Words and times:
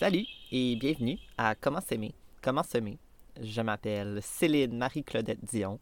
Salut 0.00 0.24
et 0.50 0.76
bienvenue 0.76 1.18
à 1.36 1.54
Comment 1.54 1.82
s'aimer, 1.82 2.14
comment 2.40 2.62
semer. 2.62 2.98
Je 3.38 3.60
m'appelle 3.60 4.20
Céline 4.22 4.78
Marie-Claudette 4.78 5.44
Dion, 5.44 5.78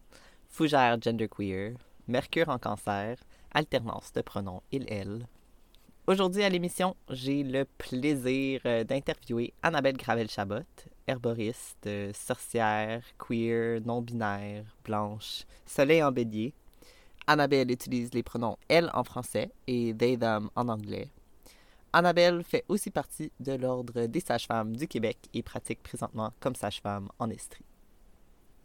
fougère 0.49 1.01
genderqueer, 1.01 1.75
mercure 2.09 2.49
en 2.49 2.59
cancer, 2.59 3.17
alternance 3.53 4.13
de 4.13 4.21
pronoms 4.23 4.61
il-elle. 4.73 5.25
Aujourd'hui 6.09 6.43
à 6.43 6.49
l'émission, 6.49 6.97
j'ai 7.09 7.45
le 7.45 7.65
plaisir 7.65 8.61
euh, 8.67 8.83
d'interviewer 8.83 9.55
Annabelle 9.63 9.97
Gravel-Chabot, 9.97 10.67
herboriste, 11.07 11.87
euh, 11.87 12.11
sorcière, 12.13 13.05
queer, 13.19 13.81
non-binaire, 13.87 14.65
blanche, 14.85 15.45
soleil 15.65 16.03
en 16.03 16.11
bélier. 16.11 16.55
Annabelle 17.29 17.71
utilise 17.71 18.13
les 18.13 18.25
pronoms 18.25 18.57
elle 18.69 18.91
en 18.95 19.05
français 19.05 19.53
et 19.69 19.95
they 19.97 20.19
them 20.19 20.51
en 20.57 20.67
anglais. 20.67 21.09
Annabelle 21.99 22.45
fait 22.45 22.65
aussi 22.69 22.93
partie 22.93 23.33
de 23.41 23.55
l'Ordre 23.55 24.07
des 24.07 24.21
sages-femmes 24.21 24.77
du 24.77 24.87
Québec 24.87 25.19
et 25.35 25.43
pratique 25.43 25.83
présentement 25.83 26.33
comme 26.39 26.55
sage-femme 26.55 27.09
en 27.19 27.29
Estrie. 27.29 27.65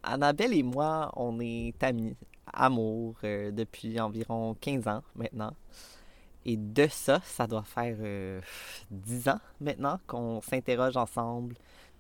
Annabelle 0.03 0.53
et 0.53 0.61
moi, 0.61 1.11
on 1.15 1.39
est 1.39 1.81
amis, 1.81 2.15
amour 2.53 3.15
euh, 3.23 3.49
depuis 3.49 3.99
environ 3.99 4.55
15 4.61 4.87
ans 4.87 5.01
maintenant. 5.15 5.55
Et 6.45 6.57
de 6.57 6.85
ça, 6.87 7.21
ça 7.23 7.47
doit 7.47 7.63
faire 7.63 7.97
euh, 8.01 8.39
10 8.91 9.29
ans 9.29 9.39
maintenant 9.59 9.99
qu'on 10.05 10.39
s'interroge 10.41 10.95
ensemble 10.95 11.55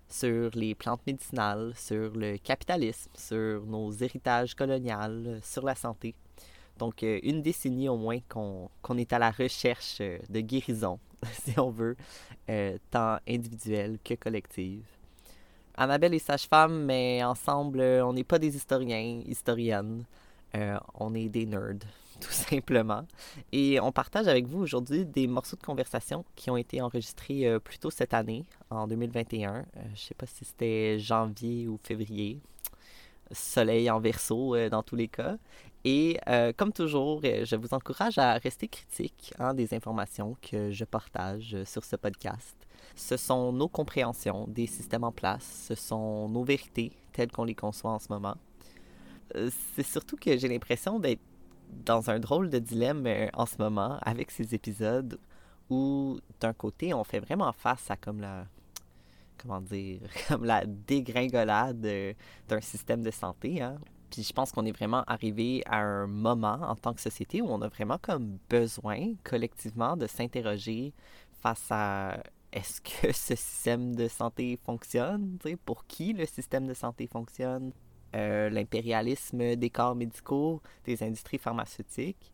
sur 0.07 0.51
les 0.53 0.75
plantes 0.75 1.01
médicinales, 1.07 1.73
sur 1.75 2.11
le 2.15 2.37
capitalisme, 2.37 3.09
sur 3.15 3.65
nos 3.65 3.91
héritages 3.91 4.53
coloniaux, 4.53 5.39
sur 5.41 5.65
la 5.65 5.73
santé. 5.73 6.13
Donc, 6.77 7.03
euh, 7.03 7.19
une 7.23 7.41
décennie 7.41 7.89
au 7.89 7.97
moins 7.97 8.19
qu'on 8.29 8.69
qu'on 8.81 8.97
est 8.97 9.13
à 9.13 9.19
la 9.19 9.31
recherche 9.31 9.97
euh, 10.01 10.17
de 10.29 10.39
guérison, 10.39 10.99
si 11.43 11.59
on 11.59 11.69
veut, 11.69 11.95
euh, 12.49 12.77
tant 12.91 13.17
individuelle 13.27 13.97
que 14.03 14.13
collective. 14.15 14.83
Annabelle 15.75 16.13
est 16.13 16.19
sage-femme, 16.19 16.85
mais 16.85 17.23
ensemble, 17.23 17.79
euh, 17.79 18.05
on 18.05 18.13
n'est 18.13 18.23
pas 18.23 18.39
des 18.39 18.55
historiens, 18.55 19.21
historiennes. 19.25 20.05
Euh, 20.55 20.77
on 20.93 21.15
est 21.15 21.29
des 21.29 21.45
nerds, 21.45 21.79
tout 22.19 22.31
simplement. 22.31 23.05
Et 23.51 23.79
on 23.79 23.91
partage 23.91 24.27
avec 24.27 24.45
vous 24.45 24.59
aujourd'hui 24.59 25.05
des 25.05 25.27
morceaux 25.27 25.57
de 25.57 25.63
conversation 25.63 26.25
qui 26.35 26.49
ont 26.51 26.57
été 26.57 26.81
enregistrés 26.81 27.47
euh, 27.47 27.59
plus 27.59 27.79
tôt 27.79 27.89
cette 27.89 28.13
année, 28.13 28.45
en 28.69 28.87
2021. 28.87 29.55
Euh, 29.55 29.63
je 29.75 29.91
ne 29.91 29.95
sais 29.95 30.13
pas 30.13 30.27
si 30.27 30.45
c'était 30.45 30.99
janvier 30.99 31.67
ou 31.67 31.79
février. 31.83 32.39
Soleil 33.31 33.89
en 33.89 33.99
verso 33.99 34.55
dans 34.69 34.83
tous 34.83 34.95
les 34.95 35.07
cas. 35.07 35.37
Et 35.85 36.17
euh, 36.27 36.53
comme 36.55 36.71
toujours, 36.71 37.21
euh, 37.25 37.43
je 37.45 37.55
vous 37.55 37.73
encourage 37.73 38.17
à 38.17 38.33
rester 38.35 38.67
critique 38.67 39.33
hein, 39.37 39.53
des 39.53 39.73
informations 39.73 40.37
que 40.41 40.71
je 40.71 40.85
partage 40.85 41.55
euh, 41.55 41.65
sur 41.65 41.83
ce 41.83 41.97
podcast. 41.97 42.55
Ce 42.95 43.17
sont 43.17 43.51
nos 43.51 43.67
compréhensions 43.67 44.45
des 44.47 44.67
systèmes 44.67 45.03
en 45.03 45.11
place, 45.11 45.65
ce 45.67 45.75
sont 45.75 46.29
nos 46.29 46.43
vérités 46.43 46.93
telles 47.11 47.31
qu'on 47.31 47.43
les 47.43 47.55
conçoit 47.55 47.91
en 47.91 47.99
ce 47.99 48.07
moment. 48.09 48.35
C'est 49.75 49.85
surtout 49.85 50.15
que 50.15 50.37
j'ai 50.37 50.47
l'impression 50.47 50.99
d'être 50.99 51.21
dans 51.85 52.11
un 52.11 52.19
drôle 52.19 52.49
de 52.49 52.59
dilemme 52.59 53.07
en 53.33 53.47
ce 53.47 53.55
moment 53.57 53.97
avec 54.03 54.29
ces 54.29 54.53
épisodes 54.53 55.17
où 55.71 56.19
d'un 56.39 56.53
côté 56.53 56.93
on 56.93 57.03
fait 57.03 57.19
vraiment 57.19 57.51
face 57.51 57.89
à 57.89 57.95
comme 57.95 58.21
la 58.21 58.45
comment 59.39 59.59
dire 59.59 60.01
comme 60.27 60.43
la 60.45 60.65
dégringolade 60.65 61.87
d'un 62.47 62.61
système 62.61 63.01
de 63.01 63.09
santé 63.09 63.61
hein. 63.61 63.79
Puis 64.13 64.21
je 64.21 64.31
pense 64.31 64.51
qu'on 64.51 64.63
est 64.67 64.71
vraiment 64.71 65.03
arrivé 65.07 65.63
à 65.65 65.79
un 65.79 66.05
moment 66.05 66.59
en 66.61 66.75
tant 66.75 66.93
que 66.93 67.01
société 67.01 67.41
où 67.41 67.47
on 67.47 67.63
a 67.63 67.67
vraiment 67.67 67.97
comme 67.97 68.37
besoin 68.47 69.15
collectivement 69.23 69.97
de 69.97 70.05
s'interroger 70.05 70.93
face 71.41 71.65
à 71.71 72.21
est-ce 72.51 72.79
que 72.79 73.11
ce 73.11 73.33
système 73.33 73.95
de 73.95 74.07
santé 74.07 74.59
fonctionne, 74.63 75.39
pour 75.65 75.87
qui 75.87 76.13
le 76.13 76.27
système 76.27 76.67
de 76.67 76.75
santé 76.75 77.07
fonctionne, 77.07 77.71
euh, 78.15 78.51
l'impérialisme 78.51 79.55
des 79.55 79.71
corps 79.71 79.95
médicaux, 79.95 80.61
des 80.85 81.01
industries 81.01 81.39
pharmaceutiques. 81.39 82.31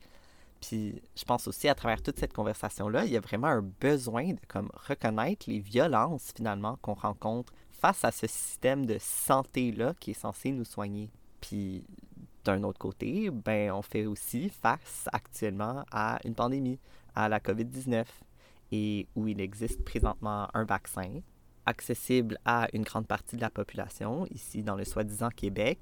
Puis 0.60 1.02
je 1.16 1.24
pense 1.24 1.48
aussi 1.48 1.70
à 1.70 1.76
travers 1.76 2.02
toute 2.02 2.20
cette 2.20 2.34
conversation-là, 2.34 3.06
il 3.06 3.12
y 3.14 3.18
a 3.18 3.22
vraiment 3.22 3.48
un 3.48 3.62
besoin 3.62 4.34
de 4.34 4.40
comme 4.50 4.70
reconnaître 4.74 5.50
les 5.50 5.60
violences 5.60 6.34
finalement 6.36 6.78
qu'on 6.82 6.96
rencontre 6.96 7.54
face 7.70 8.04
à 8.04 8.12
ce 8.12 8.28
système 8.28 8.86
de 8.86 8.98
santé-là 9.00 9.94
qui 9.98 10.12
est 10.12 10.14
censé 10.14 10.52
nous 10.52 10.66
soigner. 10.66 11.10
Puis 11.42 11.84
d'un 12.44 12.64
autre 12.64 12.80
côté, 12.80 13.30
ben 13.30 13.72
on 13.72 13.82
fait 13.82 14.06
aussi 14.06 14.50
face 14.50 15.08
actuellement 15.12 15.84
à 15.92 16.20
une 16.26 16.36
pandémie, 16.36 16.80
à 17.16 17.30
la 17.30 17.40
COVID-19, 17.40 18.06
et 18.72 19.08
où 19.16 19.28
il 19.28 19.42
existe 19.42 19.84
présentement 19.84 20.48
un 20.54 20.64
vaccin 20.64 21.22
accessible 21.66 22.40
à 22.46 22.68
une 22.74 22.84
grande 22.84 23.08
partie 23.08 23.36
de 23.36 23.42
la 23.42 23.50
population, 23.50 24.26
ici 24.32 24.64
dans 24.64 24.76
le 24.76 24.86
soi-disant 24.86 25.30
Québec. 25.30 25.80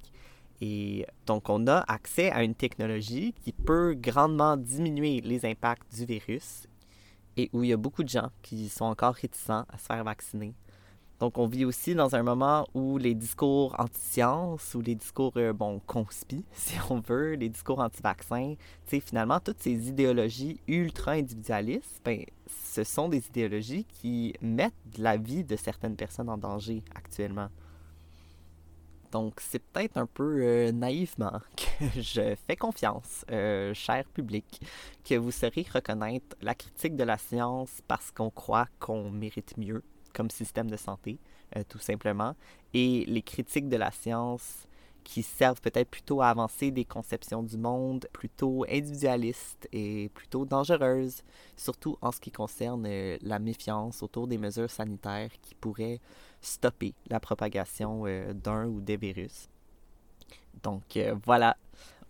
Et 0.59 1.05
donc, 1.25 1.49
on 1.49 1.67
a 1.67 1.83
accès 1.87 2.31
à 2.31 2.43
une 2.43 2.55
technologie 2.55 3.33
qui 3.33 3.51
peut 3.51 3.93
grandement 3.93 4.57
diminuer 4.57 5.21
les 5.21 5.45
impacts 5.45 5.95
du 5.95 6.05
virus 6.05 6.67
et 7.37 7.49
où 7.53 7.63
il 7.63 7.69
y 7.69 7.73
a 7.73 7.77
beaucoup 7.77 8.03
de 8.03 8.09
gens 8.09 8.31
qui 8.41 8.67
sont 8.67 8.85
encore 8.85 9.13
réticents 9.13 9.65
à 9.69 9.77
se 9.77 9.85
faire 9.85 10.03
vacciner. 10.03 10.55
Donc, 11.19 11.39
on 11.39 11.47
vit 11.47 11.65
aussi 11.65 11.95
dans 11.95 12.15
un 12.15 12.21
moment 12.21 12.67
où 12.75 12.99
les 12.99 13.15
discours 13.15 13.75
anti-science 13.79 14.75
ou 14.75 14.81
les 14.81 14.93
discours, 14.93 15.33
euh, 15.37 15.51
bon, 15.51 15.79
conspi, 15.79 16.45
si 16.53 16.75
on 16.89 16.99
veut, 16.99 17.33
les 17.33 17.49
discours 17.49 17.79
anti-vaccins, 17.79 18.53
tu 18.85 18.97
sais, 18.97 18.99
finalement, 18.99 19.39
toutes 19.39 19.59
ces 19.59 19.89
idéologies 19.89 20.59
ultra-individualistes, 20.67 22.01
ben, 22.05 22.23
ce 22.73 22.83
sont 22.83 23.09
des 23.09 23.25
idéologies 23.27 23.85
qui 23.85 24.35
mettent 24.41 24.73
la 24.99 25.17
vie 25.17 25.43
de 25.43 25.55
certaines 25.55 25.95
personnes 25.95 26.29
en 26.29 26.37
danger 26.37 26.83
actuellement. 26.93 27.49
Donc, 29.11 29.39
c'est 29.39 29.63
peut-être 29.63 29.97
un 29.97 30.05
peu 30.05 30.43
euh, 30.43 30.71
naïvement 30.71 31.41
que 31.55 31.99
je 31.99 32.35
fais 32.45 32.55
confiance, 32.55 33.25
euh, 33.31 33.73
cher 33.73 34.05
public, 34.13 34.61
que 35.03 35.15
vous 35.15 35.31
saurez 35.31 35.65
reconnaître 35.73 36.35
la 36.41 36.53
critique 36.53 36.95
de 36.95 37.03
la 37.03 37.17
science 37.17 37.81
parce 37.87 38.11
qu'on 38.11 38.29
croit 38.29 38.67
qu'on 38.79 39.09
mérite 39.09 39.57
mieux 39.57 39.81
comme 40.17 40.31
système 40.31 40.69
de 40.69 40.77
santé, 40.77 41.19
euh, 41.55 41.61
tout 41.69 41.77
simplement, 41.77 42.35
et 42.73 43.05
les 43.05 43.21
critiques 43.21 43.69
de 43.69 43.77
la 43.77 43.91
science 43.91 44.67
qui 45.03 45.21
servent 45.21 45.61
peut-être 45.61 45.89
plutôt 45.89 46.21
à 46.21 46.29
avancer 46.29 46.71
des 46.71 46.83
conceptions 46.83 47.43
du 47.43 47.55
monde 47.55 48.07
plutôt 48.11 48.65
individualistes 48.65 49.69
et 49.71 50.09
plutôt 50.15 50.43
dangereuses, 50.43 51.21
surtout 51.55 51.97
en 52.01 52.11
ce 52.11 52.19
qui 52.19 52.31
concerne 52.31 52.85
euh, 52.87 53.17
la 53.21 53.37
méfiance 53.37 54.01
autour 54.01 54.27
des 54.27 54.39
mesures 54.39 54.71
sanitaires 54.71 55.29
qui 55.43 55.53
pourraient 55.53 56.01
stopper 56.41 56.95
la 57.09 57.19
propagation 57.19 58.03
euh, 58.07 58.33
d'un 58.33 58.65
ou 58.65 58.81
des 58.81 58.97
virus. 58.97 59.47
Donc 60.63 60.97
voilà, 61.23 61.55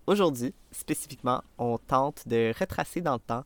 aujourd'hui 0.08 0.54
spécifiquement, 0.72 1.44
on 1.58 1.78
tente 1.78 2.26
de 2.26 2.54
retracer 2.58 3.02
dans 3.02 3.16
le 3.16 3.20
temps 3.20 3.44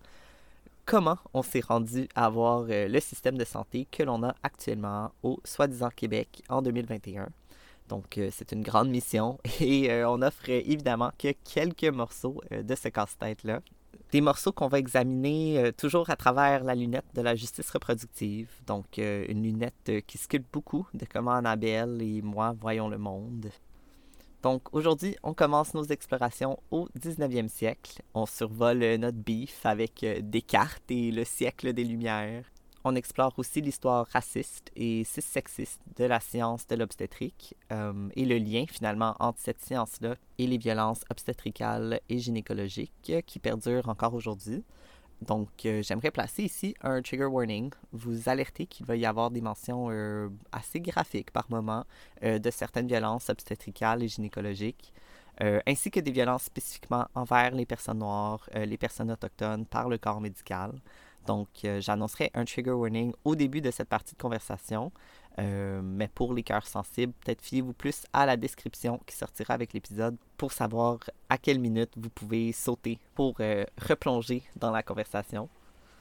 comment 0.92 1.20
on 1.34 1.42
s'est 1.42 1.62
rendu 1.62 2.10
à 2.16 2.26
avoir 2.26 2.66
euh, 2.70 2.90
le 2.90 3.00
système 3.00 3.38
de 3.38 3.46
santé 3.46 3.88
que 3.90 4.04
l'on 4.04 4.24
a 4.24 4.36
actuellement 4.44 5.14
au 5.24 5.40
soi-disant 5.46 5.88
Québec 5.96 6.44
en 6.50 6.62
2021. 6.62 7.30
Donc, 7.88 8.18
euh, 8.18 8.28
c'est 8.34 8.52
une 8.52 8.62
grande 8.62 8.90
mission 8.90 9.40
et 9.62 9.90
euh, 9.90 10.10
on 10.10 10.22
offre 10.22 10.50
évidemment 10.50 11.12
que 11.18 11.30
quelques 11.50 11.86
morceaux 11.86 12.42
de 12.52 12.76
ce 12.76 12.90
casse-tête-là. 12.90 13.62
Des 14.12 14.20
morceaux 14.20 14.52
qu'on 14.52 14.68
va 14.68 14.80
examiner 14.80 15.72
toujours 15.78 16.10
à 16.10 16.18
travers 16.18 16.66
la 16.66 16.76
lunette 16.76 17.06
de 17.16 17.22
la 17.22 17.36
justice 17.36 17.70
reproductive. 17.70 18.50
Donc, 18.68 18.98
une 18.98 19.44
lunette 19.44 20.06
qui 20.06 20.18
sculpte 20.18 20.52
beaucoup 20.52 20.86
de 20.94 21.06
comment 21.06 21.32
Annabelle 21.32 22.02
et 22.02 22.22
moi 22.22 22.54
voyons 22.60 22.90
le 22.90 22.98
monde. 22.98 23.50
Donc, 24.44 24.74
aujourd'hui, 24.74 25.16
on 25.22 25.34
commence 25.34 25.76
nos 25.76 25.84
explorations 25.84 26.60
au 26.72 26.88
19e 27.00 27.48
siècle. 27.48 28.02
On 28.16 28.26
survole 28.26 28.82
euh, 28.82 28.98
notre 28.98 29.18
bif 29.18 29.66
avec 29.66 30.04
euh, 30.04 30.20
Descartes 30.22 30.90
et 30.90 31.12
le 31.12 31.24
siècle 31.26 31.74
des 31.74 31.84
Lumières. 31.84 32.46
On 32.84 32.96
explore 32.96 33.34
aussi 33.38 33.62
l'histoire 33.62 34.08
raciste 34.08 34.72
et 34.76 35.04
cissexiste 35.04 35.80
de 35.96 36.06
la 36.06 36.20
science 36.20 36.66
de 36.66 36.76
l'obstétrique 36.76 37.54
euh, 37.72 38.10
et 38.16 38.26
le 38.26 38.40
lien 38.40 38.66
finalement 38.68 39.16
entre 39.20 39.40
cette 39.40 39.62
science-là 39.64 40.16
et 40.40 40.48
les 40.48 40.58
violences 40.58 41.04
obstétricales 41.12 42.00
et 42.10 42.18
gynécologiques 42.18 43.14
qui 43.28 43.38
perdurent 43.38 43.90
encore 43.90 44.16
aujourd'hui. 44.16 44.64
Donc, 45.22 45.50
euh, 45.66 45.84
j'aimerais 45.84 46.10
placer 46.10 46.44
ici 46.44 46.76
un 46.82 47.02
trigger 47.02 47.26
warning, 47.26 47.72
vous 47.92 48.28
alerter 48.28 48.66
qu'il 48.66 48.88
va 48.88 48.96
y 48.96 49.06
avoir 49.06 49.30
des 49.30 49.42
mentions 49.42 49.90
euh, 49.92 50.30
assez 50.52 50.80
graphiques 50.80 51.30
par 51.32 51.46
moment 51.52 51.86
euh, 52.24 52.40
de 52.40 52.50
certaines 52.50 52.88
violences 52.88 53.30
obstétricales 53.30 54.02
et 54.04 54.08
gynécologiques, 54.08 54.94
ainsi 55.66 55.90
que 55.90 56.00
des 56.00 56.12
violences 56.12 56.44
spécifiquement 56.44 57.08
envers 57.16 57.56
les 57.56 57.66
personnes 57.66 57.98
noires, 57.98 58.48
les 58.54 58.78
personnes 58.78 59.10
autochtones 59.10 59.66
par 59.66 59.90
le 59.90 59.98
corps 59.98 60.22
médical. 60.22 60.72
Donc, 61.26 61.48
j'annoncerai 61.80 62.30
un 62.36 62.46
trigger 62.46 62.74
warning 62.74 63.12
au 63.24 63.36
début 63.36 63.60
de 63.60 63.72
cette 63.72 63.90
partie 63.90 64.14
de 64.14 64.22
conversation. 64.22 64.92
Euh, 65.40 65.82
mais 65.84 66.08
pour 66.08 66.34
les 66.34 66.44
cœurs 66.44 66.68
sensibles, 66.68 67.14
peut-être 67.24 67.42
fiez-vous 67.42 67.74
plus 67.74 68.04
à 68.14 68.26
la 68.26 68.38
description 68.38 69.00
qui 69.06 69.16
sortira 69.16 69.54
avec 69.54 69.74
l'épisode 69.74 70.18
pour 70.38 70.52
savoir 70.52 71.00
à 71.30 71.38
quelle 71.38 71.60
minute 71.60 71.92
vous 71.96 72.10
pouvez 72.10 72.52
sauter 72.52 73.00
pour 73.16 73.36
euh, 73.40 73.64
replonger 73.78 74.44
dans 74.58 74.72
la 74.72 74.84
conversation. 74.84 75.50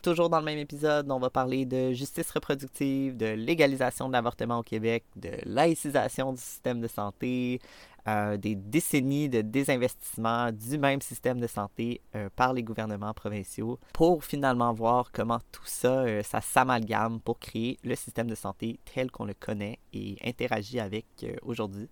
Toujours 0.02 0.30
dans 0.30 0.38
le 0.38 0.46
même 0.46 0.58
épisode, 0.58 1.10
on 1.10 1.18
va 1.18 1.28
parler 1.28 1.66
de 1.66 1.92
justice 1.92 2.30
reproductive, 2.30 3.18
de 3.18 3.26
légalisation 3.26 4.08
de 4.08 4.14
l'avortement 4.14 4.60
au 4.60 4.62
Québec, 4.62 5.04
de 5.16 5.30
laïcisation 5.44 6.32
du 6.32 6.40
système 6.40 6.80
de 6.80 6.88
santé, 6.88 7.60
euh, 8.08 8.36
des 8.36 8.54
décennies 8.54 9.28
de 9.28 9.42
désinvestissement 9.42 10.52
du 10.52 10.78
même 10.78 11.00
système 11.00 11.40
de 11.40 11.46
santé 11.46 12.00
euh, 12.14 12.28
par 12.34 12.52
les 12.52 12.62
gouvernements 12.62 13.12
provinciaux 13.12 13.78
pour 13.92 14.24
finalement 14.24 14.72
voir 14.72 15.12
comment 15.12 15.40
tout 15.52 15.66
ça, 15.66 16.00
euh, 16.00 16.22
ça 16.22 16.40
s'amalgame 16.40 17.20
pour 17.20 17.38
créer 17.38 17.78
le 17.84 17.94
système 17.94 18.28
de 18.28 18.34
santé 18.34 18.80
tel 18.94 19.10
qu'on 19.10 19.24
le 19.24 19.34
connaît 19.34 19.78
et 19.92 20.16
interagit 20.24 20.80
avec 20.80 21.06
aujourd'hui. 21.42 21.88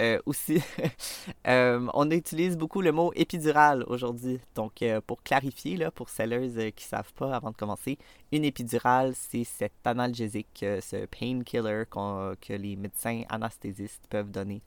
Euh, 0.00 0.18
aussi, 0.24 0.62
euh, 1.46 1.86
on 1.92 2.10
utilise 2.10 2.56
beaucoup 2.56 2.80
le 2.80 2.90
mot 2.90 3.12
épidural 3.14 3.84
aujourd'hui. 3.86 4.40
Donc, 4.54 4.80
euh, 4.82 5.00
pour 5.06 5.22
clarifier, 5.22 5.76
là, 5.76 5.90
pour 5.90 6.08
celles 6.08 6.30
qui 6.74 6.84
ne 6.84 6.88
savent 6.88 7.12
pas 7.14 7.36
avant 7.36 7.50
de 7.50 7.56
commencer, 7.56 7.98
une 8.32 8.44
épidurale, 8.44 9.12
c'est 9.14 9.44
cet 9.44 9.72
analgésique, 9.84 10.60
ce 10.60 11.04
painkiller 11.06 11.84
que 11.90 12.52
les 12.54 12.76
médecins 12.76 13.22
anesthésistes 13.28 14.06
peuvent 14.08 14.30
donner 14.30 14.62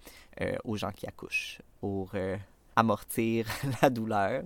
aux 0.66 0.76
gens 0.76 0.92
qui 0.92 1.08
accouchent 1.08 1.62
pour 1.80 2.12
amortir 2.76 3.48
la 3.82 3.90
douleur. 3.90 4.44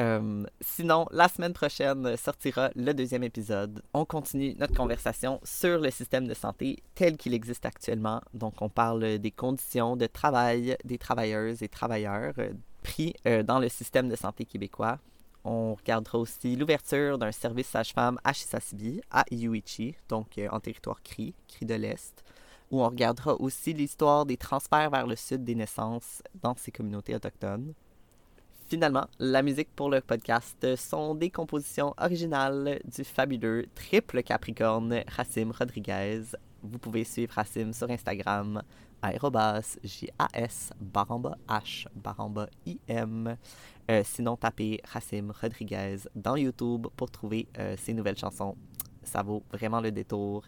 Euh, 0.00 0.44
sinon, 0.60 1.06
la 1.12 1.28
semaine 1.28 1.52
prochaine 1.52 2.16
sortira 2.16 2.70
le 2.74 2.92
deuxième 2.92 3.22
épisode. 3.22 3.82
On 3.92 4.04
continue 4.04 4.54
notre 4.58 4.74
conversation 4.74 5.40
sur 5.44 5.78
le 5.78 5.90
système 5.90 6.26
de 6.26 6.34
santé 6.34 6.82
tel 6.94 7.16
qu'il 7.16 7.32
existe 7.32 7.64
actuellement. 7.64 8.20
Donc, 8.32 8.60
on 8.60 8.68
parle 8.68 9.18
des 9.18 9.30
conditions 9.30 9.96
de 9.96 10.06
travail 10.06 10.76
des 10.84 10.98
travailleuses 10.98 11.62
et 11.62 11.68
travailleurs 11.68 12.34
euh, 12.38 12.52
pris 12.82 13.14
euh, 13.26 13.42
dans 13.44 13.60
le 13.60 13.68
système 13.68 14.08
de 14.08 14.16
santé 14.16 14.44
québécois. 14.44 14.98
On 15.44 15.74
regardera 15.74 16.18
aussi 16.18 16.56
l'ouverture 16.56 17.18
d'un 17.18 17.30
service 17.30 17.68
sage-femme 17.68 18.18
à 18.24 18.32
Chisasibi, 18.32 19.00
à 19.10 19.24
Iuichi, 19.30 19.94
donc 20.08 20.40
en 20.50 20.58
territoire 20.58 21.02
CRI, 21.02 21.34
CRI 21.46 21.66
de 21.66 21.74
l'Est, 21.74 22.24
où 22.70 22.82
on 22.82 22.88
regardera 22.88 23.34
aussi 23.34 23.74
l'histoire 23.74 24.24
des 24.24 24.38
transferts 24.38 24.88
vers 24.88 25.06
le 25.06 25.16
sud 25.16 25.44
des 25.44 25.54
naissances 25.54 26.22
dans 26.42 26.56
ces 26.56 26.72
communautés 26.72 27.14
autochtones. 27.14 27.74
Finalement, 28.74 29.06
la 29.20 29.42
musique 29.42 29.68
pour 29.76 29.88
le 29.88 30.00
podcast 30.00 30.74
sont 30.74 31.14
des 31.14 31.30
compositions 31.30 31.94
originales 31.96 32.80
du 32.84 33.04
fabuleux 33.04 33.66
triple 33.76 34.20
Capricorne 34.24 35.04
Racim 35.06 35.52
Rodriguez. 35.56 36.22
Vous 36.60 36.80
pouvez 36.80 37.04
suivre 37.04 37.32
Racim 37.34 37.72
sur 37.72 37.88
Instagram, 37.88 38.64
aérobas, 39.00 39.78
J-A-S, 39.84 40.72
baramba 40.80 41.38
H, 41.46 41.86
baramba 41.94 42.48
I-M. 42.66 43.36
Euh, 43.92 44.02
sinon, 44.04 44.36
tapez 44.36 44.80
Racim 44.92 45.30
Rodriguez 45.40 45.98
dans 46.16 46.34
YouTube 46.34 46.88
pour 46.96 47.12
trouver 47.12 47.46
euh, 47.60 47.76
ses 47.78 47.94
nouvelles 47.94 48.18
chansons. 48.18 48.56
Ça 49.04 49.22
vaut 49.22 49.44
vraiment 49.52 49.80
le 49.80 49.92
détour. 49.92 50.42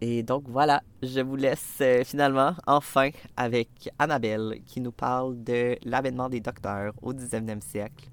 Et 0.00 0.22
donc 0.22 0.44
voilà, 0.48 0.82
je 1.02 1.20
vous 1.20 1.34
laisse 1.34 1.78
euh, 1.80 2.04
finalement, 2.04 2.54
enfin, 2.66 3.10
avec 3.36 3.90
Annabelle 3.98 4.60
qui 4.64 4.80
nous 4.80 4.92
parle 4.92 5.42
de 5.42 5.76
l'avènement 5.84 6.28
des 6.28 6.40
docteurs 6.40 6.92
au 7.02 7.12
19e 7.12 7.60
siècle 7.60 8.08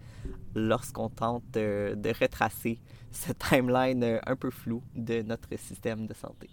lorsqu'on 0.55 1.09
tente 1.09 1.43
de 1.53 2.19
retracer 2.19 2.79
ce 3.11 3.31
timeline 3.33 4.03
euh, 4.03 4.19
un 4.25 4.35
peu 4.35 4.49
flou 4.49 4.81
de 4.95 5.21
notre 5.21 5.55
système 5.57 6.07
de 6.07 6.13
santé. 6.13 6.49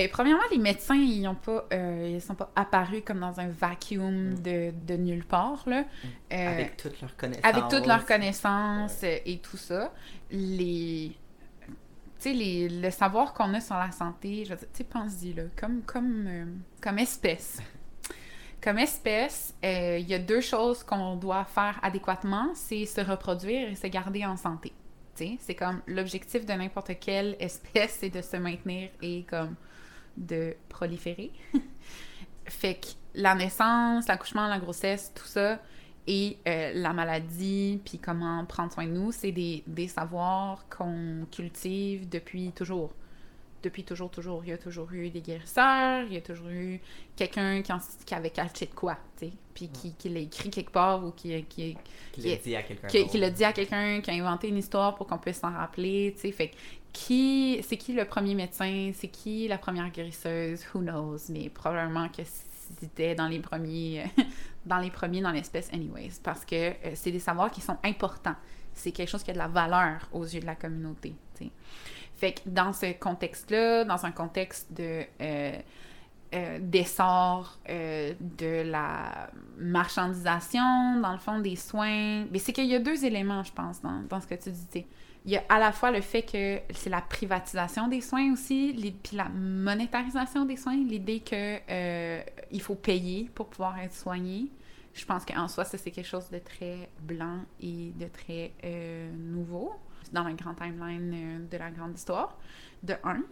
Ben, 0.00 0.08
premièrement, 0.08 0.42
les 0.50 0.56
médecins, 0.56 0.94
ils 0.94 1.28
ont 1.28 1.34
pas, 1.34 1.66
euh, 1.74 2.12
ils 2.14 2.22
sont 2.22 2.34
pas 2.34 2.50
apparus 2.56 3.02
comme 3.04 3.20
dans 3.20 3.38
un 3.38 3.48
vacuum 3.48 4.30
mm. 4.30 4.34
de, 4.40 4.72
de 4.86 4.96
nulle 4.96 5.26
part. 5.26 5.62
Là. 5.66 5.82
Mm. 5.82 5.86
Euh, 6.32 6.52
avec 6.54 6.76
toutes 6.78 7.02
leurs 7.02 7.14
connaissances. 7.18 7.44
Avec 7.44 7.68
toutes 7.68 7.86
leurs 7.86 8.06
connaissances 8.06 9.02
et 9.02 9.40
tout 9.42 9.58
ça. 9.58 9.92
Les... 10.30 11.12
Sais, 12.18 12.32
le 12.34 12.90
savoir 12.90 13.34
qu'on 13.34 13.52
a 13.52 13.60
sur 13.60 13.76
la 13.76 13.90
santé, 13.90 14.46
je 14.46 14.54
tu 14.74 14.84
pense-y, 14.84 15.34
là, 15.34 15.42
comme, 15.54 15.82
comme, 15.82 16.26
euh, 16.26 16.46
comme 16.80 16.98
espèce. 16.98 17.58
Comme 18.62 18.78
espèce, 18.78 19.54
il 19.62 20.08
y 20.08 20.14
a 20.14 20.18
deux 20.18 20.40
choses 20.40 20.82
qu'on 20.82 21.16
doit 21.16 21.44
faire 21.44 21.78
adéquatement, 21.82 22.52
c'est 22.54 22.86
se 22.86 23.02
reproduire 23.02 23.68
et 23.68 23.74
se 23.74 23.86
garder 23.86 24.24
en 24.24 24.38
santé. 24.38 24.72
C'est 25.14 25.54
comme 25.54 25.82
l'objectif 25.86 26.46
de 26.46 26.52
n'importe 26.54 26.98
quelle 26.98 27.36
espèce, 27.38 27.98
c'est 28.00 28.08
de 28.08 28.22
se 28.22 28.38
maintenir 28.38 28.88
et 29.02 29.24
comme 29.28 29.56
de 30.16 30.54
proliférer. 30.68 31.30
fait 32.46 32.74
que 32.74 32.86
la 33.14 33.34
naissance, 33.34 34.06
l'accouchement, 34.08 34.46
la 34.48 34.58
grossesse, 34.58 35.12
tout 35.14 35.26
ça, 35.26 35.58
et 36.06 36.38
euh, 36.48 36.72
la 36.74 36.92
maladie, 36.92 37.80
puis 37.84 37.98
comment 37.98 38.44
prendre 38.44 38.72
soin 38.72 38.86
de 38.86 38.92
nous, 38.92 39.12
c'est 39.12 39.32
des, 39.32 39.62
des 39.66 39.88
savoirs 39.88 40.64
qu'on 40.76 41.26
cultive 41.30 42.08
depuis 42.08 42.52
toujours. 42.52 42.90
Depuis 43.62 43.84
toujours, 43.84 44.10
toujours. 44.10 44.42
Il 44.44 44.50
y 44.50 44.52
a 44.52 44.58
toujours 44.58 44.90
eu 44.92 45.10
des 45.10 45.20
guérisseurs, 45.20 46.04
il 46.06 46.14
y 46.14 46.16
a 46.16 46.22
toujours 46.22 46.48
eu 46.48 46.80
quelqu'un 47.14 47.60
qui, 47.60 47.72
qui, 48.06 48.14
avait 48.14 48.30
caché 48.30 48.66
de 48.66 48.74
quoi, 48.74 48.96
tu 49.18 49.26
sais, 49.26 49.32
puis 49.52 49.68
qui, 49.68 49.92
qui 49.92 50.08
l'a 50.08 50.20
écrit 50.20 50.48
quelque 50.48 50.72
part 50.72 51.04
ou 51.04 51.10
qui, 51.10 51.44
qui, 51.44 51.76
qui 52.12 52.20
l'a 52.22 52.36
dit 52.36 52.56
à 52.56 52.62
quelqu'un. 52.62 52.88
Qui, 52.88 53.18
l'a 53.18 53.30
dit 53.30 53.44
à 53.44 53.52
quelqu'un, 53.52 54.00
qui 54.00 54.10
a 54.10 54.14
inventé 54.14 54.48
une 54.48 54.56
histoire 54.56 54.94
pour 54.94 55.06
qu'on 55.06 55.18
puisse 55.18 55.40
s'en 55.40 55.52
rappeler, 55.52 56.14
tu 56.16 56.22
sais. 56.22 56.32
Fait 56.32 56.52
qui, 56.92 57.60
c'est 57.66 57.76
qui 57.76 57.92
le 57.92 58.04
premier 58.04 58.34
médecin, 58.34 58.90
c'est 58.94 59.08
qui 59.08 59.48
la 59.48 59.58
première 59.58 59.90
guérisseuse, 59.90 60.64
who 60.74 60.80
knows, 60.80 61.18
mais 61.28 61.48
probablement 61.48 62.08
que 62.08 62.22
c'était 62.78 63.14
dans 63.14 63.28
les 63.28 63.40
premiers, 63.40 64.04
dans 64.66 64.78
les 64.78 64.90
premiers 64.90 65.20
dans 65.20 65.30
l'espèce 65.30 65.72
anyways, 65.72 66.20
parce 66.22 66.44
que 66.44 66.70
euh, 66.70 66.92
c'est 66.94 67.12
des 67.12 67.20
savoirs 67.20 67.50
qui 67.50 67.60
sont 67.60 67.78
importants. 67.84 68.36
C'est 68.74 68.92
quelque 68.92 69.08
chose 69.08 69.22
qui 69.22 69.30
a 69.30 69.34
de 69.34 69.38
la 69.38 69.48
valeur 69.48 70.08
aux 70.12 70.24
yeux 70.24 70.40
de 70.40 70.46
la 70.46 70.54
communauté. 70.54 71.14
T'sais. 71.34 71.50
Fait 72.16 72.32
que 72.32 72.40
dans 72.46 72.72
ce 72.72 72.92
contexte-là, 72.92 73.84
dans 73.84 74.04
un 74.04 74.12
contexte 74.12 74.72
de 74.72 75.02
euh, 75.20 75.58
euh, 76.32 76.58
d'essor 76.60 77.58
de 77.68 78.62
la 78.62 79.30
marchandisation, 79.58 81.00
dans 81.00 81.12
le 81.12 81.18
fond, 81.18 81.40
des 81.40 81.56
soins, 81.56 82.26
mais 82.30 82.38
c'est 82.38 82.52
qu'il 82.52 82.66
y 82.66 82.74
a 82.74 82.78
deux 82.78 83.04
éléments, 83.04 83.42
je 83.42 83.52
pense, 83.52 83.80
dans, 83.80 84.02
dans 84.08 84.20
ce 84.20 84.26
que 84.26 84.36
tu 84.36 84.50
dis 84.50 84.86
il 85.24 85.32
y 85.32 85.36
a 85.36 85.44
à 85.48 85.58
la 85.58 85.72
fois 85.72 85.90
le 85.90 86.00
fait 86.00 86.22
que 86.22 86.60
c'est 86.74 86.88
la 86.88 87.02
privatisation 87.02 87.88
des 87.88 88.00
soins 88.00 88.32
aussi, 88.32 88.74
puis 89.02 89.16
la 89.16 89.28
monétarisation 89.28 90.46
des 90.46 90.56
soins, 90.56 90.76
l'idée 90.76 91.20
que 91.20 91.58
euh, 91.70 92.22
il 92.50 92.62
faut 92.62 92.74
payer 92.74 93.30
pour 93.34 93.48
pouvoir 93.48 93.78
être 93.80 93.94
soigné. 93.94 94.50
Je 94.94 95.04
pense 95.04 95.24
qu'en 95.24 95.46
soi, 95.46 95.64
ça, 95.64 95.78
c'est 95.78 95.90
quelque 95.90 96.08
chose 96.08 96.30
de 96.30 96.38
très 96.38 96.88
blanc 97.02 97.40
et 97.60 97.92
de 97.96 98.06
très 98.06 98.52
euh, 98.64 99.10
nouveau 99.14 99.74
dans 100.12 100.24
la 100.24 100.32
grande 100.32 100.56
timeline 100.56 101.12
euh, 101.14 101.38
de 101.48 101.56
la 101.56 101.70
grande 101.70 101.94
histoire, 101.94 102.36
de 102.82 102.94
un. 103.04 103.22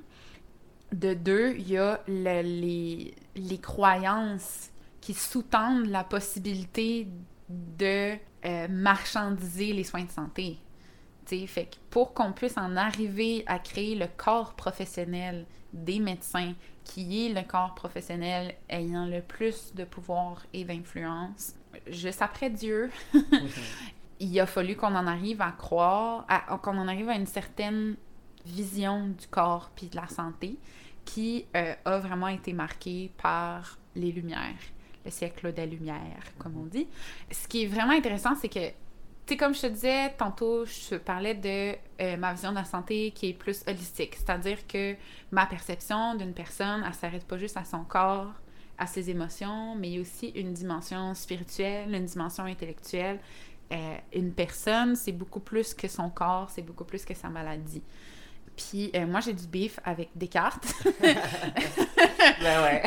De 0.93 1.15
deux, 1.15 1.55
il 1.59 1.71
y 1.71 1.79
a 1.79 2.01
les, 2.07 3.15
les 3.35 3.59
croyances 3.59 4.71
qui 5.01 5.15
sous-tendent 5.15 5.87
la 5.87 6.05
possibilité 6.05 7.09
de 7.49 8.17
marchandiser 8.69 9.73
les 9.73 9.85
soins 9.85 10.05
de 10.05 10.11
santé 10.11 10.59
fait 11.47 11.79
pour 11.91 12.15
qu'on 12.15 12.33
puisse 12.33 12.57
en 12.57 12.77
arriver 12.77 13.45
à 13.47 13.59
créer 13.59 13.95
le 13.95 14.07
corps 14.17 14.55
professionnel 14.55 15.47
des 15.73 16.01
médecins, 16.01 16.55
qui 16.85 17.27
est 17.27 17.35
le 17.35 17.43
corps 17.43 17.75
professionnel 17.75 18.55
ayant 18.71 19.07
le 19.07 19.21
plus 19.21 19.75
de 19.75 19.85
pouvoir 19.85 20.45
et 20.53 20.65
d'influence, 20.65 21.55
juste 21.87 22.23
après 22.23 22.51
Dieu, 22.51 22.91
il 24.21 24.41
a 24.41 24.47
fallu 24.47 24.77
qu'on 24.77 24.95
en 24.95 25.07
arrive 25.07 25.43
à 25.43 25.53
croire, 25.53 26.27
qu'on 26.63 26.79
en 26.79 26.89
arrive 26.89 27.09
à 27.09 27.15
une 27.15 27.27
certaine 27.27 27.97
vision 28.47 29.09
du 29.09 29.27
corps 29.29 29.71
puis 29.75 29.89
de 29.89 29.97
la 29.97 30.09
santé 30.09 30.59
qui 31.05 31.47
euh, 31.57 31.75
a 31.85 31.99
vraiment 31.99 32.29
été 32.29 32.53
marquée 32.53 33.11
par 33.17 33.79
les 33.95 34.13
Lumières, 34.13 34.59
le 35.05 35.11
siècle 35.11 35.53
des 35.53 35.67
Lumières, 35.67 36.25
comme 36.39 36.57
on 36.59 36.67
dit. 36.67 36.87
Ce 37.31 37.49
qui 37.49 37.65
est 37.65 37.67
vraiment 37.67 37.93
intéressant, 37.93 38.35
c'est 38.35 38.49
que 38.49 38.73
sais, 39.29 39.37
comme 39.37 39.55
je 39.55 39.63
te 39.63 39.67
disais 39.67 40.15
tantôt, 40.17 40.65
je 40.65 40.97
parlais 40.97 41.35
de 41.35 41.77
euh, 42.01 42.17
ma 42.17 42.33
vision 42.33 42.51
de 42.51 42.57
la 42.57 42.65
santé 42.65 43.11
qui 43.13 43.31
est 43.31 43.35
plus 43.35 43.63
holistique. 43.67 44.17
C'est-à-dire 44.17 44.67
que 44.67 44.95
ma 45.31 45.47
perception 45.47 46.15
d'une 46.15 46.35
personne, 46.35 46.85
elle 46.87 46.95
s'arrête 46.95 47.25
pas 47.25 47.39
juste 47.39 47.57
à 47.57 47.65
son 47.65 47.85
corps, 47.85 48.33
à 48.79 48.87
ses 48.87 49.11
émotions, 49.11 49.75
mais 49.75 49.89
il 49.89 49.95
y 49.95 49.99
a 49.99 50.01
aussi 50.01 50.29
une 50.29 50.53
dimension 50.53 51.15
spirituelle, 51.15 51.95
une 51.95 52.05
dimension 52.05 52.45
intellectuelle 52.45 53.19
euh, 53.71 53.97
une 54.15 54.33
personne, 54.33 54.97
c'est 54.97 55.13
beaucoup 55.13 55.41
plus 55.41 55.75
que 55.75 55.89
son 55.89 56.09
corps, 56.09 56.49
c'est 56.51 56.63
beaucoup 56.63 56.85
plus 56.85 57.05
que 57.05 57.13
sa 57.15 57.29
maladie. 57.29 57.83
Puis 58.57 58.91
euh, 58.95 59.07
moi, 59.07 59.21
j'ai 59.21 59.35
du 59.35 59.47
beef 59.47 59.79
avec 59.85 60.09
Descartes. 60.15 60.73
ben 61.01 62.63
ouais. 62.63 62.83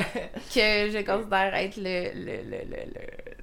que 0.53 0.89
je 0.89 1.05
considère 1.05 1.53
être 1.53 1.77
le, 1.77 2.12
le, 2.15 2.41
le, 2.50 3.40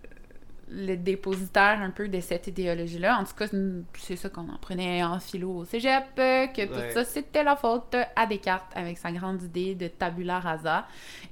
le 0.70 0.96
dépositaire 0.96 1.80
un 1.80 1.90
peu 1.90 2.08
de 2.08 2.20
cette 2.20 2.46
idéologie-là. 2.46 3.18
En 3.18 3.25
tout 3.25 3.34
cas, 3.34 3.46
c'est 3.94 4.16
ça 4.16 4.28
qu'on 4.28 4.48
en 4.48 4.58
prenait 4.60 5.02
en 5.02 5.18
philo 5.18 5.50
au 5.50 5.64
cégep, 5.64 6.04
euh, 6.18 6.46
que 6.48 6.66
tout 6.66 6.92
ça, 6.92 7.04
c'était 7.04 7.42
la 7.42 7.56
faute 7.56 7.96
à 8.16 8.26
Descartes 8.26 8.72
avec 8.75 8.98
sa 8.98 9.12
grande 9.12 9.42
idée 9.42 9.75
de 9.75 9.88
tabula 9.88 10.40
rasa, 10.40 10.87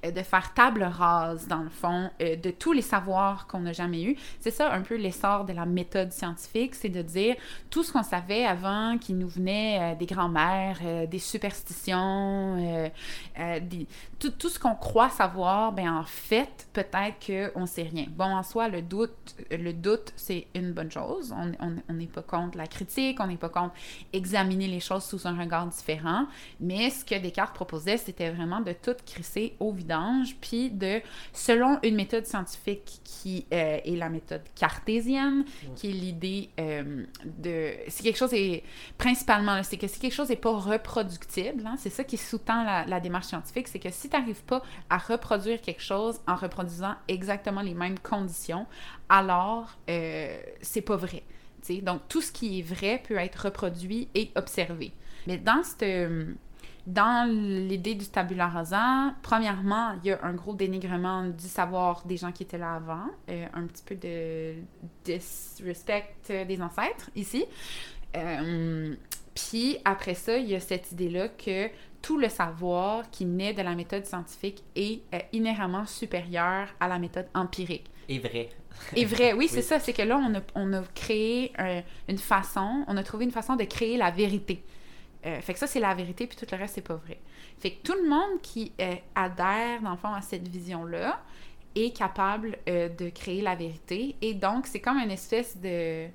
euh, 0.05 0.11
de 0.11 0.23
faire 0.23 0.55
table 0.55 0.83
rase, 0.83 1.47
dans 1.49 1.63
le 1.63 1.69
fond, 1.69 2.11
euh, 2.21 2.37
de 2.37 2.51
tous 2.51 2.73
les 2.73 2.83
savoirs 2.83 3.47
qu'on 3.47 3.61
n'a 3.61 3.73
jamais 3.73 4.03
eus. 4.03 4.17
C'est 4.41 4.51
ça 4.51 4.73
un 4.73 4.83
peu 4.83 4.97
l'essor 4.97 5.45
de 5.45 5.53
la 5.53 5.67
méthode 5.67 6.13
scientifique, 6.13 6.75
c'est 6.75 6.89
de 6.89 7.03
dire 7.03 7.37
tout 7.71 7.83
ce 7.83 7.93
qu'on 7.93 8.03
savait 8.03 8.45
avant 8.45 8.99
qui 8.99 9.13
nous 9.13 9.29
venait 9.29 9.97
des 9.97 10.07
grands-mères, 10.07 10.79
des 11.09 11.19
superstitions, 11.19 12.57
des, 13.37 13.87
tout, 14.19 14.31
tout, 14.31 14.49
ce 14.49 14.59
qu'on 14.59 14.75
croit 14.75 15.11
savoir, 15.11 15.73
ben 15.73 15.89
en 15.93 16.05
fait, 16.05 16.69
peut-être 16.73 17.27
qu'on 17.27 17.63
ne 17.63 17.67
sait 17.67 17.83
rien. 17.83 18.07
Bon, 18.11 18.25
en 18.25 18.43
soi, 18.43 18.69
le 18.69 18.83
doute 18.83 19.26
le 19.51 19.73
doute, 19.73 20.13
c'est 20.17 20.47
une 20.55 20.73
bonne 20.73 20.91
chose. 20.91 21.35
On 21.89 21.93
n'est 21.93 22.07
pas 22.07 22.23
contre 22.23 22.59
la 22.59 22.67
critique, 22.67 23.19
on 23.21 23.27
n'est 23.27 23.37
pas 23.37 23.49
contre 23.49 23.75
examiner 24.13 24.67
les 24.69 24.81
choses 24.81 25.05
sous 25.05 25.27
un 25.27 25.39
regard 25.39 25.67
différent. 25.67 26.27
Mais 26.61 26.91
ce 26.91 27.05
que 27.05 27.15
Descartes 27.19 27.55
proposait, 27.55 27.97
c'était 27.97 28.31
vraiment 28.31 28.61
de 28.61 28.73
tout 28.73 28.97
crisser 29.05 29.55
au 29.61 29.73
vidange, 29.73 30.37
puis 30.41 30.71
de, 30.71 31.01
selon 31.33 31.79
une 31.83 31.97
méthode 31.97 32.27
scientifique 32.27 33.01
qui 33.05 33.47
euh, 33.53 33.79
est 33.85 33.97
la 33.97 34.09
méthode 34.09 34.43
cartésienne, 34.55 35.45
qui 35.75 35.91
est 35.91 35.93
l'idée 35.93 36.51
euh, 36.61 37.05
de... 37.25 37.73
Si 37.89 38.03
quelque 38.03 38.19
chose 38.19 38.35
est... 38.35 38.63
Principalement, 38.99 39.63
c'est 39.63 39.77
que 39.77 39.87
si 39.87 39.99
quelque 39.99 40.15
chose 40.15 40.29
n'est 40.29 40.37
pas 40.37 40.57
reproductible, 40.57 41.67
hein, 41.67 41.77
c'est 41.79 41.91
ça 41.91 42.05
qui 42.05 42.17
sous-tend 42.17 42.65
la, 42.65 42.85
la 42.85 43.01
démarche 43.01 43.27
scientifique, 43.27 43.69
c'est 43.69 43.79
que 43.79 43.91
si 43.91 44.09
tu 44.09 44.17
n'arrives 44.17 44.45
pas 44.45 44.63
à 44.91 44.99
reproduire 44.99 45.61
quelque 45.61 45.83
chose 45.83 46.21
en 46.27 46.37
reproduisant 46.37 46.95
exactement 47.09 47.63
les 47.63 47.75
mêmes 47.75 47.99
conditions, 47.99 48.67
alors 49.09 49.77
euh, 49.89 50.39
c'est 50.63 50.83
pas 50.83 50.97
vrai. 50.97 51.23
Donc, 51.83 52.03
tout 52.09 52.21
ce 52.21 52.31
qui 52.31 52.61
est 52.61 52.63
vrai 52.63 53.03
peut 53.07 53.17
être 53.17 53.47
reproduit 53.47 54.09
et 54.15 54.31
observé. 54.37 54.93
Mais 55.27 55.37
dans 55.37 55.65
cette, 55.65 55.85
dans 56.87 57.29
l'idée 57.29 57.97
du 57.97 58.07
tabula 58.07 58.47
rasa, 58.47 59.15
premièrement, 59.23 59.95
il 60.03 60.11
y 60.11 60.13
a 60.13 60.25
un 60.25 60.35
gros 60.35 60.55
dénigrement 60.55 61.25
du 61.25 61.49
savoir 61.49 62.07
des 62.07 62.17
gens 62.17 62.31
qui 62.31 62.45
étaient 62.45 62.59
là 62.59 62.75
avant, 62.75 63.07
euh, 63.29 63.47
un 63.53 63.67
petit 63.67 63.83
peu 63.85 63.97
de 63.97 64.55
disrespect 65.05 66.15
des 66.29 66.63
ancêtres 66.63 67.11
ici. 67.17 67.45
Euh, 68.17 68.95
puis 69.35 69.79
après 69.85 70.15
ça, 70.15 70.37
il 70.39 70.49
y 70.49 70.55
a 70.55 70.61
cette 70.61 70.93
idée-là 70.93 71.29
que 71.29 71.69
tout 72.01 72.19
le 72.19 72.29
savoir 72.29 73.11
qui 73.11 73.25
naît 73.25 73.53
de 73.53 73.63
la 73.63 73.75
méthode 73.75 74.07
scientifique 74.07 74.63
est 74.77 75.03
inhéremment 75.33 75.87
supérieur 75.87 76.69
à 76.79 76.87
la 76.87 77.01
méthode 77.01 77.27
empirique. 77.35 77.91
Et 78.09 78.19
vrai. 78.19 78.51
Et 78.95 79.05
vrai, 79.05 79.33
oui, 79.33 79.49
c'est 79.51 79.63
ça. 79.63 79.79
C'est 79.81 79.93
que 79.93 80.03
là, 80.03 80.19
on 80.19 80.35
a, 80.35 80.41
on 80.55 80.73
a 80.73 80.83
créé 80.95 81.53
une 82.09 82.19
façon, 82.19 82.85
on 82.87 82.97
a 82.97 83.03
trouvé 83.03 83.25
une 83.25 83.31
façon 83.31 83.57
de 83.57 83.65
créer 83.65 83.97
la 83.97 84.11
vérité. 84.11 84.63
Euh, 85.27 85.41
fait 85.41 85.55
que 85.55 85.59
ça, 85.59 85.67
c'est 85.67 85.81
la 85.81 85.95
vérité, 85.95 86.27
puis 86.27 86.37
tout 86.37 86.47
le 86.51 86.57
reste, 86.57 86.77
c'est 86.77 86.87
pas 86.87 86.95
vrai. 86.95 87.19
Fait 87.59 87.73
que 87.73 87.83
tout 87.83 87.95
le 88.01 88.09
monde 88.09 88.41
qui 88.43 88.73
euh, 88.81 88.95
adhère, 89.15 89.83
dans 89.83 89.91
le 89.91 89.97
fond, 89.97 90.13
à 90.15 90.21
cette 90.21 90.47
vision-là 90.47 91.21
est 91.75 91.97
capable 91.97 92.57
euh, 92.69 92.89
de 92.89 93.09
créer 93.09 93.43
la 93.43 93.55
vérité. 93.55 94.15
Et 94.23 94.35
donc, 94.35 94.67
c'est 94.67 94.81
comme 94.81 94.99
une 94.99 95.11
espèce 95.11 95.57
de 95.57 96.07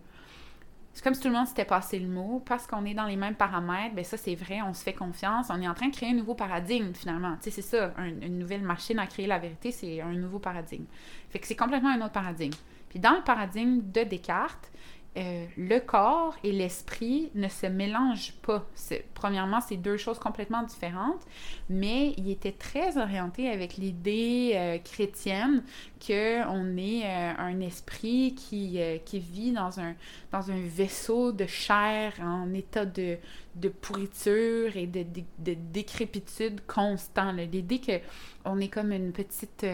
c'est 0.93 1.03
comme 1.03 1.13
si 1.13 1.21
tout 1.21 1.29
le 1.29 1.35
monde 1.35 1.47
s'était 1.47 1.65
passé 1.65 1.99
le 1.99 2.07
mot. 2.07 2.41
Parce 2.45 2.67
qu'on 2.67 2.85
est 2.85 2.93
dans 2.93 3.05
les 3.05 3.15
mêmes 3.15 3.35
paramètres, 3.35 3.95
ben 3.95 4.03
ça, 4.03 4.17
c'est 4.17 4.35
vrai, 4.35 4.61
on 4.61 4.73
se 4.73 4.83
fait 4.83 4.93
confiance. 4.93 5.47
On 5.49 5.61
est 5.61 5.67
en 5.67 5.73
train 5.73 5.87
de 5.87 5.95
créer 5.95 6.09
un 6.09 6.15
nouveau 6.15 6.35
paradigme, 6.35 6.93
finalement. 6.93 7.35
Tu 7.41 7.49
sais, 7.49 7.61
c'est 7.61 7.77
ça, 7.77 7.93
une 7.97 8.37
nouvelle 8.37 8.61
machine 8.61 8.99
à 8.99 9.07
créer 9.07 9.27
la 9.27 9.39
vérité, 9.39 9.71
c'est 9.71 10.01
un 10.01 10.13
nouveau 10.13 10.39
paradigme. 10.39 10.85
Fait 11.29 11.39
que 11.39 11.47
c'est 11.47 11.55
complètement 11.55 11.89
un 11.89 12.01
autre 12.01 12.11
paradigme. 12.11 12.57
Puis 12.89 12.99
dans 12.99 13.15
le 13.15 13.23
paradigme 13.23 13.79
de 13.91 14.03
Descartes, 14.03 14.69
euh, 15.17 15.45
le 15.57 15.79
corps 15.79 16.35
et 16.41 16.53
l'esprit 16.53 17.31
ne 17.35 17.49
se 17.49 17.65
mélangent 17.65 18.33
pas. 18.41 18.65
Premièrement, 19.13 19.59
c'est 19.59 19.75
deux 19.75 19.97
choses 19.97 20.19
complètement 20.19 20.63
différentes, 20.63 21.21
mais 21.69 22.13
il 22.15 22.29
était 22.29 22.53
très 22.53 22.97
orienté 22.97 23.49
avec 23.49 23.75
l'idée 23.75 24.53
euh, 24.55 24.77
chrétienne 24.77 25.63
qu'on 25.99 26.77
est 26.77 27.03
euh, 27.03 27.33
un 27.37 27.59
esprit 27.59 28.35
qui, 28.35 28.79
qui 29.03 29.19
vit 29.19 29.51
dans 29.51 29.81
un, 29.81 29.95
dans 30.31 30.49
un 30.49 30.61
vaisseau 30.61 31.33
de 31.33 31.45
chair 31.45 32.13
en 32.21 32.53
état 32.53 32.85
de, 32.85 33.17
de 33.55 33.67
pourriture 33.67 34.77
et 34.77 34.87
de, 34.87 35.03
de, 35.39 35.55
décrépitude 35.73 36.61
constant. 36.67 37.33
L'idée 37.33 37.81
qu'on 37.81 38.59
est 38.59 38.69
comme 38.69 38.93
une 38.93 39.11
petite 39.11 39.65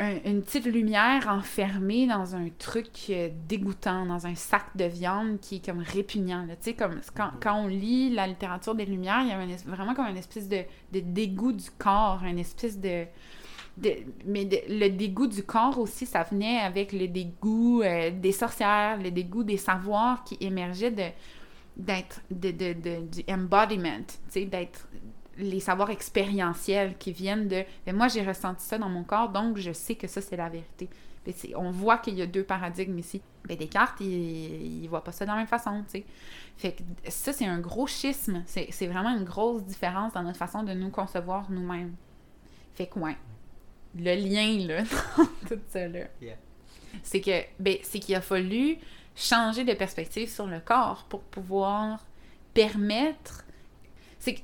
une 0.00 0.42
petite 0.42 0.66
lumière 0.66 1.28
enfermée 1.28 2.06
dans 2.06 2.34
un 2.34 2.48
truc 2.58 2.88
euh, 3.10 3.28
dégoûtant, 3.48 4.06
dans 4.06 4.26
un 4.26 4.34
sac 4.34 4.76
de 4.76 4.84
viande 4.84 5.38
qui 5.40 5.56
est 5.56 5.64
comme 5.64 5.78
répugnant. 5.78 6.46
Tu 6.48 6.54
sais, 6.60 6.74
comme 6.74 7.00
quand, 7.14 7.30
quand, 7.40 7.54
on 7.62 7.68
lit 7.68 8.10
la 8.10 8.26
littérature 8.26 8.74
des 8.74 8.86
Lumières, 8.86 9.22
il 9.22 9.28
y 9.28 9.32
a 9.32 9.56
vraiment 9.66 9.94
comme 9.94 10.06
une 10.06 10.16
espèce 10.16 10.48
de, 10.48 10.62
de, 10.92 11.00
dégoût 11.00 11.52
du 11.52 11.70
corps, 11.70 12.22
une 12.24 12.40
espèce 12.40 12.78
de... 12.78 13.04
mais 14.26 14.48
le 14.68 14.88
dégoût 14.88 15.28
du 15.28 15.44
corps 15.44 15.78
aussi, 15.78 16.06
ça 16.06 16.24
venait 16.24 16.58
avec 16.58 16.92
le 16.92 17.06
dégoût 17.06 17.82
euh, 17.82 18.10
des 18.10 18.32
sorcières, 18.32 18.98
le 19.00 19.12
dégoût 19.12 19.44
des 19.44 19.58
savoirs 19.58 20.24
qui 20.24 20.36
émergeaient 20.40 20.90
de 20.90 21.08
d'être 21.76 22.20
de, 22.30 22.52
de, 22.52 22.72
de, 22.72 23.02
du 23.02 23.24
embodiment, 23.28 23.98
d'être 24.32 24.88
les 25.38 25.60
savoirs 25.60 25.90
expérientiels 25.90 26.96
qui 26.98 27.12
viennent 27.12 27.48
de 27.48 27.64
mais 27.86 27.92
moi 27.92 28.08
j'ai 28.08 28.22
ressenti 28.22 28.64
ça 28.64 28.78
dans 28.78 28.88
mon 28.88 29.04
corps 29.04 29.30
donc 29.30 29.58
je 29.58 29.72
sais 29.72 29.94
que 29.94 30.06
ça 30.06 30.20
c'est 30.20 30.36
la 30.36 30.48
vérité. 30.48 30.88
On 31.56 31.70
voit 31.70 31.96
qu'il 31.98 32.14
y 32.14 32.22
a 32.22 32.26
deux 32.26 32.44
paradigmes 32.44 32.98
ici. 32.98 33.22
Mais 33.48 33.56
Descartes 33.56 34.00
il, 34.00 34.82
il 34.82 34.88
voit 34.88 35.02
pas 35.02 35.12
ça 35.12 35.24
de 35.24 35.30
la 35.30 35.36
même 35.36 35.46
façon 35.46 35.82
tu 35.84 35.98
sais. 35.98 36.04
Fait 36.56 36.72
que 36.72 36.82
ça 37.08 37.32
c'est 37.32 37.46
un 37.46 37.60
gros 37.60 37.86
schisme. 37.86 38.42
C'est 38.46 38.86
vraiment 38.86 39.10
une 39.16 39.24
grosse 39.24 39.64
différence 39.64 40.12
dans 40.12 40.22
notre 40.22 40.38
façon 40.38 40.62
de 40.62 40.72
nous 40.72 40.90
concevoir 40.90 41.50
nous-mêmes. 41.50 41.94
Fait 42.74 42.86
que 42.86 42.98
ouais 42.98 43.16
le 43.96 44.14
lien 44.14 44.66
là 44.66 44.82
dans 45.16 45.24
tout 45.48 45.60
ça 45.68 45.88
là. 45.88 46.06
C'est 47.02 47.20
que 47.20 47.42
ben, 47.58 47.76
c'est 47.82 47.98
qu'il 47.98 48.14
a 48.14 48.20
fallu 48.20 48.78
changer 49.16 49.64
de 49.64 49.72
perspective 49.72 50.28
sur 50.28 50.46
le 50.46 50.60
corps 50.60 51.04
pour 51.08 51.22
pouvoir 51.22 52.04
permettre 52.52 53.44
c'est 54.18 54.36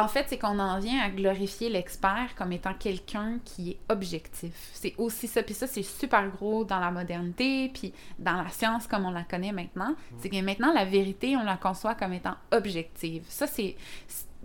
en 0.00 0.08
fait, 0.08 0.26
c'est 0.28 0.38
qu'on 0.38 0.58
en 0.58 0.78
vient 0.78 1.00
à 1.02 1.10
glorifier 1.10 1.68
l'expert 1.68 2.34
comme 2.36 2.52
étant 2.52 2.74
quelqu'un 2.74 3.38
qui 3.44 3.70
est 3.70 3.78
objectif. 3.88 4.70
C'est 4.72 4.94
aussi 4.98 5.28
ça. 5.28 5.42
Puis 5.42 5.54
ça, 5.54 5.66
c'est 5.66 5.82
super 5.82 6.28
gros 6.30 6.64
dans 6.64 6.78
la 6.78 6.90
modernité, 6.90 7.70
puis 7.72 7.92
dans 8.18 8.42
la 8.42 8.48
science 8.48 8.86
comme 8.86 9.04
on 9.04 9.10
la 9.10 9.24
connaît 9.24 9.52
maintenant. 9.52 9.94
C'est 10.18 10.28
que 10.28 10.40
maintenant, 10.40 10.72
la 10.72 10.84
vérité, 10.84 11.36
on 11.36 11.44
la 11.44 11.56
conçoit 11.56 11.94
comme 11.94 12.12
étant 12.12 12.36
objective. 12.50 13.24
Ça, 13.28 13.46
c'est 13.46 13.76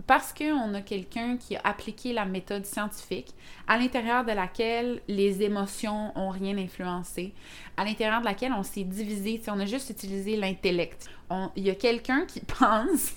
parce 0.06 0.32
qu'on 0.32 0.74
a 0.74 0.82
quelqu'un 0.82 1.36
qui 1.36 1.56
a 1.56 1.60
appliqué 1.64 2.12
la 2.12 2.24
méthode 2.24 2.64
scientifique, 2.64 3.34
à 3.66 3.76
l'intérieur 3.76 4.24
de 4.24 4.32
laquelle 4.32 5.00
les 5.08 5.42
émotions 5.42 6.12
ont 6.16 6.28
rien 6.28 6.56
influencé, 6.58 7.32
à 7.76 7.84
l'intérieur 7.84 8.20
de 8.20 8.26
laquelle 8.26 8.52
on 8.52 8.62
s'est 8.62 8.84
divisé, 8.84 9.40
on 9.48 9.58
a 9.58 9.66
juste 9.66 9.90
utilisé 9.90 10.36
l'intellect. 10.36 11.08
Il 11.56 11.66
y 11.66 11.70
a 11.70 11.74
quelqu'un 11.74 12.24
qui 12.26 12.40
pense, 12.58 13.16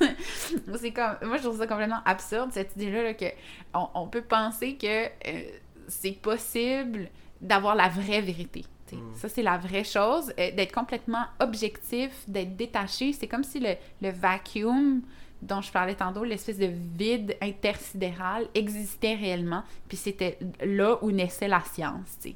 c'est 0.80 0.92
comme, 0.92 1.18
moi 1.24 1.38
je 1.38 1.44
trouve 1.44 1.60
ça 1.60 1.68
complètement 1.68 2.02
absurde 2.06 2.52
cette 2.54 2.76
idée-là 2.76 3.14
que 3.14 3.26
on, 3.74 4.08
peut 4.08 4.24
penser 4.24 4.76
que 4.76 5.06
euh, 5.06 5.42
c'est 5.88 6.20
possible 6.20 7.10
d'avoir 7.42 7.76
la 7.76 7.90
vraie 7.90 8.22
vérité. 8.22 8.66
Mm. 8.92 9.16
Ça, 9.16 9.30
c'est 9.30 9.44
la 9.44 9.58
vraie 9.58 9.84
chose. 9.84 10.34
Euh, 10.40 10.52
d'être 10.52 10.74
complètement 10.74 11.26
objectif, 11.40 12.12
d'être 12.28 12.56
détaché. 12.56 13.14
C'est 13.14 13.28
comme 13.28 13.44
si 13.44 13.60
le, 13.60 13.76
le 14.02 14.10
vacuum 14.10 15.02
dont 15.42 15.62
je 15.62 15.72
parlais 15.72 15.96
tantôt, 15.96 16.24
l'espèce 16.24 16.58
de 16.58 16.70
vide 16.98 17.38
intersidéral 17.42 18.48
existait 18.54 19.16
réellement, 19.16 19.64
puis 19.88 19.98
c'était 19.98 20.38
là 20.64 20.98
où 21.02 21.12
naissait 21.12 21.48
la 21.48 21.62
science, 21.62 22.18
tu 22.22 22.30
sais. 22.30 22.36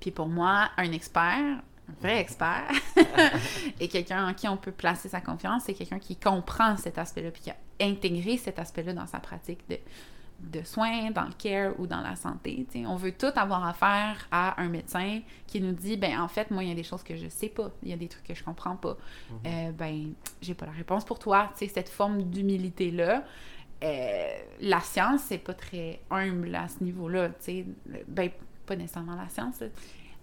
Puis 0.00 0.10
pour 0.10 0.28
moi, 0.28 0.70
un 0.76 0.92
expert, 0.92 1.22
un 1.28 2.00
vrai 2.00 2.20
expert, 2.20 2.68
et 3.80 3.88
quelqu'un 3.88 4.28
en 4.28 4.34
qui 4.34 4.48
on 4.48 4.56
peut 4.56 4.72
placer 4.72 5.08
sa 5.08 5.20
confiance, 5.20 5.64
c'est 5.66 5.74
quelqu'un 5.74 5.98
qui 5.98 6.16
comprend 6.16 6.76
cet 6.76 6.98
aspect-là, 6.98 7.30
puis 7.30 7.42
qui 7.42 7.50
a 7.50 7.56
intégré 7.80 8.36
cet 8.36 8.58
aspect-là 8.58 8.92
dans 8.92 9.06
sa 9.06 9.20
pratique 9.20 9.60
de 9.68 9.78
de 10.40 10.62
soins, 10.62 11.10
dans 11.10 11.24
le 11.24 11.32
care 11.32 11.78
ou 11.78 11.86
dans 11.86 12.00
la 12.00 12.14
santé. 12.16 12.66
On 12.86 12.96
veut 12.96 13.12
tout 13.12 13.32
avoir 13.36 13.66
affaire 13.66 14.28
à 14.30 14.60
un 14.60 14.68
médecin 14.68 15.20
qui 15.46 15.60
nous 15.60 15.72
dit 15.72 15.96
ben 15.96 16.20
en 16.20 16.28
fait, 16.28 16.50
moi, 16.50 16.62
il 16.62 16.68
y 16.68 16.72
a 16.72 16.74
des 16.74 16.82
choses 16.82 17.02
que 17.02 17.16
je 17.16 17.28
sais 17.28 17.48
pas, 17.48 17.70
il 17.82 17.90
y 17.90 17.92
a 17.92 17.96
des 17.96 18.08
trucs 18.08 18.24
que 18.24 18.34
je 18.34 18.44
comprends 18.44 18.76
pas. 18.76 18.96
Mhm. 19.30 19.38
euh, 19.46 19.72
ben, 19.72 20.12
j'ai 20.42 20.54
pas 20.54 20.66
la 20.66 20.72
réponse 20.72 21.04
pour 21.04 21.18
toi. 21.18 21.50
sais 21.54 21.68
cette 21.68 21.88
forme 21.88 22.22
d'humilité-là. 22.22 23.24
Euh, 23.84 24.38
la 24.60 24.80
science, 24.80 25.22
c'est 25.22 25.38
pas 25.38 25.54
très 25.54 26.00
humble 26.10 26.54
à 26.54 26.68
ce 26.68 26.82
niveau-là. 26.82 27.30
Ben, 28.08 28.30
pas 28.64 28.76
nécessairement 28.76 29.16
la 29.16 29.28
science. 29.28 29.62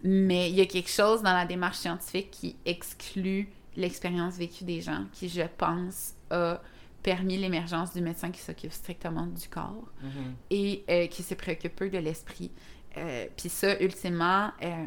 Mais 0.04 0.50
il 0.50 0.56
y 0.56 0.62
a 0.62 0.66
quelque 0.66 0.90
chose 0.90 1.22
dans 1.22 1.34
la 1.34 1.46
démarche 1.46 1.78
scientifique 1.78 2.30
qui 2.32 2.56
exclut 2.66 3.50
l'expérience 3.76 4.38
vécue 4.38 4.64
des 4.64 4.82
gens, 4.82 5.06
qui, 5.14 5.30
je 5.30 5.44
pense, 5.58 6.14
a 6.30 6.60
permis 7.04 7.38
l'émergence 7.38 7.94
du 7.94 8.02
médecin 8.02 8.32
qui 8.32 8.40
s'occupe 8.42 8.72
strictement 8.72 9.28
du 9.28 9.48
corps 9.50 9.84
Mhm. 10.02 10.36
et 10.50 10.84
euh, 10.90 11.08
qui 11.08 11.22
se 11.22 11.34
préoccupe 11.36 11.76
peu 11.76 11.90
de 11.90 11.98
l'esprit. 12.00 12.52
Euh, 12.98 13.26
Puis 13.38 13.50
ça, 13.50 13.80
ultimement, 13.82 14.52
euh, 14.64 14.86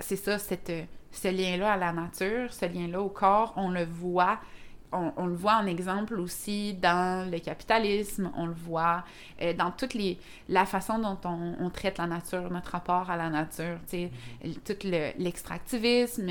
c'est 0.00 0.16
ça, 0.16 0.38
cette, 0.38 0.72
ce 1.10 1.28
lien-là 1.28 1.72
à 1.72 1.76
la 1.76 1.92
nature, 1.92 2.52
ce 2.52 2.66
lien-là 2.66 3.00
au 3.00 3.08
corps, 3.08 3.54
on 3.56 3.70
le 3.70 3.84
voit. 3.84 4.38
On, 4.96 5.12
on 5.16 5.26
le 5.26 5.34
voit 5.34 5.56
en 5.56 5.66
exemple 5.66 6.20
aussi 6.20 6.74
dans 6.74 7.28
le 7.28 7.38
capitalisme, 7.40 8.30
on 8.36 8.46
le 8.46 8.52
voit 8.54 9.02
dans 9.58 9.72
toute 9.72 9.94
les, 9.94 10.18
la 10.48 10.66
façon 10.66 11.00
dont 11.00 11.18
on, 11.24 11.56
on 11.58 11.68
traite 11.70 11.98
la 11.98 12.06
nature, 12.06 12.48
notre 12.48 12.70
rapport 12.70 13.10
à 13.10 13.16
la 13.16 13.28
nature, 13.28 13.78
tu 13.88 14.08
sais, 14.08 14.10
tout 14.64 14.76
le- 14.86 15.10
l'extractivisme, 15.18 16.28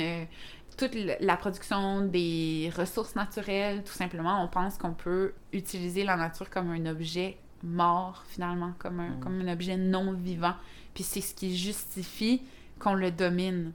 toute 0.77 0.95
la 1.19 1.37
production 1.37 2.01
des 2.01 2.71
ressources 2.75 3.15
naturelles, 3.15 3.83
tout 3.83 3.93
simplement, 3.93 4.43
on 4.43 4.47
pense 4.47 4.77
qu'on 4.77 4.93
peut 4.93 5.33
utiliser 5.51 6.03
la 6.03 6.15
nature 6.15 6.49
comme 6.49 6.69
un 6.71 6.85
objet 6.85 7.37
mort, 7.63 8.23
finalement, 8.27 8.73
comme 8.79 8.99
un, 8.99 9.09
Mm. 9.15 9.19
comme 9.19 9.41
un 9.41 9.51
objet 9.53 9.77
non 9.77 10.13
vivant. 10.13 10.53
Puis 10.93 11.03
c'est 11.03 11.21
ce 11.21 11.33
qui 11.33 11.55
justifie 11.57 12.41
qu'on 12.79 12.93
le 12.93 13.11
domine. 13.11 13.71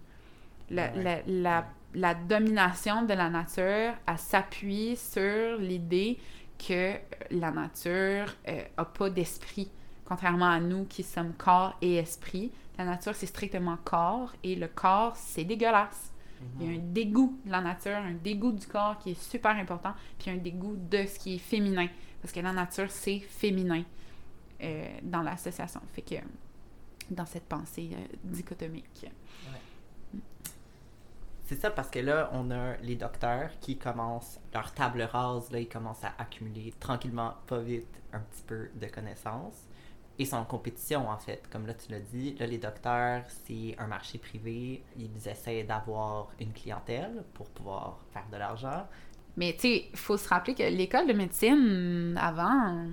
La, 0.71 0.89
Ouais. 0.93 1.03
la, 1.03 1.23
la, 1.27 1.67
la 1.95 2.15
domination 2.15 3.03
de 3.03 3.15
la 3.15 3.31
nature, 3.31 3.95
elle 4.07 4.19
s'appuie 4.19 4.97
sur 4.97 5.57
l'idée 5.59 6.19
que 6.59 6.95
la 7.31 7.51
nature 7.51 8.35
n'a 8.77 8.85
pas 8.85 9.09
d'esprit. 9.11 9.71
Contrairement 10.05 10.51
à 10.51 10.61
nous 10.61 10.85
qui 10.85 11.03
sommes 11.03 11.33
corps 11.35 11.77
et 11.81 11.97
esprit, 11.97 12.51
la 12.79 12.85
nature 12.85 13.15
c'est 13.15 13.27
strictement 13.27 13.79
corps 13.85 14.33
et 14.45 14.55
le 14.57 14.69
corps 14.69 15.17
c'est 15.17 15.45
dégueulasse. 15.45 16.13
Il 16.61 16.67
y 16.67 16.69
a 16.71 16.79
un 16.79 16.83
dégoût 16.83 17.39
de 17.45 17.51
la 17.51 17.61
nature, 17.61 17.97
un 17.97 18.15
dégoût 18.15 18.53
du 18.53 18.67
corps 18.67 18.99
qui 18.99 19.11
est 19.11 19.21
super 19.21 19.53
important, 19.53 19.95
puis 20.19 20.31
un 20.31 20.37
dégoût 20.37 20.77
de 20.77 21.07
ce 21.07 21.19
qui 21.19 21.35
est 21.37 21.39
féminin. 21.39 21.89
Parce 22.21 22.33
que 22.33 22.41
la 22.41 22.53
nature, 22.53 22.91
c'est 22.91 23.21
féminin 23.21 23.85
euh, 24.63 24.89
dans 25.03 25.23
l'association. 25.23 25.81
Fait 25.93 26.03
que 26.03 26.17
dans 27.11 27.27
cette 27.27 27.45
pensée 27.45 27.91
euh, 27.93 28.17
dichotomique. 28.25 29.07
C'est 31.47 31.59
ça 31.59 31.71
parce 31.71 31.89
que 31.89 32.01
là, 32.01 32.29
on 32.35 32.51
a 32.51 32.77
les 32.79 32.95
docteurs 32.95 33.51
qui 33.61 33.79
commencent 33.79 34.39
leur 34.53 34.73
table 34.75 35.01
rase, 35.01 35.51
là, 35.51 35.59
ils 35.59 35.69
commencent 35.69 36.05
à 36.05 36.13
accumuler 36.19 36.75
tranquillement, 36.79 37.35
pas 37.47 37.61
vite, 37.61 37.89
un 38.13 38.21
petit 38.21 38.43
peu 38.43 38.69
de 38.75 38.87
connaissances. 38.87 39.68
Ils 40.19 40.27
sont 40.27 40.37
en 40.37 40.45
compétition, 40.45 41.09
en 41.09 41.17
fait. 41.19 41.43
Comme 41.51 41.67
là, 41.67 41.75
tu 41.75 41.93
l'as 41.93 42.01
dit, 42.01 42.35
là, 42.39 42.47
les 42.47 42.59
docteurs, 42.59 43.23
c'est 43.47 43.77
un 43.79 43.87
marché 43.87 44.19
privé. 44.19 44.83
Ils 44.97 45.29
essaient 45.29 45.63
d'avoir 45.63 46.29
une 46.41 46.53
clientèle 46.53 47.25
pour 47.35 47.49
pouvoir 47.51 48.01
faire 48.13 48.27
de 48.33 48.37
l'argent. 48.37 48.87
Mais 49.37 49.53
tu 49.53 49.61
sais, 49.61 49.85
il 49.93 49.99
faut 49.99 50.17
se 50.17 50.29
rappeler 50.29 50.55
que 50.55 50.65
l'école 50.65 51.07
de 51.07 51.13
médecine, 51.13 52.19
avant, 52.21 52.85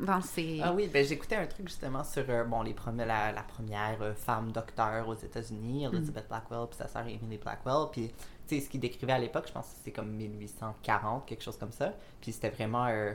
dans 0.00 0.20
ses... 0.20 0.60
Ah 0.62 0.72
oui, 0.72 0.88
ben 0.92 1.04
j'écoutais 1.04 1.34
un 1.34 1.46
truc 1.46 1.68
justement 1.68 2.04
sur 2.04 2.24
euh, 2.28 2.44
bon, 2.44 2.62
les 2.62 2.74
premiers, 2.74 3.04
la, 3.04 3.32
la 3.32 3.42
première 3.42 4.00
euh, 4.00 4.14
femme 4.14 4.52
docteur 4.52 5.08
aux 5.08 5.14
États-Unis, 5.14 5.86
Elizabeth 5.86 6.28
Blackwell, 6.28 6.68
puis 6.68 6.78
sa 6.78 6.86
sœur 6.86 7.06
Emily 7.08 7.38
Blackwell. 7.38 7.88
Puis, 7.90 8.12
tu 8.46 8.54
sais, 8.54 8.60
ce 8.60 8.70
qu'ils 8.70 8.80
décrivaient 8.80 9.14
à 9.14 9.18
l'époque, 9.18 9.46
je 9.48 9.52
pense 9.52 9.66
que 9.66 9.76
c'est 9.82 9.90
comme 9.90 10.12
1840, 10.12 11.26
quelque 11.26 11.42
chose 11.42 11.56
comme 11.58 11.72
ça. 11.72 11.92
Puis 12.20 12.32
c'était 12.32 12.50
vraiment. 12.50 12.86
Euh, 12.86 13.12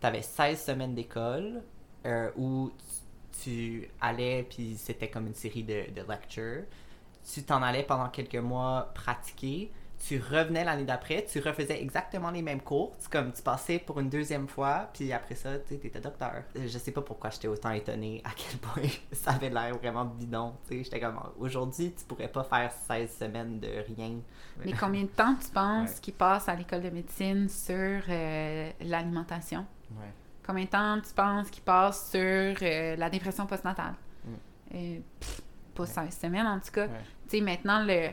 T'avais 0.00 0.22
16 0.22 0.62
semaines 0.62 0.94
d'école 0.94 1.62
euh, 2.06 2.30
où 2.36 2.70
tu, 3.42 3.88
allais, 4.00 4.44
puis 4.48 4.76
c'était 4.76 5.08
comme 5.08 5.26
une 5.26 5.34
série 5.34 5.62
de, 5.64 5.90
de 5.94 6.02
lectures. 6.08 6.64
Tu 7.32 7.42
t'en 7.42 7.62
allais 7.62 7.82
pendant 7.84 8.08
quelques 8.08 8.36
mois 8.36 8.90
pratiquer. 8.94 9.70
Tu 10.06 10.20
revenais 10.20 10.62
l'année 10.62 10.84
d'après, 10.84 11.24
tu 11.24 11.40
refaisais 11.40 11.82
exactement 11.82 12.30
les 12.30 12.40
mêmes 12.40 12.60
cours. 12.60 12.96
Tu, 13.02 13.08
comme, 13.08 13.32
tu 13.32 13.42
passais 13.42 13.80
pour 13.80 13.98
une 13.98 14.08
deuxième 14.08 14.46
fois, 14.46 14.88
puis 14.94 15.12
après 15.12 15.34
ça, 15.34 15.58
tu 15.58 15.74
étais 15.74 15.98
docteur. 16.00 16.44
Euh, 16.56 16.68
Je 16.68 16.78
sais 16.78 16.92
pas 16.92 17.02
pourquoi 17.02 17.30
j'étais 17.30 17.48
autant 17.48 17.70
étonnée 17.72 18.22
à 18.24 18.30
quel 18.36 18.58
point 18.60 18.88
ça 19.12 19.32
avait 19.32 19.50
l'air 19.50 19.76
vraiment 19.76 20.04
bidon. 20.04 20.54
tu 20.68 20.76
sais. 20.78 20.84
J'étais 20.84 21.00
comme, 21.00 21.18
aujourd'hui, 21.40 21.92
tu 21.98 22.04
pourrais 22.04 22.28
pas 22.28 22.44
faire 22.44 22.70
16 22.86 23.10
semaines 23.18 23.58
de 23.58 23.68
rien. 23.96 24.20
Mais 24.64 24.72
combien 24.72 25.02
de 25.02 25.08
temps 25.08 25.34
tu 25.34 25.50
penses 25.50 25.90
Ouais. 25.90 25.96
qu'ils 26.00 26.14
passent 26.14 26.48
à 26.48 26.54
l'école 26.54 26.82
de 26.82 26.90
médecine 26.90 27.48
sur 27.48 27.74
euh, 28.08 28.70
l'alimentation? 28.80 29.66
Ouais. 29.98 30.12
Combien 30.48 30.64
de 30.64 30.70
temps 30.70 30.98
tu 31.06 31.12
penses 31.14 31.50
qu'ils 31.50 31.62
passent 31.62 32.10
sur 32.10 32.18
euh, 32.20 32.96
la 32.96 33.10
dépression 33.10 33.46
postnatale? 33.46 33.92
Mm. 34.24 34.30
Euh, 34.74 34.98
pff, 35.20 35.42
pas. 35.74 35.84
16 35.86 36.18
semaines, 36.18 36.46
en 36.46 36.58
tout 36.58 36.72
cas. 36.72 36.86
Ouais. 36.86 37.00
Tu 37.28 37.36
sais, 37.38 37.40
maintenant, 37.44 37.84
le, 37.86 38.08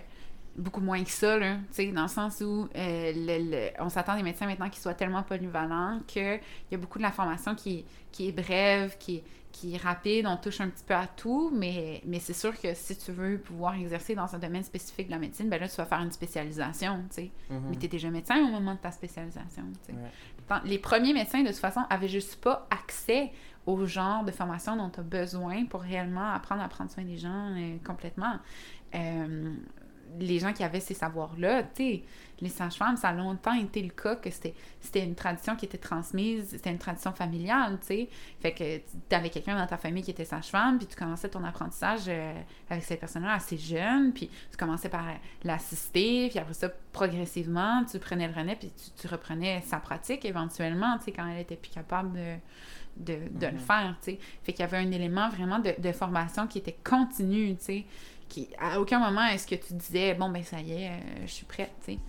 beaucoup 0.57 0.81
moins 0.81 1.01
que 1.03 1.09
ça, 1.09 1.37
là, 1.37 1.55
tu 1.69 1.73
sais, 1.75 1.91
dans 1.93 2.03
le 2.03 2.07
sens 2.09 2.41
où 2.41 2.67
euh, 2.75 3.11
le- 3.15 3.51
le- 3.51 3.69
on 3.79 3.87
s'attend 3.89 4.17
des 4.17 4.23
médecins 4.23 4.45
maintenant 4.47 4.69
qui 4.69 4.79
soient 4.81 4.93
tellement 4.93 5.23
polyvalents 5.23 6.01
qu'il 6.07 6.39
y 6.71 6.75
a 6.75 6.77
beaucoup 6.77 6.97
de 6.97 7.03
la 7.03 7.11
formation 7.11 7.55
qui, 7.55 7.85
qui 8.11 8.27
est 8.27 8.31
brève, 8.33 8.97
qui, 8.99 9.23
qui 9.51 9.73
est 9.75 9.77
rapide, 9.77 10.27
on 10.27 10.35
touche 10.37 10.59
un 10.59 10.67
petit 10.69 10.83
peu 10.83 10.93
à 10.93 11.07
tout, 11.07 11.49
mais, 11.53 12.01
mais 12.05 12.19
c'est 12.19 12.33
sûr 12.33 12.59
que 12.59 12.73
si 12.73 12.97
tu 12.97 13.11
veux 13.13 13.37
pouvoir 13.37 13.75
exercer 13.75 14.13
dans 14.13 14.35
un 14.35 14.37
domaine 14.39 14.63
spécifique 14.63 15.07
de 15.07 15.11
la 15.11 15.17
médecine, 15.19 15.49
ben 15.49 15.59
là, 15.61 15.67
tu 15.69 15.77
vas 15.77 15.85
faire 15.85 16.01
une 16.01 16.11
spécialisation, 16.11 17.03
tu 17.09 17.15
sais. 17.15 17.31
Mhm. 17.49 17.61
Mais 17.69 17.75
tu 17.77 17.85
es 17.85 17.87
déjà 17.89 18.09
médecin 18.09 18.37
au 18.45 18.49
moment 18.51 18.73
de 18.75 18.79
ta 18.79 18.91
spécialisation, 18.91 19.63
tu 19.73 19.79
sais. 19.87 19.91
Ouais. 19.93 20.11
Les 20.63 20.77
premiers 20.77 21.13
médecins, 21.13 21.41
de 21.41 21.47
toute 21.47 21.57
façon, 21.57 21.81
avaient 21.89 22.07
juste 22.07 22.35
pas 22.37 22.67
accès 22.69 23.31
au 23.65 23.85
genre 23.85 24.23
de 24.23 24.31
formation 24.31 24.75
dont 24.75 24.89
tu 24.89 24.99
as 24.99 25.03
besoin 25.03 25.65
pour 25.65 25.81
réellement 25.81 26.31
apprendre 26.31 26.61
à 26.61 26.67
prendre 26.67 26.91
soin 26.91 27.03
des 27.03 27.17
gens 27.17 27.51
euh, 27.55 27.77
complètement. 27.85 28.35
Euh, 28.93 29.53
les 30.19 30.39
gens 30.39 30.53
qui 30.53 30.63
avaient 30.63 30.79
ces 30.79 30.93
savoirs-là, 30.93 31.63
tu 31.63 31.69
sais, 31.75 32.03
les 32.41 32.49
sages-femmes, 32.49 32.97
ça 32.97 33.09
a 33.09 33.13
longtemps 33.13 33.53
été 33.53 33.81
le 33.81 33.89
cas 33.91 34.15
que 34.17 34.29
c'était 34.29 34.53
une 35.03 35.15
tradition 35.15 35.55
qui 35.55 35.65
était 35.65 35.77
transmise, 35.77 36.49
c'était 36.49 36.69
une 36.71 36.77
tradition 36.77 37.13
familiale, 37.13 37.77
tu 37.79 37.87
sais. 37.87 38.09
Fait 38.41 38.51
que 38.51 38.77
tu 39.09 39.15
avais 39.15 39.29
quelqu'un 39.29 39.57
dans 39.57 39.67
ta 39.67 39.77
famille 39.77 40.03
qui 40.03 40.11
était 40.11 40.25
sage-femme, 40.25 40.77
puis 40.77 40.85
tu 40.87 40.95
commençais 40.97 41.29
ton 41.29 41.43
apprentissage 41.45 42.01
euh, 42.07 42.33
avec 42.69 42.83
cette 42.83 42.99
personne-là 42.99 43.33
assez 43.33 43.57
jeune, 43.57 44.11
puis 44.13 44.29
tu 44.51 44.57
commençais 44.57 44.89
par 44.89 45.05
l'assister, 45.43 46.27
puis 46.29 46.39
après 46.39 46.53
ça, 46.53 46.69
progressivement, 46.91 47.83
tu 47.89 47.99
prenais 47.99 48.27
le 48.27 48.33
relais, 48.33 48.55
puis 48.55 48.69
tu, 48.71 49.01
tu 49.01 49.07
reprenais 49.07 49.61
sa 49.65 49.77
pratique 49.77 50.25
éventuellement, 50.25 50.97
tu 50.97 51.05
sais, 51.05 51.11
quand 51.11 51.27
elle 51.27 51.39
était 51.39 51.55
plus 51.55 51.71
capable 51.71 52.11
de, 52.13 52.35
de, 52.97 53.19
de 53.39 53.45
le 53.47 53.53
Mhm. 53.53 53.59
faire, 53.59 53.95
tu 54.03 54.11
sais. 54.11 54.19
Fait 54.43 54.51
qu'il 54.53 54.61
y 54.61 54.67
avait 54.67 54.77
un 54.77 54.91
élément 54.91 55.29
vraiment 55.29 55.59
de, 55.59 55.73
de 55.77 55.91
formation 55.91 56.47
qui 56.47 56.57
était 56.57 56.77
continu, 56.83 57.55
tu 57.57 57.63
sais. 57.63 57.85
Qui, 58.27 58.49
à 58.59 58.79
aucun 58.81 58.99
moment 58.99 59.25
est-ce 59.27 59.47
que 59.47 59.55
tu 59.55 59.73
disais, 59.73 60.13
bon, 60.13 60.29
ben 60.29 60.43
ça 60.43 60.59
y 60.59 60.73
est, 60.73 60.89
euh, 60.89 61.25
je 61.25 61.31
suis 61.31 61.45
prête, 61.45 61.71
tu 61.85 61.93
sais? 61.93 61.99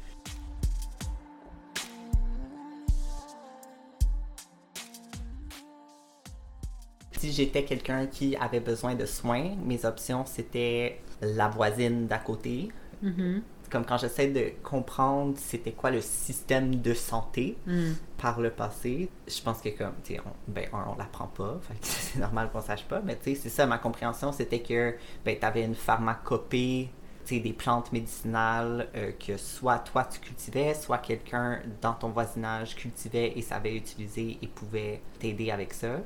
Si 7.13 7.33
j'étais 7.33 7.65
quelqu'un 7.65 8.07
qui 8.07 8.37
avait 8.37 8.61
besoin 8.61 8.95
de 8.95 9.07
soins, 9.07 9.55
mes 9.65 9.85
options 9.85 10.27
c'était 10.27 11.01
la 11.23 11.49
voisine 11.49 12.07
d'à 12.07 12.19
côté. 12.19 12.69
Mhm. 13.03 13.43
Comme 13.71 13.85
quand 13.85 13.99
j'essaie 13.99 14.29
de 14.29 14.53
comprendre 14.63 15.35
c'était 15.37 15.73
quoi 15.73 15.91
le 15.91 16.01
système 16.01 16.77
de 16.77 16.95
santé 16.95 17.57
Mm. 17.67 17.93
par 18.19 18.41
le 18.41 18.51
passé, 18.51 19.09
je 19.27 19.41
pense 19.43 19.61
que 19.61 19.69
comme, 19.71 19.93
tu 20.05 20.15
sais, 20.15 20.21
on, 20.25 20.31
ben, 20.53 20.69
un, 20.73 20.87
on 20.93 20.97
l'apprend 20.97 21.27
pas, 21.27 21.59
c'est 21.83 22.19
normal 22.19 22.51
qu'on 22.53 22.61
sache 22.61 22.85
pas, 22.85 23.01
mais 23.05 23.17
tu 23.17 23.35
sais, 23.35 23.41
c'est 23.43 23.49
ça, 23.49 23.67
ma 23.67 23.79
compréhension, 23.79 24.33
c'était 24.33 24.61
que, 24.61 24.95
ben, 25.25 25.39
t'avais 25.39 25.65
une 25.65 25.75
pharmacopée, 25.75 26.91
tu 27.27 27.35
sais, 27.35 27.41
des 27.41 27.53
plantes 27.53 27.93
médicinales 27.93 28.89
euh, 28.97 29.13
que 29.19 29.37
soit 29.37 29.79
toi 29.81 30.05
tu 30.05 30.21
cultivais, 30.21 30.75
soit 30.75 30.99
quelqu'un 30.99 31.61
dans 31.83 31.95
ton 31.95 32.09
voisinage 32.11 32.75
cultivait 32.77 33.33
et 33.37 33.43
savait 33.43 33.75
utiliser 33.77 34.39
et 34.41 34.47
pouvait 34.47 35.01
t'aider 35.19 35.51
avec 35.51 35.75
ça. 35.75 35.99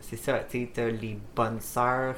C'est 0.00 0.16
ça, 0.16 0.38
tu 0.48 0.60
sais, 0.64 0.70
t'as 0.72 0.88
les 0.88 1.18
bonnes 1.34 1.60
sœurs. 1.60 2.16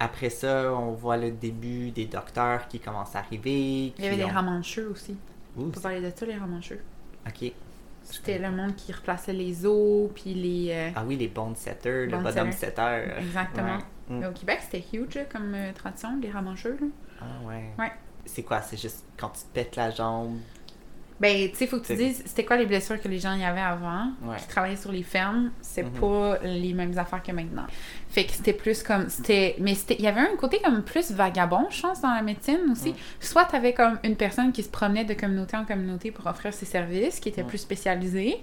Après 0.00 0.30
ça, 0.30 0.72
on 0.74 0.92
voit 0.92 1.16
le 1.16 1.30
début 1.30 1.90
des 1.90 2.06
docteurs 2.06 2.66
qui 2.68 2.80
commencent 2.80 3.14
à 3.16 3.20
arriver. 3.20 3.92
Il 3.98 4.04
y 4.04 4.06
avait 4.06 4.16
qui 4.16 4.22
les 4.22 4.24
ont- 4.24 4.28
ramancheux 4.34 4.88
aussi. 4.90 5.16
Ouh, 5.56 5.66
On 5.66 5.70
peut 5.70 5.80
parler 5.80 6.00
de 6.00 6.10
ça, 6.14 6.26
les 6.26 6.36
ramancheux. 6.36 6.80
ok. 7.26 7.52
C'était 8.02 8.38
le 8.38 8.50
monde 8.50 8.76
qui 8.76 8.92
replaçait 8.92 9.32
les 9.32 9.64
os, 9.64 10.10
puis 10.14 10.34
les... 10.34 10.68
euh, 10.72 10.90
Ah 10.94 11.04
oui, 11.06 11.16
les 11.16 11.28
bond 11.28 11.54
setters, 11.54 12.06
le 12.06 12.18
bonhomme 12.18 12.52
setter. 12.52 13.04
Exactement. 13.18 13.78
Ouais. 14.10 14.16
Mm. 14.16 14.24
Au 14.26 14.32
Québec, 14.32 14.58
c'était 14.60 14.84
huge 14.94 15.20
comme 15.32 15.54
euh, 15.54 15.72
tradition, 15.72 16.18
les 16.20 16.30
ramancheux. 16.30 16.76
Là. 16.78 16.86
Ah 17.22 17.46
ouais. 17.48 17.70
Ouais. 17.78 17.92
C'est 18.26 18.42
quoi? 18.42 18.60
C'est 18.60 18.76
juste 18.76 19.04
quand 19.16 19.30
tu 19.30 19.40
te 19.44 19.54
pètes 19.54 19.76
la 19.76 19.90
jambe. 19.90 20.36
Ben, 21.20 21.48
tu 21.50 21.56
sais, 21.56 21.66
faut 21.68 21.78
que 21.78 21.86
tu 21.86 21.94
dises, 21.94 22.22
c'était 22.26 22.44
quoi 22.44 22.56
les 22.56 22.66
blessures 22.66 23.00
que 23.00 23.06
les 23.06 23.20
gens 23.20 23.34
y 23.34 23.44
avaient 23.44 23.60
avant, 23.60 24.08
Ouais. 24.22 24.36
qui 24.36 24.48
travaillaient 24.48 24.74
sur 24.76 24.90
les 24.90 25.04
fermes, 25.04 25.52
c'est 25.60 25.84
Mhm. 25.84 25.90
pas 26.00 26.38
les 26.42 26.72
mêmes 26.72 26.98
affaires 26.98 27.22
que 27.22 27.30
maintenant. 27.30 27.66
Fait 28.10 28.24
que 28.24 28.32
c'était 28.32 28.52
plus 28.52 28.82
comme, 28.82 29.08
c'était, 29.08 29.54
mais 29.60 29.74
c'était, 29.76 29.94
il 29.98 30.04
y 30.04 30.08
avait 30.08 30.20
un 30.20 30.36
côté 30.36 30.58
comme 30.62 30.82
plus 30.82 31.12
vagabond, 31.12 31.66
je 31.70 31.80
pense, 31.82 32.00
dans 32.00 32.12
la 32.12 32.22
médecine 32.22 32.58
aussi. 32.72 32.90
Ouais. 32.90 32.94
Soit 33.20 33.44
t'avais 33.44 33.72
comme 33.72 33.98
une 34.02 34.16
personne 34.16 34.50
qui 34.50 34.62
se 34.64 34.68
promenait 34.68 35.04
de 35.04 35.14
communauté 35.14 35.56
en 35.56 35.64
communauté 35.64 36.10
pour 36.10 36.26
offrir 36.26 36.52
ses 36.52 36.66
services, 36.66 37.20
qui 37.20 37.28
était 37.28 37.44
plus 37.44 37.58
spécialisée, 37.58 38.42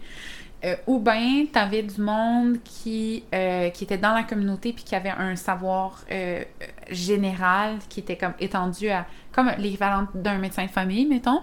euh, 0.63 0.75
ou 0.87 0.99
bien 0.99 1.45
t'avais 1.51 1.83
du 1.83 1.99
monde 1.99 2.57
qui, 2.63 3.23
euh, 3.35 3.69
qui 3.71 3.83
était 3.83 3.97
dans 3.97 4.13
la 4.13 4.23
communauté 4.23 4.71
puis 4.73 4.83
qui 4.85 4.95
avait 4.95 5.09
un 5.09 5.35
savoir 5.35 6.03
euh, 6.11 6.43
général 6.89 7.79
qui 7.89 7.99
était 7.99 8.15
comme 8.15 8.33
étendu 8.39 8.89
à 8.89 9.05
comme 9.33 9.51
l'équivalent 9.57 10.07
d'un 10.13 10.37
médecin 10.37 10.65
de 10.65 10.69
famille, 10.71 11.05
mettons. 11.05 11.41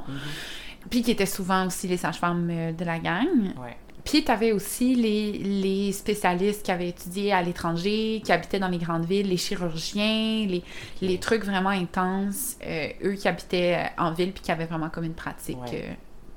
Puis 0.90 1.02
qui 1.02 1.10
était 1.10 1.26
souvent 1.26 1.66
aussi 1.66 1.86
les 1.88 1.96
sages-femmes 1.96 2.48
euh, 2.50 2.72
de 2.72 2.84
la 2.84 2.98
gang. 2.98 3.26
Ouais. 3.60 3.76
Puis 4.04 4.24
tu 4.24 4.30
avais 4.30 4.52
aussi 4.52 4.94
les, 4.94 5.32
les 5.32 5.92
spécialistes 5.92 6.64
qui 6.64 6.70
avaient 6.70 6.88
étudié 6.88 7.32
à 7.32 7.42
l'étranger, 7.42 8.22
qui 8.24 8.32
habitaient 8.32 8.58
dans 8.58 8.68
les 8.68 8.78
grandes 8.78 9.04
villes, 9.04 9.28
les 9.28 9.36
chirurgiens, 9.36 10.46
les, 10.46 10.62
les 11.02 11.18
trucs 11.18 11.44
vraiment 11.44 11.68
intenses, 11.70 12.56
euh, 12.64 12.88
eux 13.04 13.12
qui 13.14 13.28
habitaient 13.28 13.76
euh, 13.98 14.02
en 14.02 14.12
ville 14.12 14.32
puis 14.32 14.42
qui 14.42 14.50
avaient 14.50 14.64
vraiment 14.64 14.88
comme 14.88 15.04
une 15.04 15.14
pratique 15.14 15.58
Ouais. 15.58 15.84
euh, 15.90 15.92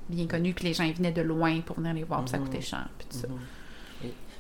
bien 0.09 0.27
connue, 0.27 0.53
puis 0.53 0.65
les 0.65 0.73
gens 0.73 0.83
ils 0.83 0.93
venaient 0.93 1.13
de 1.13 1.21
loin 1.21 1.61
pour 1.61 1.77
venir 1.77 1.93
les 1.93 2.03
voir, 2.03 2.21
puis 2.23 2.31
ça 2.31 2.37
Mhm. 2.39 2.43
coûtait 2.45 2.59
cher, 2.61 2.89
puis 2.97 3.07
tout 3.09 3.17
ça. 3.19 3.27
Mhm. 3.29 3.35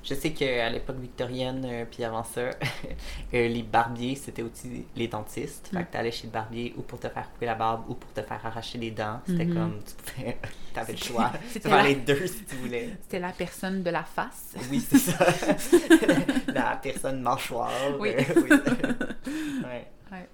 Je 0.03 0.15
sais 0.15 0.31
qu'à 0.31 0.67
l'époque 0.69 0.97
victorienne, 0.99 1.63
euh, 1.63 1.85
puis 1.89 2.03
avant 2.03 2.23
ça, 2.23 2.41
euh, 3.33 3.47
les 3.47 3.61
barbiers, 3.61 4.15
c'était 4.15 4.41
aussi 4.41 4.85
les 4.95 5.07
dentistes. 5.07 5.67
Fait 5.71 5.79
Mm. 5.79 5.85
que 5.85 5.91
t'allais 5.91 6.11
chez 6.11 6.25
le 6.27 6.33
barbier 6.33 6.73
ou 6.75 6.81
pour 6.81 6.99
te 6.99 7.07
faire 7.07 7.29
couper 7.31 7.45
la 7.45 7.53
barbe 7.55 7.83
ou 7.89 7.93
pour 7.93 8.11
te 8.11 8.21
faire 8.21 8.43
arracher 8.43 8.77
les 8.79 8.89
dents. 8.91 9.19
C'était 9.27 9.45
Mhm. 9.45 9.53
comme, 9.53 9.79
tu 9.85 9.93
pouvais, 10.13 10.37
t'avais 10.73 10.93
le 10.93 10.97
choix. 10.99 11.31
Tu 11.53 11.59
pouvais 11.59 11.75
la- 11.75 11.83
les 11.83 11.95
deux 11.95 12.25
si 12.27 12.43
tu 12.45 12.55
voulais. 12.55 12.89
C'était 13.03 13.19
la 13.19 13.31
personne 13.31 13.83
de 13.83 13.89
la 13.91 14.03
face. 14.03 14.55
Oui, 14.71 14.79
c'est 14.79 14.97
ça. 14.97 15.25
la 16.47 16.79
personne 16.81 17.21
mâchoire. 17.21 17.71
Oui. 17.99 18.09
euh, 18.09 18.23
ouais. 19.63 19.87
Ouais. 20.11 20.27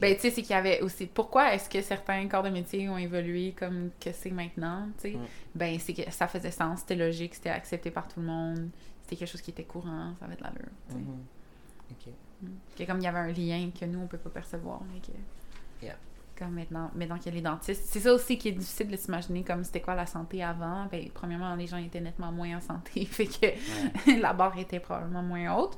Ben, 0.00 0.14
tu 0.14 0.22
sais, 0.22 0.30
c'est 0.30 0.42
qu'il 0.42 0.52
y 0.52 0.58
avait 0.58 0.80
aussi. 0.80 1.06
Pourquoi 1.06 1.54
est-ce 1.54 1.68
que 1.68 1.80
certains 1.82 2.26
corps 2.26 2.42
de 2.42 2.48
métier 2.48 2.88
ont 2.88 2.98
évolué 2.98 3.54
comme 3.56 3.90
que 4.00 4.10
c'est 4.12 4.30
maintenant, 4.30 4.88
tu 5.00 5.10
sais? 5.12 5.16
Mm. 5.16 5.26
Ben, 5.54 5.78
c'est 5.78 5.92
que 5.92 6.10
ça 6.10 6.26
faisait 6.28 6.50
sens, 6.50 6.80
c'était 6.80 6.96
logique, 6.96 7.34
c'était 7.34 7.50
accepté 7.50 7.90
par 7.90 8.08
tout 8.08 8.20
le 8.20 8.26
monde, 8.26 8.68
c'était 9.12 9.24
quelque 9.24 9.32
chose 9.32 9.42
qui 9.42 9.50
était 9.50 9.64
courant, 9.64 10.14
ça 10.18 10.24
avait 10.24 10.36
de 10.36 10.42
l'allure. 10.42 10.72
Mhm. 10.90 11.24
Ok. 11.90 12.12
Que 12.76 12.84
comme 12.84 12.98
il 12.98 13.04
y 13.04 13.06
avait 13.06 13.18
un 13.18 13.32
lien 13.32 13.70
que 13.78 13.84
nous, 13.84 14.00
on 14.00 14.06
peut 14.06 14.18
pas 14.18 14.30
percevoir, 14.30 14.80
mais 14.92 15.00
que... 15.00 15.12
Yeah. 15.84 15.96
Comme 16.38 16.54
maintenant, 16.54 16.90
maintenant 16.94 17.18
qu'il 17.18 17.26
y 17.26 17.28
a 17.28 17.34
les 17.36 17.42
dentistes. 17.42 17.84
C'est 17.84 18.00
ça 18.00 18.12
aussi 18.14 18.38
qui 18.38 18.48
est 18.48 18.52
difficile 18.52 18.88
de 18.88 18.96
s'imaginer 18.96 19.44
comme 19.44 19.64
c'était 19.64 19.82
quoi 19.82 19.94
la 19.94 20.06
santé 20.06 20.42
avant. 20.42 20.86
Ben, 20.86 21.08
premièrement, 21.12 21.54
les 21.54 21.66
gens 21.66 21.76
étaient 21.76 22.00
nettement 22.00 22.32
moins 22.32 22.56
en 22.56 22.60
santé, 22.60 23.04
fait 23.10 23.26
que 23.26 24.20
la 24.20 24.32
barre 24.32 24.58
était 24.58 24.80
probablement 24.80 25.22
moins 25.22 25.56
haute. 25.56 25.76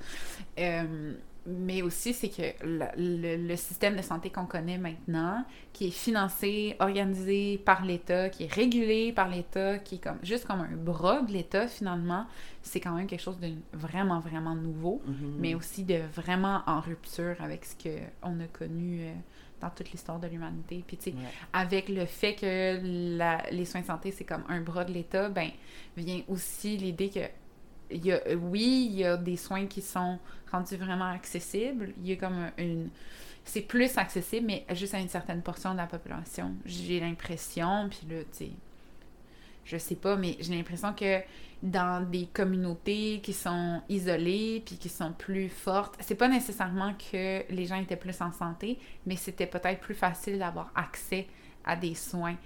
Euh, 0.59 1.15
mais 1.47 1.83
aussi, 1.83 2.15
c'est 2.15 2.29
que 2.31 2.43
le, 2.65 2.87
le- 2.97 3.49
le 3.49 3.57
système 3.57 3.97
de 3.97 4.03
santé 4.03 4.31
qu'on 4.31 4.47
connaît 4.47 4.79
maintenant, 4.79 5.45
qui 5.73 5.89
est 5.89 5.91
financé, 5.91 6.77
organisé 6.81 7.59
par 7.59 7.85
l'État, 7.85 8.31
qui 8.31 8.45
est 8.45 8.53
régulé 8.53 9.13
par 9.13 9.29
l'État, 9.29 9.79
qui 9.79 9.97
est 9.97 9.99
comme 9.99 10.19
juste 10.23 10.47
comme 10.47 10.61
un 10.61 10.77
bras 10.77 11.21
de 11.23 11.33
l'État 11.33 11.69
finalement, 11.69 12.27
c'est 12.63 12.81
quand 12.81 12.93
même 12.95 13.07
quelque 13.07 13.21
chose 13.23 13.39
de 13.41 13.51
vraiment, 13.73 14.21
vraiment 14.21 14.55
nouveau, 14.55 15.03
Mhm. 15.07 15.37
mais 15.39 15.55
aussi 15.55 15.85
de 15.85 16.01
vraiment 16.15 16.63
en 16.67 16.81
rupture 16.81 17.37
avec 17.41 17.65
ce 17.67 17.75
qu'on 17.77 18.41
a 18.41 18.47
connu 18.53 19.01
euh, 19.03 19.13
dans 19.61 19.71
toute 19.71 19.91
l'histoire 19.93 20.19
de 20.19 20.27
l'humanité. 20.29 20.83
Puis 20.87 20.97
tu 20.97 21.05
sais, 21.11 21.17
Ouais. 21.17 21.23
avec 21.53 21.89
le 21.89 22.07
fait 22.07 22.35
que 22.35 23.17
la- 23.19 23.43
les 23.51 23.65
soins 23.65 23.81
de 23.83 23.87
santé, 23.87 24.11
c'est 24.13 24.25
comme 24.25 24.45
un 24.49 24.61
bras 24.63 24.85
de 24.85 24.93
l'État, 24.93 25.29
ben, 25.29 25.51
vient 25.97 26.21
aussi 26.29 26.77
l'idée 26.77 27.11
que, 27.11 27.21
y 27.91 28.13
a, 28.13 28.21
euh, 28.27 28.35
oui, 28.35 28.89
il 28.91 28.97
y 28.99 29.05
a 29.05 29.17
des 29.17 29.37
soins 29.37 29.67
qui 29.67 29.83
sont 29.83 30.19
rendus 30.51 30.77
vraiment 30.77 31.11
accessibles. 31.11 31.93
Il 32.03 32.09
y 32.09 32.13
a 32.13 32.17
comme 32.17 32.51
une. 32.59 32.91
C'est 33.45 33.61
plus 33.61 33.99
accessible, 33.99 34.47
mais 34.47 34.65
juste 34.75 34.95
à 34.95 34.99
une 34.99 35.09
certaine 35.09 35.43
portion 35.43 35.73
de 35.73 35.77
la 35.77 35.87
population. 35.87 36.53
J'ai 36.65 36.99
l'impression, 36.99 37.91
puis 37.91 38.09
là, 38.09 38.23
tu 38.23 38.47
sais, 38.47 38.51
je 39.65 39.77
sais 39.77 39.97
pas, 39.97 40.17
mais 40.17 40.37
j'ai 40.41 40.55
l'impression 40.55 40.93
que 40.95 41.21
dans 41.63 42.07
des 42.09 42.27
communautés 42.27 43.21
qui 43.23 43.33
sont 43.33 43.81
isolées 43.89 44.63
puis 44.65 44.77
qui 44.77 44.91
sont 44.91 45.13
plus 45.13 45.49
fortes, 45.49 45.97
c'est 46.01 46.15
pas 46.15 46.29
nécessairement 46.29 46.95
que 46.95 47.51
les 47.51 47.67
gens 47.67 47.77
étaient 47.77 47.97
plus 47.97 48.21
en 48.21 48.33
santé, 48.33 48.79
mais 49.07 49.17
c'était 49.17 49.47
peut-être 49.47 49.81
plus 49.81 49.95
facile 49.95 50.39
d'avoir 50.39 50.71
accès 50.75 51.27
à 51.65 51.77
des 51.77 51.95
soins. 51.95 52.37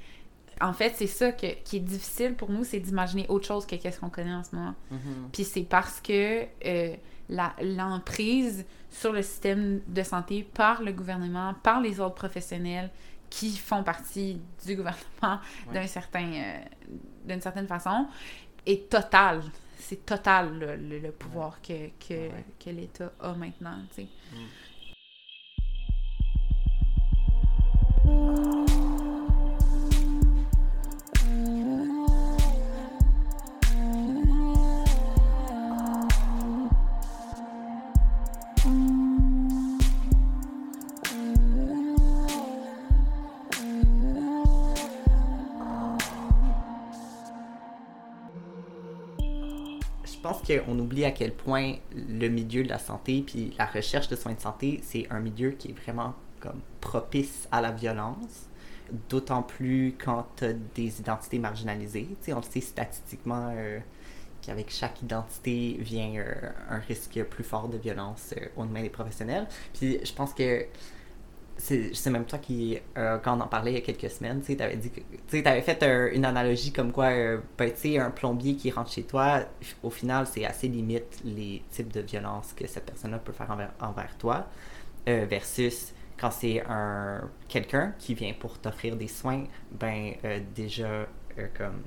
En 0.60 0.72
fait, 0.72 0.94
c'est 0.96 1.06
ça 1.06 1.32
que, 1.32 1.46
qui 1.64 1.76
est 1.76 1.80
difficile 1.80 2.34
pour 2.34 2.50
nous, 2.50 2.64
c'est 2.64 2.80
d'imaginer 2.80 3.26
autre 3.28 3.46
chose 3.46 3.64
que 3.66 3.76
qu'est-ce 3.76 4.00
qu'on 4.00 4.10
connaît 4.10 4.34
en 4.34 4.42
ce 4.44 4.54
moment. 4.56 4.74
Mhm. 4.90 5.28
Puis 5.32 5.44
c'est 5.44 5.62
parce 5.62 6.00
que 6.00 6.44
euh, 6.66 6.96
la- 7.28 7.54
l'emprise 7.62 8.64
sur 8.90 9.12
le 9.12 9.22
système 9.22 9.80
de 9.86 10.02
santé 10.02 10.42
par 10.54 10.82
le 10.82 10.92
gouvernement, 10.92 11.54
par 11.62 11.80
les 11.80 12.00
autres 12.00 12.14
professionnels 12.16 12.90
qui 13.30 13.56
font 13.56 13.82
partie 13.84 14.40
du 14.66 14.74
gouvernement 14.74 15.38
Ouais. 15.68 15.74
d'un 15.74 15.86
certain, 15.86 16.32
euh, 16.32 16.58
d'une 17.26 17.40
certaine 17.40 17.66
façon, 17.68 18.06
est 18.66 18.88
totale. 18.90 19.42
C'est 19.78 20.04
total 20.04 20.58
le, 20.58 20.76
le- 20.76 20.98
le 20.98 21.12
pouvoir 21.12 21.60
que, 21.62 21.88
que, 22.06 22.14
Ouais. 22.14 22.44
que 22.62 22.70
l'État 22.70 23.12
a 23.20 23.32
maintenant. 23.34 23.78
tu 23.94 24.02
sais. 24.02 24.08
Je 28.06 28.77
pense 50.28 50.42
qu'on 50.42 50.78
oublie 50.78 51.04
à 51.04 51.10
quel 51.10 51.32
point 51.32 51.76
le 51.94 52.28
milieu 52.28 52.62
de 52.62 52.68
la 52.68 52.78
santé 52.78 53.22
puis 53.26 53.54
la 53.58 53.66
recherche 53.66 54.08
de 54.08 54.16
soins 54.16 54.34
de 54.34 54.40
santé, 54.40 54.80
c'est 54.82 55.06
un 55.10 55.20
milieu 55.20 55.52
qui 55.52 55.68
est 55.68 55.72
vraiment 55.72 56.14
comme 56.40 56.60
propice 56.80 57.48
à 57.50 57.60
la 57.60 57.72
violence. 57.72 58.48
D'autant 59.08 59.42
plus 59.42 59.94
quand 60.02 60.26
tu 60.36 60.44
as 60.44 60.52
des 60.52 61.00
identités 61.00 61.38
marginalisées. 61.38 62.08
Tu 62.08 62.16
sais, 62.26 62.32
on 62.32 62.38
le 62.38 62.42
sait 62.42 62.60
statistiquement 62.60 63.52
euh, 63.54 63.80
qu'avec 64.42 64.70
chaque 64.70 65.02
identité 65.02 65.76
vient 65.80 66.14
euh, 66.16 66.50
un 66.70 66.78
risque 66.78 67.22
plus 67.24 67.44
fort 67.44 67.68
de 67.68 67.76
violence 67.76 68.34
euh, 68.36 68.46
aux 68.56 68.64
mains 68.64 68.82
des 68.82 68.88
professionnels. 68.88 69.46
Puis 69.74 70.00
je 70.02 70.12
pense 70.12 70.32
que 70.32 70.66
c'est 71.60 72.10
même 72.10 72.24
toi 72.24 72.38
qui, 72.38 72.78
euh, 72.96 73.18
quand 73.18 73.36
on 73.36 73.40
en 73.40 73.48
parlait 73.48 73.72
il 73.72 73.74
y 73.74 73.78
a 73.78 73.80
quelques 73.80 74.10
semaines, 74.10 74.40
tu 74.40 74.54
dit 74.54 74.90
que, 74.90 75.40
t'avais 75.42 75.60
fait 75.60 75.82
une 76.14 76.24
analogie 76.24 76.72
comme 76.72 76.92
quoi, 76.92 77.10
ben, 77.58 77.72
un 77.84 78.10
plombier 78.10 78.54
qui 78.54 78.70
rentre 78.70 78.92
chez 78.92 79.02
toi, 79.02 79.40
au 79.82 79.90
final, 79.90 80.28
c'est 80.28 80.44
assez 80.44 80.68
limite 80.68 81.20
les 81.24 81.64
types 81.72 81.92
de 81.92 82.00
violences 82.00 82.52
que 82.52 82.64
cette 82.68 82.86
personne-là 82.86 83.18
peut 83.18 83.32
faire 83.32 83.50
envers, 83.80 84.16
toi, 84.18 84.46
versus 85.04 85.92
quand 86.18 86.30
c'est 86.30 86.62
un 86.68 87.22
quelqu'un 87.48 87.94
qui 87.98 88.14
vient 88.14 88.32
pour 88.38 88.58
t'offrir 88.58 88.96
des 88.96 89.08
soins, 89.08 89.44
ben, 89.72 90.14
euh, 90.24 90.40
déjà, 90.54 90.86
euh, 90.86 91.06
comme 91.56 91.82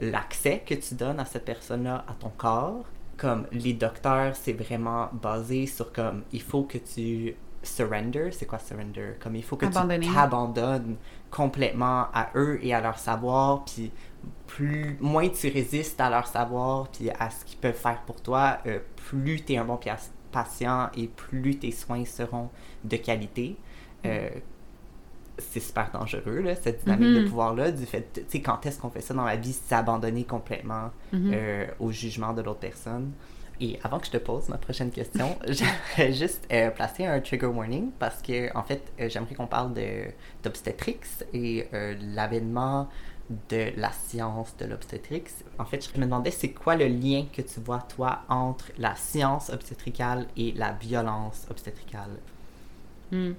l'accès 0.00 0.62
que 0.64 0.74
tu 0.74 0.94
donnes 0.94 1.20
à 1.20 1.24
cette 1.24 1.44
personne-là, 1.44 2.04
à 2.08 2.12
ton 2.14 2.30
corps, 2.30 2.84
comme 3.16 3.46
les 3.52 3.72
docteurs, 3.72 4.36
c'est 4.36 4.52
vraiment 4.52 5.08
basé 5.12 5.66
sur 5.66 5.92
comme, 5.92 6.22
il 6.32 6.42
faut 6.42 6.62
que 6.62 6.78
tu 6.78 7.34
surrender, 7.62 8.30
c'est 8.32 8.46
quoi 8.46 8.58
surrender? 8.58 9.14
Comme 9.20 9.36
il 9.36 9.42
faut 9.42 9.56
que 9.56 9.66
Abandonner. 9.66 10.06
tu 10.06 10.14
t'abandonnes 10.14 10.96
complètement 11.30 12.06
à 12.14 12.30
eux 12.36 12.58
et 12.62 12.72
à 12.72 12.80
leur 12.80 12.98
savoir, 12.98 13.64
puis 13.64 13.90
plus 14.46 14.96
moins 15.00 15.28
tu 15.28 15.48
résistes 15.48 16.00
à 16.00 16.10
leur 16.10 16.26
savoir, 16.26 16.88
puis 16.88 17.10
à 17.10 17.30
ce 17.30 17.44
qu'ils 17.44 17.58
peuvent 17.58 17.74
faire 17.74 18.00
pour 18.02 18.20
toi, 18.22 18.58
euh, 18.66 18.78
plus 19.08 19.44
tu 19.44 19.54
es 19.54 19.56
un 19.58 19.64
bon 19.64 19.78
patient 20.30 20.90
et 20.96 21.08
plus 21.08 21.58
tes 21.58 21.72
soins 21.72 22.04
seront 22.04 22.50
de 22.84 22.96
qualité. 22.96 23.56
Euh, 24.08 24.30
c'est 25.38 25.60
super 25.60 25.90
dangereux, 25.92 26.40
là, 26.40 26.56
cette 26.56 26.80
dynamique 26.82 27.12
de 27.12 27.20
Mhm. 27.20 27.26
pouvoir-là, 27.28 27.70
du 27.70 27.86
fait, 27.86 28.08
tu 28.12 28.22
sais, 28.28 28.40
quand 28.42 28.66
est-ce 28.66 28.80
qu'on 28.80 28.90
fait 28.90 29.00
ça 29.00 29.14
dans 29.14 29.24
la 29.24 29.36
vie, 29.36 29.52
s'abandonner 29.52 30.24
complètement 30.24 30.90
Mhm. 31.12 31.30
euh, 31.32 31.66
au 31.78 31.92
jugement 31.92 32.32
de 32.32 32.42
l'autre 32.42 32.58
personne. 32.60 33.12
Et 33.60 33.78
avant 33.84 33.98
que 34.00 34.06
je 34.06 34.12
te 34.12 34.16
pose 34.18 34.48
ma 34.48 34.58
prochaine 34.58 34.90
question, 34.90 35.38
j'aimerais 35.48 36.12
juste 36.12 36.46
euh, 36.52 36.70
placer 36.70 37.06
un 37.06 37.20
trigger 37.20 37.46
warning 37.46 37.90
parce 37.98 38.20
que, 38.22 38.56
en 38.56 38.62
fait, 38.64 38.82
euh, 39.00 39.08
j'aimerais 39.08 39.34
qu'on 39.36 39.46
parle 39.46 39.72
d'obstétrics 40.42 41.06
et 41.32 41.68
euh, 41.72 41.94
l'avènement 42.14 42.88
de 43.50 43.72
la 43.76 43.92
science 43.92 44.56
de 44.58 44.64
l'obstétrics. 44.66 45.30
En 45.58 45.64
fait, 45.66 45.88
je 45.92 46.00
me 46.00 46.04
demandais 46.06 46.30
c'est 46.30 46.50
quoi 46.52 46.76
le 46.76 46.86
lien 46.86 47.26
que 47.32 47.42
tu 47.42 47.60
vois, 47.60 47.84
toi, 47.94 48.20
entre 48.28 48.72
la 48.78 48.96
science 48.96 49.50
obstétricale 49.50 50.26
et 50.36 50.52
la 50.52 50.72
violence 50.72 51.46
obstétricale? 51.50 52.10
Hmm. 53.12 53.32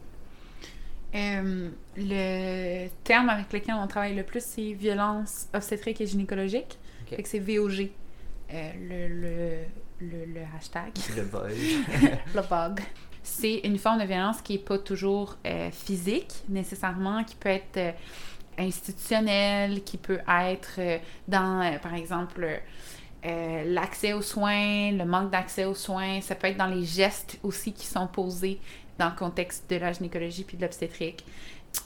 Euh, 1.16 1.70
le 1.98 2.88
terme 3.04 3.30
avec 3.30 3.52
lequel 3.52 3.76
on 3.76 3.88
travaille 3.88 4.16
le 4.16 4.24
plus, 4.24 4.44
c'est 4.44 4.74
violence 4.74 5.48
obstétrique 5.54 6.02
et 6.02 6.08
gynécologique. 6.08 6.78
Ok. 7.02 7.16
Fait 7.16 7.24
que 7.24 7.30
c'est 7.30 7.40
VOG, 7.40 7.90
euh, 8.54 8.72
le, 8.80 9.08
le, 9.08 10.08
le, 10.08 10.26
le 10.26 10.42
hashtag, 10.56 10.92
Le 11.16 11.24
vol. 11.24 11.52
le 12.36 12.42
bug. 12.48 12.82
C'est 13.24 13.62
une 13.64 13.78
forme 13.78 14.00
de 14.00 14.06
violence 14.06 14.42
qui 14.42 14.54
n'est 14.54 14.60
pas 14.60 14.78
toujours 14.78 15.38
euh, 15.46 15.70
physique, 15.72 16.44
nécessairement, 16.48 17.24
qui 17.24 17.36
peut 17.36 17.50
être 17.50 17.96
institutionnelle, 18.58 19.84
qui 19.84 19.98
peut 19.98 20.20
être 20.28 20.80
dans, 21.28 21.80
par 21.82 21.94
exemple, 21.94 22.62
euh, 23.26 23.64
l'accès 23.66 24.14
aux 24.14 24.22
soins, 24.22 24.92
le 24.92 25.04
manque 25.04 25.32
d'accès 25.32 25.66
aux 25.66 25.76
soins. 25.76 26.22
Ça 26.22 26.36
peut 26.36 26.48
être 26.48 26.58
dans 26.58 26.68
les 26.68 26.86
gestes 26.86 27.38
aussi 27.44 27.74
qui 27.74 27.86
sont 27.86 28.08
posés 28.08 28.60
dans 29.00 29.10
le 29.10 29.16
contexte 29.16 29.70
de 29.70 29.78
la 29.78 29.94
gynécologie 29.94 30.44
puis 30.44 30.58
de 30.58 30.62
l'obstétrique. 30.62 31.26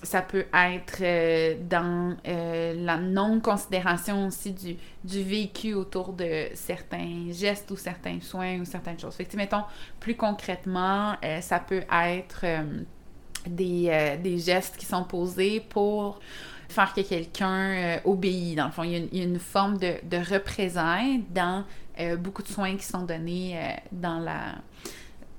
Ça 0.02 0.22
peut 0.22 0.46
être 0.54 1.02
euh, 1.02 1.56
dans 1.70 2.16
euh, 2.26 2.74
la 2.74 2.98
non-considération 2.98 4.28
aussi 4.28 4.52
du, 4.52 4.78
du 5.04 5.24
vécu 5.24 5.74
autour 5.74 6.14
de 6.14 6.48
certains 6.54 7.32
gestes 7.32 7.70
ou 7.70 7.76
certains 7.76 8.20
soins 8.22 8.60
ou 8.60 8.66
certaines 8.66 8.98
choses. 8.98 9.14
Fait 9.16 9.26
que, 9.26 9.36
mettons, 9.36 9.64
plus 10.00 10.16
concrètement, 10.16 11.16
euh, 11.24 11.42
ça 11.42 11.60
peut 11.60 11.84
être 11.92 12.46
des, 13.46 14.18
des, 14.24 14.40
gestes 14.40 14.78
qui 14.78 14.86
sont 14.86 15.04
posés 15.04 15.60
pour 15.60 16.22
faire 16.70 16.94
que 16.94 17.02
quelqu'un 17.02 18.00
obéit. 18.06 18.56
Dans 18.56 18.68
le 18.68 18.72
fond, 18.72 18.84
il 18.84 18.92
y 18.92 18.96
a 18.96 19.00
une, 19.00 19.34
une 19.34 19.40
forme 19.40 19.78
de, 19.78 19.96
de 20.04 20.18
représailles 20.18 21.24
dans 21.30 21.66
beaucoup 22.20 22.42
de 22.42 22.48
soins 22.48 22.78
qui 22.78 22.86
sont 22.86 23.04
donnés 23.04 23.60
dans 23.92 24.20
la 24.20 24.56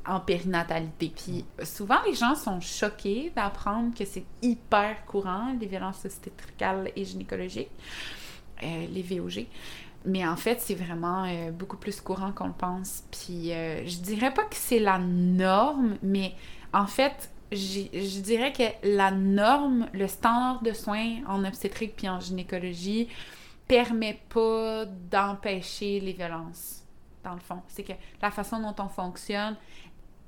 en 0.07 0.21
périnatalité. 0.21 1.13
Puis 1.17 1.45
souvent, 1.65 2.03
les 2.07 2.15
gens 2.15 2.35
sont 2.35 2.61
choqués 2.61 3.33
d'apprendre 3.35 3.95
que 3.97 4.05
c'est 4.05 4.25
hyper 4.43 5.05
courant, 5.07 5.55
les 5.59 5.67
violences 5.67 6.05
obstétricales 6.05 6.91
et 6.95 7.05
gynécologiques, 7.05 7.71
euh, 8.63 8.87
les 8.91 9.03
VOG. 9.03 9.47
Mais 10.07 10.27
en 10.27 10.37
fait, 10.37 10.61
c'est 10.61 10.75
vraiment 10.75 11.25
euh, 11.25 11.51
beaucoup 11.51 11.79
plus 11.79 12.01
courant 12.01 12.33
qu'on 12.33 12.49
le 12.49 12.53
pense. 12.53 13.05
Puis 13.11 13.53
euh, 13.53 13.87
je 13.87 13.99
dirais 13.99 14.33
pas 14.33 14.45
que 14.45 14.57
c'est 14.57 14.79
la 14.79 14.99
norme, 14.99 15.97
mais 16.03 16.35
en 16.73 16.87
fait, 16.87 17.31
je 17.53 18.21
dirais 18.21 18.53
que 18.53 18.65
la 18.83 19.11
norme, 19.11 19.87
le 19.93 20.09
standard 20.09 20.61
de 20.63 20.73
soins 20.73 21.23
en 21.27 21.45
obstétrique 21.45 21.95
puis 21.97 22.09
en 22.09 22.21
gynécologie 22.21 23.09
permet 23.69 24.21
pas 24.29 24.85
d'empêcher 24.85 26.01
les 26.01 26.13
violences 26.13 26.85
dans 27.23 27.35
le 27.35 27.41
fond. 27.41 27.63
C'est 27.69 27.83
que 27.83 27.93
la 28.21 28.31
façon 28.31 28.61
dont 28.61 28.75
on 28.79 28.89
fonctionne 28.89 29.57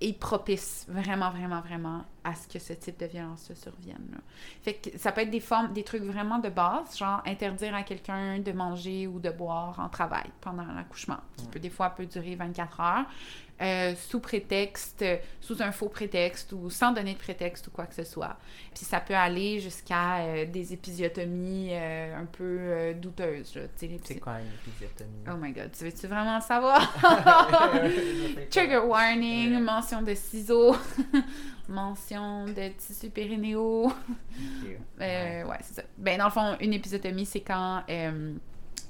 est 0.01 0.19
propice 0.19 0.85
vraiment, 0.89 1.31
vraiment, 1.31 1.61
vraiment 1.61 2.05
à 2.23 2.35
ce 2.35 2.47
que 2.47 2.59
ce 2.59 2.75
type 2.75 2.99
de 2.99 3.07
violence 3.07 3.45
se 3.45 3.55
survienne. 3.55 4.19
Fait 4.63 4.75
que 4.75 4.99
ça 4.99 5.13
peut 5.13 5.23
être 5.23 5.31
des 5.31 5.41
formes, 5.41 5.73
des 5.73 5.85
trucs 5.85 6.03
vraiment 6.03 6.39
de 6.39 6.49
base, 6.49 6.99
genre 6.99 7.23
interdire 7.25 7.75
à 7.75 7.83
quelqu'un 7.83 8.39
de 8.41 8.53
manger 8.53 9.07
ou 9.07 9.21
de 9.21 9.31
boire 9.31 9.79
en 9.81 9.89
travail 9.89 10.27
pendant 10.41 10.65
l'accouchement, 10.65 11.19
qui 11.37 11.47
peut 11.47 11.61
des 11.61 11.71
fois 11.71 11.91
peut 11.91 12.07
durer 12.07 12.35
24 12.35 12.81
heures. 12.81 13.07
Euh, 13.63 13.95
sous 13.95 14.21
prétexte, 14.21 15.03
sous 15.41 15.63
un 15.63 15.73
faux 15.73 15.89
prétexte 15.89 16.53
ou 16.53 16.69
sans 16.69 16.93
donner 16.93 17.15
de 17.15 17.19
prétexte 17.19 17.67
ou 17.69 17.71
quoi 17.71 17.87
que 17.87 17.95
ce 17.95 18.05
soit. 18.05 18.37
Puis 18.75 18.85
ça 18.85 19.01
peut 19.01 19.15
aller 19.15 19.61
jusqu'à 19.61 20.19
euh, 20.19 20.45
des 20.45 20.75
épisiotomies 20.75 21.71
euh, 21.73 22.21
un 22.21 22.27
peu 22.27 22.93
douteuses. 23.01 23.59
C'est 23.77 24.21
quoi 24.21 24.41
une 24.41 24.53
épisiotomie? 24.53 25.25
Oh 25.27 25.37
my 25.41 25.53
god, 25.53 25.71
tu 25.73 25.85
veux-tu 25.85 26.07
vraiment 26.07 26.37
le 26.37 26.43
savoir? 26.43 26.95
Trigger 28.51 28.83
warning, 28.85 29.59
mention 29.61 30.03
de 30.03 30.15
ciseaux, 30.15 30.77
mention 31.69 32.45
de 32.45 32.69
tissu 32.77 33.09
périnéaux. 33.09 33.91
ouais, 35.01 35.45
c'est 35.63 35.77
ça. 35.77 35.83
Ben, 35.97 36.19
dans 36.19 36.27
le 36.27 36.31
fond, 36.31 36.57
une 36.61 36.75
épisiotomie, 36.75 37.25
c'est 37.25 37.41
quand 37.41 37.85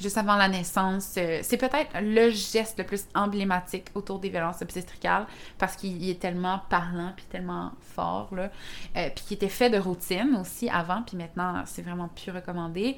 juste 0.01 0.19
avant 0.19 0.37
la 0.37 0.49
naissance. 0.49 1.15
Euh, 1.17 1.41
c'est 1.43 1.57
peut-être 1.57 1.91
le 2.01 2.31
geste 2.31 2.79
le 2.79 2.85
plus 2.85 3.05
emblématique 3.15 3.87
autour 3.95 4.19
des 4.19 4.29
violences 4.29 4.63
obstétricales 4.63 5.27
parce 5.59 5.77
qu'il 5.77 6.09
est 6.09 6.21
tellement 6.21 6.61
parlant 6.69 7.13
puis 7.17 7.25
tellement 7.27 7.73
fort, 7.81 8.29
là. 8.35 8.51
Euh, 8.97 9.09
puis 9.15 9.25
qui 9.27 9.35
était 9.35 9.49
fait 9.49 9.71
de 9.71 9.79
routine 9.79 10.37
aussi 10.41 10.69
avant, 10.69 11.03
puis 11.03 11.17
maintenant, 11.17 11.63
c'est 11.67 11.83
vraiment 11.83 12.09
plus 12.09 12.31
recommandé. 12.33 12.97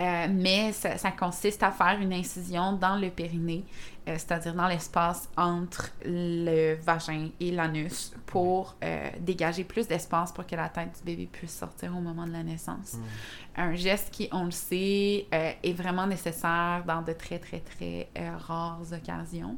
Euh, 0.00 0.26
mais 0.30 0.72
ça, 0.72 0.98
ça, 0.98 1.10
consiste 1.10 1.62
à 1.62 1.70
faire 1.70 1.98
une 2.00 2.12
incision 2.12 2.72
dans 2.72 2.96
le 2.96 3.10
périnée 3.10 3.64
c'est-à-dire 4.06 4.54
dans 4.54 4.68
l'espace 4.68 5.28
entre 5.36 5.90
le 6.04 6.74
vagin 6.76 7.28
et 7.40 7.50
l'anus, 7.50 8.12
pour 8.26 8.76
euh, 8.84 9.10
dégager 9.20 9.64
plus 9.64 9.88
d'espace 9.88 10.32
pour 10.32 10.46
que 10.46 10.54
la 10.56 10.68
tête 10.68 10.90
du 10.98 11.04
bébé 11.04 11.28
puisse 11.30 11.56
sortir 11.56 11.96
au 11.96 12.00
moment 12.00 12.26
de 12.26 12.32
la 12.32 12.42
naissance. 12.42 12.94
Mm. 12.94 13.00
Un 13.56 13.74
geste 13.74 14.10
qui, 14.10 14.28
on 14.32 14.44
le 14.44 14.50
sait, 14.50 15.26
euh, 15.32 15.52
est 15.62 15.72
vraiment 15.72 16.06
nécessaire 16.06 16.84
dans 16.86 17.02
de 17.02 17.12
très, 17.12 17.38
très, 17.38 17.60
très 17.60 18.08
rares 18.46 18.82
occasions, 18.92 19.56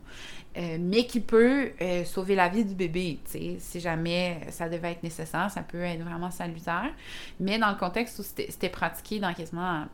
mais 0.56 1.06
qui 1.06 1.20
peut 1.20 1.72
sauver 2.04 2.34
la 2.34 2.48
vie 2.48 2.64
du 2.64 2.74
bébé. 2.74 3.20
Si 3.24 3.80
jamais 3.80 4.40
ça 4.50 4.68
devait 4.68 4.92
être 4.92 5.02
nécessaire, 5.02 5.50
ça 5.50 5.62
peut 5.62 5.82
être 5.82 6.02
vraiment 6.02 6.30
salutaire. 6.30 6.90
Mais 7.38 7.58
dans 7.58 7.70
le 7.70 7.76
contexte 7.76 8.18
où 8.18 8.22
c'était 8.22 8.68
pratiqué 8.68 9.20
dans 9.20 9.32
quasiment... 9.34 9.84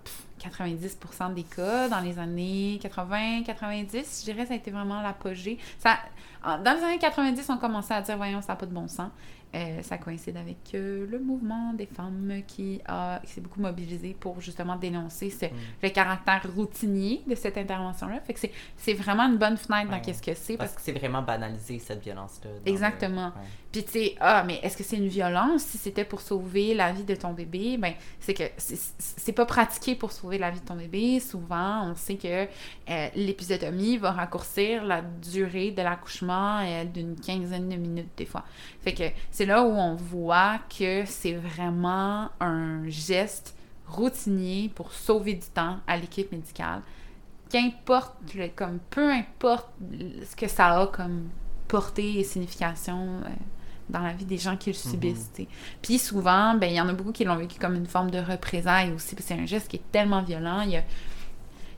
90% 0.50 1.34
des 1.34 1.44
cas 1.44 1.88
dans 1.88 2.00
les 2.00 2.18
années 2.18 2.78
80-90. 2.82 4.20
Je 4.20 4.24
dirais 4.24 4.46
ça 4.46 4.54
a 4.54 4.56
été 4.56 4.70
vraiment 4.70 5.02
l'apogée. 5.02 5.58
Ça, 5.78 5.98
dans 6.42 6.76
les 6.76 6.84
années 6.84 6.98
90, 6.98 7.48
on 7.50 7.58
commençait 7.58 7.94
à 7.94 8.02
dire, 8.02 8.16
voyons, 8.16 8.40
ça 8.40 8.52
n'a 8.52 8.56
pas 8.56 8.66
de 8.66 8.74
bon 8.74 8.88
sens. 8.88 9.10
Euh, 9.54 9.82
ça 9.82 9.98
coïncide 9.98 10.36
avec 10.36 10.74
euh, 10.74 11.06
le 11.08 11.20
mouvement 11.20 11.74
des 11.74 11.86
femmes 11.86 12.42
qui, 12.44 12.80
s'est 13.24 13.40
beaucoup 13.40 13.60
mobilisé 13.60 14.16
pour 14.18 14.40
justement 14.40 14.74
dénoncer 14.74 15.30
ce, 15.30 15.46
mm. 15.46 15.50
le 15.80 15.88
caractère 15.90 16.42
routinier 16.56 17.22
de 17.28 17.36
cette 17.36 17.56
intervention-là. 17.56 18.20
Fait 18.20 18.34
que 18.34 18.40
c'est 18.76 18.94
vraiment 18.94 19.24
une 19.24 19.36
bonne 19.36 19.56
fenêtre 19.56 19.90
dans 19.90 20.00
qu'est-ce 20.00 20.22
que 20.22 20.34
c'est. 20.34 20.56
Parce, 20.56 20.74
que 20.74 20.80
c'est 20.80 20.98
vraiment 20.98 21.22
banalisé, 21.22 21.78
cette 21.78 22.02
violence-là. 22.02 22.50
Exactement. 22.66 23.32
Puis 23.74 23.82
tu 23.82 23.90
sais, 23.90 24.14
ah, 24.20 24.44
mais 24.46 24.60
est-ce 24.62 24.76
que 24.76 24.84
c'est 24.84 24.98
une 24.98 25.08
violence? 25.08 25.62
Si 25.62 25.78
c'était 25.78 26.04
pour 26.04 26.20
sauver 26.20 26.74
la 26.74 26.92
vie 26.92 27.02
de 27.02 27.16
ton 27.16 27.32
bébé, 27.32 27.76
ben 27.76 27.94
c'est 28.20 28.32
que 28.32 28.44
c'est 28.56 29.32
pas 29.32 29.46
pratiqué 29.46 29.96
pour 29.96 30.12
sauver 30.12 30.38
la 30.38 30.52
vie 30.52 30.60
de 30.60 30.64
ton 30.64 30.76
bébé. 30.76 31.18
Souvent, 31.18 31.90
on 31.90 31.96
sait 31.96 32.14
que 32.14 32.46
euh, 32.88 33.98
va 33.98 34.12
raccourcir 34.12 34.84
la 34.84 35.02
durée 35.02 35.72
de 35.72 35.82
l'accouchement 35.82 36.62
d'une 36.84 37.16
quinzaine 37.16 37.68
de 37.68 37.74
minutes 37.74 38.12
des 38.16 38.26
fois. 38.26 38.44
Fait 38.80 38.94
que 38.94 39.02
c'est 39.32 39.44
c'est 39.44 39.46
là 39.46 39.64
où 39.64 39.72
on 39.72 39.96
voit 39.96 40.60
que 40.78 41.02
c'est 41.04 41.34
vraiment 41.34 42.30
un 42.38 42.88
geste 42.88 43.56
routinier 43.88 44.70
pour 44.72 44.92
sauver 44.92 45.34
du 45.34 45.48
temps 45.48 45.78
à 45.88 45.96
l'équipe 45.96 46.30
médicale. 46.30 46.82
Qu'importe, 47.50 48.14
comme 48.54 48.78
peu 48.88 49.10
importe 49.10 49.68
ce 50.30 50.36
que 50.36 50.46
ça 50.46 50.80
a 50.80 50.86
comme 50.86 51.28
portée 51.66 52.20
et 52.20 52.22
signification 52.22 53.20
euh, 53.24 53.30
dans 53.88 54.00
la 54.00 54.12
vie 54.12 54.24
des 54.24 54.38
gens 54.38 54.56
qui 54.56 54.70
le 54.70 54.76
mhm. 54.76 54.90
subissent. 54.90 55.30
Puis 55.82 55.98
souvent, 55.98 56.54
ben 56.54 56.68
il 56.70 56.76
y 56.76 56.80
en 56.80 56.88
a 56.88 56.92
beaucoup 56.92 57.12
qui 57.12 57.24
l'ont 57.24 57.36
vécu 57.36 57.58
comme 57.58 57.74
une 57.74 57.86
forme 57.86 58.10
de 58.10 58.18
représailles 58.18 58.92
aussi, 58.92 59.14
c'est 59.18 59.34
un 59.34 59.46
geste 59.46 59.68
qui 59.68 59.76
est 59.76 59.92
tellement 59.92 60.22
violent, 60.22 60.62
il 60.62 60.70
y 60.70 60.76
a, 60.76 60.84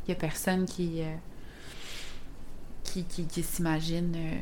y 0.09 0.13
a 0.13 0.15
personne 0.15 0.67
qui, 0.67 1.03
euh, 1.03 1.15
qui, 2.85 3.05
qui, 3.05 3.43
s'imagine... 3.43 4.15
Euh, 4.17 4.41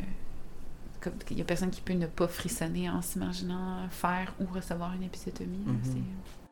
il 1.28 1.36
n'y 1.36 1.42
a 1.42 1.44
personne 1.44 1.70
qui 1.70 1.82
peut 1.82 1.92
ne 1.92 2.06
pas 2.06 2.26
frissonner 2.26 2.88
en 2.88 3.02
s'imaginant 3.02 3.86
faire 3.90 4.32
ou 4.40 4.46
recevoir 4.46 4.94
une 4.94 5.02
épisiotomie. 5.02 5.58
Mm-hmm. 5.58 6.43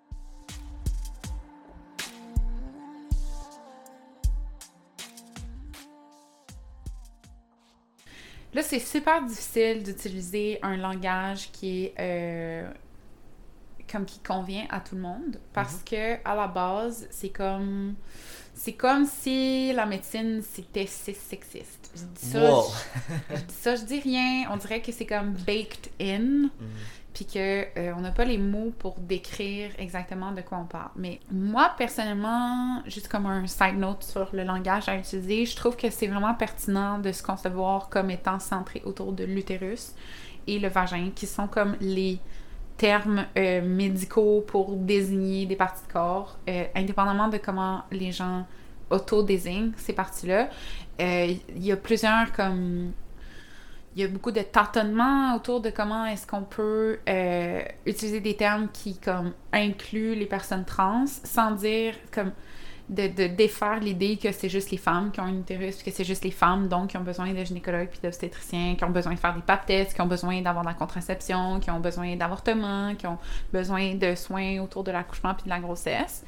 Là, 8.54 8.62
c'est 8.62 8.78
super 8.78 9.24
difficile 9.24 9.82
d'utiliser 9.82 10.58
un 10.62 10.76
langage 10.76 11.50
qui 11.52 11.84
est 11.84 11.94
euh, 11.98 12.70
comme 13.90 14.04
qui 14.04 14.20
convient 14.20 14.66
à 14.70 14.80
tout 14.80 14.94
le 14.94 15.00
monde 15.00 15.38
parce 15.52 15.76
mm-hmm. 15.76 16.18
que 16.20 16.28
à 16.28 16.34
la 16.34 16.46
base, 16.48 17.06
c'est 17.10 17.30
comme 17.30 17.94
c'est 18.54 18.74
comme 18.74 19.06
si 19.06 19.72
la 19.72 19.86
médecine 19.86 20.42
c'était 20.42 20.86
sexiste. 20.86 21.90
Je 21.94 22.04
dis 22.04 22.26
ça, 22.26 22.62
je, 23.30 23.40
dis 23.40 23.54
ça, 23.54 23.76
je 23.76 23.84
dis 23.84 24.00
rien. 24.00 24.50
On 24.50 24.56
dirait 24.56 24.82
que 24.82 24.92
c'est 24.92 25.06
comme 25.06 25.32
baked 25.46 25.90
in. 26.00 26.50
Mm. 26.60 27.01
Puis 27.14 27.26
que 27.26 27.66
euh, 27.78 27.94
n'a 27.94 28.10
pas 28.10 28.24
les 28.24 28.38
mots 28.38 28.72
pour 28.78 28.98
décrire 28.98 29.70
exactement 29.78 30.32
de 30.32 30.40
quoi 30.40 30.58
on 30.58 30.64
parle. 30.64 30.90
Mais 30.96 31.20
moi, 31.30 31.72
personnellement, 31.76 32.82
juste 32.86 33.08
comme 33.08 33.26
un 33.26 33.46
side 33.46 33.76
note 33.76 34.02
sur 34.02 34.30
le 34.32 34.44
langage 34.44 34.88
à 34.88 34.96
utiliser, 34.96 35.44
je 35.44 35.54
trouve 35.54 35.76
que 35.76 35.90
c'est 35.90 36.06
vraiment 36.06 36.34
pertinent 36.34 36.98
de 36.98 37.12
se 37.12 37.22
concevoir 37.22 37.90
comme 37.90 38.10
étant 38.10 38.38
centré 38.38 38.82
autour 38.84 39.12
de 39.12 39.24
l'utérus 39.24 39.92
et 40.46 40.58
le 40.58 40.68
vagin, 40.68 41.10
qui 41.14 41.26
sont 41.26 41.46
comme 41.46 41.76
les 41.80 42.18
termes 42.78 43.26
euh, 43.36 43.62
médicaux 43.62 44.42
pour 44.46 44.74
désigner 44.74 45.46
des 45.46 45.56
parties 45.56 45.86
de 45.86 45.92
corps, 45.92 46.38
euh, 46.48 46.64
indépendamment 46.74 47.28
de 47.28 47.36
comment 47.36 47.82
les 47.92 48.10
gens 48.10 48.46
auto-désignent 48.90 49.72
ces 49.76 49.92
parties-là. 49.92 50.48
Il 50.98 51.38
y 51.58 51.72
a 51.72 51.76
plusieurs 51.76 52.32
comme 52.32 52.92
il 53.94 54.02
y 54.02 54.04
a 54.04 54.08
beaucoup 54.08 54.32
de 54.32 54.40
tâtonnements 54.40 55.36
autour 55.36 55.60
de 55.60 55.70
comment 55.70 56.06
est-ce 56.06 56.26
qu'on 56.26 56.42
peut 56.42 56.98
euh, 57.08 57.62
utiliser 57.84 58.20
des 58.20 58.36
termes 58.36 58.68
qui 58.72 58.98
comme 58.98 59.32
incluent 59.52 60.14
les 60.14 60.26
personnes 60.26 60.64
trans 60.64 61.04
sans 61.06 61.52
dire 61.52 61.94
comme 62.10 62.32
de, 62.88 63.06
de 63.06 63.26
défaire 63.26 63.80
l'idée 63.80 64.16
que 64.16 64.32
c'est 64.32 64.48
juste 64.48 64.70
les 64.70 64.76
femmes 64.76 65.10
qui 65.12 65.20
ont 65.20 65.26
une 65.26 65.40
utérus, 65.40 65.82
que 65.82 65.90
c'est 65.90 66.04
juste 66.04 66.24
les 66.24 66.30
femmes 66.30 66.68
donc 66.68 66.90
qui 66.90 66.96
ont 66.96 67.02
besoin 67.02 67.32
de 67.32 67.44
gynécologues 67.44 67.88
puis 67.88 68.00
d'obstétriciens, 68.02 68.74
qui 68.76 68.84
ont 68.84 68.90
besoin 68.90 69.14
de 69.14 69.18
faire 69.18 69.34
des 69.34 69.40
pap 69.42 69.64
tests, 69.66 69.94
qui 69.94 70.00
ont 70.00 70.06
besoin 70.06 70.40
d'avoir 70.42 70.64
de 70.64 70.68
la 70.68 70.74
contraception, 70.74 71.60
qui 71.60 71.70
ont 71.70 71.80
besoin 71.80 72.16
d'avortement, 72.16 72.94
qui 72.94 73.06
ont 73.06 73.18
besoin 73.52 73.94
de 73.94 74.14
soins 74.14 74.60
autour 74.60 74.84
de 74.84 74.90
l'accouchement 74.90 75.34
puis 75.34 75.44
de 75.44 75.50
la 75.50 75.60
grossesse. 75.60 76.24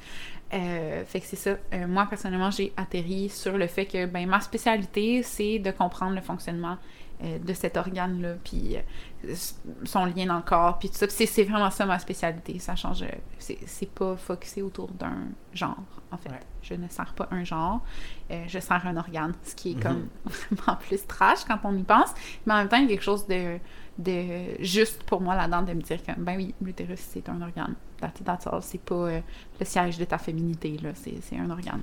Euh, 0.53 1.03
fait 1.05 1.19
que 1.19 1.25
c'est 1.25 1.35
ça. 1.35 1.57
Euh, 1.73 1.87
moi, 1.87 2.05
personnellement, 2.09 2.51
j'ai 2.51 2.71
atterri 2.77 3.29
sur 3.29 3.57
le 3.57 3.67
fait 3.67 3.85
que 3.85 4.05
ben, 4.05 4.27
ma 4.27 4.39
spécialité, 4.39 5.23
c'est 5.23 5.59
de 5.59 5.71
comprendre 5.71 6.13
le 6.15 6.21
fonctionnement 6.21 6.77
euh, 7.23 7.39
de 7.39 7.53
cet 7.53 7.77
organe-là, 7.77 8.33
puis 8.43 8.75
euh, 8.77 9.33
son 9.85 10.05
lien 10.05 10.25
dans 10.25 10.35
le 10.37 10.41
corps, 10.43 10.77
puis 10.79 10.89
tout 10.89 10.95
ça. 10.97 11.07
C'est 11.09 11.43
vraiment 11.43 11.71
ça 11.71 11.85
ma 11.85 11.97
spécialité. 11.99 12.59
Ça 12.59 12.75
change. 12.75 13.03
euh, 13.03 13.53
C'est 13.65 13.89
pas 13.89 14.15
focusé 14.17 14.61
autour 14.61 14.89
d'un 14.91 15.29
genre, 15.53 15.77
en 16.11 16.17
fait. 16.17 16.29
Ouais. 16.29 16.39
Je 16.61 16.73
ne 16.73 16.87
sers 16.89 17.13
pas 17.13 17.27
un 17.31 17.43
genre, 17.43 17.81
je 18.29 18.59
sers 18.59 18.85
un 18.85 18.97
organe, 18.97 19.33
ce 19.43 19.55
qui 19.55 19.71
est 19.71 19.75
Mhm. 19.75 19.81
comme 19.81 20.07
vraiment 20.51 20.77
plus 20.79 21.05
trash 21.07 21.43
quand 21.45 21.59
on 21.63 21.75
y 21.77 21.83
pense. 21.83 22.13
Mais 22.45 22.53
en 22.53 22.57
même 22.57 22.69
temps, 22.69 22.77
il 22.77 22.83
y 22.83 22.85
a 22.87 22.89
quelque 22.89 23.03
chose 23.03 23.25
de, 23.27 23.59
de 23.97 24.61
juste 24.61 25.03
pour 25.03 25.21
moi 25.21 25.35
là-dedans 25.35 25.61
de 25.61 25.73
me 25.73 25.81
dire 25.81 26.03
que, 26.03 26.11
ben 26.17 26.35
oui, 26.35 26.53
l'utérus, 26.61 26.99
c'est 26.99 27.27
un 27.29 27.41
organe. 27.41 27.75
That's, 27.99 28.23
that's. 28.23 28.65
C'est 28.65 28.81
pas 28.81 28.95
euh, 28.95 29.21
le 29.59 29.65
siège 29.65 29.97
de 29.97 30.05
ta 30.05 30.17
féminité, 30.17 30.77
là. 30.81 30.91
C'est 30.93 31.37
un 31.37 31.49
organe. 31.49 31.81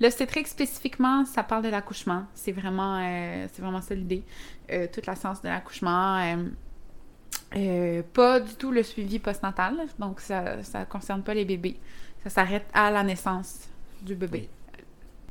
L'obstétrique, 0.00 0.48
spécifiquement, 0.48 1.24
ça 1.24 1.42
parle 1.42 1.62
de 1.62 1.68
l'accouchement. 1.68 2.24
C'est 2.34 2.52
vraiment, 2.52 2.98
euh, 3.00 3.46
c'est 3.52 3.62
vraiment 3.62 3.80
ça 3.80 3.94
l'idée. 3.94 4.24
Euh, 4.70 4.86
toute 4.92 5.06
la 5.06 5.14
science 5.14 5.42
de 5.42 5.48
l'accouchement. 5.48 6.36
pas 8.12 8.40
du 8.40 8.54
tout 8.54 8.72
le 8.72 8.82
suivi 8.82 9.18
postnatal, 9.18 9.76
donc 9.98 10.20
ça 10.20 10.56
ne 10.56 10.84
concerne 10.84 11.22
pas 11.22 11.34
les 11.34 11.44
bébés. 11.44 11.76
Ça 12.24 12.30
s'arrête 12.30 12.66
à 12.72 12.90
la 12.90 13.04
naissance 13.04 13.68
du 14.02 14.14
bébé. 14.14 14.48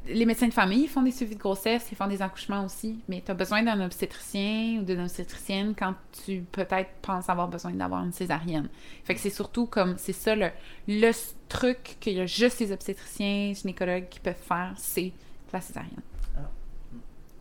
Les 0.05 0.25
médecins 0.25 0.49
de 0.49 0.53
famille 0.53 0.87
font 0.87 1.01
des 1.01 1.11
suivis 1.11 1.35
de 1.35 1.39
grossesse, 1.39 1.87
ils 1.89 1.95
font 1.95 2.07
des 2.07 2.21
accouchements 2.21 2.65
aussi, 2.65 2.99
mais 3.07 3.21
tu 3.25 3.31
as 3.31 3.33
besoin 3.33 3.63
d'un 3.63 3.79
obstétricien 3.85 4.79
ou 4.81 4.83
d'une 4.83 4.99
obstétricienne 4.99 5.73
quand 5.77 5.95
tu 6.25 6.41
peut-être 6.51 6.89
penses 7.01 7.29
avoir 7.29 7.47
besoin 7.47 7.71
d'avoir 7.71 8.03
une 8.03 8.11
césarienne. 8.11 8.67
Fait 9.05 9.15
que 9.15 9.21
c'est 9.21 9.29
surtout 9.29 9.65
comme, 9.65 9.97
c'est 9.97 10.11
ça 10.11 10.35
le, 10.35 10.49
le 10.89 11.11
truc 11.47 11.95
qu'il 12.01 12.13
y 12.13 12.19
a 12.19 12.25
juste 12.25 12.59
les 12.59 12.73
obstétriciens, 12.73 13.53
gynécologues 13.53 14.09
qui 14.09 14.19
peuvent 14.19 14.35
faire, 14.35 14.73
c'est 14.77 15.13
la 15.53 15.61
césarienne. 15.61 16.01
Ah. 16.35 16.49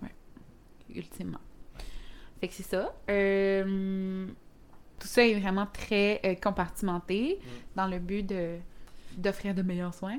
Ouais, 0.03 0.15
ultimement. 0.95 1.41
Fait 2.41 2.47
que 2.47 2.55
c'est 2.55 2.63
ça. 2.63 2.95
Euh, 3.11 4.27
tout 5.01 5.09
ça 5.09 5.27
est 5.27 5.35
vraiment 5.35 5.67
très 5.67 6.21
euh, 6.25 6.37
compartimenté 6.37 7.41
dans 7.75 7.89
le 7.89 7.99
but 7.99 8.23
de 8.25 8.59
d'offrir 9.17 9.55
de 9.55 9.63
meilleurs 9.63 9.93
soins. 9.93 10.19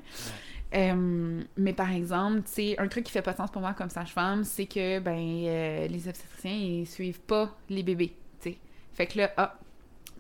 Euh, 0.75 1.43
mais 1.55 1.73
par 1.73 1.91
exemple, 1.91 2.41
tu 2.51 2.73
un 2.77 2.87
truc 2.87 3.03
qui 3.03 3.11
fait 3.11 3.21
pas 3.21 3.35
sens 3.35 3.51
pour 3.51 3.61
moi 3.61 3.73
comme 3.73 3.89
sage-femme, 3.89 4.43
c'est 4.43 4.65
que 4.65 4.99
ben 4.99 5.19
euh, 5.19 5.87
les 5.87 6.07
obstétriciens 6.07 6.51
ils 6.51 6.87
suivent 6.87 7.21
pas 7.21 7.55
les 7.69 7.83
bébés, 7.83 8.15
tu 8.41 8.49
sais. 8.49 8.57
Fait 8.93 9.05
que 9.05 9.19
là, 9.19 9.31
ah, 9.37 9.55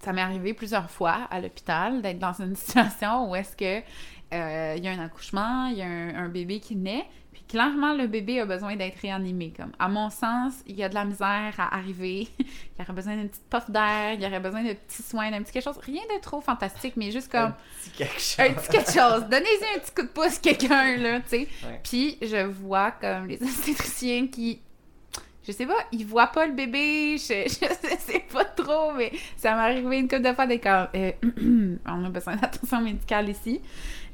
ça 0.03 0.13
m'est 0.13 0.21
arrivé 0.21 0.53
plusieurs 0.53 0.89
fois 0.89 1.27
à 1.31 1.39
l'hôpital 1.41 2.01
d'être 2.01 2.19
dans 2.19 2.33
une 2.33 2.55
situation 2.55 3.31
où 3.31 3.35
est-ce 3.35 3.55
que 3.55 3.83
euh, 4.33 4.75
il 4.77 4.83
y 4.83 4.87
a 4.87 4.91
un 4.91 4.99
accouchement, 4.99 5.67
il 5.67 5.77
y 5.77 5.81
a 5.81 5.87
un, 5.87 6.29
bébé 6.29 6.59
qui 6.59 6.75
naît, 6.75 7.05
clairement 7.53 7.93
le 7.93 8.07
bébé 8.07 8.39
a 8.39 8.45
besoin 8.47 8.75
d'être 8.75 8.99
réanimé. 8.99 9.53
Comme 9.55 9.71
à 9.77 9.87
mon 9.87 10.09
sens, 10.09 10.53
il 10.65 10.75
y 10.75 10.83
a 10.83 10.89
de 10.89 10.95
la 10.95 11.05
misère 11.05 11.53
à 11.59 11.75
arriver. 11.75 12.27
il 12.39 12.81
aurait 12.81 12.93
besoin 12.93 13.15
d'une 13.15 13.29
petite 13.29 13.47
puff 13.47 13.69
d'air, 13.69 14.13
il 14.13 14.25
aurait 14.25 14.39
besoin 14.39 14.63
de 14.63 14.73
petits 14.73 15.03
soins, 15.03 15.29
d'un 15.29 15.43
petit 15.43 15.53
quelque 15.53 15.63
chose, 15.63 15.77
rien 15.83 16.01
de 16.15 16.19
trop 16.19 16.41
fantastique, 16.41 16.95
mais 16.97 17.11
juste 17.11 17.31
comme 17.31 17.53
Un 17.53 17.55
petit 17.79 17.91
quelque 17.91 18.19
chose. 18.19 18.39
un 18.39 18.53
petit 18.53 18.69
quelque 18.69 18.91
chose. 18.91 19.29
Donnez-y 19.29 19.75
un 19.75 19.79
petit 19.79 19.93
coup 19.93 20.01
de 20.01 20.07
pouce 20.07 20.39
quelqu'un 20.39 20.97
là, 20.97 21.19
tu 21.19 21.29
sais. 21.29 21.47
Ouais. 21.63 21.79
Puis 21.83 22.17
je 22.23 22.43
vois 22.43 22.89
comme 22.89 23.27
les 23.27 23.41
obstétriciens 23.43 24.25
qui 24.27 24.59
je 25.45 25.51
sais 25.51 25.65
pas, 25.65 25.75
ils 25.91 26.05
voient 26.05 26.27
pas 26.27 26.47
le 26.47 26.53
bébé, 26.53 27.17
je, 27.17 27.43
je 27.49 27.97
sais 27.99 28.23
pas 28.31 28.45
trop, 28.45 28.93
mais 28.93 29.11
ça 29.35 29.53
m'est 29.53 29.61
arrivé 29.61 29.99
une 29.99 30.07
couple 30.07 30.21
de 30.21 30.33
fois 30.33 30.47
d'être 30.47 30.63
comme 30.63 30.87
euh, 30.95 31.11
on 31.85 32.05
a 32.05 32.09
besoin 32.09 32.37
d'attention 32.37 32.79
médicale 32.81 33.29
ici. 33.29 33.61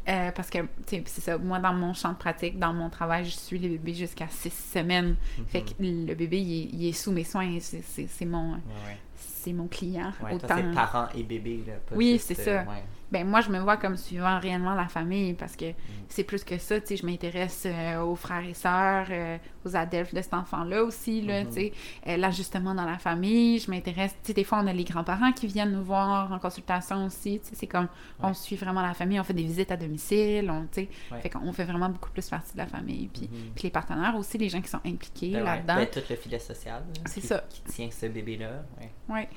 Euh, 0.08 0.32
parce 0.32 0.50
que, 0.50 0.60
tu 0.60 0.66
sais, 0.88 1.04
c'est 1.06 1.22
ça, 1.22 1.38
moi, 1.38 1.60
dans 1.60 1.74
mon 1.74 1.94
champ 1.94 2.14
de 2.14 2.18
pratique, 2.18 2.58
dans 2.58 2.74
mon 2.74 2.90
travail, 2.90 3.26
je 3.26 3.32
suis 3.32 3.60
les 3.60 3.70
bébés 3.70 3.94
jusqu'à 3.94 4.28
six 4.30 4.50
semaines. 4.50 5.16
Fait 5.48 5.62
que 5.62 5.72
le 5.80 6.14
bébé, 6.16 6.40
il 6.40 6.54
est, 6.62 6.70
il 6.74 6.88
est 6.88 6.94
sous 6.94 7.12
mes 7.12 7.24
soins. 7.24 7.60
C'est- 7.60 8.26
mon, 8.26 8.54
Ouais, 8.54 8.58
ouais. 8.88 8.98
c'est 9.16 9.54
mon 9.54 9.68
client. 9.68 10.12
Ouais, 10.24 10.34
autant... 10.34 10.56
c'est 10.56 10.74
parents 10.74 11.08
et 11.16 11.24
bébés, 11.24 11.64
là. 11.68 11.74
pas 11.88 11.96
Oui, 11.96 12.20
c'est 12.20 12.40
euh, 12.40 12.64
ça. 12.64 12.72
Ouais. 13.12 13.20
Ben, 13.24 13.28
moi, 13.28 13.42
je 13.42 13.50
me 13.50 13.60
vois 13.60 13.78
comme 13.78 13.98
suivant 13.98 14.40
réellement 14.40 14.76
la 14.76 14.88
famille 14.88 15.34
parce 15.34 15.56
que 15.56 15.66
c'est 16.08 16.24
plus 16.24 16.44
que 16.44 16.58
ça, 16.58 16.80
tu 16.80 16.88
sais, 16.88 16.98
je 16.98 17.06
m'intéresse 17.06 17.64
euh, 17.66 18.02
aux 18.02 18.16
frères 18.16 18.44
et 18.46 18.54
sœurs, 18.54 19.08
euh, 19.10 19.38
aux 19.66 19.76
adeptes 19.76 20.14
de 20.16 20.22
cet 20.22 20.34
enfant-là 20.34 20.84
aussi, 20.84 21.22
là, 21.22 21.44
Mhm. 21.44 21.48
tu 21.50 21.54
sais, 21.54 21.74
euh, 22.08 22.18
l'ajustement 22.18 22.74
dans 22.74 22.86
la 22.86 22.98
famille, 22.98 23.60
je 23.60 23.70
m'intéresse, 23.70 24.12
tu 24.24 24.28
sais, 24.28 24.34
des 24.34 24.44
fois, 24.44 24.60
on 24.64 24.68
a 24.68 24.74
les 24.74 24.84
grands-parents 24.84 25.32
qui 25.34 25.48
viennent 25.48 25.72
nous 25.72 25.84
voir 25.84 26.32
en 26.32 26.40
consultation 26.40 27.06
aussi, 27.06 27.40
tu 27.40 27.50
sais, 27.50 27.56
c'est 27.56 27.68
comme, 27.68 27.88
on 28.22 28.28
Ouais. 28.30 28.34
suit 28.34 28.56
vraiment 28.56 28.82
la 28.82 28.94
famille, 28.94 29.20
on 29.20 29.24
fait 29.24 29.34
des 29.34 29.44
visites 29.44 29.72
à 29.72 29.78
domicile, 29.78 30.50
on, 30.50 30.62
tu 30.64 30.68
sais, 30.84 30.90
Ouais. 31.12 31.22
fait 31.22 31.30
qu'on 31.30 31.52
fait 31.54 31.66
vraiment 31.66 31.90
beaucoup 31.90 32.10
plus 32.12 32.28
partie 32.30 32.54
de 32.54 32.58
la 32.60 32.68
famille, 32.68 33.08
puis, 33.08 33.30
Mhm. 33.32 33.52
puis 33.56 33.64
les 33.66 33.70
partenaires 33.72 34.16
aussi, 34.16 34.38
les 34.38 34.50
gens 34.50 34.62
qui 34.62 34.70
sont 34.70 34.82
impliqués 34.86 35.32
Ben 35.32 35.40
ouais. 35.40 35.44
là-dedans. 35.46 35.76
Ben, 35.76 35.88
tout 35.88 36.00
le 36.10 36.16
filet 36.16 36.40
social. 36.40 36.84
C'est 37.06 37.22
ça. 37.22 37.44
Qui 37.50 37.62
tient 37.64 37.90
ce 37.92 38.06
bébé-là. 38.08 38.64
Ouais. 39.10 39.30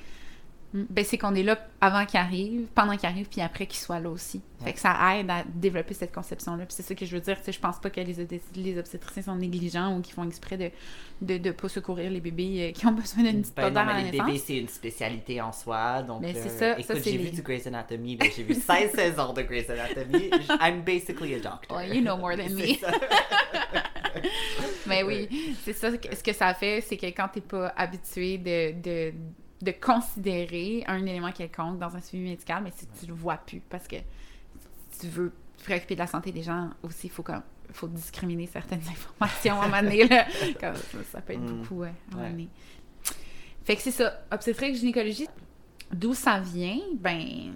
Mm. 0.73 0.83
Ben, 0.89 1.05
c'est 1.05 1.17
qu'on 1.17 1.35
est 1.35 1.43
là 1.43 1.57
avant 1.81 2.05
qu'il 2.05 2.19
arrive, 2.19 2.65
pendant 2.73 2.97
qu'il 2.97 3.07
arrive, 3.07 3.27
puis 3.27 3.41
après 3.41 3.67
qu'il 3.67 3.79
soit 3.79 3.99
là 3.99 4.09
aussi. 4.09 4.41
Ouais. 4.59 4.67
Fait 4.67 4.73
que 4.73 4.79
ça 4.79 4.97
aide 5.15 5.29
à 5.29 5.43
développer 5.53 5.93
cette 5.93 6.13
conception-là. 6.13 6.65
Puis 6.65 6.73
c'est 6.75 6.83
ça 6.83 6.95
que 6.95 7.05
je 7.05 7.15
veux 7.15 7.21
dire. 7.21 7.37
Tu 7.37 7.43
sais, 7.45 7.51
je 7.51 7.59
pense 7.59 7.79
pas 7.79 7.89
que 7.89 7.99
les, 8.01 8.15
les 8.55 8.77
obstétriciens 8.79 9.23
sont 9.23 9.35
négligents 9.35 9.95
ou 9.97 10.01
qu'ils 10.01 10.13
font 10.13 10.25
exprès 10.27 10.57
de 10.57 10.71
de, 11.21 11.37
de 11.37 11.51
pas 11.51 11.69
secourir 11.69 12.09
les 12.11 12.19
bébés 12.19 12.69
euh, 12.69 12.71
qui 12.73 12.85
ont 12.85 12.91
besoin 12.91 13.23
d'une 13.23 13.41
petite 13.41 13.55
Ben 13.55 13.67
odeur 13.67 13.85
non, 13.85 13.91
à 13.91 13.93
la 13.93 13.99
mais 13.99 14.05
les 14.05 14.11
naissance. 14.11 14.25
bébés, 14.27 14.43
c'est 14.45 14.57
une 14.57 14.67
spécialité 14.67 15.39
en 15.41 15.53
soi. 15.53 16.01
Donc, 16.01 16.21
Mais 16.21 16.31
euh, 16.35 16.39
c'est 16.41 16.49
ça, 16.49 16.73
ça, 16.73 16.79
écoute, 16.79 16.97
j'ai 17.03 17.11
les- 17.17 17.17
vu 17.25 17.31
du 17.31 17.41
Grey's 17.43 17.65
Anatomy. 17.67 18.17
là, 18.17 18.25
J'ai 18.35 18.43
vu 18.43 18.55
16 18.55 18.91
saisons 18.95 19.31
de 19.31 19.41
Grey's 19.43 19.69
Anatomy. 19.69 20.29
I'm 20.59 20.81
basically 20.81 21.35
a 21.35 21.39
doctor. 21.39 21.77
Oh, 21.77 21.79
you 21.81 22.01
know 22.01 22.17
more 22.17 22.35
than 22.35 22.49
me. 22.55 22.75
Mais 24.87 25.03
oui, 25.07 25.55
c'est 25.63 25.73
ça. 25.73 25.89
Ce 25.91 26.23
que 26.23 26.33
ça 26.33 26.53
fait, 26.53 26.81
c'est 26.81 26.97
que 26.97 27.05
quand 27.07 27.27
t'es 27.29 27.41
pas 27.41 27.73
habitué 27.77 28.37
de, 28.37 28.73
de, 28.81 29.13
de 29.63 29.71
considérer 29.71 30.83
un 30.87 31.05
élément 31.05 31.31
quelconque 31.31 31.79
dans 31.79 31.95
un 31.95 32.01
suivi 32.01 32.29
médical, 32.29 32.61
mais 32.63 32.71
si 32.75 32.85
tu 32.99 33.05
le 33.07 33.13
vois 33.13 33.37
plus, 33.37 33.61
parce 33.61 33.87
que 33.87 33.95
si 34.91 34.99
tu 35.01 35.07
veux 35.07 35.33
te 35.57 35.63
préoccuper 35.63 35.95
de 35.95 35.99
la 35.99 36.07
santé 36.07 36.31
des 36.31 36.43
gens 36.43 36.69
aussi, 36.83 37.07
il 37.07 37.09
faut 37.09 37.23
comme 37.23 37.41
faut 37.71 37.87
discriminer 37.87 38.45
certaines 38.45 38.81
informations 38.89 39.59
à 39.61 39.65
un 39.65 39.67
moment 39.69 39.81
donné, 39.81 40.07
là. 40.07 40.27
Comme 40.59 40.75
ça, 40.75 40.97
ça 41.13 41.21
peut 41.21 41.33
être 41.33 41.39
Mm. 41.39 41.61
beaucoup, 41.61 41.75
ouais, 41.79 41.87
à 42.11 42.13
un 42.13 42.17
moment 42.17 42.29
donné. 42.29 42.49
Fait 43.63 43.75
que 43.77 43.81
c'est 43.81 43.91
ça. 43.91 44.21
Obstétrique, 44.31 44.75
gynécologie, 44.75 45.27
D'où 45.93 46.13
ça 46.15 46.39
vient? 46.39 46.79
Ben, 46.99 47.53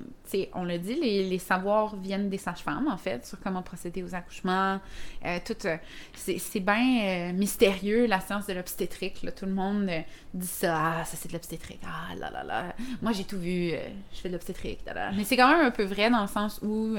on 0.54 0.63
l'a 0.63 0.78
dit, 0.78 0.95
les, 0.95 1.28
les 1.28 1.39
savoirs 1.39 1.95
viennent 1.95 2.30
des 2.30 2.38
sages-femmes, 2.38 2.88
en 2.88 2.97
fait, 2.97 3.26
sur 3.26 3.39
comment 3.39 3.63
procéder 3.63 4.04
aux 4.04 4.13
accouchements. 4.13 4.80
Euh, 5.26 5.39
tout, 5.43 5.56
euh, 5.65 5.78
c'est 6.13 6.60
bien 6.60 7.30
euh, 7.30 7.34
mystérieux, 7.34 8.06
la 8.06 8.19
science 8.19 8.45
de 8.45 8.54
l'obstétrique. 8.54 9.26
Tout 9.36 9.45
le 9.45 9.54
monde 9.54 9.89
dit 10.34 10.47
ça. 10.47 11.00
Ah, 11.00 11.06
ça, 11.06 11.17
c'est 11.17 11.30
de 11.30 11.34
l'obstétrique. 11.34 11.82
Ah, 11.84 12.15
là, 12.15 12.30
là, 12.30 12.43
là. 12.43 12.76
Moi, 13.02 13.12
j'ai 13.12 13.23
tout 13.23 13.39
vu. 13.39 13.71
je 13.71 14.19
fais 14.19 14.30
de 14.30 14.34
l'obstétrique. 14.34 14.80
Mais 15.15 15.23
c'est 15.23 15.38
quand 15.38 15.50
même 15.50 15.65
un 15.65 15.71
peu 15.71 15.84
vrai 15.84 16.10
dans 16.10 16.21
le 16.21 16.28
sens 16.28 16.60
où, 16.62 16.95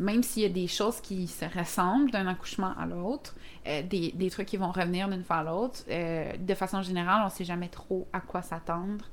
même 0.00 0.22
s'il 0.22 0.42
y 0.42 0.46
a 0.46 0.48
des 0.48 0.66
choses 0.66 1.00
qui 1.00 1.28
se 1.28 1.44
ressemblent 1.44 2.10
d'un 2.10 2.26
accouchement 2.26 2.72
à 2.78 2.86
l'autre, 2.86 3.34
euh, 3.66 3.82
des, 3.82 4.12
des 4.12 4.30
trucs 4.30 4.48
qui 4.48 4.56
vont 4.56 4.72
revenir 4.72 5.08
d'une 5.10 5.22
fois 5.22 5.36
à 5.36 5.44
l'autre, 5.44 5.80
euh, 5.90 6.32
de 6.38 6.54
façon 6.54 6.80
générale, 6.80 7.22
on 7.26 7.28
sait 7.28 7.44
jamais 7.44 7.68
trop 7.68 8.08
à 8.12 8.20
quoi 8.20 8.40
s'attendre. 8.40 9.04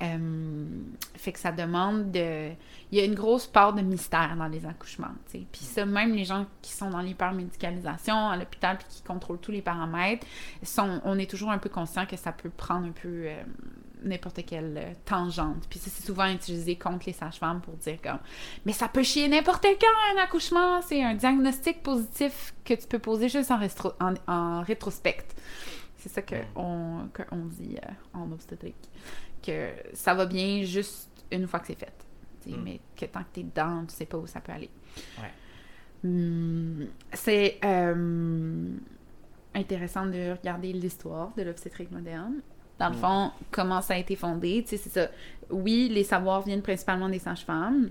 Euh, 0.00 0.64
fait 1.14 1.32
que 1.32 1.38
ça 1.38 1.52
demande 1.52 2.10
de. 2.10 2.52
Il 2.90 2.98
y 2.98 3.02
a 3.02 3.04
une 3.04 3.14
grosse 3.14 3.46
part 3.46 3.74
de 3.74 3.82
mystère 3.82 4.34
dans 4.36 4.48
les 4.48 4.64
accouchements. 4.64 5.12
Puis 5.30 5.46
ça, 5.60 5.84
même 5.84 6.14
les 6.14 6.24
gens 6.24 6.46
qui 6.62 6.72
sont 6.72 6.88
dans 6.88 7.02
l'hypermédicalisation 7.02 8.30
à 8.30 8.36
l'hôpital 8.38 8.78
puis 8.78 8.86
qui 8.88 9.02
contrôlent 9.02 9.40
tous 9.40 9.52
les 9.52 9.62
paramètres, 9.62 10.26
sont, 10.62 11.02
on 11.04 11.18
est 11.18 11.30
toujours 11.30 11.50
un 11.50 11.58
peu 11.58 11.68
conscient 11.68 12.06
que 12.06 12.16
ça 12.16 12.32
peut 12.32 12.48
prendre 12.48 12.86
un 12.86 12.92
peu 12.92 13.28
n'importe 14.02 14.44
quelle 14.46 14.76
euh, 14.78 14.92
tangente. 15.04 15.66
Puis 15.68 15.78
ça, 15.78 15.90
c'est 15.90 16.04
souvent 16.04 16.26
utilisé 16.26 16.76
contre 16.76 17.06
les 17.06 17.12
sages-femmes 17.12 17.60
pour 17.60 17.74
dire 17.74 18.00
comme 18.02 18.18
Mais 18.64 18.72
ça 18.72 18.88
peut 18.88 19.02
chier 19.02 19.28
n'importe 19.28 19.64
quand 19.64 20.16
un 20.18 20.22
accouchement, 20.22 20.82
c'est 20.82 21.02
un 21.02 21.14
diagnostic 21.14 21.82
positif 21.82 22.54
que 22.64 22.74
tu 22.74 22.86
peux 22.86 22.98
poser 22.98 23.28
juste 23.28 23.50
en, 23.50 23.58
restro- 23.60 23.94
en, 24.00 24.14
en 24.26 24.62
rétrospect. 24.62 25.26
C'est 25.98 26.08
ça 26.08 26.22
qu'on 26.22 27.08
que 27.12 27.22
on 27.30 27.44
dit 27.46 27.76
euh, 27.76 27.90
en 28.14 28.30
obstétrique 28.32 28.88
que 29.42 29.70
ça 29.94 30.14
va 30.14 30.26
bien 30.26 30.62
juste 30.64 31.08
une 31.30 31.46
fois 31.46 31.60
que 31.60 31.66
c'est 31.68 31.78
fait. 31.78 31.92
Mm. 32.46 32.62
Mais 32.62 32.80
que 32.96 33.04
tant 33.06 33.20
que 33.20 33.28
t'es 33.34 33.42
dedans, 33.42 33.84
tu 33.86 33.94
sais 33.94 34.06
pas 34.06 34.16
où 34.16 34.26
ça 34.26 34.40
peut 34.40 34.52
aller. 34.52 34.70
Ouais. 35.18 35.30
Hum, 36.04 36.86
c'est 37.12 37.58
euh, 37.62 38.68
intéressant 39.54 40.06
de 40.06 40.32
regarder 40.38 40.72
l'histoire 40.72 41.32
de 41.36 41.42
l'obstétrique 41.42 41.90
moderne. 41.90 42.40
Dans 42.80 42.88
le 42.88 42.96
Mm. 42.96 42.98
fond, 42.98 43.30
comment 43.52 43.82
ça 43.82 43.94
a 43.94 43.98
été 43.98 44.16
fondé, 44.16 44.62
tu 44.64 44.70
sais, 44.70 44.76
c'est 44.78 44.90
ça. 44.90 45.08
Oui, 45.50 45.88
les 45.92 46.04
savoirs 46.04 46.42
viennent 46.42 46.62
principalement 46.62 47.08
des 47.08 47.18
sages-femmes 47.20 47.90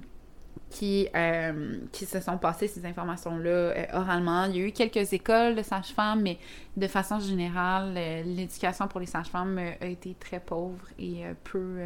qui, 0.72 1.08
euh, 1.16 1.76
qui 1.92 2.06
se 2.06 2.20
sont 2.20 2.38
passées 2.38 2.68
ces 2.68 2.86
informations-là 2.86 3.50
euh, 3.50 3.86
oralement. 3.94 4.46
Il 4.46 4.58
y 4.58 4.62
a 4.64 4.68
eu 4.68 4.72
quelques 4.72 5.14
écoles 5.14 5.56
de 5.56 5.64
sages-femmes, 5.64 6.22
mais 6.22 6.38
de 6.78 6.88
façon 6.88 7.20
générale, 7.20 7.94
euh, 7.98 8.24
l'éducation 8.24 8.88
pour 8.88 9.00
les 9.00 9.06
sages-femmes 9.08 9.60
a 9.82 9.86
été 9.88 10.16
très 10.20 10.40
pauvre 10.40 10.86
et 11.00 11.24
peu, 11.44 11.78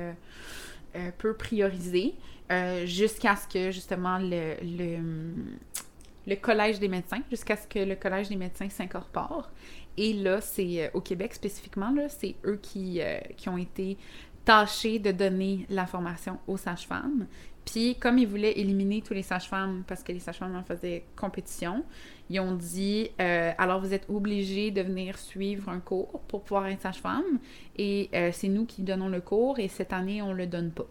peu 1.17 1.33
priorisée, 1.33 2.13
jusqu'à 2.85 3.35
ce 3.35 3.47
que 3.47 3.71
justement 3.71 4.17
le, 4.19 4.55
le, 4.61 5.33
le 6.27 6.35
collège 6.35 6.79
des 6.79 6.87
médecins, 6.89 7.21
jusqu'à 7.31 7.55
ce 7.57 7.67
que 7.67 7.79
le 7.79 7.95
collège 7.95 8.29
des 8.29 8.35
médecins 8.35 8.69
s'incorpore 8.69 9.49
Et 9.97 10.13
là, 10.13 10.41
c'est 10.41 10.85
euh, 10.85 10.89
au 10.93 11.01
Québec 11.01 11.33
spécifiquement, 11.33 11.91
là, 11.91 12.09
c'est 12.09 12.35
eux 12.45 12.59
qui, 12.61 13.01
euh, 13.01 13.19
qui 13.37 13.49
ont 13.49 13.57
été 13.57 13.97
tâchés 14.45 14.99
de 14.99 15.11
donner 15.11 15.65
la 15.69 15.85
formation 15.85 16.39
aux 16.47 16.57
sages-femmes. 16.57 17.27
Puis, 17.65 17.95
comme 17.95 18.17
ils 18.17 18.27
voulaient 18.27 18.59
éliminer 18.59 19.01
tous 19.01 19.13
les 19.13 19.21
sages-femmes 19.21 19.83
parce 19.87 20.03
que 20.03 20.11
les 20.11 20.19
sages-femmes 20.19 20.55
en 20.55 20.63
faisaient 20.63 21.05
compétition, 21.15 21.83
ils 22.29 22.39
ont 22.39 22.55
dit 22.55 23.09
euh, 23.21 23.51
alors 23.57 23.79
vous 23.79 23.93
êtes 23.93 24.09
obligés 24.09 24.71
de 24.71 24.81
venir 24.81 25.17
suivre 25.17 25.69
un 25.69 25.79
cours 25.79 26.21
pour 26.27 26.43
pouvoir 26.43 26.67
être 26.67 26.81
sage-femme 26.81 27.39
et 27.77 28.09
euh, 28.13 28.31
c'est 28.33 28.49
nous 28.49 28.65
qui 28.65 28.81
donnons 28.81 29.09
le 29.09 29.21
cours 29.21 29.59
et 29.59 29.67
cette 29.67 29.93
année 29.93 30.21
on 30.21 30.33
le 30.33 30.47
donne 30.47 30.71
pas. 30.71 30.87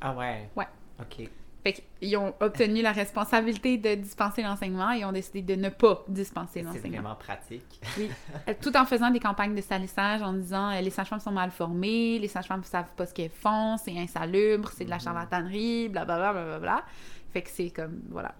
Ah 0.00 0.14
ouais? 0.14 0.48
Ouais. 0.56 0.66
OK. 1.00 1.28
Fait 1.72 1.82
qu'ils 2.00 2.16
ont 2.16 2.32
obtenu 2.40 2.80
la 2.80 2.92
responsabilité 2.92 3.76
de 3.76 3.94
dispenser 3.96 4.42
l'enseignement 4.42 4.90
et 4.92 5.04
ont 5.04 5.12
décidé 5.12 5.42
de 5.42 5.54
ne 5.60 5.68
pas 5.68 6.02
dispenser 6.08 6.60
C'est 6.60 6.62
l'enseignement. 6.62 7.02
vraiment 7.02 7.14
pratique. 7.16 7.80
Oui. 7.98 8.08
Euh, 8.48 8.54
Tout 8.60 8.74
en 8.76 8.86
faisant 8.86 9.10
des 9.10 9.20
campagnes 9.20 9.54
de 9.54 9.60
salissage 9.60 10.22
en 10.22 10.32
disant 10.32 10.70
euh, 10.70 10.80
les 10.80 10.88
sages-femmes 10.90 11.20
sont 11.20 11.30
mal 11.32 11.50
formées, 11.50 12.18
les 12.18 12.28
sages-femmes 12.28 12.60
ne 12.60 12.64
savent 12.64 12.92
pas 12.96 13.04
ce 13.04 13.12
qu'elles 13.12 13.28
font, 13.30 13.76
c'est 13.76 13.98
insalubre, 13.98 14.70
c'est 14.74 14.84
de 14.84 14.90
la 14.90 14.96
Mhm. 14.96 15.02
charlatanerie, 15.02 15.88
blablabla, 15.90 16.32
blablabla. 16.32 16.84
Fait 17.32 17.42
que 17.42 17.50
c'est 17.50 17.68
comme, 17.70 18.00
voilà. 18.08 18.34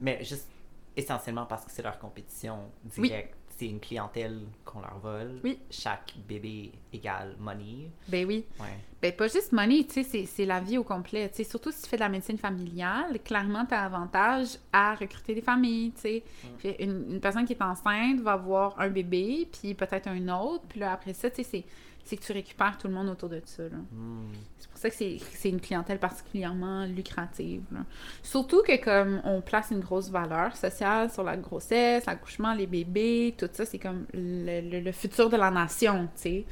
Mais 0.00 0.24
juste 0.24 0.48
essentiellement 0.96 1.44
parce 1.44 1.64
que 1.66 1.70
c'est 1.72 1.82
leur 1.82 1.98
compétition 1.98 2.70
Oui. 2.96 3.12
C'est 3.56 3.66
une 3.66 3.78
clientèle 3.78 4.40
qu'on 4.64 4.80
leur 4.80 4.98
vole. 4.98 5.40
Oui. 5.44 5.58
Chaque 5.70 6.12
bébé 6.28 6.72
égale 6.92 7.36
money. 7.38 7.88
Ben 8.08 8.26
oui. 8.26 8.44
Ouais. 8.58 8.66
Ben, 9.00 9.12
pas 9.12 9.28
juste 9.28 9.52
money, 9.52 9.84
tu 9.84 10.02
sais, 10.02 10.26
c'est- 10.26 10.44
la 10.44 10.60
vie 10.60 10.76
au 10.78 10.82
complet. 10.82 11.28
Tu 11.28 11.36
sais, 11.36 11.44
surtout 11.44 11.70
si 11.70 11.82
tu 11.82 11.88
fais 11.88 11.96
de 11.96 12.00
la 12.00 12.08
médecine 12.08 12.38
familiale, 12.38 13.18
clairement, 13.24 13.64
tu 13.64 13.74
as 13.74 13.84
avantage 13.84 14.58
à 14.72 14.94
recruter 14.94 15.34
des 15.34 15.40
familles, 15.42 15.92
tu 15.92 16.00
sais. 16.00 16.22
Puis 16.58 16.70
Une, 16.80 17.12
une 17.12 17.20
personne 17.20 17.44
qui 17.44 17.52
est 17.52 17.62
enceinte 17.62 18.20
va 18.20 18.32
avoir 18.32 18.80
un 18.80 18.88
bébé, 18.88 19.48
puis 19.52 19.74
peut-être 19.74 20.08
un 20.08 20.28
autre, 20.36 20.64
puis 20.68 20.80
là, 20.80 20.92
après 20.92 21.12
ça, 21.14 21.30
tu 21.30 21.36
sais, 21.36 21.42
c'est- 21.44 21.64
c'est 22.04 22.16
que 22.18 22.22
tu 22.22 22.32
récupères 22.32 22.76
tout 22.78 22.86
le 22.86 22.94
monde 22.94 23.08
autour 23.08 23.28
de 23.30 23.40
ça. 23.44 23.62
Hmm. 23.64 24.30
C'est 24.58 24.68
pour 24.68 24.78
ça 24.78 24.90
que 24.90 24.94
c'est 24.96 25.48
une 25.48 25.60
clientèle 25.60 25.98
particulièrement 25.98 26.84
lucrative. 26.84 27.62
là. 27.72 27.80
Surtout 28.22 28.62
que 28.62 28.76
comme 28.82 29.20
on 29.24 29.40
place 29.40 29.70
une 29.70 29.80
grosse 29.80 30.10
valeur 30.10 30.54
sociale 30.56 31.10
sur 31.10 31.22
la 31.22 31.36
grossesse, 31.36 32.04
l'accouchement, 32.06 32.52
les 32.54 32.66
bébés, 32.66 33.34
tout 33.38 33.48
ça, 33.52 33.64
c'est 33.64 33.78
comme 33.78 34.04
le, 34.12 34.60
le- 34.70 34.80
le 34.80 34.92
futur 34.92 35.30
de 35.30 35.36
la 35.36 35.50
nation, 35.50 36.08
tu 36.16 36.22
sais. 36.22 36.44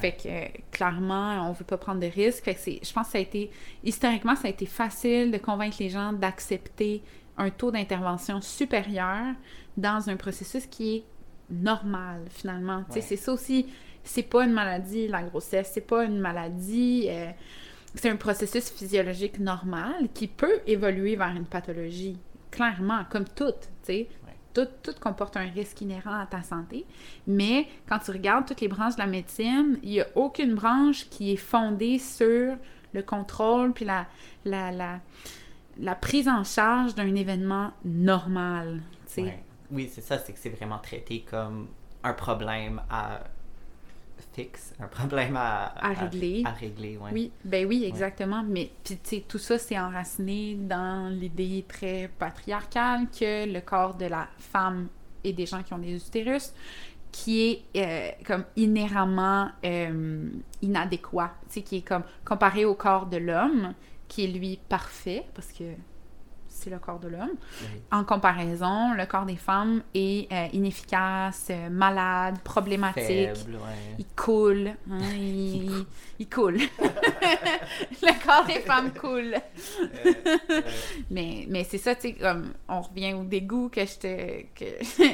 Fait 0.00 0.12
que 0.12 0.28
euh, 0.28 0.48
clairement, 0.70 1.48
on 1.48 1.52
veut 1.52 1.64
pas 1.64 1.76
prendre 1.78 2.00
de 2.00 2.06
risques. 2.06 2.44
Fait 2.44 2.54
que 2.54 2.60
c'est, 2.60 2.80
je 2.82 2.92
pense 2.92 3.06
que 3.06 3.12
ça 3.12 3.18
a 3.18 3.20
été, 3.20 3.50
historiquement, 3.84 4.34
ça 4.36 4.48
a 4.48 4.50
été 4.50 4.66
facile 4.66 5.30
de 5.30 5.38
convaincre 5.38 5.76
les 5.80 5.90
gens 5.90 6.12
d'accepter 6.12 7.02
un 7.36 7.50
taux 7.50 7.70
d'intervention 7.70 8.40
supérieur 8.40 9.34
dans 9.76 10.08
un 10.08 10.16
processus 10.16 10.66
qui 10.66 10.96
est 10.96 11.04
normal, 11.50 12.22
finalement. 12.30 12.84
Tu 12.84 12.92
sais, 12.94 12.98
Ouais. 13.00 13.04
c'est 13.08 13.16
ça 13.16 13.32
aussi 13.32 13.66
c'est 14.04 14.22
pas 14.22 14.44
une 14.44 14.52
maladie, 14.52 15.08
la 15.08 15.22
grossesse, 15.22 15.70
c'est 15.72 15.86
pas 15.86 16.04
une 16.04 16.18
maladie, 16.18 17.06
euh, 17.08 17.30
c'est 17.94 18.10
un 18.10 18.16
processus 18.16 18.70
physiologique 18.70 19.38
normal 19.38 20.08
qui 20.12 20.28
peut 20.28 20.60
évoluer 20.66 21.16
vers 21.16 21.34
une 21.34 21.46
pathologie, 21.46 22.18
clairement, 22.50 23.04
comme 23.10 23.24
tout, 23.24 23.52
tu 23.52 23.68
sais. 23.82 24.08
Ouais. 24.26 24.34
Tout, 24.52 24.68
tout 24.82 24.94
comporte 25.00 25.36
un 25.36 25.48
risque 25.48 25.80
inhérent 25.80 26.20
à 26.20 26.26
ta 26.26 26.42
santé, 26.42 26.86
mais 27.26 27.66
quand 27.88 27.98
tu 27.98 28.12
regardes 28.12 28.46
toutes 28.46 28.60
les 28.60 28.68
branches 28.68 28.94
de 28.94 29.00
la 29.00 29.06
médecine, 29.06 29.78
il 29.82 29.90
n'y 29.90 30.00
a 30.00 30.06
aucune 30.14 30.54
branche 30.54 31.08
qui 31.10 31.32
est 31.32 31.36
fondée 31.36 31.98
sur 31.98 32.56
le 32.92 33.02
contrôle 33.02 33.72
puis 33.72 33.84
la, 33.84 34.06
la, 34.44 34.70
la, 34.70 35.00
la 35.78 35.94
prise 35.96 36.28
en 36.28 36.44
charge 36.44 36.94
d'un 36.94 37.14
événement 37.16 37.72
normal. 37.84 38.80
Ouais. 39.16 39.42
Oui, 39.70 39.90
c'est 39.92 40.02
ça, 40.02 40.18
c'est 40.18 40.32
que 40.32 40.38
c'est 40.38 40.50
vraiment 40.50 40.78
traité 40.78 41.24
comme 41.28 41.68
un 42.04 42.12
problème 42.12 42.82
à 42.90 43.20
fixe, 44.34 44.74
un 44.80 44.88
problème 44.88 45.36
à, 45.36 45.74
À 45.76 45.92
régler. 45.92 46.42
À, 46.44 46.50
régler, 46.50 46.96
ouais. 46.96 47.10
Oui, 47.12 47.32
ben 47.44 47.66
oui, 47.66 47.84
exactement. 47.84 48.42
Mais 48.46 48.70
puis 48.84 48.96
tu 48.96 49.16
sais, 49.16 49.24
tout 49.26 49.38
ça, 49.38 49.58
c'est 49.58 49.78
enraciné 49.78 50.56
dans 50.56 51.08
l'idée 51.08 51.64
très 51.68 52.10
patriarcale 52.18 53.06
que 53.08 53.50
le 53.50 53.60
corps 53.60 53.94
de 53.94 54.06
la 54.06 54.28
femme 54.38 54.88
et 55.22 55.32
des 55.32 55.46
gens 55.46 55.62
qui 55.62 55.72
ont 55.72 55.78
des 55.78 55.94
utérus, 55.94 56.52
qui 57.12 57.42
est 57.42 57.62
euh, 57.76 58.10
comme 58.26 58.44
inhéremment 58.56 59.48
euh, 59.64 60.28
inadéquat, 60.62 61.32
tu 61.48 61.54
sais, 61.54 61.62
qui 61.62 61.76
est 61.76 61.82
comme 61.86 62.02
comparé 62.24 62.64
au 62.64 62.74
corps 62.74 63.06
de 63.06 63.18
l'homme, 63.18 63.72
qui 64.08 64.24
est 64.24 64.28
lui 64.28 64.58
parfait, 64.68 65.24
parce 65.34 65.52
que 65.52 65.64
c'est 66.64 66.70
le 66.70 66.78
corps 66.78 66.98
de 66.98 67.08
l'homme. 67.08 67.34
En 67.92 68.04
comparaison, 68.04 68.94
le 68.94 69.04
corps 69.06 69.26
des 69.26 69.36
femmes 69.36 69.82
est 69.94 70.32
euh, 70.32 70.46
inefficace, 70.54 71.48
euh, 71.50 71.68
malade, 71.68 72.38
problématique. 72.42 73.04
Faible, 73.36 73.56
ouais. 73.56 73.96
Il 73.98 74.06
coule. 74.16 74.68
hein, 74.90 74.98
il, 75.14 75.84
il 76.18 76.28
coule. 76.28 76.58
le 78.02 78.24
corps 78.26 78.46
des 78.46 78.60
femmes 78.60 78.92
coule. 78.92 79.34
Euh, 80.50 80.60
Mais, 81.10 81.46
mais 81.48 81.64
c'est 81.64 81.78
ça, 81.78 81.94
tu 81.94 82.02
sais, 82.08 82.12
comme 82.14 82.52
on 82.68 82.80
revient 82.80 83.14
au 83.14 83.24
dégoût 83.24 83.68
que 83.68 83.84
je 83.84 83.98
te, 83.98 84.42
que 84.54 84.64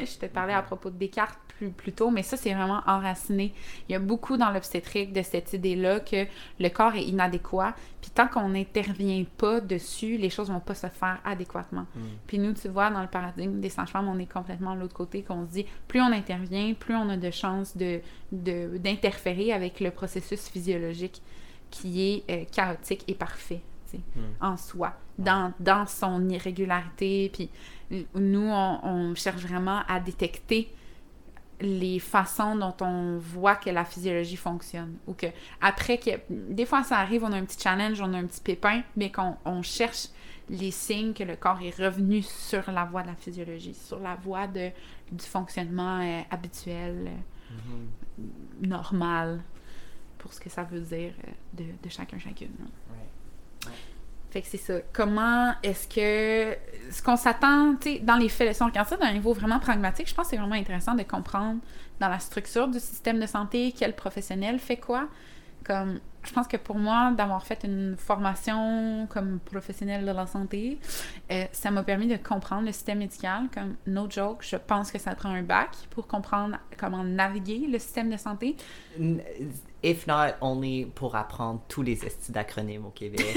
je 0.07 0.19
te 0.19 0.27
parlais 0.27 0.55
à 0.55 0.63
propos 0.63 0.91
de 0.91 0.97
Descartes 0.97 1.39
plus, 1.61 1.71
plus 1.71 1.93
tôt, 1.93 2.11
mais 2.11 2.23
ça, 2.23 2.37
c'est 2.39 2.55
vraiment 2.55 2.81
enraciné. 2.87 3.53
Il 3.89 3.93
y 3.93 3.95
a 3.95 3.99
beaucoup 3.99 4.39
dans 4.39 4.51
l'obstétrique 4.51 5.13
de 5.13 5.21
cette 5.23 5.53
idée-là 5.53 6.01
que 6.01 6.25
le 6.59 6.69
corps 6.71 6.95
est 6.95 7.05
inadéquat, 7.05 7.75
puis 8.01 8.11
tant 8.11 8.29
qu'on 8.29 8.49
n'intervient 8.49 9.25
pas 9.37 9.61
dessus, 9.61 10.17
les 10.17 10.31
choses 10.31 10.49
vont 10.51 10.61
pas 10.61 10.75
se 10.75 10.87
faire 10.87 11.19
adéquatement. 11.25 11.87
Mm. 11.95 12.01
Puis 12.27 12.39
nous, 12.39 12.55
tu 12.55 12.69
vois, 12.69 12.89
dans 12.91 13.03
le 13.03 13.09
paradigme 13.09 13.61
des 13.61 13.69
sages-femmes, 13.69 14.09
on 14.09 14.19
est 14.19 14.33
complètement 14.33 14.75
de 14.75 14.81
l'autre 14.81 14.95
côté, 14.95 15.23
qu'on 15.23 15.47
se 15.47 15.53
dit, 15.53 15.67
plus 15.87 16.01
on 16.01 16.11
intervient, 16.13 16.73
plus 16.73 16.95
on 16.95 17.09
a 17.11 17.17
de 17.19 17.31
chances 17.31 17.77
de, 17.77 18.01
de- 18.33 18.79
d'interférer 18.79 19.53
avec 19.53 19.81
le 19.81 19.91
processus 19.91 20.49
physiologique 20.49 21.21
qui 21.71 22.03
est 22.11 22.31
euh, 22.31 22.45
chaotique 22.51 23.05
et 23.07 23.15
parfait, 23.15 23.61
Mm. 23.93 24.21
en 24.41 24.57
soi, 24.57 24.93
dans, 25.19 25.53
dans 25.59 25.85
son 25.85 26.29
irrégularité. 26.29 27.29
Puis 27.33 27.51
nous, 28.15 28.49
on, 28.49 28.79
on 28.85 29.15
cherche 29.17 29.43
vraiment 29.43 29.81
à 29.89 29.99
détecter 29.99 30.73
les 31.61 31.99
façons 31.99 32.57
dont 32.57 32.75
on 32.81 33.19
voit 33.19 33.57
que 33.57 33.71
la 33.71 33.85
physiologie 33.85 34.37
fonctionne. 34.37 34.97
Ou 35.07 35.15
que, 35.15 35.27
après 35.61 35.99
que, 35.99 36.11
des 36.29 36.67
fois 36.67 36.83
ça 36.83 36.99
arrive, 36.99 37.25
on 37.25 37.33
a 37.33 37.37
un 37.37 37.45
petit 37.45 37.61
challenge, 37.61 38.01
on 38.01 38.13
a 38.15 38.19
un 38.19 38.27
petit 38.27 38.41
pépin, 38.41 38.83
mais 38.97 39.11
qu'on 39.13 39.37
on 39.45 39.63
cherche 39.63 40.09
les 40.49 40.71
signes 40.73 41.13
que 41.13 41.23
le 41.23 41.37
corps 41.37 41.61
est 41.63 41.77
revenu 41.77 42.23
sur 42.23 42.71
la 42.73 42.85
voie 42.85 43.03
de 43.03 43.09
la 43.09 43.15
physiologie, 43.15 43.75
sur 43.75 44.01
la 44.01 44.17
voie 44.17 44.47
de, 44.49 44.71
du 45.13 45.25
fonctionnement 45.25 46.01
euh, 46.01 46.21
habituel, 46.31 47.07
euh, 47.07 47.11
Mhm. 47.53 48.69
normal, 48.69 49.41
pour 50.19 50.33
ce 50.33 50.41
que 50.41 50.49
ça 50.51 50.63
veut 50.63 50.81
dire 50.81 51.13
euh, 51.27 51.31
de, 51.53 51.65
de 51.83 51.89
chacun, 51.89 52.19
chacune. 52.19 52.51
Fait 54.31 54.43
que 54.43 54.47
c'est 54.47 54.59
ça. 54.59 54.75
Comment 54.93 55.53
est-ce 55.63 55.89
que. 55.89 56.57
Ce 56.91 57.03
qu'on 57.03 57.17
s'attend, 57.17 57.77
tu 57.77 57.95
sais, 57.95 57.99
dans 58.01 58.17
les 58.17 58.29
faits, 58.29 58.55
si 58.55 58.63
on 58.63 58.67
regarde 58.67 58.89
ça 58.89 58.97
d'un 58.97 59.13
niveau 59.13 59.33
vraiment 59.33 59.61
pragmatique, 59.61 60.09
je 60.09 60.15
pense 60.15 60.27
que 60.27 60.31
c'est 60.31 60.37
vraiment 60.37 60.55
intéressant 60.55 60.95
de 60.95 61.05
comprendre 61.05 61.61
dans 62.01 62.09
la 62.09 62.19
structure 62.19 62.67
du 62.67 62.81
système 62.81 63.21
de 63.21 63.27
santé 63.27 63.73
quel 63.77 63.95
professionnel 63.95 64.59
fait 64.59 64.79
quoi. 64.79 65.09
Comme, 65.65 66.01
je 66.23 66.33
pense 66.33 66.49
que 66.49 66.57
pour 66.57 66.77
moi, 66.77 67.13
d'avoir 67.13 67.45
fait 67.47 67.63
une 67.65 67.97
formation 67.97 69.07
comme 69.11 69.39
professionnel 69.41 70.05
de 70.05 70.11
la 70.11 70.27
santé, 70.27 70.79
euh, 71.31 71.45
ça 71.53 71.71
m'a 71.71 71.83
permis 71.83 72.07
de 72.07 72.17
comprendre 72.17 72.67
le 72.67 72.73
système 72.73 72.99
médical. 72.99 73.45
Comme, 73.53 73.77
no 73.87 74.09
joke, 74.09 74.43
je 74.43 74.57
pense 74.57 74.91
que 74.91 74.99
ça 74.99 75.15
prend 75.15 75.31
un 75.31 75.43
bac 75.43 75.71
pour 75.91 76.07
comprendre 76.07 76.57
comment 76.79 77.05
naviguer 77.05 77.67
le 77.69 77.79
système 77.79 78.11
de 78.11 78.17
santé. 78.17 78.57
If 79.83 80.07
not 80.07 80.35
only 80.41 80.87
pour 80.87 81.17
apprendre 81.17 81.63
tous 81.69 81.83
les 81.83 82.05
estis 82.05 82.33
d'acronymes 82.33 82.87
au 82.87 82.91
Québec. 82.91 83.37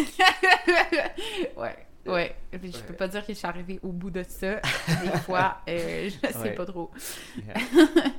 ouais. 1.57 1.87
Ouais, 2.05 2.35
Puis 2.51 2.73
je 2.73 2.79
peux 2.79 2.93
pas 2.95 3.07
dire 3.07 3.25
que 3.25 3.31
je 3.31 3.37
suis 3.37 3.47
arrivée 3.47 3.79
au 3.81 3.93
bout 3.93 4.09
de 4.11 4.23
ça. 4.27 4.55
Des 5.03 5.17
fois, 5.19 5.61
euh, 5.69 6.09
je 6.09 6.27
sais 6.33 6.37
Ouais. 6.37 6.51
pas 6.53 6.65
trop. 6.65 6.91
Yeah. 7.37 7.53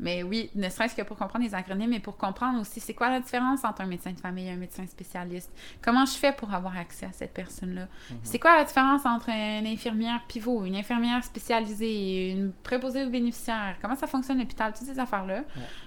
Mais 0.00 0.22
oui, 0.24 0.50
ne 0.56 0.68
serait-ce 0.68 0.96
que 0.96 1.02
pour 1.02 1.16
comprendre 1.16 1.44
les 1.44 1.54
acronymes, 1.54 1.90
mais 1.90 2.00
pour 2.00 2.16
comprendre 2.16 2.60
aussi 2.60 2.80
c'est 2.80 2.94
quoi 2.94 3.08
la 3.10 3.20
différence 3.20 3.64
entre 3.64 3.82
un 3.82 3.86
médecin 3.86 4.10
de 4.12 4.18
famille 4.18 4.48
et 4.48 4.50
un 4.50 4.56
médecin 4.56 4.86
spécialiste? 4.86 5.52
Comment 5.80 6.04
je 6.04 6.12
fais 6.14 6.32
pour 6.32 6.52
avoir 6.52 6.76
accès 6.76 7.06
à 7.06 7.12
cette 7.12 7.32
personne-là? 7.32 7.86
C'est 8.24 8.38
quoi 8.40 8.56
la 8.56 8.64
différence 8.64 9.06
entre 9.06 9.28
une 9.30 9.66
infirmière 9.66 10.20
pivot, 10.26 10.64
une 10.64 10.74
infirmière 10.76 11.22
spécialisée, 11.24 12.30
une 12.32 12.52
préposée 12.52 13.04
aux 13.04 13.10
bénéficiaires? 13.10 13.76
Comment 13.80 13.94
ça 13.96 14.06
fonctionne 14.08 14.38
l'hôpital? 14.38 14.72
Toutes 14.72 14.86
ces 14.86 14.98
affaires-là. 14.98 15.42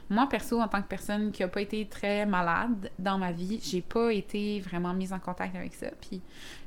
Moi, 0.09 0.27
perso, 0.29 0.59
en 0.61 0.67
tant 0.67 0.81
que 0.81 0.87
personne 0.87 1.31
qui 1.31 1.43
a 1.43 1.47
pas 1.47 1.61
été 1.61 1.85
très 1.87 2.25
malade 2.25 2.91
dans 2.99 3.17
ma 3.17 3.31
vie, 3.31 3.59
j'ai 3.63 3.81
pas 3.81 4.11
été 4.11 4.59
vraiment 4.61 4.93
mise 4.93 5.13
en 5.13 5.19
contact 5.19 5.55
avec 5.55 5.73
ça. 5.73 5.87
Puis 6.01 6.21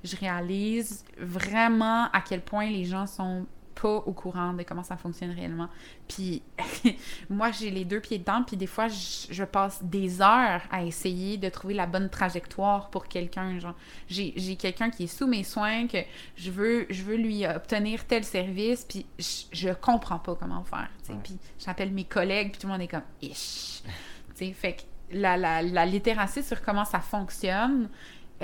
je 0.05 0.17
réalise 0.17 1.05
vraiment 1.19 2.05
à 2.13 2.21
quel 2.21 2.43
point 2.43 2.71
les 2.71 2.85
gens 2.85 3.07
sont 3.07 3.47
pas 3.75 3.97
au 3.97 4.13
courant 4.13 4.53
de 4.53 4.63
comment 4.63 4.83
ça 4.83 4.97
fonctionne 4.97 5.33
réellement. 5.33 5.69
Puis 6.09 6.43
moi, 7.31 7.51
j'ai 7.51 7.71
les 7.71 7.85
deux 7.85 8.01
pieds 8.01 8.19
dedans, 8.19 8.43
puis 8.47 8.57
des 8.57 8.67
fois, 8.67 8.89
je, 8.89 9.27
je 9.31 9.45
passe 9.45 9.83
des 9.83 10.23
heures 10.23 10.63
à 10.71 10.85
essayer 10.85 11.37
de 11.37 11.49
trouver 11.49 11.75
la 11.75 11.87
bonne 11.87 12.09
trajectoire 12.09 12.89
pour 12.91 13.09
quelqu'un. 13.09 13.59
Genre, 13.59 13.75
j'ai 14.09 14.57
quelqu'un 14.57 14.91
qui 14.91 15.05
est 15.05 15.09
sous 15.09 15.27
mes 15.27 15.43
soins, 15.43 15.87
que 15.87 15.99
je 16.37 16.51
veux, 16.51 16.87
je 16.91 17.03
veux 17.03 17.17
lui 17.17 17.47
obtenir 17.47 18.07
tel 18.07 18.25
service, 18.25 18.85
puis 18.85 19.07
je, 19.19 19.45
je 19.53 19.71
comprends 19.71 20.19
pas 20.19 20.35
comment 20.35 20.65
faire. 20.65 20.89
Ouais. 21.09 21.17
Puis 21.23 21.37
j'appelle 21.59 21.91
mes 21.91 22.05
collègues, 22.05 22.53
puis 22.53 22.61
tout 22.61 22.67
le 22.67 22.73
monde 22.73 22.83
est 22.83 22.89
comme 22.89 23.03
«ish». 23.23 23.83
Fait 24.35 24.75
que 24.75 24.83
la, 25.13 25.37
la, 25.37 25.63
la 25.63 25.87
littératie 25.87 26.43
sur 26.43 26.63
comment 26.63 26.85
ça 26.85 27.01
fonctionne, 27.01 27.89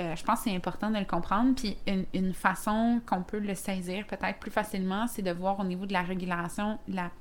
euh, 0.01 0.15
je 0.15 0.23
pense 0.23 0.39
que 0.39 0.49
c'est 0.49 0.55
important 0.55 0.89
de 0.89 0.97
le 0.97 1.05
comprendre. 1.05 1.55
Puis 1.55 1.77
une, 1.87 2.05
une 2.13 2.33
façon 2.33 3.01
qu'on 3.05 3.23
peut 3.23 3.39
le 3.39 3.55
saisir 3.55 4.05
peut-être 4.07 4.39
plus 4.39 4.51
facilement, 4.51 5.07
c'est 5.07 5.21
de 5.21 5.31
voir 5.31 5.59
au 5.59 5.63
niveau 5.63 5.85
de 5.85 5.93
la 5.93 6.01
régulation, 6.01 6.79
la, 6.87 7.11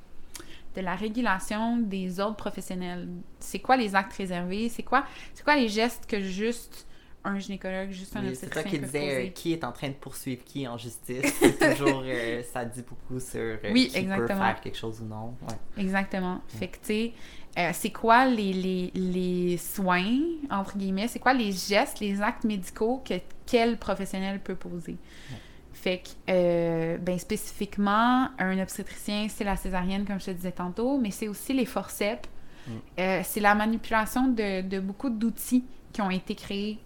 de 0.74 0.80
la 0.80 0.94
régulation 0.94 1.76
des 1.76 2.20
ordres 2.20 2.36
professionnels. 2.36 3.08
C'est 3.38 3.58
quoi 3.60 3.76
les 3.76 3.94
actes 3.94 4.14
réservés? 4.14 4.68
C'est 4.68 4.82
quoi, 4.82 5.04
c'est 5.34 5.44
quoi 5.44 5.56
les 5.56 5.68
gestes 5.68 6.06
que 6.06 6.20
juste 6.20 6.86
un 7.24 7.38
gynécologue, 7.38 7.90
juste 7.90 8.16
un 8.16 8.22
Oui, 8.22 8.34
c'est 8.34 8.48
toi 8.48 8.62
obstétricien 8.62 8.70
qui 8.70 8.78
peut 8.78 8.86
disais 8.86 9.26
euh, 9.26 9.30
qui 9.30 9.52
est 9.52 9.64
en 9.64 9.72
train 9.72 9.88
de 9.88 9.94
poursuivre 9.94 10.42
qui 10.44 10.66
en 10.66 10.78
justice? 10.78 11.22
C'est 11.38 11.76
toujours, 11.76 12.02
euh, 12.06 12.42
ça 12.42 12.64
dit 12.64 12.82
beaucoup 12.82 13.20
sur 13.20 13.40
euh, 13.40 13.56
Oui, 13.72 13.88
qui 13.88 13.92
peut 13.92 13.98
exactement. 13.98 14.44
faire 14.44 14.60
quelque 14.60 14.78
chose 14.78 15.00
ou 15.02 15.04
non. 15.04 15.34
Ouais. 15.42 15.82
Exactement. 15.82 16.40
Fait 16.48 16.68
que, 16.68 16.76
tu 16.76 16.84
sais, 16.84 17.12
euh, 17.58 17.70
c'est 17.72 17.90
quoi 17.90 18.26
les, 18.26 18.52
les, 18.52 18.90
les 18.94 19.56
soins, 19.56 20.20
entre 20.50 20.76
guillemets, 20.76 21.08
c'est 21.08 21.18
quoi 21.18 21.32
les 21.32 21.52
gestes, 21.52 22.00
les 22.00 22.22
actes 22.22 22.44
médicaux 22.44 23.02
que 23.04 23.14
quel 23.46 23.76
professionnel 23.76 24.40
peut 24.40 24.54
poser? 24.54 24.96
Fait 25.72 25.98
que, 25.98 26.10
euh, 26.30 26.98
ben, 26.98 27.18
spécifiquement, 27.18 28.28
un 28.38 28.58
obstétricien, 28.60 29.26
c'est 29.28 29.44
la 29.44 29.56
césarienne, 29.56 30.04
comme 30.04 30.20
je 30.20 30.26
te 30.26 30.30
disais 30.30 30.52
tantôt, 30.52 30.98
mais 30.98 31.10
c'est 31.10 31.26
aussi 31.26 31.52
les 31.52 31.64
forceps. 31.64 32.28
Mm. 32.66 32.70
Euh, 32.98 33.20
c'est 33.24 33.40
la 33.40 33.54
manipulation 33.54 34.28
de, 34.28 34.60
de 34.60 34.78
beaucoup 34.78 35.10
d'outils 35.10 35.64
qui 35.92 36.02
ont 36.02 36.10
été 36.10 36.34
créés, 36.36 36.78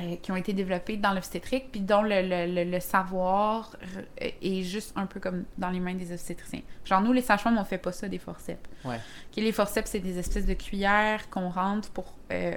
euh, 0.00 0.16
qui 0.16 0.32
ont 0.32 0.36
été 0.36 0.52
développés 0.54 0.96
dans 0.96 1.12
l'obstétrique, 1.12 1.70
puis 1.70 1.80
dont 1.80 2.02
le, 2.02 2.22
le, 2.22 2.46
le, 2.64 2.70
le 2.70 2.80
savoir 2.80 3.76
euh, 3.96 4.28
est 4.40 4.62
juste 4.62 4.92
un 4.96 5.06
peu 5.06 5.20
comme 5.20 5.44
dans 5.58 5.68
les 5.70 5.80
mains 5.80 5.94
des 5.94 6.12
obstétriciens. 6.12 6.62
Genre, 6.84 7.00
nous, 7.02 7.12
les 7.12 7.20
sages-femmes, 7.22 7.58
on 7.58 7.64
fait 7.64 7.78
pas 7.78 7.92
ça 7.92 8.08
des 8.08 8.18
forceps. 8.18 8.60
Ouais. 8.84 8.98
Les 9.36 9.52
forceps, 9.52 9.90
c'est 9.90 9.98
des 10.00 10.18
espèces 10.18 10.46
de 10.46 10.54
cuillères 10.54 11.28
qu'on 11.28 11.50
rentre 11.50 11.90
pour, 11.90 12.16
euh, 12.32 12.54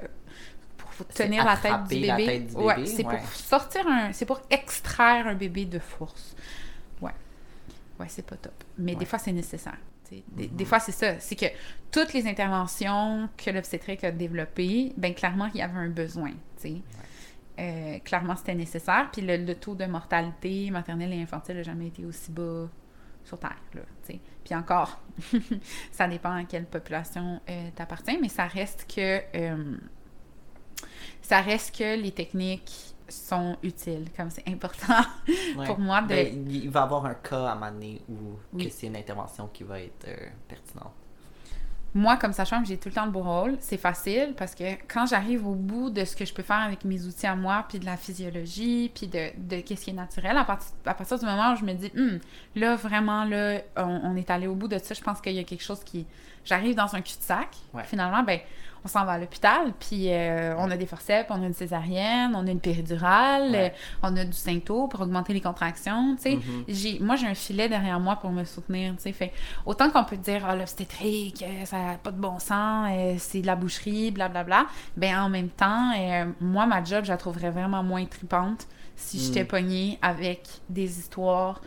pour 0.77 1.07
tenir 1.07 1.43
la 1.43 1.57
tête 1.57 1.83
du 1.83 1.95
bébé. 1.95 2.07
la 2.07 2.15
tête 2.17 2.47
du 2.47 2.55
Ouais, 2.55 2.75
bébé, 2.75 2.87
c'est 2.87 3.05
ouais. 3.05 3.17
pour 3.17 3.27
sortir 3.29 3.85
un. 3.87 4.13
C'est 4.13 4.25
pour 4.25 4.39
extraire 4.49 5.27
un 5.27 5.35
bébé 5.35 5.65
de 5.65 5.79
force. 5.79 6.35
Ouais. 7.01 7.11
Ouais, 7.99 8.07
c'est 8.07 8.25
pas 8.25 8.37
top. 8.37 8.53
Mais 8.77 8.95
des 8.95 9.05
fois, 9.05 9.19
c'est 9.19 9.31
nécessaire. 9.33 9.77
Des, 10.31 10.47
des 10.47 10.65
fois, 10.65 10.79
c'est 10.79 10.91
ça. 10.91 11.19
C'est 11.19 11.35
que 11.35 11.47
toutes 11.91 12.13
les 12.13 12.27
interventions 12.27 13.27
que 13.35 13.49
l'obstétrique 13.49 14.03
a 14.03 14.11
développées, 14.11 14.93
ben 14.95 15.13
clairement, 15.13 15.49
il 15.53 15.59
y 15.59 15.61
avait 15.63 15.79
un 15.79 15.89
besoin. 15.89 16.31
sais. 16.57 16.75
Euh, 17.59 17.99
clairement, 17.99 18.35
c'était 18.35 18.55
nécessaire. 18.55 19.09
Puis 19.11 19.21
le, 19.21 19.37
le 19.37 19.55
taux 19.55 19.75
de 19.75 19.85
mortalité 19.85 20.69
maternelle 20.71 21.13
et 21.13 21.21
infantile 21.21 21.55
n'a 21.57 21.63
jamais 21.63 21.87
été 21.87 22.05
aussi 22.05 22.31
bas 22.31 22.67
sur 23.23 23.39
Terre. 23.39 23.57
Là. 23.73 23.81
Puis 24.43 24.53
encore, 24.55 24.99
ça 25.91 26.07
dépend 26.07 26.31
à 26.35 26.43
quelle 26.43 26.65
population 26.65 27.41
euh, 27.49 27.69
t'appartiens, 27.75 28.17
mais 28.21 28.29
ça 28.29 28.45
reste 28.45 28.85
que 28.93 29.19
euh, 29.35 29.77
ça 31.21 31.41
reste 31.41 31.75
que 31.75 31.99
les 31.99 32.11
techniques 32.11 32.95
sont 33.09 33.57
utiles, 33.63 34.07
comme 34.15 34.29
c'est 34.29 34.47
important 34.47 35.03
Ouais. 35.57 35.65
pour 35.65 35.79
moi 35.79 36.01
de... 36.01 36.07
Ben, 36.07 36.47
il 36.49 36.69
va 36.69 36.81
y 36.81 36.83
avoir 36.83 37.05
un 37.05 37.13
cas 37.15 37.51
à 37.51 37.71
donné 37.71 38.01
où 38.09 38.37
Oui. 38.53 38.67
que 38.67 38.71
c'est 38.73 38.87
une 38.87 38.95
intervention 38.97 39.47
qui 39.47 39.63
va 39.63 39.79
être 39.79 40.07
euh, 40.07 40.29
pertinente. 40.47 40.93
Moi, 41.97 42.17
comme 42.17 42.33
sage-femme, 42.33 42.65
j'ai 42.65 42.77
tout 42.77 42.89
le 42.89 42.93
temps 42.93 43.05
le 43.05 43.11
beau 43.11 43.21
rôle. 43.21 43.55
C'est 43.61 43.77
facile 43.77 44.33
parce 44.37 44.53
que 44.53 44.75
quand 44.85 45.05
j'arrive 45.05 45.47
au 45.47 45.53
bout 45.53 45.89
de 45.89 46.03
ce 46.03 46.13
que 46.13 46.25
je 46.25 46.33
peux 46.33 46.43
faire 46.43 46.59
avec 46.59 46.83
mes 46.83 47.05
outils 47.05 47.25
à 47.25 47.37
moi, 47.37 47.65
puis 47.69 47.79
de 47.79 47.85
la 47.85 47.95
physiologie, 47.95 48.91
puis 48.93 49.07
de, 49.07 49.29
de 49.37 49.61
qu'est-ce 49.61 49.85
qui 49.85 49.91
est 49.91 49.93
naturel, 49.93 50.37
à, 50.37 50.43
partir 50.43 50.73
à 50.85 50.93
partir 50.93 51.17
du 51.17 51.25
moment 51.25 51.53
où 51.53 51.55
je 51.55 51.63
me 51.63 51.73
dis, 51.73 51.89
Hum, 51.97 52.19
là, 52.55 52.75
vraiment, 52.75 53.23
là, 53.23 53.61
on, 53.77 54.01
on 54.03 54.15
est 54.17 54.29
allé 54.29 54.45
au 54.45 54.55
bout 54.55 54.67
de 54.67 54.77
ça, 54.77 54.93
je 54.93 55.01
pense 55.01 55.21
qu'il 55.21 55.33
y 55.33 55.39
a 55.39 55.45
quelque 55.45 55.63
chose 55.63 55.85
qui... 55.85 56.05
J'arrive 56.43 56.75
dans 56.75 56.93
un 56.95 57.01
cul-de-sac. 57.01 57.47
Ouais. 57.73 57.83
Finalement, 57.85 58.21
ben, 58.23 58.39
on 58.85 58.87
s'en 58.87 59.03
va 59.03 59.13
à 59.13 59.17
l'hôpital, 59.17 59.73
puis 59.79 60.11
euh, 60.13 60.53
on 60.59 60.69
a 60.69 60.77
des 60.77 60.85
forceps, 60.85 61.25
on 61.31 61.41
a 61.41 61.45
une 61.47 61.53
césarienne, 61.55 62.35
on 62.35 62.45
a 62.45 62.51
une 62.51 62.59
péridurale, 62.59 63.49
Ouais. 63.51 63.73
euh, 63.73 63.97
on 64.03 64.15
a 64.15 64.23
du 64.23 64.33
symptôme 64.33 64.87
pour 64.89 65.01
augmenter 65.01 65.33
les 65.33 65.41
contractions, 65.41 66.15
tu 66.15 66.21
sais. 66.21 66.35
Mhm. 66.35 66.63
J'ai, 66.67 66.99
moi, 66.99 67.15
j'ai 67.15 67.25
un 67.25 67.33
filet 67.33 67.67
derrière 67.67 67.99
moi 67.99 68.15
pour 68.17 68.29
me 68.31 68.43
soutenir, 68.43 68.93
tu 68.95 69.01
sais. 69.01 69.11
Fait, 69.11 69.33
autant 69.65 69.89
qu'on 69.89 70.03
peut 70.03 70.17
dire, 70.17 70.45
ah, 70.47 70.55
l'obstétrique, 70.55 71.43
euh, 71.43 71.65
ça 71.65 71.77
n'a 71.79 71.93
pas 71.95 72.11
de 72.11 72.19
bon 72.21 72.37
sens, 72.37 72.89
c'est 73.17 73.41
de 73.41 73.47
la 73.47 73.55
boucherie, 73.55 74.11
blablabla, 74.11 74.67
ben 74.95 75.19
en 75.19 75.29
même 75.29 75.49
temps, 75.49 75.91
moi, 76.39 76.65
ma 76.67 76.83
job, 76.83 77.05
je 77.05 77.09
la 77.09 77.17
trouverais 77.17 77.49
vraiment 77.49 77.81
moins 77.83 78.05
tripante 78.05 78.67
si 78.97 79.17
Mm. 79.17 79.19
j'étais 79.21 79.43
pognée 79.45 79.99
avec 80.01 80.47
des 80.69 80.99
histoires 80.99 81.59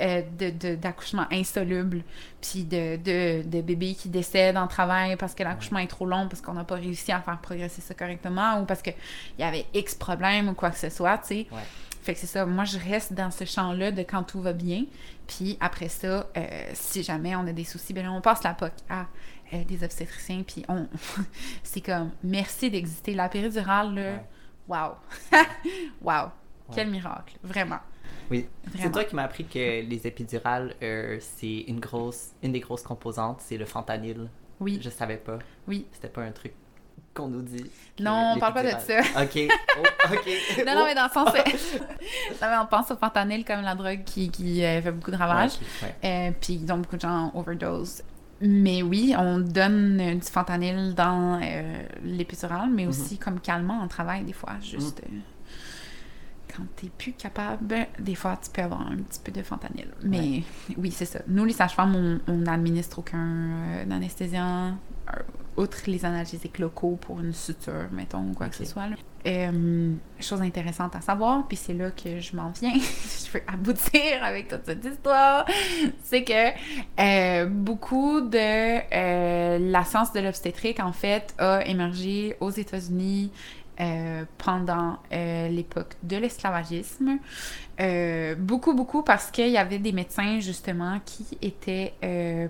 euh, 0.00 0.22
de, 0.38 0.50
de- 0.50 0.74
d'accouchement 0.74 1.26
insoluble, 1.30 2.02
puis 2.40 2.64
de, 2.64 2.96
de, 2.96 3.60
bébés 3.60 3.94
qui 3.94 4.08
décèdent 4.08 4.56
en 4.56 4.66
travail 4.66 5.16
parce 5.16 5.34
que 5.34 5.42
l'accouchement 5.42 5.78
est 5.80 5.86
trop 5.86 6.06
long, 6.06 6.28
parce 6.28 6.40
qu'on 6.40 6.54
n'a 6.54 6.64
pas 6.64 6.76
réussi 6.76 7.12
à 7.12 7.20
faire 7.20 7.38
progresser 7.40 7.80
ça 7.82 7.94
correctement, 7.94 8.60
ou 8.60 8.64
parce 8.64 8.80
qu'il 8.82 8.94
y 9.38 9.42
avait 9.42 9.66
X 9.74 9.94
problème 9.94 10.48
ou 10.48 10.54
quoi 10.54 10.70
que 10.70 10.78
ce 10.78 10.88
soit, 10.90 11.18
tu 11.18 11.26
sais. 11.28 11.46
Ouais. 11.52 11.60
Fait 12.02 12.14
que 12.14 12.18
c'est 12.20 12.26
ça, 12.26 12.44
moi 12.46 12.64
je 12.64 12.78
reste 12.78 13.12
dans 13.12 13.30
ce 13.30 13.44
champ-là 13.44 13.92
de 13.92 14.02
quand 14.02 14.24
tout 14.24 14.40
va 14.40 14.52
bien. 14.52 14.86
Puis 15.28 15.56
après 15.60 15.88
ça, 15.88 16.26
euh, 16.36 16.70
si 16.74 17.02
jamais 17.04 17.36
on 17.36 17.46
a 17.46 17.52
des 17.52 17.62
soucis, 17.64 17.92
ben 17.92 18.04
là, 18.04 18.10
on 18.12 18.20
passe 18.20 18.42
la 18.42 18.54
POC 18.54 18.72
à 18.90 19.06
euh, 19.54 19.62
des 19.64 19.84
obstétriciens. 19.84 20.42
Puis 20.42 20.64
on. 20.68 20.88
c'est 21.62 21.80
comme 21.80 22.10
merci 22.24 22.70
d'exister. 22.70 23.14
La 23.14 23.28
péridurale, 23.28 23.94
là, 23.94 24.02
Ouais. 24.02 24.24
wow! 24.68 24.94
wow! 26.02 26.30
Quel 26.74 26.90
miracle, 26.90 27.36
vraiment. 27.42 27.78
Oui. 28.32 28.48
C'est 28.78 28.90
toi 28.90 29.04
qui 29.04 29.14
m'as 29.14 29.24
appris 29.24 29.44
que 29.44 29.82
les 29.82 30.06
épidurales, 30.06 30.74
euh, 30.82 31.18
c'est 31.20 31.60
une 31.68 31.80
grosse, 31.80 32.30
une 32.42 32.52
des 32.52 32.60
grosses 32.60 32.82
composantes, 32.82 33.40
c'est 33.40 33.56
le 33.56 33.64
fentanyl. 33.66 34.28
Oui, 34.60 34.78
Je 34.82 34.90
savais 34.90 35.16
pas. 35.16 35.38
oui. 35.68 35.86
C'était 35.92 36.08
pas 36.08 36.22
un 36.22 36.30
truc 36.32 36.52
qu'on 37.14 37.28
nous 37.28 37.42
dit. 37.42 37.70
Non, 38.00 38.32
on 38.36 38.38
parle 38.38 38.54
pas 38.54 38.62
de 38.62 38.70
ça. 38.70 39.00
Ok. 39.22 39.38
Oh, 39.78 39.82
ok. 40.12 40.28
Non, 40.66 40.74
non, 40.76 40.84
mais 40.86 40.94
dans 40.94 41.04
le 41.04 41.10
sens. 41.12 41.28
non, 41.34 42.48
mais 42.48 42.56
on 42.62 42.66
pense 42.66 42.90
au 42.90 42.96
fentanyl 42.96 43.44
comme 43.44 43.60
la 43.62 43.74
drogue 43.74 44.02
qui, 44.04 44.30
qui 44.30 44.64
euh, 44.64 44.80
fait 44.80 44.92
beaucoup 44.92 45.10
de 45.10 45.16
ravages. 45.16 45.52
Ouais, 45.52 45.88
ok, 45.88 45.88
ouais. 46.04 46.28
Euh, 46.28 46.30
puis 46.40 46.56
donc 46.58 46.82
beaucoup 46.82 46.96
de 46.96 47.02
gens 47.02 47.30
overdose. 47.34 48.02
Mais 48.44 48.82
oui, 48.82 49.14
on 49.16 49.38
donne 49.38 50.00
euh, 50.00 50.14
du 50.14 50.26
fentanyl 50.26 50.94
dans 50.94 51.40
euh, 51.40 51.82
l'épidural, 52.02 52.70
mais 52.70 52.86
aussi 52.86 53.16
comme 53.18 53.38
calmant 53.40 53.80
en 53.80 53.88
travail 53.88 54.24
des 54.24 54.32
fois. 54.32 54.54
Juste 54.60 55.00
euh, 55.04 55.16
quand 56.54 56.64
t'es 56.76 56.88
plus 56.96 57.12
capable, 57.12 57.86
des 57.98 58.14
fois 58.14 58.38
tu 58.42 58.50
peux 58.50 58.62
avoir 58.62 58.82
un 58.82 58.96
petit 58.96 59.20
peu 59.22 59.32
de 59.32 59.42
fentanyl. 59.42 59.88
Mais 60.02 60.42
oui, 60.76 60.90
c'est 60.90 61.04
ça. 61.04 61.20
Nous, 61.26 61.44
les 61.44 61.52
sages-femmes, 61.52 62.20
on 62.26 62.32
n'administre 62.32 62.98
aucun 62.98 63.18
euh, 63.18 63.90
anesthésiant, 63.90 64.76
euh, 65.08 65.22
outre 65.56 65.78
les 65.86 66.04
analgésiques 66.04 66.58
locaux 66.58 66.98
pour 67.00 67.20
une 67.20 67.32
suture, 67.32 67.88
mettons, 67.92 68.30
ou 68.30 68.34
quoi 68.34 68.48
que 68.48 68.56
ce 68.56 68.64
soit. 68.64 68.88
là. 68.88 68.96
Euh, 69.24 69.92
chose 70.18 70.42
intéressante 70.42 70.96
à 70.96 71.00
savoir, 71.00 71.46
puis 71.46 71.56
c'est 71.56 71.74
là 71.74 71.92
que 71.92 72.18
je 72.18 72.34
m'en 72.34 72.50
viens, 72.50 72.72
je 72.74 73.30
veux 73.30 73.42
aboutir 73.46 74.22
avec 74.22 74.48
toute 74.48 74.64
cette 74.64 74.84
histoire, 74.84 75.46
c'est 76.02 76.24
que 76.24 76.50
euh, 77.00 77.46
beaucoup 77.46 78.20
de 78.20 78.36
euh, 78.36 79.58
la 79.70 79.84
science 79.84 80.12
de 80.12 80.18
l'obstétrique, 80.18 80.80
en 80.80 80.92
fait, 80.92 81.34
a 81.38 81.64
émergé 81.64 82.36
aux 82.40 82.50
États-Unis 82.50 83.30
euh, 83.82 84.24
pendant 84.38 84.98
euh, 85.12 85.48
l'époque 85.48 85.96
de 86.04 86.16
l'esclavagisme. 86.16 87.18
Euh, 87.80 88.36
beaucoup, 88.36 88.74
beaucoup 88.74 89.02
parce 89.02 89.32
qu'il 89.32 89.48
y 89.48 89.58
avait 89.58 89.80
des 89.80 89.90
médecins, 89.90 90.38
justement, 90.38 91.00
qui 91.04 91.36
étaient 91.42 91.94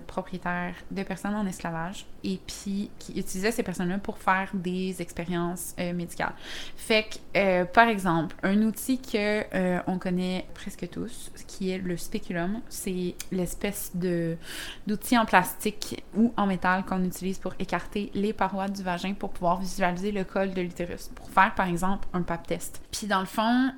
propriétaires 0.07 0.74
de 0.91 1.03
personnes 1.03 1.35
en 1.35 1.47
esclavage 1.47 2.05
et 2.25 2.41
puis 2.47 2.91
qui 2.99 3.18
utilisaient 3.18 3.53
ces 3.53 3.62
personnes-là 3.62 3.99
pour 3.99 4.18
faire 4.18 4.51
des 4.55 5.01
expériences 5.01 5.75
euh, 5.79 5.93
médicales. 5.93 6.35
Fait 6.77 7.05
que, 7.05 7.39
euh, 7.39 7.64
par 7.64 7.89
exemple, 7.89 8.37
un 8.43 8.62
outil 8.62 9.01
que 9.01 9.45
euh, 9.55 9.81
on 9.87 9.99
connaît 9.99 10.47
presque 10.55 10.89
tous, 10.91 11.31
qui 11.47 11.70
est 11.70 11.79
le 11.79 11.97
spéculum, 11.97 12.61
c'est 12.68 13.14
l'espèce 13.31 13.93
d'outil 13.95 15.18
en 15.18 15.25
plastique 15.25 16.03
ou 16.16 16.33
en 16.37 16.47
métal 16.47 16.85
qu'on 16.85 17.03
utilise 17.05 17.39
pour 17.39 17.55
écarter 17.59 18.11
les 18.14 18.33
parois 18.33 18.68
du 18.68 18.83
vagin 18.83 19.14
pour 19.14 19.31
pouvoir 19.31 19.61
visualiser 19.61 20.12
le 20.12 20.25
col 20.25 20.53
de 20.53 20.61
l'utérus, 20.62 21.09
pour 21.14 21.31
faire 21.31 21.55
par 21.55 21.68
exemple 21.68 22.09
un 22.12 22.23
pap 22.23 22.47
test. 22.47 22.83
Puis 22.91 23.07
dans 23.07 23.20
le 23.20 23.27
fond, 23.27 23.73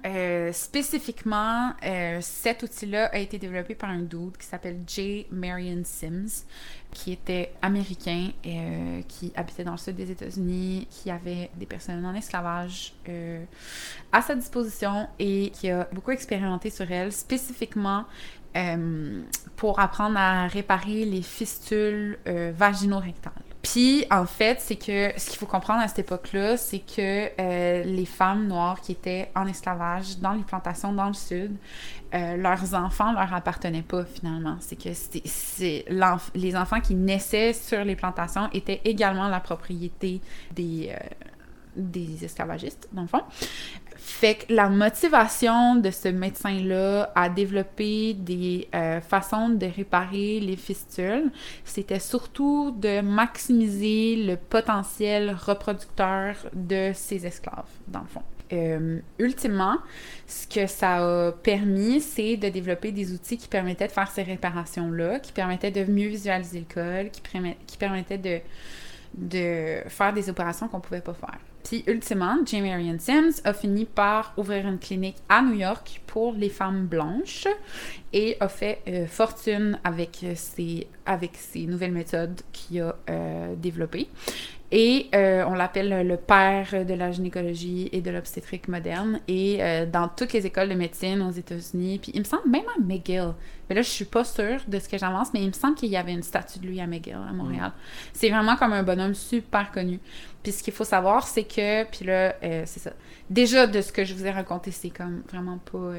spécifiquement, 0.53 1.73
cet 2.21 2.63
outil-là 2.63 3.07
a 3.07 3.19
été 3.19 3.39
développé 3.39 3.75
par 3.75 3.91
un 3.91 4.03
dude 4.03 4.37
qui 4.39 4.47
s'appelle 4.47 4.81
J. 4.87 5.27
Marion 5.31 5.83
Sims, 5.85 6.45
qui 6.95 7.13
était 7.13 7.53
américain, 7.61 8.31
euh, 8.47 9.03
qui 9.09 9.33
habitait 9.37 9.65
dans 9.65 9.73
le 9.73 9.77
sud 9.77 9.97
des 9.97 10.11
États-Unis, 10.11 10.87
qui 10.91 11.11
avait 11.11 11.51
des 11.57 11.67
personnes 11.67 12.05
en 12.07 12.15
esclavage 12.15 12.95
euh, 13.09 13.45
à 14.13 14.23
sa 14.23 14.35
disposition 14.35 15.09
et 15.19 15.51
qui 15.51 15.69
a 15.71 15.87
beaucoup 15.93 16.13
expérimenté 16.13 16.71
sur 16.71 16.91
elles, 16.91 17.13
spécifiquement 17.13 18.05
euh, 18.57 19.23
pour 19.57 19.81
apprendre 19.81 20.17
à 20.17 20.47
réparer 20.47 21.05
les 21.05 21.23
fistules 21.23 22.19
euh, 22.27 22.53
vaginaux-rectales. 22.57 23.54
Puis, 23.65 24.05
en 24.11 24.27
fait, 24.27 24.61
c'est 24.61 24.77
que 24.77 25.19
ce 25.19 25.31
qu'il 25.31 25.39
faut 25.39 25.47
comprendre 25.47 25.83
à 25.83 25.89
cette 25.89 26.01
époque-là, 26.01 26.57
c'est 26.57 26.79
que 26.79 27.31
euh, 27.41 27.83
les 27.83 28.05
femmes 28.05 28.47
noires 28.47 28.81
qui 28.81 28.93
étaient 28.93 29.31
en 29.35 29.47
esclavage 29.47 30.19
dans 30.19 30.33
les 30.33 30.45
plantations 30.45 30.93
dans 30.93 31.09
le 31.09 31.15
sud, 31.15 31.57
leurs 32.13 32.75
enfants 32.75 33.13
leur 33.13 33.35
appartenaient 33.35 33.83
pas 33.83 34.05
finalement. 34.05 34.57
C'est 34.61 34.81
que 34.81 34.91
c'est 34.93 35.85
les 36.37 36.57
enfants 36.57 36.81
qui 36.81 36.95
naissaient 36.95 37.53
sur 37.53 37.85
les 37.85 37.97
plantations 37.97 38.49
étaient 38.53 38.81
également 38.85 39.27
la 39.27 39.41
propriété 39.41 40.21
des 40.53 40.93
des 41.77 42.25
esclavagistes, 42.25 42.89
dans 42.93 43.03
le 43.03 43.09
fond. 43.09 43.23
Fait 44.07 44.35
que 44.35 44.53
la 44.53 44.69
motivation 44.69 45.77
de 45.77 45.91
ce 45.91 46.09
médecin-là 46.09 47.11
à 47.15 47.31
développer 47.31 48.13
des 48.13 48.69
euh, 48.75 49.01
façons 49.01 49.49
de 49.49 49.65
réparer 49.65 50.41
les 50.41 50.57
fistules, 50.57 51.33
c'était 51.65 51.99
surtout 51.99 52.71
de 52.73 53.01
maximiser 53.01 54.17
le 54.17 54.37
potentiel 54.37 55.35
reproducteur 55.35 56.37
de 56.53 56.93
ses 56.93 57.25
esclaves, 57.27 57.65
dans 57.89 58.01
le 58.01 58.07
fond. 58.09 58.23
Euh, 58.53 58.99
ultimement, 59.19 59.79
ce 60.27 60.47
que 60.49 60.67
ça 60.67 61.29
a 61.29 61.33
permis, 61.33 62.03
c'est 62.03 62.37
de 62.37 62.51
développer 62.51 62.93
des 62.93 63.11
outils 63.11 63.39
qui 63.39 63.49
permettaient 63.49 63.87
de 63.87 63.93
faire 63.93 64.11
ces 64.11 64.23
réparations-là, 64.23 65.19
qui 65.21 65.33
permettaient 65.33 65.71
de 65.71 65.91
mieux 65.91 66.09
visualiser 66.09 66.67
le 66.69 66.75
col, 66.75 67.11
qui, 67.11 67.23
qui 67.67 67.79
permettaient 67.79 68.19
de, 68.19 68.41
de 69.17 69.89
faire 69.89 70.13
des 70.13 70.29
opérations 70.29 70.69
qu'on 70.69 70.77
ne 70.77 70.83
pouvait 70.83 71.01
pas 71.01 71.15
faire. 71.15 71.39
Puis, 71.65 71.83
ultimement, 71.87 72.37
J. 72.45 72.61
Marion 72.61 72.97
Sims 72.99 73.41
a 73.45 73.55
fini 73.55 73.87
par 73.87 74.35
ouvrir 74.37 74.67
une 74.69 74.79
clinique 74.79 75.17
à 75.31 75.41
New 75.41 75.55
York 75.55 76.03
pour 76.07 76.35
les 76.35 76.51
femmes 76.51 76.87
blanches 76.87 77.49
et 78.13 78.37
a 78.39 78.49
fait 78.49 78.83
euh, 78.87 79.07
fortune 79.07 79.79
avec 79.83 80.25
ses, 80.35 80.87
avec 81.07 81.33
ses 81.37 81.67
nouvelles 81.67 81.93
méthodes 81.93 82.43
qu'il 82.53 82.83
a 82.83 82.95
euh, 83.09 83.55
développées. 83.57 84.09
Et 84.77 85.09
euh, 85.15 85.45
on 85.47 85.55
l'appelle 85.55 86.05
le 86.05 86.17
père 86.17 86.85
de 86.85 86.95
la 86.95 87.13
gynécologie 87.13 87.89
et 87.93 88.01
de 88.01 88.11
l'obstétrique 88.11 88.67
moderne. 88.67 89.21
Et 89.29 89.63
euh, 89.63 89.87
dans 89.87 90.09
toutes 90.09 90.33
les 90.33 90.47
écoles 90.47 90.69
de 90.69 90.75
médecine 90.75 91.23
aux 91.23 91.31
États-Unis, 91.31 92.01
puis 92.01 92.11
il 92.13 92.19
me 92.19 92.25
semble 92.25 92.51
même 92.51 92.65
à 92.77 92.81
McGill. 92.83 93.35
Mais 93.69 93.77
là, 93.77 93.83
je 93.83 93.89
suis 93.89 94.05
pas 94.05 94.25
sûre 94.25 94.63
de 94.67 94.81
ce 94.81 94.89
que 94.89 94.99
j'avance, 94.99 95.33
mais 95.33 95.43
il 95.43 95.47
me 95.47 95.53
semble 95.53 95.77
qu'il 95.77 95.91
y 95.91 95.97
avait 95.97 96.13
une 96.13 96.25
statue 96.25 96.59
de 96.59 96.67
lui 96.67 96.81
à 96.81 96.89
McGill, 96.89 97.15
à 97.15 97.33
Montréal. 97.33 97.69
Mm. 97.69 98.11
C'est 98.15 98.31
vraiment 98.31 98.57
comme 98.57 98.73
un 98.73 98.83
bonhomme 98.83 99.15
super 99.15 99.71
connu. 99.71 100.01
Puis 100.43 100.51
ce 100.51 100.61
qu'il 100.65 100.75
faut 100.75 100.83
savoir, 100.83 101.29
c'est 101.29 101.45
que, 101.45 101.85
puis 101.85 102.05
là, 102.05 102.35
euh, 102.43 102.65
c'est 102.67 102.81
ça. 102.81 102.95
Déjà, 103.31 103.69
de 103.69 103.81
ce 103.81 103.93
que 103.93 104.05
je 104.05 104.13
vous 104.13 104.27
ai 104.27 104.33
raconté, 104.33 104.73
c'est 104.73 104.91
comme 104.91 105.23
vraiment 105.31 105.59
pas. 105.59 105.93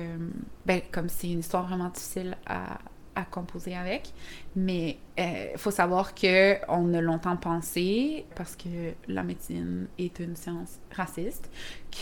ben, 0.65 0.82
comme 0.91 1.07
c'est 1.07 1.32
une 1.32 1.39
histoire 1.39 1.65
vraiment 1.65 1.88
difficile 1.88 2.36
à, 2.45 2.78
à 3.16 3.24
composer 3.24 3.76
avec. 3.76 4.11
Mais 4.55 4.97
il 5.18 5.24
euh, 5.24 5.57
faut 5.57 5.72
savoir 5.72 6.13
que 6.13 6.55
on 6.68 6.93
a 6.93 7.01
longtemps 7.01 7.38
pensé, 7.38 8.26
parce 8.36 8.55
que 8.55 8.93
la 9.07 9.24
médecine 9.24 9.88
est 9.97 10.20
une 10.20 10.36
science 10.36 10.80
raciste, 10.95 11.49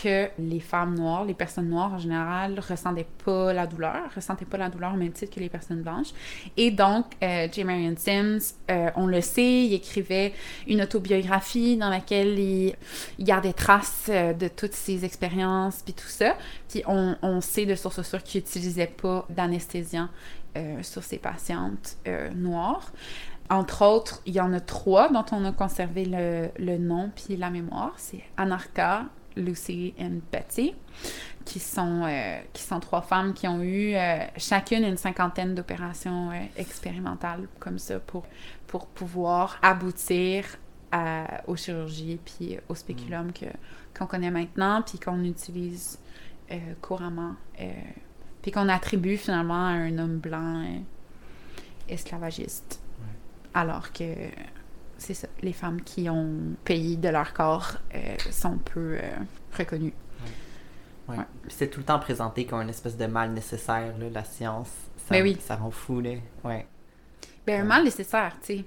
que 0.02 0.28
les 0.38 0.60
femmes 0.60 0.94
noires, 0.96 1.24
les 1.24 1.34
personnes 1.34 1.68
noires 1.68 1.92
en 1.92 1.98
général, 1.98 2.60
ressentaient 2.60 3.06
pas 3.24 3.52
la 3.52 3.66
douleur, 3.66 4.12
ressentaient 4.14 4.44
pas 4.44 4.58
la 4.58 4.68
douleur 4.68 4.94
au 4.94 4.96
même 4.96 5.12
titre 5.12 5.34
que 5.34 5.40
les 5.40 5.48
personnes 5.48 5.82
blanches. 5.82 6.12
Et 6.56 6.70
donc, 6.70 7.06
euh, 7.22 7.48
J. 7.50 7.64
Marion 7.64 7.94
Sims, 7.96 8.54
euh, 8.70 8.90
on 8.96 9.06
le 9.06 9.20
sait, 9.20 9.64
il 9.66 9.74
écrivait 9.74 10.32
une 10.66 10.82
autobiographie 10.82 11.76
dans 11.76 11.90
laquelle 11.90 12.38
il, 12.38 12.74
il 13.18 13.24
gardait 13.24 13.52
trace 13.52 14.06
euh, 14.08 14.32
de 14.32 14.48
toutes 14.48 14.74
ses 14.74 15.04
expériences, 15.04 15.82
puis 15.84 15.94
tout 15.94 16.08
ça. 16.08 16.36
Puis 16.68 16.82
on, 16.86 17.40
sait 17.40 17.66
de 17.66 17.74
sources 17.74 18.02
sûres 18.02 18.22
qu'il 18.22 18.40
n'utilisait 18.40 18.86
pas 18.86 19.26
d'anesthésiant 19.28 20.08
euh, 20.56 20.82
sur 20.82 21.02
ses 21.02 21.18
patientes 21.18 21.96
euh, 22.06 22.30
noires. 22.30 22.92
Entre 23.50 23.84
autres, 23.84 24.22
il 24.24 24.34
y 24.34 24.40
en 24.40 24.52
a 24.52 24.60
trois 24.60 25.10
dont 25.10 25.24
on 25.32 25.44
a 25.44 25.52
conservé 25.52 26.04
le, 26.04 26.48
le 26.58 26.78
nom 26.78 27.10
puis 27.14 27.36
la 27.36 27.50
mémoire. 27.50 27.92
C'est 27.96 28.22
Anarcha, 28.36 29.06
Lucy 29.36 29.94
et 29.98 30.08
Betsy, 30.32 30.74
qui 31.44 31.58
sont, 31.58 32.04
euh, 32.04 32.38
qui 32.52 32.62
sont 32.62 32.78
trois 32.78 33.02
femmes 33.02 33.34
qui 33.34 33.48
ont 33.48 33.62
eu 33.62 33.96
chacune 34.36 34.84
une 34.84 34.96
cinquantaine 34.96 35.56
d'opérations 35.56 36.30
expérimentales 36.56 37.48
comme 37.58 37.80
ça 37.80 37.98
pour, 37.98 38.24
pour 38.68 38.86
pouvoir 38.86 39.58
aboutir 39.60 40.44
à, 40.92 41.42
aux 41.48 41.56
chirurgies 41.56 42.20
puis 42.24 42.58
au 42.68 42.76
spéculum 42.76 43.32
que, 43.32 43.46
qu'on 43.98 44.06
connaît 44.06 44.30
maintenant 44.30 44.82
puis 44.82 45.00
qu'on 45.00 45.22
utilise 45.24 45.98
couramment 46.80 47.34
puis 48.44 48.52
qu'on 48.52 48.68
attribue 48.68 49.16
finalement 49.16 49.68
à 49.68 49.70
un 49.70 49.96
homme 49.96 50.18
blanc 50.18 50.62
euh, 50.62 50.78
esclavagiste. 51.88 52.78
Alors 53.54 53.90
que 53.90 54.04
c'est 54.98 55.14
ça, 55.14 55.28
les 55.40 55.54
femmes 55.54 55.80
qui 55.80 56.10
ont 56.10 56.54
payé 56.62 56.98
de 56.98 57.08
leur 57.08 57.32
corps 57.32 57.78
euh, 57.94 58.16
sont 58.30 58.58
peu 58.58 58.98
euh, 59.00 59.16
reconnues. 59.56 59.94
Ouais. 61.08 61.16
C'est 61.48 61.68
tout 61.68 61.80
le 61.80 61.86
temps 61.86 61.98
présenté 61.98 62.44
comme 62.44 62.60
une 62.60 62.68
espèce 62.68 62.98
de 62.98 63.06
mal 63.06 63.32
nécessaire, 63.32 63.96
là, 63.96 64.10
la 64.12 64.24
science. 64.24 64.68
Ça, 64.98 65.14
ben 65.14 65.22
oui. 65.22 65.38
ça 65.40 65.56
rend 65.56 65.70
fou, 65.70 66.02
là. 66.02 66.10
Ouais. 66.44 66.66
Ben, 67.46 67.62
un 67.62 67.64
mal 67.64 67.82
nécessaire, 67.82 68.36
tu 68.42 68.58
sais. 68.58 68.64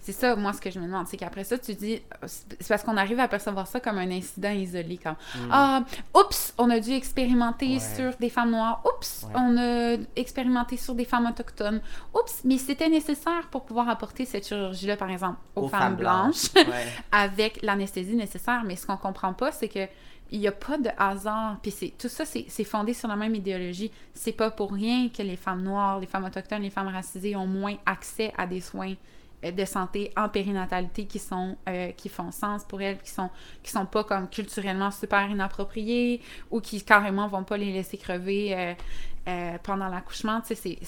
C'est 0.00 0.12
ça, 0.12 0.36
moi, 0.36 0.52
ce 0.52 0.60
que 0.60 0.70
je 0.70 0.78
me 0.78 0.86
demande. 0.86 1.06
C'est 1.06 1.16
qu'après 1.16 1.44
ça, 1.44 1.58
tu 1.58 1.74
dis. 1.74 2.00
C'est 2.26 2.68
parce 2.68 2.82
qu'on 2.82 2.96
arrive 2.96 3.20
à 3.20 3.28
percevoir 3.28 3.66
ça 3.66 3.80
comme 3.80 3.98
un 3.98 4.10
incident 4.10 4.50
isolé. 4.50 4.98
Comme 4.98 5.12
mm. 5.12 5.48
Ah, 5.50 5.84
oups, 6.14 6.54
on 6.56 6.70
a 6.70 6.80
dû 6.80 6.92
expérimenter 6.92 7.78
sur 7.80 8.16
des 8.16 8.30
femmes 8.30 8.50
noires. 8.50 8.82
Oups, 8.84 9.26
on 9.34 9.56
a 9.58 9.96
expérimenté 10.16 10.76
sur 10.76 10.94
des 10.94 11.04
femmes 11.04 11.26
autochtones. 11.26 11.80
Oups, 12.14 12.42
mais 12.44 12.58
c'était 12.58 12.88
nécessaire 12.88 13.48
pour 13.50 13.64
pouvoir 13.64 13.88
apporter 13.88 14.24
cette 14.24 14.46
chirurgie-là, 14.46 14.96
par 14.96 15.10
exemple, 15.10 15.38
aux, 15.56 15.68
femmes, 15.68 15.96
blanches, 15.96 16.50
avec 17.12 17.60
l'anesthésie 17.62 18.16
nécessaire. 18.16 18.62
Mais 18.64 18.76
ce 18.76 18.86
qu'on 18.86 18.96
comprend 18.96 19.32
pas, 19.32 19.52
c'est 19.52 19.68
que 19.68 19.86
il 20.30 20.40
n'y 20.40 20.48
a 20.48 20.52
pas 20.52 20.78
de 20.78 20.90
hasard. 20.98 21.58
Puis 21.62 21.94
tout 21.98 22.08
ça, 22.08 22.24
c'est, 22.24 22.64
fondé 22.64 22.94
sur 22.94 23.08
la 23.08 23.16
même 23.16 23.34
idéologie. 23.34 23.90
C'est 24.14 24.32
pas 24.32 24.50
pour 24.50 24.72
rien 24.72 25.08
que 25.08 25.22
les 25.22 25.36
femmes 25.36 25.62
noires, 25.62 26.00
les 26.00 26.06
femmes 26.06 26.24
autochtones, 26.24 26.62
les 26.62 26.70
femmes 26.70 26.88
racisées 26.88 27.36
ont 27.36 27.46
moins 27.46 27.76
accès 27.86 28.32
à 28.36 28.46
des 28.46 28.60
soins 28.60 28.92
euh, 28.92 28.94
de 29.42 29.64
santé 29.64 30.12
en 30.16 30.28
périnatalité 30.28 31.06
qui 31.06 31.18
sont 31.18 31.56
euh, 31.68 31.92
qui 31.92 32.08
font 32.08 32.32
sens 32.32 32.64
pour 32.64 32.82
elles, 32.82 32.98
qui 32.98 33.10
sont 33.10 33.30
qui 33.62 33.70
sont 33.70 33.86
pas 33.86 34.04
comme 34.04 34.28
culturellement 34.28 34.90
super 34.90 35.30
inappropriées 35.30 36.20
ou 36.50 36.60
qui 36.60 36.82
carrément 36.82 37.28
vont 37.28 37.44
pas 37.44 37.56
les 37.56 37.72
laisser 37.72 37.98
crever 37.98 38.56
euh, 38.56 38.74
euh, 39.28 39.58
pendant 39.62 39.88
l'accouchement, 39.88 40.40
c'est 40.44 40.78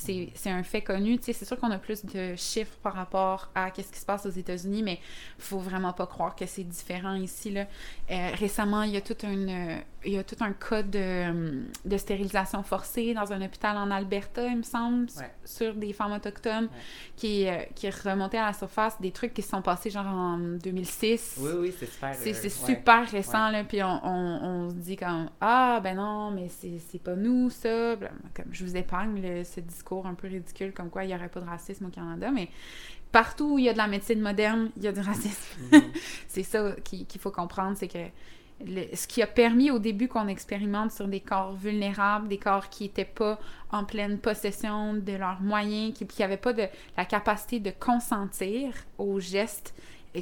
un 0.47 0.63
fait 0.63 0.81
connu. 0.81 1.19
C'est 1.21 1.45
sûr 1.45 1.59
qu'on 1.59 1.71
a 1.71 1.79
plus 1.79 2.07
de 2.07 2.35
chiffres 2.37 2.77
par 2.83 2.95
rapport 2.95 3.51
à 3.55 3.69
ce 3.69 3.83
qui 3.83 3.99
se 3.99 4.07
passe 4.07 4.25
aux 4.25 4.31
États-Unis, 4.31 4.83
mais 4.83 4.99
il 5.39 5.43
faut 5.43 5.59
vraiment 5.59 5.93
pas 5.93 6.07
croire 6.07 6.35
que 6.35 6.47
c'est 6.47 6.65
différent 6.65 7.15
ici. 7.15 7.51
Là. 7.51 7.67
Euh, 8.11 8.31
récemment, 8.35 8.83
il 8.83 8.93
y 8.93 8.97
a 8.97 9.03
tout 9.03 9.17
un, 9.25 9.81
il 10.05 10.13
y 10.13 10.19
a 10.19 10.25
tout 10.25 10.37
un 10.41 10.53
cas 10.53 10.83
de, 10.83 11.65
de, 11.85 11.97
stérilisation 11.99 12.63
forcée 12.63 13.13
dans 13.13 13.31
un 13.33 13.43
hôpital 13.43 13.77
en 13.77 13.91
Alberta, 13.91 14.47
il 14.47 14.59
me 14.59 14.63
semble, 14.63 15.09
sur 15.45 15.75
des 15.75 15.93
femmes 15.93 16.13
autochtones, 16.13 16.69
qui, 17.17 17.47
euh, 17.47 17.59
qui 17.75 17.91
remonté 17.91 18.39
à 18.39 18.47
la 18.47 18.53
surface, 18.55 18.99
des 19.01 19.11
trucs 19.11 19.35
qui 19.35 19.43
se 19.43 19.51
sont 19.51 19.61
passés 19.63 19.91
genre 19.91 20.07
en 20.07 20.39
2006. 20.39 21.37
Oui, 21.39 21.51
oui, 21.59 21.75
c'est 21.79 21.87
super. 21.87 22.15
C'est 22.15 22.49
super 22.49 23.11
récent, 23.11 23.51
là, 23.51 23.65
puis 23.65 23.83
on, 23.83 24.01
on, 24.03 24.71
se 24.71 24.77
dit 24.77 24.97
comme 24.97 25.29
«Ah, 25.41 25.81
ben 25.83 25.97
non, 25.97 26.31
mais 26.31 26.49
c'est 26.49 27.03
pas 27.03 27.15
nous, 27.15 27.51
ça.» 27.51 27.97
comme 28.35 28.53
je 28.53 28.65
vous 28.65 28.77
épargne 28.77 29.45
ce 29.45 29.61
discours 29.61 30.07
un 30.07 30.15
peu 30.15 30.29
ridicule 30.29 30.73
comme 30.73 30.91
quoi 30.91 31.05
il 31.05 31.09
n'y 31.09 31.15
aurait 31.15 31.29
pas 31.29 31.41
de 31.41 31.47
racisme 31.47 31.87
au 31.87 31.91
Canada, 31.91 32.31
mais 32.31 32.49
partout 33.13 33.55
où 33.55 33.59
il 33.59 33.65
y 33.65 33.69
a 33.69 33.73
de 33.73 33.79
la 33.79 33.89
médecine 33.89 34.21
moderne, 34.21 34.71
il 34.77 34.85
y 34.85 34.89
a 34.89 34.93
du 34.93 35.01
racisme. 35.01 35.59
Mhm. 35.73 35.83
c'est 36.29 36.43
ça 36.43 36.75
qu'il 36.85 37.21
faut 37.21 37.31
comprendre, 37.31 37.77
c'est 37.77 37.89
que 37.89 37.99
ce 38.95 39.07
qui 39.07 39.23
a 39.23 39.27
permis 39.27 39.71
au 39.71 39.79
début 39.79 40.09
qu'on 40.09 40.29
expérimente 40.29 40.93
sur 40.93 41.09
des 41.09 41.21
corps 41.21 41.55
vulnérables, 41.55 42.29
des 42.29 42.39
corps 42.39 42.69
qui 42.69 42.85
n'étaient 42.85 43.05
pas 43.05 43.39
en 43.71 43.85
pleine 43.85 44.19
possession 44.19 44.95
de 44.95 45.13
leurs 45.13 45.41
moyens, 45.41 45.95
qui 45.95 46.07
n'avaient 46.21 46.37
pas 46.37 46.53
de, 46.53 46.67
la 46.97 47.05
capacité 47.05 47.61
de 47.61 47.71
consentir 47.71 48.75
aux 48.99 49.19
gestes 49.19 49.75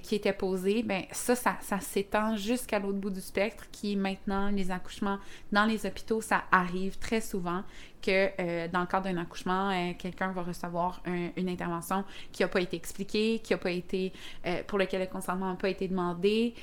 qui 0.02 0.14
était 0.14 0.34
posé, 0.34 0.82
ben 0.82 1.04
ça, 1.12 1.34
ça, 1.34 1.56
ça 1.62 1.80
s'étend 1.80 2.36
jusqu'à 2.36 2.78
l'autre 2.78 2.98
bout 2.98 3.10
du 3.10 3.22
spectre, 3.22 3.64
qui 3.72 3.96
maintenant 3.96 4.50
les 4.50 4.70
accouchements 4.70 5.18
dans 5.50 5.64
les 5.64 5.86
hôpitaux, 5.86 6.20
ça 6.20 6.44
arrive 6.52 6.98
très 6.98 7.22
souvent 7.22 7.62
que 8.00 8.30
euh, 8.40 8.68
dans 8.68 8.80
le 8.80 8.86
cadre 8.86 9.04
d'un 9.04 9.16
accouchement, 9.18 9.70
euh, 9.70 9.92
quelqu'un 9.98 10.32
va 10.32 10.42
recevoir 10.42 11.02
une 11.06 11.48
intervention 11.48 12.04
qui 12.32 12.42
n'a 12.42 12.48
pas 12.48 12.60
été 12.60 12.76
expliquée, 12.76 13.40
qui 13.40 13.54
a 13.54 13.58
pas 13.58 13.70
été, 13.70 14.12
euh, 14.46 14.62
pour 14.66 14.78
lequel 14.78 15.00
le 15.00 15.06
consentement 15.06 15.48
n'a 15.50 15.56
pas 15.56 15.68
été 15.68 15.88
demandé, 15.88 16.54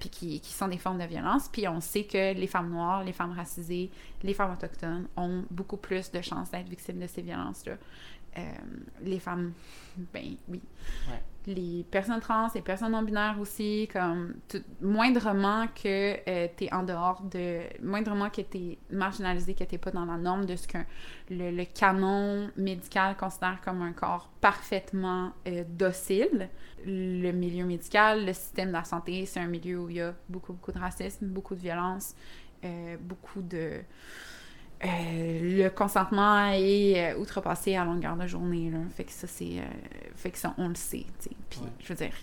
puis 0.00 0.08
qui, 0.08 0.40
sont 0.44 0.68
des 0.68 0.78
formes 0.78 0.98
de 0.98 1.06
violence. 1.06 1.48
Puis 1.48 1.66
on 1.68 1.80
sait 1.80 2.04
que 2.04 2.34
les 2.34 2.46
femmes 2.46 2.70
noires, 2.70 3.02
les 3.04 3.12
femmes 3.12 3.32
racisées, 3.32 3.90
les 4.22 4.34
femmes 4.34 4.52
autochtones 4.52 5.06
ont 5.16 5.44
beaucoup 5.50 5.76
plus 5.76 6.10
de 6.10 6.20
chances 6.20 6.50
d'être 6.50 6.68
victimes 6.68 6.98
de 6.98 7.06
ces 7.06 7.22
violences-là. 7.22 7.74
Euh, 8.38 8.42
les 9.02 9.18
femmes, 9.18 9.52
ben 10.12 10.36
oui. 10.48 10.60
Ouais. 11.08 11.22
Les 11.46 11.84
personnes 11.90 12.20
trans, 12.20 12.48
les 12.54 12.62
personnes 12.62 12.92
non-binaires 12.92 13.36
aussi, 13.38 13.86
comme 13.92 14.34
tout- 14.48 14.62
moindrement 14.80 15.66
que 15.68 16.16
euh, 16.26 16.48
t'es 16.56 16.72
en 16.72 16.82
dehors 16.84 17.20
de. 17.22 17.60
moindrement 17.82 18.30
que 18.30 18.40
t'es 18.40 18.78
marginalisé, 18.90 19.54
que 19.54 19.64
t'es 19.64 19.76
pas 19.76 19.90
dans 19.90 20.06
la 20.06 20.16
norme 20.16 20.46
de 20.46 20.56
ce 20.56 20.66
que 20.66 20.78
le, 21.28 21.50
le 21.50 21.64
canon 21.66 22.50
médical 22.56 23.14
considère 23.18 23.60
comme 23.62 23.82
un 23.82 23.92
corps 23.92 24.30
parfaitement 24.40 25.32
euh, 25.46 25.64
docile. 25.68 26.48
Le 26.86 27.30
milieu 27.32 27.66
médical, 27.66 28.24
le 28.24 28.32
système 28.32 28.68
de 28.68 28.72
la 28.72 28.84
santé, 28.84 29.26
c'est 29.26 29.40
un 29.40 29.46
milieu 29.46 29.80
où 29.80 29.90
il 29.90 29.96
y 29.96 30.00
a 30.00 30.14
beaucoup, 30.30 30.54
beaucoup 30.54 30.72
de 30.72 30.78
racisme, 30.78 31.26
beaucoup 31.26 31.54
de 31.54 31.60
violence, 31.60 32.14
beaucoup 33.00 33.42
de. 33.42 33.80
Euh, 34.84 34.88
le 35.64 35.68
consentement 35.70 36.48
est 36.52 37.14
euh, 37.14 37.18
outrepassé 37.18 37.76
à 37.76 37.84
longueur 37.84 38.16
de 38.16 38.26
journée. 38.26 38.70
Là. 38.70 38.78
Fait 38.96 39.04
que 39.04 39.12
ça, 39.12 39.26
c'est. 39.26 39.58
euh, 39.58 39.64
fait 40.16 40.30
que 40.30 40.38
ça, 40.38 40.54
on 40.58 40.68
le 40.68 40.74
sait. 40.74 41.06
Puis, 41.50 41.60
Ouais. 41.60 41.68
je 41.80 41.88
veux 41.88 41.94
dire, 41.94 42.14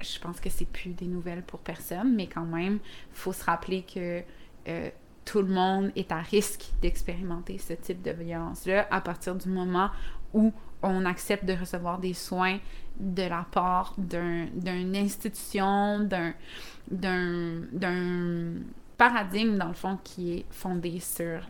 je 0.00 0.18
pense 0.18 0.40
que 0.40 0.50
c'est 0.50 0.66
plus 0.68 0.90
des 0.90 1.06
nouvelles 1.06 1.42
pour 1.42 1.60
personne, 1.60 2.14
mais 2.14 2.26
quand 2.26 2.44
même, 2.44 2.78
faut 3.12 3.32
se 3.32 3.44
rappeler 3.44 3.82
que 3.82 4.22
euh, 4.68 4.90
tout 5.24 5.40
le 5.42 5.48
monde 5.48 5.90
est 5.96 6.12
à 6.12 6.18
risque 6.20 6.66
d'expérimenter 6.82 7.58
ce 7.58 7.72
type 7.72 8.02
de 8.02 8.10
violence-là 8.10 8.86
à 8.90 9.00
partir 9.00 9.34
du 9.34 9.48
moment 9.48 9.90
où 10.34 10.52
on 10.82 11.04
accepte 11.06 11.44
de 11.46 11.54
recevoir 11.54 11.98
des 11.98 12.12
soins 12.14 12.58
de 13.00 13.22
la 13.22 13.46
part 13.50 13.94
d'un- 13.98 14.46
d'une 14.54 14.94
institution, 14.96 16.00
d'un- 16.00 16.34
d'un 16.90 17.62
d'un 17.72 18.52
paradigme, 18.96 19.56
dans 19.56 19.68
le 19.68 19.74
fond, 19.74 19.98
qui 20.02 20.38
est 20.38 20.46
fondé 20.50 21.00
sur 21.00 21.40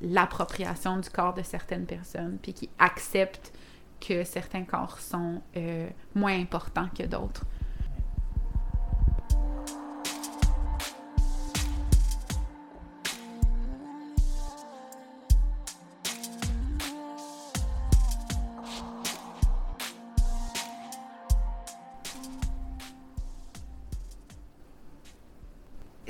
l'appropriation 0.00 0.98
du 0.98 1.10
corps 1.10 1.34
de 1.34 1.42
certaines 1.42 1.86
personnes, 1.86 2.38
puis 2.40 2.52
qui 2.52 2.68
accepte 2.78 3.52
que 4.00 4.24
certains 4.24 4.64
corps 4.64 4.98
sont 4.98 5.42
euh, 5.56 5.88
moins 6.14 6.38
importants 6.38 6.88
que 6.96 7.04
d'autres. 7.04 7.44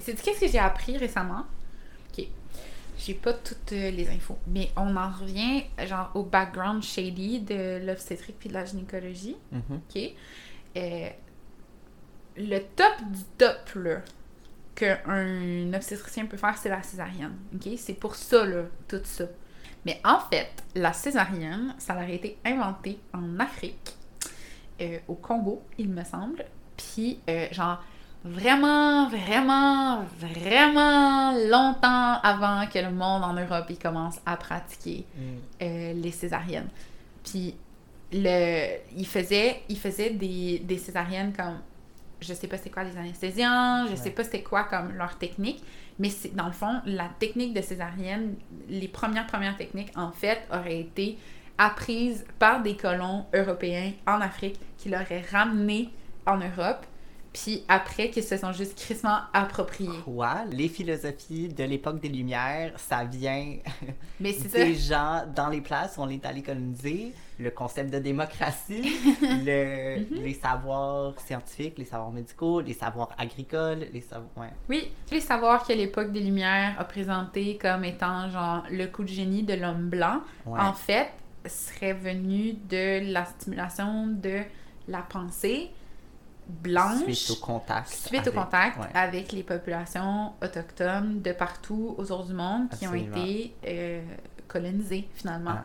C'est 0.06 0.22
qu'est-ce 0.22 0.40
que 0.40 0.48
j'ai 0.48 0.58
appris 0.58 0.96
récemment? 0.96 1.44
Ok. 2.10 2.26
J'ai 2.98 3.14
pas 3.14 3.32
toutes 3.32 3.72
euh, 3.72 3.90
les 3.90 4.08
infos, 4.08 4.38
mais 4.46 4.70
on 4.76 4.96
en 4.96 5.10
revient 5.10 5.64
genre 5.84 6.10
au 6.14 6.22
background 6.22 6.82
shady 6.82 7.40
de 7.40 7.84
l'obstétrique 7.84 8.36
puis 8.38 8.48
de 8.48 8.54
la 8.54 8.64
gynécologie. 8.64 9.36
Mhm. 9.50 9.62
OK? 9.70 10.02
Euh, 10.76 11.08
le 12.36 12.58
top 12.60 12.92
du 13.10 13.24
top, 13.36 13.70
là, 13.74 14.00
qu'un 14.76 15.72
obstétricien 15.74 16.26
peut 16.26 16.36
faire, 16.36 16.56
c'est 16.56 16.68
la 16.68 16.82
césarienne. 16.82 17.36
OK? 17.54 17.68
C'est 17.76 17.94
pour 17.94 18.14
ça, 18.14 18.46
là, 18.46 18.62
tout 18.86 19.00
ça. 19.02 19.24
Mais 19.84 20.00
en 20.04 20.20
fait, 20.20 20.50
la 20.74 20.92
césarienne, 20.92 21.74
ça 21.78 21.94
a 21.94 22.08
été 22.08 22.38
inventé 22.44 22.98
en 23.12 23.40
Afrique, 23.40 23.96
euh, 24.80 24.98
au 25.08 25.14
Congo, 25.14 25.62
il 25.78 25.88
me 25.88 26.04
semble. 26.04 26.44
Puis, 26.76 27.18
euh, 27.28 27.48
genre, 27.50 27.82
vraiment, 28.26 29.08
vraiment, 29.08 30.04
vraiment 30.20 31.32
longtemps 31.32 32.20
avant 32.22 32.66
que 32.66 32.78
le 32.78 32.90
monde 32.90 33.22
en 33.24 33.32
Europe 33.34 33.66
il 33.70 33.78
commence 33.78 34.18
à 34.26 34.36
pratiquer 34.36 35.04
Mm. 35.16 35.20
euh, 35.62 35.92
les 35.94 36.10
césariennes. 36.12 36.68
Puis 37.24 37.54
le, 38.12 38.76
il 38.96 39.06
faisait, 39.06 39.62
il 39.68 39.78
faisait 39.78 40.10
des, 40.10 40.60
des 40.60 40.78
césariennes 40.78 41.32
comme, 41.32 41.58
je 42.20 42.32
sais 42.32 42.46
pas 42.46 42.56
c'est 42.56 42.70
quoi 42.70 42.84
les 42.84 42.96
anesthésiens, 42.96 43.86
je 43.90 43.96
sais 43.96 44.04
Ouais. 44.04 44.10
pas 44.10 44.24
c'est 44.24 44.42
quoi 44.42 44.64
comme 44.64 44.92
leur 44.96 45.16
technique, 45.18 45.62
mais 45.98 46.08
c'est 46.10 46.34
dans 46.34 46.46
le 46.46 46.52
fond, 46.52 46.80
la 46.86 47.08
technique 47.18 47.52
de 47.54 47.60
césarienne, 47.62 48.34
les 48.68 48.88
premières 48.88 49.26
premières 49.26 49.56
techniques 49.56 49.92
en 49.96 50.12
fait 50.12 50.40
auraient 50.52 50.80
été 50.80 51.18
apprises 51.58 52.24
par 52.38 52.62
des 52.62 52.76
colons 52.76 53.24
européens 53.34 53.92
en 54.06 54.20
Afrique 54.20 54.58
qui 54.78 54.88
l'auraient 54.90 55.24
ramené 55.32 55.88
en 56.26 56.36
Europe, 56.36 56.84
puis 57.42 57.64
après 57.68 58.08
qu'ils 58.10 58.22
se 58.24 58.36
sont 58.38 58.52
juste 58.52 58.78
crissement 58.78 59.18
appropriés. 59.34 59.90
Quoi? 60.04 60.44
Les 60.50 60.68
philosophies 60.68 61.48
de 61.48 61.64
l'époque 61.64 62.00
des 62.00 62.08
Lumières, 62.08 62.72
ça 62.78 63.04
vient 63.04 63.56
Mais 64.20 64.32
c'est 64.32 64.48
ça. 64.48 64.58
des 64.64 64.74
gens 64.74 65.24
dans 65.34 65.48
les 65.48 65.60
places 65.60 65.96
où 65.98 66.00
on 66.00 66.08
est 66.08 66.24
allé 66.24 66.42
coloniser, 66.42 67.12
le 67.38 67.50
concept 67.50 67.92
de 67.92 67.98
démocratie, 67.98 68.90
le- 69.44 69.98
Mhm. 70.00 70.22
les 70.24 70.32
savoirs 70.34 71.12
scientifiques, 71.20 71.76
les 71.78 71.84
savoirs 71.84 72.10
médicaux, 72.10 72.60
les 72.62 72.72
savoirs 72.72 73.10
agricoles, 73.18 73.86
les 73.92 74.00
savoirs... 74.00 74.30
Ouais. 74.38 74.50
Oui, 74.70 74.90
tu 75.06 75.16
sais 75.16 75.20
savoir 75.20 75.66
que 75.66 75.72
l'époque 75.74 76.12
des 76.12 76.20
Lumières 76.20 76.74
a 76.78 76.84
présenté 76.84 77.58
comme 77.58 77.84
étant 77.84 78.30
genre 78.30 78.62
le 78.70 78.86
coup 78.86 79.02
de 79.02 79.08
génie 79.08 79.42
de 79.42 79.52
l'homme 79.54 79.88
blanc, 79.90 80.20
Ouais. 80.46 80.58
en 80.60 80.72
fait, 80.72 81.08
serait 81.46 81.92
venu 81.92 82.54
de 82.68 83.12
la 83.12 83.24
stimulation 83.26 84.06
de 84.06 84.40
la 84.88 85.02
pensée 85.02 85.70
blanche 86.48 87.12
Suite 87.12 87.30
au 87.30 87.44
contact. 87.44 87.88
suite 87.88 88.14
au 88.26 88.30
avec- 88.30 88.34
contact 88.34 88.78
ouais. 88.78 88.86
avec 88.94 89.32
les 89.32 89.42
populations 89.42 90.32
autochtones 90.42 91.20
de 91.22 91.32
partout 91.32 91.94
autour 91.98 92.24
du 92.24 92.34
monde 92.34 92.68
qui 92.70 92.84
Absolument. 92.86 93.16
ont 93.16 93.24
été 93.24 93.54
euh, 93.66 94.02
colonisées 94.48 95.08
finalement. 95.14 95.54
Ah. 95.54 95.64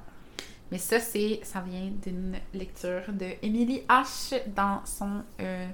Mais 0.71 0.77
ça, 0.77 0.99
c'est 0.99 1.41
ça 1.43 1.59
vient 1.61 1.91
d'une 2.01 2.37
lecture 2.53 3.03
de 3.11 3.27
Emily 3.41 3.83
H. 3.89 4.41
dans 4.55 4.81
son 4.85 5.21
euh, 5.41 5.67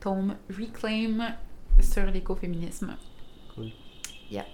tome 0.00 0.36
Reclaim 0.48 1.34
sur 1.80 2.06
l'écoféminisme. 2.06 2.96
Cool. 3.54 3.70
Yeah. 4.30 4.44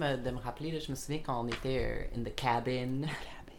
Me- 0.00 0.16
de 0.16 0.30
me 0.30 0.38
rappeler, 0.38 0.72
là, 0.72 0.78
je 0.80 0.90
me 0.90 0.96
souviens 0.96 1.20
quand 1.24 1.44
on 1.44 1.48
était 1.48 2.08
euh, 2.16 2.18
in 2.20 2.24
the 2.24 2.34
cabin, 2.34 3.02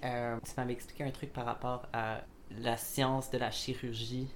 euh, 0.03 0.37
tu 0.43 0.51
m'avais 0.57 0.73
expliqué 0.73 1.03
un 1.03 1.11
truc 1.11 1.31
par 1.33 1.45
rapport 1.45 1.87
à 1.93 2.21
la 2.59 2.75
science 2.77 3.29
de 3.31 3.37
la 3.37 3.51
chirurgie, 3.51 4.27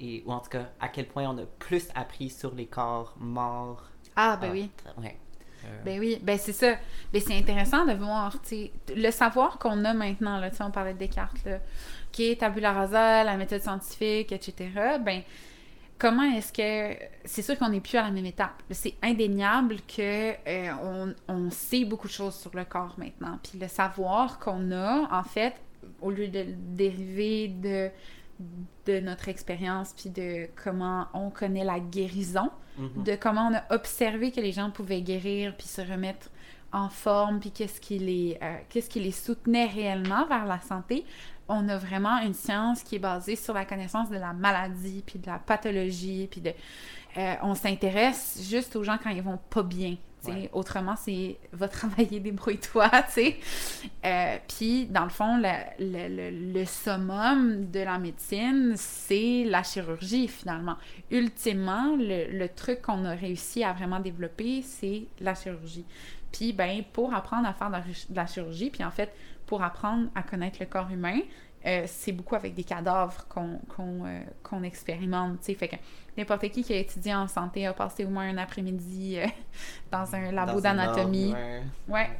et, 0.00 0.22
ou 0.26 0.32
en 0.32 0.40
tout 0.40 0.50
cas 0.50 0.70
à 0.80 0.88
quel 0.88 1.06
point 1.06 1.28
on 1.28 1.38
a 1.38 1.46
plus 1.58 1.88
appris 1.94 2.30
sur 2.30 2.54
les 2.54 2.66
corps 2.66 3.14
morts. 3.18 3.88
Ah, 4.16 4.36
ben 4.40 4.48
Ah, 4.48 4.52
oui. 4.52 4.70
Ouais. 5.02 5.16
Euh, 5.64 5.82
Ben 5.84 5.98
oui, 6.00 6.18
ben 6.20 6.36
c'est 6.38 6.52
ça. 6.52 6.74
Ben 7.12 7.22
c'est 7.24 7.38
intéressant 7.38 7.86
de 7.86 7.92
voir, 7.94 8.36
le 8.94 9.10
savoir 9.10 9.58
qu'on 9.58 9.84
a 9.84 9.94
maintenant, 9.94 10.38
là, 10.38 10.50
on 10.60 10.70
parlait 10.70 10.92
de 10.94 10.98
Descartes, 10.98 11.42
là, 11.46 11.58
qui 12.12 12.30
est 12.30 12.40
tabula 12.40 12.72
rasa, 12.72 13.24
la 13.24 13.36
méthode 13.36 13.62
scientifique, 13.62 14.32
etc., 14.32 14.98
ben 15.00 15.22
comment 15.98 16.22
est-ce 16.22 16.52
que... 16.52 16.96
C'est 17.24 17.42
sûr 17.42 17.58
qu'on 17.58 17.68
n'est 17.68 17.80
plus 17.80 17.96
à 17.96 18.02
la 18.02 18.10
même 18.10 18.26
étape. 18.26 18.62
C'est 18.70 18.94
indéniable 19.02 19.76
que 19.86 20.32
euh, 20.32 20.72
on, 20.82 21.14
on 21.28 21.50
sait 21.50 21.84
beaucoup 21.84 22.08
de 22.08 22.12
choses 22.12 22.34
sur 22.34 22.54
le 22.54 22.64
corps 22.64 22.94
maintenant. 22.98 23.38
Puis 23.42 23.58
le 23.58 23.68
savoir 23.68 24.38
qu'on 24.38 24.72
a, 24.72 25.08
en 25.10 25.24
fait, 25.24 25.54
au 26.00 26.10
lieu 26.10 26.28
de 26.28 26.40
le 26.40 26.54
dériver 26.56 27.48
de 27.48 27.90
de 28.86 29.00
notre 29.00 29.28
expérience 29.28 29.94
puis 29.96 30.10
de 30.10 30.48
comment 30.62 31.06
on 31.14 31.30
connaît 31.30 31.64
la 31.64 31.80
guérison, 31.80 32.50
mhm. 32.78 33.04
de 33.04 33.16
comment 33.16 33.48
on 33.48 33.54
a 33.54 33.74
observé 33.74 34.30
que 34.32 34.40
les 34.40 34.52
gens 34.52 34.70
pouvaient 34.70 35.02
guérir 35.02 35.56
puis 35.56 35.66
se 35.66 35.80
remettre 35.80 36.30
en 36.72 36.88
forme 36.88 37.38
puis 37.38 37.52
qu'est-ce 37.52 37.80
qui 37.80 37.98
les 37.98 38.36
euh, 38.42 38.56
qu'est-ce 38.68 38.90
qui 38.90 39.00
les 39.00 39.12
soutenait 39.12 39.66
réellement 39.66 40.26
vers 40.26 40.44
la 40.44 40.60
santé 40.60 41.04
on 41.48 41.68
a 41.68 41.76
vraiment 41.76 42.18
une 42.22 42.34
science 42.34 42.82
qui 42.82 42.96
est 42.96 43.00
basée 43.00 43.36
sur 43.36 43.54
la 43.54 43.64
connaissance 43.64 44.10
de 44.10 44.16
la 44.16 44.32
maladie 44.32 45.02
puis 45.06 45.18
de 45.18 45.26
la 45.26 45.38
pathologie 45.38 46.28
puis 46.30 46.40
de 46.40 46.52
euh, 47.16 47.34
on 47.42 47.54
s'intéresse 47.54 48.40
juste 48.50 48.74
aux 48.76 48.82
gens 48.82 48.98
quand 49.02 49.10
ils 49.10 49.22
vont 49.22 49.38
pas 49.50 49.62
bien. 49.62 49.96
Ouais. 50.26 50.48
autrement 50.54 50.96
c'est 50.96 51.36
va 51.52 51.68
travailler 51.68 52.18
débrouille-toi 52.28 52.88
tu 52.88 53.12
sais 53.12 53.36
Euh, 54.06 54.38
puis 54.48 54.86
dans 54.86 55.04
le 55.04 55.10
fond 55.10 55.36
le, 55.36 55.52
le, 55.78 56.08
le- 56.30 56.52
le 56.54 56.64
summum 56.64 57.70
de 57.70 57.80
la 57.80 57.98
médecine 57.98 58.72
c'est 58.74 59.44
la 59.44 59.62
chirurgie 59.62 60.28
finalement 60.28 60.76
ultimement, 61.10 61.94
le, 61.96 62.30
le 62.38 62.48
truc 62.48 62.80
qu'on 62.82 63.04
a 63.04 63.10
réussi 63.14 63.62
à 63.64 63.72
vraiment 63.74 64.00
développer, 64.00 64.62
c'est 64.62 65.08
la 65.20 65.34
chirurgie. 65.34 65.84
Puis, 66.32 66.52
ben, 66.52 66.82
pour 66.92 67.14
apprendre 67.14 67.46
à 67.46 67.52
faire 67.52 67.68
de 67.68 67.74
la, 67.74 67.80
de 67.82 68.16
la 68.16 68.26
chirurgie, 68.26 68.70
puis 68.70 68.82
en 68.82 68.90
fait, 68.90 69.14
pour 69.46 69.62
apprendre 69.62 70.08
à 70.14 70.22
connaître 70.22 70.58
le 70.60 70.66
corps 70.66 70.90
humain, 70.90 71.18
euh, 71.66 71.84
c'est 71.86 72.12
beaucoup 72.12 72.34
avec 72.34 72.54
des 72.54 72.64
cadavres 72.64 73.26
qu'on 73.28 73.58
qu'on 73.74 74.04
euh, 74.06 74.20
qu'on 74.42 74.62
expérimente, 74.62 75.38
tu 75.40 75.46
sais. 75.46 75.54
Fait 75.54 75.68
que 75.68 75.76
n'importe 76.16 76.48
qui 76.50 76.62
qui 76.62 76.72
a 76.74 76.76
étudié 76.76 77.14
en 77.14 77.26
santé 77.26 77.66
a 77.66 77.72
passé 77.72 78.04
au 78.04 78.10
moins 78.10 78.28
un 78.28 78.36
après-midi 78.38 79.18
euh, 79.18 79.26
dans 79.90 80.14
un 80.14 80.30
labo 80.32 80.60
d'anatomie. 80.60 81.32
ouais. 81.32 81.62
Ouais. 81.88 82.10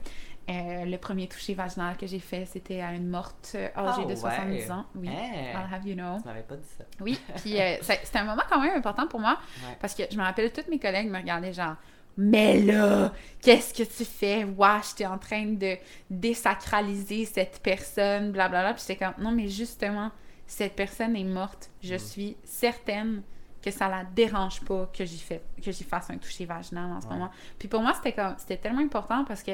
Euh, 0.50 0.84
le 0.84 0.98
premier 0.98 1.26
toucher 1.26 1.54
vaginal 1.54 1.96
que 1.96 2.06
j'ai 2.06 2.18
fait, 2.18 2.44
c'était 2.44 2.82
à 2.82 2.92
une 2.92 3.08
morte 3.08 3.56
âgée 3.76 4.02
Ah, 4.04 4.04
de 4.06 4.14
70 4.14 4.52
ouais. 4.52 4.70
ans. 4.70 4.84
Oui. 4.94 5.08
Hein? 5.08 5.52
I'll 5.54 5.74
have 5.74 5.86
you 5.86 5.94
know. 5.94 6.18
Tu 6.20 6.28
m'avais 6.28 6.42
pas 6.42 6.56
dit 6.56 6.68
ça. 6.76 6.84
Oui, 7.00 7.18
puis 7.36 7.56
c'était 7.80 8.18
un 8.18 8.24
moment 8.24 8.42
quand 8.50 8.60
même 8.60 8.76
important 8.76 9.06
pour 9.06 9.20
moi 9.20 9.38
Ouais. 9.66 9.76
parce 9.80 9.94
que 9.94 10.02
je 10.10 10.16
me 10.18 10.22
rappelle, 10.22 10.52
tous 10.52 10.68
mes 10.70 10.78
collègues 10.78 11.08
me 11.10 11.16
regardaient 11.18 11.54
genre 11.54 11.76
Mais 12.16 12.60
là, 12.60 13.12
qu'est-ce 13.42 13.74
que 13.74 13.82
tu 13.82 14.04
fais? 14.04 14.44
Wesh, 14.44 14.94
t'es 14.96 15.06
en 15.06 15.18
train 15.18 15.46
de 15.46 15.76
désacraliser 16.10 17.24
cette 17.24 17.60
personne, 17.62 18.32
blablabla. 18.32 18.74
Puis 18.74 18.84
j'étais 18.86 19.04
comme 19.04 19.14
Non, 19.24 19.30
mais 19.32 19.48
justement, 19.48 20.10
cette 20.46 20.74
personne 20.76 21.16
est 21.16 21.24
morte. 21.24 21.70
Je 21.82 21.94
Mm. 21.94 21.98
suis 21.98 22.36
certaine 22.44 23.22
que 23.62 23.70
ça 23.70 23.88
la 23.88 24.04
dérange 24.04 24.60
pas 24.60 24.90
que 24.96 25.04
j'y 25.06 25.18
fais 25.18 25.42
que 25.64 25.72
j'y 25.72 25.84
fasse 25.84 26.10
un 26.10 26.18
toucher 26.18 26.44
vaginal 26.44 26.92
en 26.92 27.00
ce 27.00 27.06
Ouais. 27.06 27.14
moment. 27.14 27.30
Puis 27.58 27.66
pour 27.66 27.80
moi, 27.80 27.94
c'était 27.94 28.12
comme 28.12 28.34
c'était 28.36 28.58
tellement 28.58 28.82
important 28.82 29.24
parce 29.24 29.42
que 29.42 29.52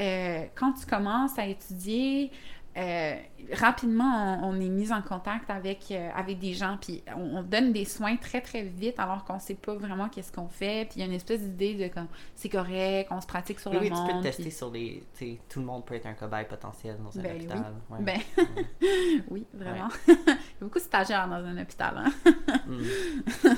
euh, 0.00 0.44
quand 0.54 0.72
tu 0.72 0.86
commences 0.86 1.38
à 1.38 1.46
étudier, 1.46 2.30
euh, 2.76 3.14
rapidement, 3.52 4.40
on, 4.42 4.48
on 4.50 4.60
est 4.60 4.68
mis 4.68 4.92
en 4.92 5.00
contact 5.02 5.48
avec, 5.50 5.86
euh, 5.90 6.10
avec 6.14 6.38
des 6.38 6.54
gens, 6.54 6.76
puis 6.80 7.02
on, 7.16 7.38
on 7.38 7.42
donne 7.42 7.72
des 7.72 7.84
soins 7.84 8.16
très, 8.16 8.40
très 8.40 8.62
vite 8.62 8.98
alors 8.98 9.24
qu'on 9.24 9.38
sait 9.38 9.54
pas 9.54 9.74
vraiment 9.74 10.08
qu'est-ce 10.08 10.32
qu'on 10.32 10.48
fait. 10.48 10.86
Puis 10.88 10.96
il 10.96 11.00
y 11.00 11.02
a 11.02 11.06
une 11.06 11.12
espèce 11.12 11.40
d'idée 11.40 11.74
de 11.74 11.92
comme 11.92 12.08
c'est 12.34 12.48
correct, 12.48 13.08
on 13.10 13.20
se 13.20 13.26
pratique 13.26 13.60
sur 13.60 13.70
Oui, 13.70 13.76
le 13.76 13.82
oui, 13.84 13.88
tu 13.90 13.94
monde. 13.94 14.08
peux 14.10 14.18
te 14.18 14.22
tester 14.24 14.42
puis- 14.42 14.52
sur 14.52 14.70
les. 14.70 15.02
tu 15.16 15.24
sais, 15.34 15.38
tout 15.48 15.60
le 15.60 15.66
monde 15.66 15.84
peut 15.84 15.94
être 15.94 16.06
un 16.06 16.14
cobaye 16.14 16.46
potentiel 16.46 16.96
dans 17.02 17.16
un 17.18 17.22
Ben 17.22 17.32
oui. 17.38 17.44
hôpital. 17.46 17.74
ouais. 17.90 17.98
Ben, 18.00 18.18
Ouais. 18.38 19.22
oui, 19.30 19.46
vraiment. 19.54 19.88
il 20.08 20.14
y 20.14 20.30
a 20.30 20.36
beaucoup 20.60 20.78
de 20.78 20.84
stagiaires 20.84 21.28
dans 21.28 21.34
un 21.44 21.58
hôpital. 21.60 21.94
Hein? 21.96 22.12
Mm. 22.66 23.54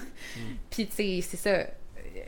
Puis, 0.70 0.86
tu 0.88 0.92
sais, 0.94 1.20
c'est 1.22 1.36
ça. 1.36 1.50
euh, 1.50 1.64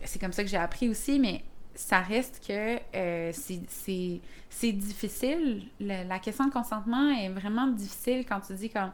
C'est 0.05 0.19
comme 0.21 0.33
ça 0.33 0.43
que 0.45 0.49
j'ai 0.49 0.57
appris 0.57 0.89
aussi, 0.89 1.19
mais 1.19 1.43
ça 1.79 2.01
reste 2.01 2.43
que 2.47 2.79
euh, 2.97 3.31
c'est- 3.33 3.61
difficile. 4.73 5.63
Le- 5.81 6.07
la 6.09 6.19
question 6.19 6.47
de 6.47 6.51
consentement 6.53 7.09
est 7.11 7.29
vraiment 7.29 7.69
difficile 7.69 8.27
quand 8.29 8.41
tu 8.41 8.53
dis 8.55 8.69
comme 8.69 8.91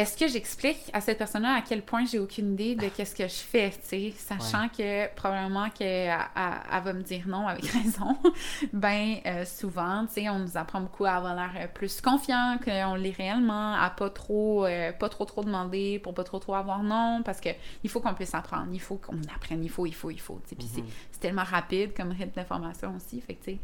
est-ce 0.00 0.16
que 0.16 0.28
j'explique 0.28 0.78
à 0.92 1.00
cette 1.00 1.18
personne-là 1.18 1.54
à 1.56 1.62
quel 1.62 1.82
point 1.82 2.04
j'ai 2.04 2.18
aucune 2.18 2.52
idée 2.54 2.74
de 2.74 2.88
qu'est-ce 2.88 3.14
que 3.14 3.24
je 3.28 3.34
fais, 3.34 3.70
tu 3.70 3.78
sais, 3.82 4.12
sachant 4.16 4.68
que 4.68 5.12
probablement 5.14 5.68
qu'elle 5.70 6.08
elle- 6.36 6.60
elle 6.72 6.82
va 6.82 6.92
me 6.92 7.02
dire 7.02 7.26
non 7.28 7.46
avec 7.48 7.64
raison. 7.66 8.16
ben 8.72 9.16
euh, 9.26 9.44
souvent, 9.44 10.06
tu 10.06 10.14
sais, 10.14 10.28
on 10.28 10.38
nous 10.38 10.56
apprend 10.56 10.80
beaucoup 10.80 11.04
à 11.04 11.12
avoir 11.12 11.34
l'air 11.34 11.50
euh, 11.56 11.66
plus 11.72 12.00
confiant 12.00 12.58
qu'on 12.64 12.94
l'est 12.94 13.16
réellement, 13.16 13.74
à 13.74 13.90
pas 13.90 14.10
trop, 14.10 14.64
euh, 14.66 14.92
pas 14.92 15.08
trop 15.08 15.24
trop 15.24 15.44
demander 15.44 15.98
pour 15.98 16.14
pas 16.14 16.24
trop 16.24 16.38
trop 16.38 16.54
avoir 16.54 16.82
non, 16.82 17.22
parce 17.24 17.40
que 17.40 17.50
il 17.84 17.90
faut 17.90 18.00
qu'on 18.00 18.14
puisse 18.14 18.34
apprendre, 18.34 18.68
il 18.72 18.80
faut 18.80 18.96
qu'on 18.96 19.20
apprenne, 19.34 19.62
il 19.64 19.70
faut, 19.70 19.86
il 19.86 19.94
faut, 19.94 20.10
il 20.10 20.20
faut, 20.20 20.40
puis 20.46 20.56
c'est- 20.66 20.80
Mhm. 20.82 20.86
c'est 21.12 21.20
tellement 21.20 21.44
rapide 21.44 21.94
comme 21.94 22.10
rythme 22.12 22.32
d'information 22.36 22.94
aussi, 22.96 23.20
fait 23.20 23.34
que 23.34 23.44
tu 23.44 23.50
sais, 23.52 23.58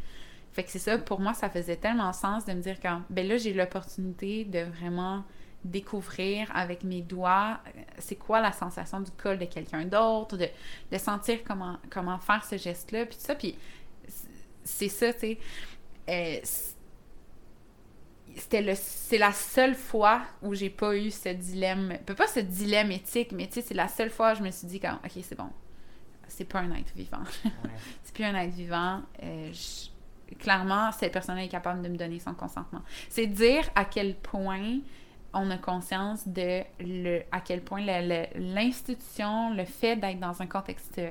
fait 0.51 0.63
que 0.63 0.71
c'est 0.71 0.79
ça, 0.79 0.97
pour 0.97 1.19
moi, 1.19 1.33
ça 1.33 1.49
faisait 1.49 1.75
tellement 1.75 2.13
sens 2.13 2.45
de 2.45 2.53
me 2.53 2.61
dire 2.61 2.77
quand, 2.81 3.01
ben 3.09 3.27
là, 3.27 3.37
j'ai 3.37 3.53
l'opportunité 3.53 4.43
de 4.45 4.59
vraiment 4.61 5.23
découvrir 5.63 6.49
avec 6.55 6.83
mes 6.83 7.01
doigts 7.01 7.59
euh, 7.67 7.81
c'est 7.99 8.15
quoi 8.15 8.39
la 8.41 8.51
sensation 8.51 9.01
du 9.01 9.11
col 9.11 9.37
de 9.37 9.45
quelqu'un 9.45 9.85
d'autre, 9.85 10.37
de, 10.37 10.47
de 10.91 10.97
sentir 10.97 11.39
comment, 11.43 11.77
comment 11.89 12.17
faire 12.19 12.43
ce 12.45 12.57
geste-là, 12.57 13.05
puis 13.05 13.15
tout 13.17 13.23
ça, 13.25 13.35
puis 13.35 13.57
c'est 14.63 14.89
ça, 14.89 15.13
tu 15.13 15.19
sais. 15.19 15.39
euh, 16.09 16.39
c- 16.43 16.73
c'était 18.35 18.61
le 18.61 18.73
c'est 18.75 19.17
la 19.17 19.31
seule 19.31 19.73
fois 19.75 20.21
où 20.43 20.53
j'ai 20.53 20.69
pas 20.69 20.95
eu 20.95 21.09
ce 21.09 21.29
dilemme 21.29 21.97
peut 22.05 22.13
pas 22.13 22.27
ce 22.27 22.39
dilemme 22.39 22.91
éthique 22.91 23.31
mais 23.31 23.47
tu 23.47 23.53
sais 23.55 23.61
c'est 23.63 23.73
la 23.73 23.87
seule 23.87 24.11
fois 24.11 24.33
où 24.33 24.35
je 24.35 24.43
me 24.43 24.51
suis 24.51 24.67
dit 24.67 24.79
comme 24.79 24.99
ok 25.03 25.11
c'est 25.23 25.35
bon 25.37 25.49
c'est 26.27 26.45
pas 26.45 26.59
un 26.59 26.71
être 26.75 26.93
vivant 26.95 27.23
Ouais. 27.45 27.51
c'est 28.03 28.13
plus 28.13 28.25
un 28.25 28.35
être 28.35 28.53
vivant. 28.53 29.01
Euh, 29.23 29.51
je- 29.53 29.89
Clairement, 30.39 30.91
cette 30.91 31.13
personne 31.13 31.37
est 31.37 31.47
capable 31.47 31.81
de 31.81 31.87
me 31.87 31.95
donner 31.95 32.19
son 32.19 32.33
consentement. 32.33 32.81
C'est 33.07 33.27
dire 33.27 33.63
à 33.75 33.85
quel 33.85 34.13
point 34.13 34.79
on 35.37 35.49
a 35.51 35.57
conscience 35.57 36.27
de 36.27 36.61
le, 36.79 37.21
à 37.31 37.39
quel 37.41 37.61
point 37.61 37.81
l'institution, 38.35 39.53
le, 39.53 39.65
fait 39.65 39.95
d'être 39.95 40.19
dans 40.19 40.41
un 40.41 40.45
contexte 40.47 41.01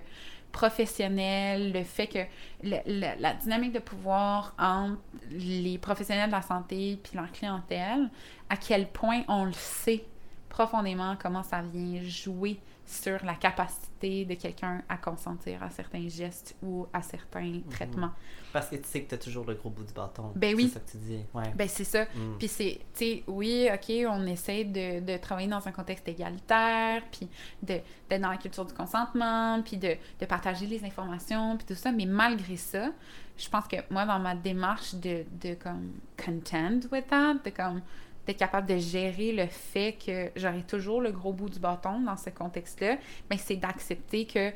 professionnel, 0.53 1.73
le 1.73 1.85
fait 1.85 2.07
que 2.07 2.19
la 2.63 3.35
dynamique 3.35 3.73
de 3.73 3.79
pouvoir 3.79 4.55
entre 4.59 4.99
les 5.31 5.79
professionnels 5.79 6.29
de 6.29 6.35
la 6.35 6.43
santé 6.43 6.99
puis 7.03 7.13
leur 7.17 7.31
clientèle, 7.31 8.09
à 8.49 8.57
quel 8.57 8.89
point 8.89 9.23
on 9.29 9.45
le 9.45 9.53
sait 9.53 10.05
profondément 10.49 11.17
comment 11.21 11.43
ça 11.43 11.61
vient 11.61 12.03
jouer 12.03 12.59
sur 12.87 13.25
la 13.25 13.35
capacité 13.35 14.25
de 14.25 14.35
quelqu'un 14.35 14.83
à 14.89 14.97
consentir 14.97 15.63
à 15.63 15.71
certains 15.71 16.09
gestes 16.09 16.57
ou 16.63 16.87
à 16.93 17.03
certains 17.03 17.61
traitements. 17.69 18.13
Parce 18.53 18.69
que 18.69 18.77
tu 18.77 18.85
sais 18.85 19.03
que 19.03 19.11
t'as 19.11 19.19
toujours 19.19 19.45
le 19.45 19.55
gros 19.55 19.71
bout 19.71 19.85
du 19.85 19.93
bâton. 19.93 20.33
Ben 20.37 20.55
oui. 20.55 20.69
C'est 20.69 20.75
ça 20.75 20.81
que 20.81 20.91
tu 20.93 20.97
dis. 20.99 21.25
Ouais. 21.35 21.53
Ben 21.55 21.69
c'est 21.69 21.85
ça. 21.85 22.05
Mm. 22.05 22.39
Puis 22.39 22.49
c'est, 22.49 22.81
tu 22.95 22.99
sais, 22.99 23.25
oui, 23.27 23.69
OK, 23.73 23.93
on 24.09 24.25
essaie 24.27 24.65
de, 24.65 25.01
de 25.01 25.17
travailler 25.19 25.49
dans 25.49 25.67
un 25.67 25.73
contexte 25.73 26.07
égalitaire, 26.09 27.03
puis 27.11 27.29
de, 27.63 27.81
d'être 28.09 28.23
dans 28.23 28.31
la 28.31 28.37
culture 28.37 28.65
du 28.65 28.73
consentement, 28.73 29.61
puis 29.63 29.77
de, 29.77 29.97
de 30.21 30.27
partager 30.27 30.67
les 30.67 30.85
informations, 30.85 31.57
puis 31.57 31.67
tout 31.67 31.75
ça, 31.75 31.91
mais 31.91 32.07
malgré 32.07 32.57
ça, 32.57 32.91
je 33.37 33.49
pense 33.49 33.67
que 33.67 33.77
moi, 33.91 34.07
dans 34.07 34.21
ma 34.21 34.35
démarche 34.35 34.95
de, 34.95 35.25
de 35.43 35.55
comme 35.55 35.93
contend 36.17 36.81
with 36.93 37.09
that, 37.09 37.35
de 37.45 37.51
comme 37.51 37.83
d'être 38.27 38.39
capable 38.39 38.69
de 38.69 38.79
gérer 38.79 39.33
le 39.33 39.47
fait 39.47 39.97
que 40.05 40.31
j'aurai 40.37 40.63
toujours 40.63 41.01
le 41.01 41.13
gros 41.13 41.33
bout 41.33 41.49
du 41.49 41.59
bâton 41.59 42.01
dans 42.01 42.17
ce 42.17 42.31
contexte-là, 42.31 42.99
ben 43.31 43.39
c'est 43.39 43.57
d'accepter 43.57 44.27
que 44.27 44.53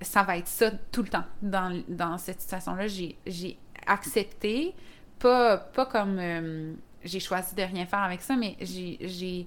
ça 0.00 0.22
va 0.22 0.38
être 0.38 0.48
ça 0.48 0.70
tout 0.92 1.02
le 1.02 1.08
temps. 1.08 1.24
Dans, 1.42 1.82
dans 1.88 2.18
cette 2.18 2.40
situation-là, 2.40 2.86
j'ai, 2.86 3.58
accepté, 3.86 4.74
pas, 5.18 5.56
pas 5.56 5.86
comme 5.86 6.18
euh, 6.18 6.72
j'ai 7.04 7.20
choisi 7.20 7.54
de 7.54 7.62
rien 7.62 7.86
faire 7.86 8.00
avec 8.00 8.22
ça, 8.22 8.36
mais 8.36 8.56
j'ai 8.60 9.46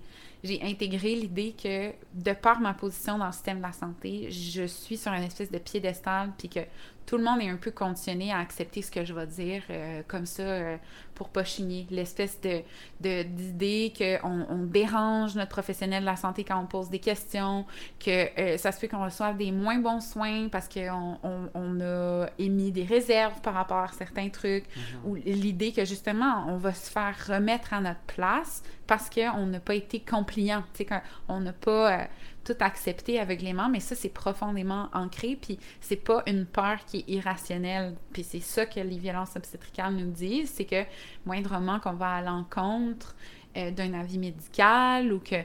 intégré 0.61 1.15
l'idée 1.15 1.55
que, 1.61 1.91
de 2.13 2.33
par 2.33 2.59
ma 2.59 2.73
position 2.73 3.17
dans 3.17 3.27
le 3.27 3.31
système 3.31 3.57
de 3.57 3.63
la 3.63 3.71
santé, 3.71 4.29
je 4.31 4.63
suis 4.65 4.97
sur 4.97 5.11
une 5.13 5.23
espèce 5.23 5.51
de 5.51 5.59
piédestal, 5.59 6.31
puis 6.37 6.49
que 6.49 6.59
tout 7.05 7.17
le 7.17 7.23
monde 7.23 7.41
est 7.41 7.49
un 7.49 7.57
peu 7.57 7.71
conditionné 7.71 8.31
à 8.31 8.39
accepter 8.39 8.81
ce 8.81 8.89
que 8.91 9.03
je 9.05 9.13
vais 9.13 9.27
dire 9.27 9.63
euh, 9.69 10.01
comme 10.07 10.25
ça 10.25 10.43
euh, 10.43 10.77
pour 11.15 11.29
pas 11.29 11.43
chigner. 11.43 11.85
L'espèce 11.91 12.39
de, 12.41 13.23
d'idée 13.23 13.93
qu'on 13.97 14.45
on 14.49 14.63
dérange 14.63 15.35
notre 15.35 15.49
professionnel 15.51 16.01
de 16.01 16.05
la 16.05 16.15
santé 16.15 16.43
quand 16.43 16.59
on 16.59 16.65
pose 16.65 16.89
des 16.89 16.99
questions, 16.99 17.65
que 17.99 18.39
euh, 18.39 18.57
ça 18.57 18.71
se 18.71 18.79
peut 18.79 18.87
qu'on 18.87 19.03
reçoive 19.03 19.37
des 19.37 19.51
moins 19.51 19.79
bons 19.79 19.99
soins 20.01 20.47
parce 20.49 20.67
qu'on 20.69 21.17
on, 21.23 21.49
on 21.53 21.81
a 21.81 22.27
émis 22.39 22.71
des 22.71 22.83
réserves 22.85 23.41
par 23.41 23.53
rapport 23.53 23.77
à 23.77 23.89
certains 23.89 24.29
trucs, 24.29 24.65
Mhm. 24.75 25.09
ou 25.09 25.15
l'idée 25.15 25.71
que 25.71 25.85
justement 25.85 26.45
on 26.47 26.57
va 26.57 26.73
se 26.73 26.89
faire 26.89 27.15
remettre 27.27 27.73
à 27.73 27.81
notre 27.81 28.01
place 28.01 28.63
parce 28.87 29.09
qu'on 29.09 29.45
n'a 29.45 29.59
pas 29.59 29.75
été 29.75 29.99
compliant, 29.99 30.63
qu'on 31.27 31.39
n'a 31.39 31.53
pas 31.53 31.91
euh, 32.01 32.05
tout 32.43 32.55
accepté 32.59 33.19
aveuglément, 33.19 33.69
mais 33.69 33.79
ça 33.79 33.95
c'est 33.95 34.09
profondément 34.09 34.89
ancré, 34.93 35.37
puis 35.39 35.59
c'est 35.81 35.95
pas 35.95 36.23
une 36.27 36.45
peur 36.45 36.83
qui 36.85 36.99
est 36.99 37.09
irrationnelle, 37.09 37.95
puis 38.11 38.23
c'est 38.23 38.41
ça 38.41 38.65
que 38.65 38.79
les 38.79 38.97
violences 38.97 39.35
obstétricales 39.35 39.95
nous 39.95 40.11
disent, 40.11 40.51
c'est 40.51 40.65
que 40.65 40.83
moindrement 41.25 41.79
qu'on 41.79 41.93
va 41.93 42.15
à 42.15 42.21
l'encontre 42.21 43.15
euh, 43.55 43.69
d'un 43.69 43.93
avis 43.93 44.17
médical 44.17 45.13
ou 45.13 45.19
que 45.19 45.35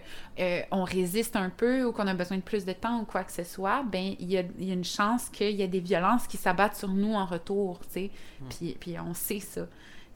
euh, 0.40 0.62
on 0.70 0.82
résiste 0.82 1.36
un 1.36 1.50
peu 1.50 1.84
ou 1.84 1.92
qu'on 1.92 2.06
a 2.06 2.14
besoin 2.14 2.38
de 2.38 2.42
plus 2.42 2.64
de 2.64 2.72
temps 2.72 3.00
ou 3.00 3.04
quoi 3.04 3.22
que 3.22 3.32
ce 3.32 3.44
soit, 3.44 3.82
ben 3.82 4.14
il 4.18 4.30
y 4.30 4.38
a, 4.38 4.44
il 4.58 4.64
y 4.66 4.70
a 4.70 4.74
une 4.74 4.84
chance 4.84 5.28
qu'il 5.28 5.50
y 5.50 5.60
ait 5.60 5.68
des 5.68 5.80
violences 5.80 6.26
qui 6.26 6.38
s'abattent 6.38 6.76
sur 6.76 6.88
nous 6.88 7.12
en 7.12 7.26
retour, 7.26 7.80
tu 7.80 7.86
sais. 7.90 8.10
Puis, 8.48 8.76
puis 8.80 8.98
on 8.98 9.12
sait 9.12 9.40
ça. 9.40 9.66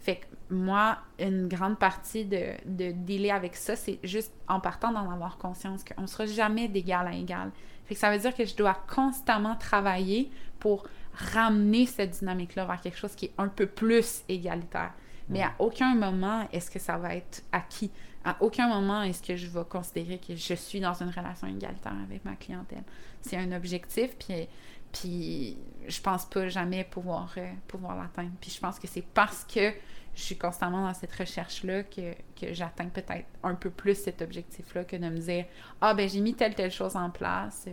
Fait 0.01 0.17
que 0.17 0.27
moi, 0.53 0.99
une 1.19 1.49
grande 1.49 1.79
partie 1.79 2.25
de, 2.25 2.53
de 2.67 2.93
dealer 2.93 3.31
avec 3.31 3.57
ça, 3.57 3.77
c'est 3.77 3.99
juste 4.05 4.33
en 4.49 4.61
partant 4.61 4.93
d'en 4.93 5.11
avoir 5.11 5.39
conscience 5.39 5.83
qu'on 5.85 6.03
ne 6.03 6.07
sera 6.07 6.27
jamais 6.27 6.69
d'égal 6.69 7.07
à 7.07 7.15
égal. 7.15 7.51
Fait 7.87 7.95
que 7.95 8.01
ça 8.01 8.11
veut 8.11 8.19
dire 8.19 8.35
que 8.35 8.45
je 8.45 8.55
dois 8.55 8.77
constamment 8.95 9.57
travailler 9.57 10.31
pour 10.61 10.87
ramener 11.15 11.87
cette 11.87 12.19
dynamique-là 12.19 12.65
vers 12.65 12.81
quelque 12.81 12.99
chose 12.99 13.15
qui 13.15 13.27
est 13.27 13.35
un 13.39 13.49
peu 13.49 13.67
plus 13.67 14.23
égalitaire. 14.29 14.93
Mais 15.29 15.43
à 15.43 15.53
aucun 15.59 15.95
moment 15.95 16.47
est-ce 16.53 16.71
que 16.71 16.79
ça 16.79 16.99
va 16.99 17.15
être 17.15 17.43
acquis. 17.53 17.91
À 18.25 18.37
aucun 18.41 18.69
moment 18.69 19.03
est-ce 19.03 19.23
que 19.23 19.37
je 19.37 19.47
vais 19.47 19.65
considérer 19.69 20.19
que 20.19 20.37
je 20.37 20.55
suis 20.55 20.81
dans 20.81 20.95
une 20.95 21.11
relation 21.11 21.47
égalitaire 21.47 21.95
avec 22.07 22.25
ma 22.25 22.37
clientèle. 22.37 22.85
C'est 23.21 23.37
un 23.37 23.53
objectif, 23.53 24.17
puis, 24.19 24.49
puis 24.93 25.57
je 25.89 26.01
pense 26.01 26.27
pas 26.27 26.49
jamais 26.49 26.85
pouvoir, 26.85 27.33
euh, 27.37 27.51
pouvoir 27.67 27.97
l'atteindre. 27.97 28.33
Puis 28.41 28.51
je 28.51 28.61
pense 28.61 28.79
que 28.79 28.87
c'est 28.87 29.05
parce 29.15 29.45
que 29.45 29.73
je 30.15 30.21
suis 30.21 30.37
constamment 30.37 30.87
dans 30.87 30.95
cette 30.95 31.13
recherche-là 31.15 31.85
que, 31.85 32.13
que 32.39 32.53
j'atteins 32.53 32.89
peut-être 32.89 33.27
un 33.43 33.55
peu 33.55 33.71
plus 33.71 33.95
cet 33.95 34.21
objectif-là 34.21 34.85
que 34.85 34.97
de 34.97 35.09
me 35.09 35.19
dire 35.19 35.47
Ah, 35.81 35.95
ben 35.95 36.09
j'ai 36.09 36.21
mis 36.21 36.35
telle, 36.35 36.55
telle 36.55 36.71
chose 36.71 36.97
en 36.97 37.11
place. 37.11 37.67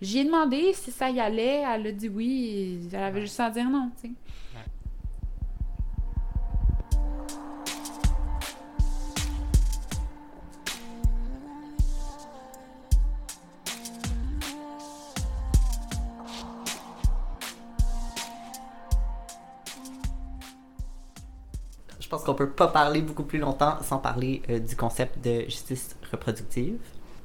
J'y 0.00 0.18
ai 0.18 0.24
demandé 0.24 0.72
si 0.74 0.90
ça 0.90 1.08
y 1.10 1.20
allait, 1.20 1.62
elle 1.62 1.86
a 1.86 1.92
dit 1.92 2.08
oui, 2.08 2.88
elle 2.92 3.02
avait 3.02 3.22
juste 3.22 3.40
à 3.40 3.50
dire 3.50 3.68
non, 3.70 3.90
tu 4.00 4.08
sais. 4.08 4.14
Qu'on 22.24 22.34
peut 22.34 22.50
pas 22.50 22.68
parler 22.68 23.02
beaucoup 23.02 23.24
plus 23.24 23.38
longtemps 23.38 23.76
sans 23.82 23.98
parler 23.98 24.42
euh, 24.50 24.58
du 24.58 24.76
concept 24.76 25.24
de 25.24 25.42
justice 25.42 25.96
reproductive. 26.10 26.78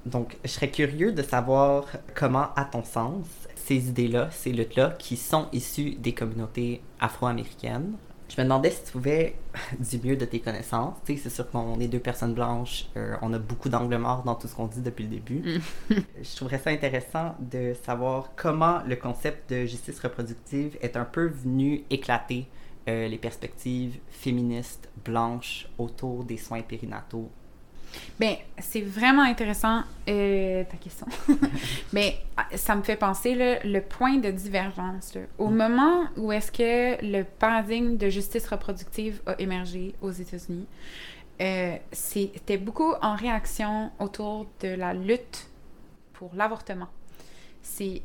Donc, 0.05 0.37
je 0.43 0.49
serais 0.49 0.69
curieux 0.69 1.11
de 1.11 1.21
savoir 1.21 1.85
comment, 2.15 2.49
à 2.55 2.65
ton 2.65 2.83
sens, 2.83 3.25
ces 3.55 3.89
idées-là, 3.89 4.29
ces 4.31 4.51
luttes-là, 4.51 4.95
qui 4.97 5.17
sont 5.17 5.47
issues 5.51 5.91
des 5.95 6.13
communautés 6.13 6.81
afro-américaines, 6.99 7.93
je 8.29 8.35
me 8.39 8.43
demandais 8.43 8.69
si 8.69 8.83
tu 8.83 8.91
pouvais, 8.91 9.35
du 9.79 9.99
mieux 10.07 10.15
de 10.15 10.25
tes 10.25 10.39
connaissances, 10.39 10.95
tu 11.03 11.15
sais, 11.15 11.23
c'est 11.23 11.29
sûr 11.29 11.49
qu'on 11.49 11.79
est 11.79 11.87
deux 11.87 11.99
personnes 11.99 12.33
blanches, 12.33 12.85
euh, 12.95 13.15
on 13.21 13.33
a 13.33 13.39
beaucoup 13.39 13.69
d'angles 13.69 13.97
morts 13.97 14.23
dans 14.23 14.35
tout 14.35 14.47
ce 14.47 14.55
qu'on 14.55 14.67
dit 14.67 14.81
depuis 14.81 15.03
le 15.03 15.09
début. 15.09 15.59
Mm. 15.89 15.95
je 16.21 16.35
trouverais 16.35 16.59
ça 16.59 16.69
intéressant 16.69 17.35
de 17.39 17.73
savoir 17.83 18.31
comment 18.35 18.81
le 18.87 18.95
concept 18.95 19.49
de 19.49 19.65
justice 19.65 19.99
reproductive 19.99 20.77
est 20.81 20.95
un 20.95 21.05
peu 21.05 21.25
venu 21.25 21.83
éclater 21.89 22.47
euh, 22.89 23.07
les 23.07 23.17
perspectives 23.17 23.99
féministes 24.09 24.89
blanches 25.05 25.67
autour 25.77 26.23
des 26.23 26.37
soins 26.37 26.61
périnataux 26.61 27.29
Bien, 28.19 28.35
c'est 28.57 28.81
vraiment 28.81 29.23
intéressant 29.23 29.83
euh, 30.07 30.63
ta 30.63 30.77
question. 30.77 31.07
Mais 31.93 32.19
ah, 32.37 32.45
ça 32.55 32.75
me 32.75 32.83
fait 32.83 32.95
penser 32.95 33.59
le 33.63 33.79
point 33.79 34.17
de 34.17 34.29
divergence. 34.29 35.17
Au 35.37 35.47
mm. 35.47 35.55
moment 35.55 36.03
où 36.17 36.31
est-ce 36.31 36.51
que 36.51 37.03
le 37.03 37.23
paradigme 37.23 37.97
de 37.97 38.09
justice 38.09 38.47
reproductive 38.47 39.21
a 39.25 39.39
émergé 39.39 39.95
aux 40.01 40.11
États-Unis, 40.11 40.67
euh, 41.41 41.77
c'était 41.91 42.57
beaucoup 42.57 42.93
en 43.01 43.15
réaction 43.15 43.91
autour 43.99 44.47
de 44.61 44.69
la 44.69 44.93
lutte 44.93 45.49
pour 46.13 46.31
l'avortement. 46.35 46.89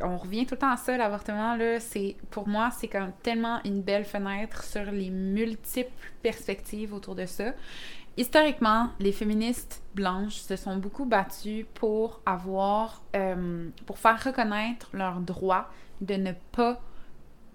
On 0.03 0.17
revient 0.19 0.47
tout 0.47 0.55
le 0.55 0.61
temps 0.61 0.73
à 0.73 0.77
ça, 0.77 0.97
l'avortement, 0.97 1.57
là, 1.57 1.81
c'est, 1.81 2.17
pour 2.31 2.49
moi, 2.49 2.71
c'est 2.71 2.89
comme 2.89 3.13
tellement 3.23 3.61
une 3.65 3.83
belle 3.83 4.05
fenêtre 4.05 4.63
sur 4.63 4.85
les 4.85 5.11
multiples 5.11 6.13
perspectives 6.23 6.93
autour 6.93 7.15
de 7.15 7.27
ça. 7.27 7.53
Historiquement, 8.17 8.91
les 9.01 9.11
féministes 9.11 9.83
blanches 9.95 10.37
se 10.37 10.55
sont 10.55 10.77
beaucoup 10.77 11.05
battues 11.05 11.67
pour 11.75 12.21
avoir, 12.25 13.03
euh, 13.17 13.69
pour 13.87 13.99
faire 13.99 14.23
reconnaître 14.23 14.89
leur 14.93 15.21
droit 15.21 15.69
de 16.01 16.15
ne 16.15 16.33
pas 16.53 16.81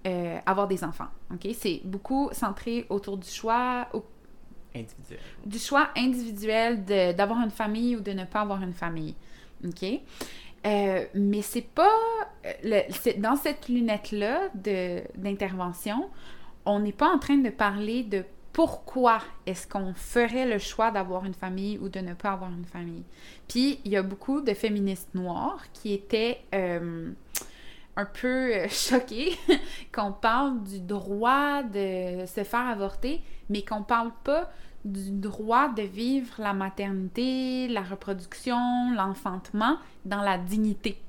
euh, 0.05 0.37
avoir 0.45 0.67
des 0.67 0.83
enfants. 0.83 1.07
Ok, 1.33 1.47
c'est 1.53 1.81
beaucoup 1.85 2.29
centré 2.33 2.85
autour 2.89 3.17
du 3.17 3.29
choix 3.29 3.87
individuel, 4.75 5.19
du 5.45 5.59
choix 5.59 5.89
individuel 5.95 6.83
d'avoir 7.15 7.39
une 7.41 7.51
famille 7.51 7.95
ou 7.95 8.01
de 8.01 8.11
ne 8.11 8.25
pas 8.25 8.41
avoir 8.41 8.61
une 8.61 8.73
famille. 8.73 9.15
Ok, 9.65 9.85
euh, 10.65 11.05
mais 11.13 11.41
c'est 11.41 11.61
pas 11.61 11.89
le, 12.63 13.19
dans 13.19 13.35
cette 13.35 13.67
lunette 13.67 14.11
là 14.11 14.49
d'intervention, 15.15 16.09
on 16.65 16.79
n'est 16.79 16.91
pas 16.91 17.09
en 17.09 17.19
train 17.19 17.37
de 17.37 17.49
parler 17.49 18.03
de 18.03 18.23
pourquoi 18.53 19.19
est-ce 19.45 19.67
qu'on 19.67 19.93
ferait 19.93 20.45
le 20.45 20.57
choix 20.57 20.91
d'avoir 20.91 21.25
une 21.25 21.33
famille 21.33 21.77
ou 21.77 21.87
de 21.87 21.99
ne 21.99 22.13
pas 22.13 22.31
avoir 22.31 22.51
une 22.51 22.65
famille. 22.65 23.03
Puis, 23.47 23.79
il 23.85 23.91
y 23.91 23.97
a 23.97 24.03
beaucoup 24.03 24.41
de 24.41 24.53
féministes 24.53 25.13
noires 25.13 25.63
qui 25.71 25.93
étaient 25.93 26.41
euh, 26.53 27.11
un 27.95 28.05
peu 28.05 28.53
euh, 28.53 28.67
choquées 28.69 29.37
qu'on 29.93 30.11
parle 30.11 30.63
du 30.63 30.79
droit 30.79 31.63
de 31.63 32.25
se 32.25 32.43
faire 32.43 32.67
avorter, 32.67 33.21
mais 33.49 33.63
qu'on 33.63 33.83
parle 33.83 34.11
pas 34.23 34.49
du 34.85 35.11
droit 35.11 35.69
de 35.69 35.83
vivre 35.83 36.33
la 36.37 36.53
maternité, 36.53 37.67
la 37.67 37.81
reproduction, 37.81 38.91
l'enfantement 38.95 39.77
dans 40.05 40.21
la 40.21 40.37
dignité 40.37 41.01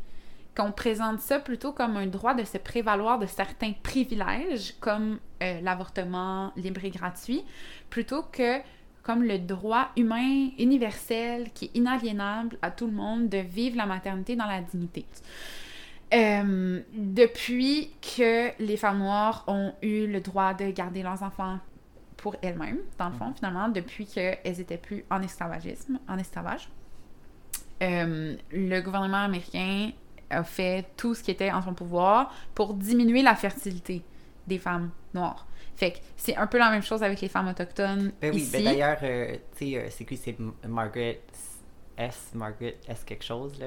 qu'on 0.57 0.73
présente 0.73 1.21
ça 1.21 1.39
plutôt 1.39 1.73
comme 1.73 1.97
un 1.97 2.07
droit 2.07 2.35
de 2.35 2.45
se 2.45 2.59
prévaloir 2.59 3.19
de 3.19 3.27
certains 3.27 3.73
privilèges, 3.83 4.75
comme 4.81 5.19
euh, 5.43 5.61
l'avortement 5.63 6.53
libre 6.57 6.85
et 6.85 6.91
gratuit, 6.91 7.43
plutôt 7.89 8.23
que 8.23 8.59
comme 9.03 9.23
le 9.23 9.39
droit 9.39 9.89
humain 9.97 10.51
universel 10.59 11.51
qui 11.55 11.67
est 11.67 11.79
inaliénable 11.79 12.59
à 12.61 12.71
tout 12.71 12.87
le 12.87 12.93
monde 12.93 13.29
de 13.29 13.39
vivre 13.39 13.77
la 13.77 13.87
maternité 13.87 14.37
dans 14.37 14.47
la 14.47 14.61
dignité. 14.61 15.07
Euh, 16.13 16.81
depuis 16.93 17.91
que 18.03 18.51
les 18.63 18.77
femmes 18.77 18.99
noires 18.99 19.45
ont 19.47 19.73
eu 19.81 20.07
le 20.07 20.21
droit 20.21 20.55
de 20.55 20.71
garder 20.71 21.03
leurs 21.03 21.23
enfants 21.23 21.59
pour 22.21 22.37
elles-mêmes, 22.43 22.81
dans 22.99 23.09
le 23.09 23.15
fond, 23.15 23.29
mhm. 23.29 23.35
finalement, 23.35 23.69
depuis 23.69 24.07
qu'elles 24.07 24.61
étaient 24.61 24.77
plus 24.77 25.05
en 25.11 25.23
esclavagisme, 25.23 25.99
en 26.07 26.19
esclavage, 26.19 26.69
euh, 27.83 28.37
le 28.53 28.81
gouvernement 28.81 29.25
américain 29.25 29.91
a 30.29 30.45
fait 30.45 30.85
tout 30.99 31.15
ce 31.15 31.23
qui 31.23 31.31
était 31.31 31.51
en 31.51 31.63
son 31.63 31.73
pouvoir 31.73 32.33
pour 32.55 32.75
diminuer 32.75 33.23
la 33.23 33.35
fertilité 33.35 34.03
des 34.47 34.59
femmes 34.59 34.91
noires. 35.15 35.47
Fait 35.77 35.93
que 35.93 35.99
c'est 36.17 36.37
un 36.37 36.47
peu 36.47 36.59
la 36.59 36.71
même 36.71 36.83
chose 36.83 37.03
avec 37.03 37.23
les 37.23 37.29
femmes 37.29 37.49
autochtones. 37.49 38.13
Ben 38.21 38.35
oui, 38.35 38.43
ici. 38.43 38.53
ben 38.53 38.65
d'ailleurs, 38.65 38.99
euh, 39.03 39.37
tu 39.57 39.71
sais, 39.71 39.77
euh, 39.79 39.87
c'est 39.89 40.05
qui? 40.05 40.19
C'est 40.19 40.37
Margaret 40.69 41.23
S. 41.97 42.33
Margaret 42.35 42.77
S. 42.87 43.03
quelque 43.05 43.25
chose, 43.25 43.59
là. 43.59 43.67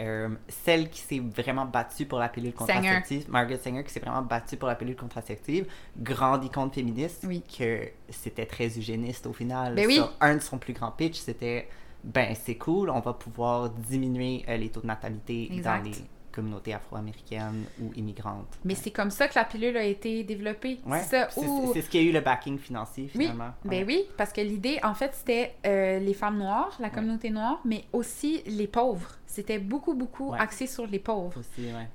Euh, 0.00 0.28
celle 0.48 0.90
qui 0.90 1.00
s'est 1.00 1.18
vraiment 1.18 1.64
battue 1.64 2.06
pour 2.06 2.18
la 2.18 2.28
pilule 2.28 2.52
contraceptive, 2.52 3.28
Margaret 3.28 3.58
Sanger, 3.58 3.82
qui 3.82 3.92
s'est 3.92 4.00
vraiment 4.00 4.22
battue 4.22 4.56
pour 4.56 4.68
la 4.68 4.76
pilule 4.76 4.96
contraceptive, 4.96 5.66
grande 5.96 6.44
icône 6.44 6.70
féministe, 6.70 7.24
oui. 7.26 7.42
que 7.42 7.88
c'était 8.08 8.46
très 8.46 8.68
eugéniste 8.68 9.26
au 9.26 9.32
final. 9.32 9.74
Ben 9.74 9.86
oui. 9.86 10.00
un 10.20 10.36
de 10.36 10.40
son 10.40 10.58
plus 10.58 10.72
grands 10.72 10.92
pitch, 10.92 11.16
c'était 11.16 11.68
ben 12.04 12.34
c'est 12.34 12.54
cool, 12.54 12.90
on 12.90 13.00
va 13.00 13.12
pouvoir 13.12 13.70
diminuer 13.70 14.44
euh, 14.48 14.56
les 14.56 14.68
taux 14.68 14.80
de 14.80 14.86
natalité 14.86 15.50
dans 15.64 15.82
les 15.82 15.92
communautés 16.30 16.72
afro-américaines 16.72 17.64
ou 17.80 17.92
immigrantes. 17.94 18.58
Mais 18.64 18.76
c'est 18.76 18.92
comme 18.92 19.10
ça 19.10 19.26
que 19.26 19.34
la 19.34 19.44
pilule 19.44 19.76
a 19.76 19.82
été 19.82 20.22
développée. 20.22 20.78
c'est 21.08 21.28
C'est 21.72 21.82
ce 21.82 21.90
qui 21.90 21.98
a 21.98 22.02
eu 22.02 22.12
le 22.12 22.20
backing 22.20 22.58
financier 22.58 23.08
finalement. 23.08 23.50
Oui, 23.64 23.70
ben 23.70 23.84
oui, 23.86 24.04
parce 24.16 24.32
que 24.32 24.40
l'idée, 24.40 24.78
en 24.84 24.94
fait, 24.94 25.14
c'était 25.14 25.56
euh, 25.66 25.98
les 25.98 26.14
femmes 26.14 26.38
noires, 26.38 26.76
la 26.78 26.90
communauté 26.90 27.30
noire, 27.30 27.60
mais 27.64 27.84
aussi 27.92 28.42
les 28.46 28.68
pauvres. 28.68 29.17
C'était 29.28 29.58
beaucoup, 29.58 29.92
beaucoup 29.92 30.32
axé 30.36 30.66
sur 30.66 30.86
les 30.86 30.98
pauvres. 30.98 31.42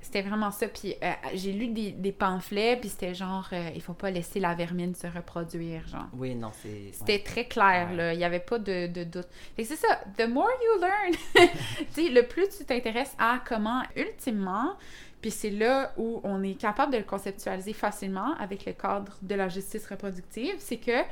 C'était 0.00 0.22
vraiment 0.22 0.52
ça. 0.52 0.68
Puis 0.68 0.94
euh, 1.02 1.12
j'ai 1.34 1.52
lu 1.52 1.66
des, 1.66 1.90
des, 1.90 2.12
pamphlets, 2.12 2.76
puis 2.76 2.88
c'était 2.88 3.12
genre, 3.12 3.48
euh, 3.52 3.70
il 3.74 3.82
faut 3.82 3.92
pas 3.92 4.10
laisser 4.10 4.38
la 4.38 4.54
vermine 4.54 4.94
se 4.94 5.08
reproduire, 5.08 5.86
genre. 5.88 6.06
Oui, 6.16 6.36
non, 6.36 6.52
c'est... 6.62 6.90
C'était 6.92 7.18
très 7.18 7.46
clair, 7.46 7.92
là. 7.92 8.14
Il 8.14 8.18
n'y 8.18 8.24
avait 8.24 8.38
pas 8.38 8.60
de, 8.60 8.86
de 8.86 9.02
doute. 9.02 9.26
Et 9.58 9.64
c'est 9.64 9.76
ça, 9.76 10.00
the 10.16 10.28
more 10.28 10.48
you 10.62 10.80
learn, 10.80 11.48
tu 11.94 12.04
sais, 12.04 12.08
le 12.08 12.22
plus 12.22 12.48
tu 12.56 12.64
t'intéresses 12.64 13.16
à 13.18 13.40
comment, 13.44 13.82
ultimement, 13.96 14.76
puis 15.20 15.32
c'est 15.32 15.50
là 15.50 15.92
où 15.96 16.20
on 16.22 16.42
est 16.44 16.54
capable 16.54 16.92
de 16.92 16.98
le 16.98 17.04
conceptualiser 17.04 17.72
facilement 17.72 18.34
avec 18.38 18.64
le 18.64 18.74
cadre 18.74 19.16
de 19.22 19.34
la 19.34 19.48
justice 19.48 19.86
reproductive, 19.88 20.54
c'est 20.58 20.76
que 20.76 21.02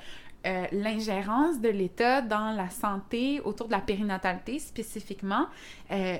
euh, 0.44 0.66
l'ingérence 0.72 1.60
de 1.60 1.68
l'État 1.68 2.20
dans 2.20 2.50
la 2.50 2.68
santé 2.68 3.40
autour 3.44 3.68
de 3.68 3.72
la 3.72 3.80
périnatalité 3.80 4.58
spécifiquement. 4.58 5.46
Euh, 5.90 6.18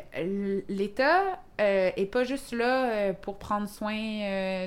L'État 0.68 1.40
euh, 1.60 1.90
est 1.96 2.06
pas 2.06 2.24
juste 2.24 2.52
là 2.52 2.84
euh, 2.84 3.12
pour 3.12 3.38
prendre 3.38 3.68
soin 3.68 3.96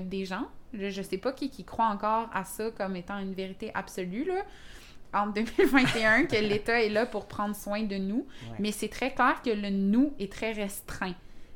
des 0.01 0.25
gens. 0.25 0.47
Je, 0.73 0.89
je 0.89 1.01
sais 1.01 1.17
pas 1.17 1.31
qui, 1.31 1.49
qui 1.49 1.63
croit 1.63 1.85
encore 1.85 2.29
à 2.33 2.43
ça 2.43 2.69
comme 2.71 2.95
étant 2.95 3.17
une 3.19 3.33
vérité 3.33 3.71
absolue, 3.73 4.25
là 4.25 4.43
en 5.13 5.27
2021 5.27 6.25
que 6.25 6.35
l'État 6.35 6.83
est 6.83 6.89
là 6.89 7.05
pour 7.05 7.25
prendre 7.27 7.55
soin 7.55 7.83
de 7.83 7.95
nous, 7.95 8.27
mais 8.59 8.73
c'est 8.73 8.89
très 8.89 9.13
clair 9.13 9.41
que 9.41 9.49
le 9.49 9.69
nous 9.69 10.13
est 10.19 10.29
très 10.29 10.51
restreint 10.51 11.13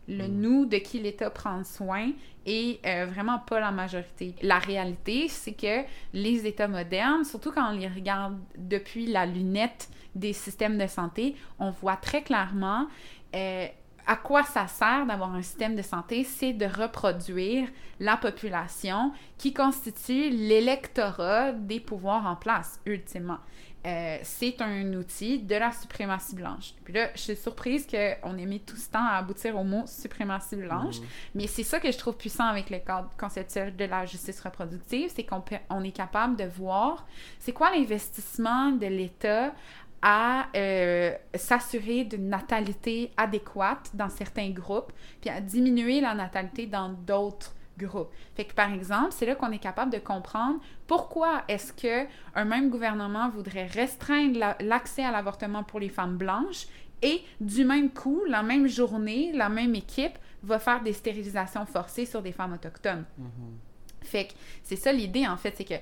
le 0.09 0.27
mm. 0.27 0.41
nous 0.41 0.65
de 0.65 0.77
qui 0.77 0.99
l'État 0.99 1.29
prend 1.29 1.63
soin 1.63 2.11
et 2.49 2.79
euh, 2.83 3.05
vraiment 3.05 3.37
pas 3.37 3.59
la 3.59 3.69
majorité. 3.69 4.33
La 4.41 4.57
réalité, 4.57 5.27
c'est 5.27 5.53
que 5.53 5.83
les 6.13 6.47
États 6.47 6.67
modernes, 6.67 7.23
surtout 7.23 7.51
quand 7.51 7.71
on 7.71 7.77
les 7.77 7.87
regarde 7.87 8.39
depuis 8.57 9.05
la 9.05 9.27
lunette 9.27 9.87
des 10.15 10.33
systèmes 10.33 10.79
de 10.79 10.87
santé, 10.87 11.35
on 11.59 11.69
voit 11.69 11.95
très 11.95 12.23
clairement 12.23 12.87
euh, 13.35 13.67
à 14.07 14.15
quoi 14.15 14.41
ça 14.41 14.65
sert 14.65 15.05
d'avoir 15.05 15.35
un 15.35 15.43
système 15.43 15.75
de 15.75 15.83
santé, 15.83 16.23
c'est 16.23 16.53
de 16.53 16.65
reproduire 16.65 17.67
la 17.99 18.17
population 18.17 19.11
qui 19.37 19.53
constitue 19.53 20.31
l'électorat 20.31 21.51
des 21.51 21.79
pouvoirs 21.79 22.25
en 22.25 22.35
place, 22.35 22.79
ultimement. 22.87 23.37
Euh, 23.85 24.17
c'est 24.23 24.61
un 24.61 24.93
outil 24.93 25.39
de 25.39 25.55
la 25.55 25.71
suprématie 25.71 26.35
blanche. 26.35 26.73
Puis 26.83 26.93
là, 26.93 27.09
je 27.15 27.21
suis 27.21 27.35
surprise 27.37 27.87
qu'on 27.87 28.37
ait 28.37 28.45
mis 28.45 28.59
tout 28.59 28.75
ce 28.75 28.89
temps 28.89 29.05
à 29.05 29.17
aboutir 29.17 29.57
au 29.57 29.63
mot 29.63 29.83
suprématie 29.87 30.57
blanche, 30.57 30.99
mhm. 30.99 31.07
mais 31.35 31.47
c'est 31.47 31.63
ça 31.63 31.79
que 31.79 31.89
je 31.89 31.97
trouve 31.97 32.17
puissant 32.17 32.43
avec 32.45 32.69
le 32.69 32.79
cadre 32.79 33.09
conceptuel 33.17 33.75
de 33.77 33.85
la 33.85 34.05
justice 34.05 34.41
reproductive, 34.41 35.11
c'est 35.15 35.23
qu'on 35.23 35.43
on 35.69 35.83
est 35.83 35.91
capable 35.91 36.35
de 36.35 36.43
voir 36.43 37.07
c'est 37.39 37.53
quoi 37.53 37.71
l'investissement 37.71 38.71
de 38.71 38.87
l'État 38.87 39.53
à 40.01 40.47
euh, 40.55 41.13
s'assurer 41.35 42.03
d'une 42.03 42.29
natalité 42.29 43.11
adéquate 43.15 43.91
dans 43.93 44.09
certains 44.09 44.49
groupes, 44.49 44.91
puis 45.21 45.29
à 45.29 45.39
diminuer 45.39 46.01
la 46.01 46.13
natalité 46.15 46.67
dans 46.67 46.89
d'autres 46.89 47.53
groupe. 47.85 48.09
Fait 48.35 48.45
que 48.45 48.53
par 48.53 48.71
exemple, 48.71 49.11
c'est 49.11 49.25
là 49.25 49.35
qu'on 49.35 49.51
est 49.51 49.59
capable 49.59 49.91
de 49.91 49.97
comprendre 49.97 50.59
pourquoi 50.87 51.43
est-ce 51.47 51.73
que 51.73 52.07
un 52.35 52.45
même 52.45 52.69
gouvernement 52.69 53.29
voudrait 53.29 53.67
restreindre 53.67 54.55
l'accès 54.59 55.03
à 55.03 55.11
l'avortement 55.11 55.63
pour 55.63 55.79
les 55.79 55.89
femmes 55.89 56.17
blanches 56.17 56.67
et 57.01 57.21
du 57.39 57.63
même 57.63 57.91
coup, 57.91 58.23
la 58.27 58.43
même 58.43 58.67
journée, 58.67 59.31
la 59.33 59.49
même 59.49 59.75
équipe 59.75 60.17
va 60.43 60.59
faire 60.59 60.81
des 60.81 60.93
stérilisations 60.93 61.65
forcées 61.65 62.05
sur 62.05 62.21
des 62.21 62.31
femmes 62.31 62.53
autochtones. 62.53 63.05
Mm-hmm. 63.19 64.05
Fait 64.05 64.25
que 64.25 64.33
c'est 64.63 64.75
ça 64.75 64.91
l'idée 64.91 65.27
en 65.27 65.37
fait, 65.37 65.53
c'est 65.57 65.65
que 65.65 65.75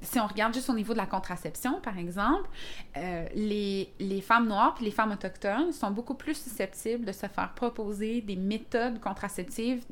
si 0.00 0.20
on 0.20 0.26
regarde 0.26 0.54
juste 0.54 0.70
au 0.70 0.74
niveau 0.74 0.92
de 0.92 0.98
la 0.98 1.06
contraception, 1.06 1.80
par 1.80 1.98
exemple, 1.98 2.48
euh, 2.96 3.26
les, 3.34 3.92
les, 3.98 4.20
femmes 4.20 4.46
noires 4.46 4.76
et 4.80 4.84
les 4.84 4.90
femmes 4.90 5.12
autochtones 5.12 5.72
sont 5.72 5.90
beaucoup 5.90 6.14
plus 6.14 6.34
susceptibles 6.34 7.04
de 7.04 7.12
se 7.12 7.26
faire 7.26 7.52
proposer 7.54 8.20
des 8.20 8.36
méthodes 8.36 9.00
contraceptives 9.00 9.82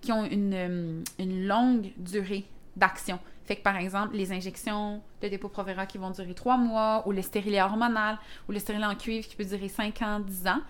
qui 0.00 0.12
ont 0.12 0.24
une, 0.24 0.54
euh, 0.54 1.02
une 1.18 1.46
longue 1.46 1.92
durée 1.96 2.44
d'action. 2.76 3.18
Fait 3.46 3.54
que, 3.54 3.62
par 3.62 3.76
exemple, 3.76 4.16
les 4.16 4.32
injections 4.32 5.00
de 5.22 5.28
dépôt-provera 5.28 5.86
qui 5.86 5.98
vont 5.98 6.10
durer 6.10 6.34
trois 6.34 6.56
mois, 6.56 7.06
ou 7.06 7.12
le 7.12 7.22
stérilet 7.22 7.62
hormonal, 7.62 8.18
ou 8.48 8.52
le 8.52 8.58
stérilet 8.58 8.84
en 8.84 8.96
cuivre 8.96 9.26
qui 9.26 9.36
peut 9.36 9.44
durer 9.44 9.68
5 9.68 10.02
ans, 10.02 10.18
10 10.18 10.48
ans, 10.48 10.60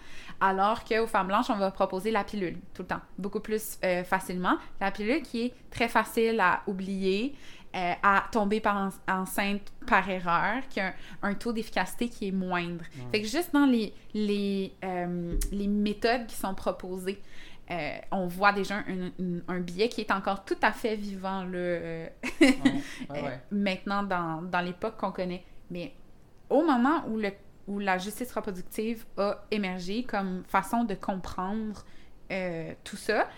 alors 0.42 0.84
qu'aux 0.84 1.06
femmes 1.06 1.28
blanches, 1.28 1.48
on 1.48 1.56
va 1.56 1.70
proposer 1.70 2.10
la 2.10 2.22
pilule 2.22 2.58
tout 2.74 2.82
le 2.82 2.88
temps, 2.88 3.00
beaucoup 3.16 3.40
plus 3.40 3.78
euh, 3.82 4.04
facilement. 4.04 4.58
La 4.78 4.90
pilule 4.90 5.22
qui 5.22 5.46
est 5.46 5.54
très 5.70 5.88
facile 5.88 6.38
à 6.38 6.60
oublier, 6.66 7.34
euh, 7.74 7.92
à 8.02 8.24
tomber 8.32 8.60
par 8.60 8.90
enceinte 9.06 9.60
par 9.86 10.08
erreur, 10.08 10.66
qui 10.70 10.80
a 10.80 10.94
un, 11.22 11.34
taux 11.34 11.52
d'efficacité 11.52 12.08
qui 12.08 12.28
est 12.28 12.32
moindre. 12.32 12.84
Fait 13.12 13.20
que 13.20 13.28
juste 13.28 13.52
dans 13.52 13.66
les, 13.66 13.92
les, 14.14 14.72
euh, 14.82 15.36
les 15.52 15.66
méthodes 15.66 16.26
qui 16.26 16.36
sont 16.36 16.54
proposées, 16.54 17.20
euh, 17.70 17.98
on 18.12 18.28
voit 18.28 18.52
déjà 18.52 18.76
un, 18.76 19.10
un, 19.48 19.60
billet 19.60 19.88
qui 19.88 20.00
est 20.00 20.10
encore 20.10 20.44
tout 20.44 20.56
à 20.62 20.72
fait 20.72 20.96
vivant 20.96 21.44
là, 21.44 22.08
maintenant 23.50 24.04
dans, 24.04 24.42
dans 24.42 24.60
l'époque 24.60 24.96
qu'on 24.96 25.12
connaît. 25.12 25.44
Mais 25.70 25.92
au 26.48 26.64
moment 26.64 27.04
où, 27.08 27.18
le, 27.18 27.30
où 27.66 27.78
la 27.78 27.98
justice 27.98 28.32
reproductive 28.32 29.04
a 29.18 29.44
émergé 29.50 30.04
comme 30.04 30.44
façon 30.44 30.84
de 30.84 30.94
comprendre 30.94 31.84
tout 32.84 32.96
ça, 32.96 33.28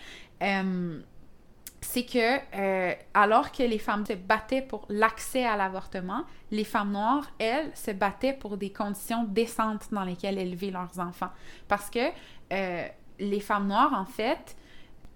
c'est 1.80 2.04
que 2.04 2.38
euh, 2.56 2.94
alors 3.14 3.52
que 3.52 3.62
les 3.62 3.78
femmes 3.78 4.04
se 4.04 4.14
battaient 4.14 4.62
pour 4.62 4.84
l'accès 4.88 5.44
à 5.44 5.56
l'avortement, 5.56 6.24
les 6.50 6.64
femmes 6.64 6.92
noires, 6.92 7.30
elles, 7.38 7.70
se 7.74 7.90
battaient 7.92 8.32
pour 8.32 8.56
des 8.56 8.70
conditions 8.70 9.24
décentes 9.24 9.88
dans 9.92 10.04
lesquelles 10.04 10.38
élever 10.38 10.70
leurs 10.70 10.98
enfants. 10.98 11.30
Parce 11.68 11.88
que 11.90 12.10
euh, 12.52 12.86
les 13.20 13.40
femmes 13.40 13.68
noires, 13.68 13.94
en 13.94 14.04
fait, 14.04 14.56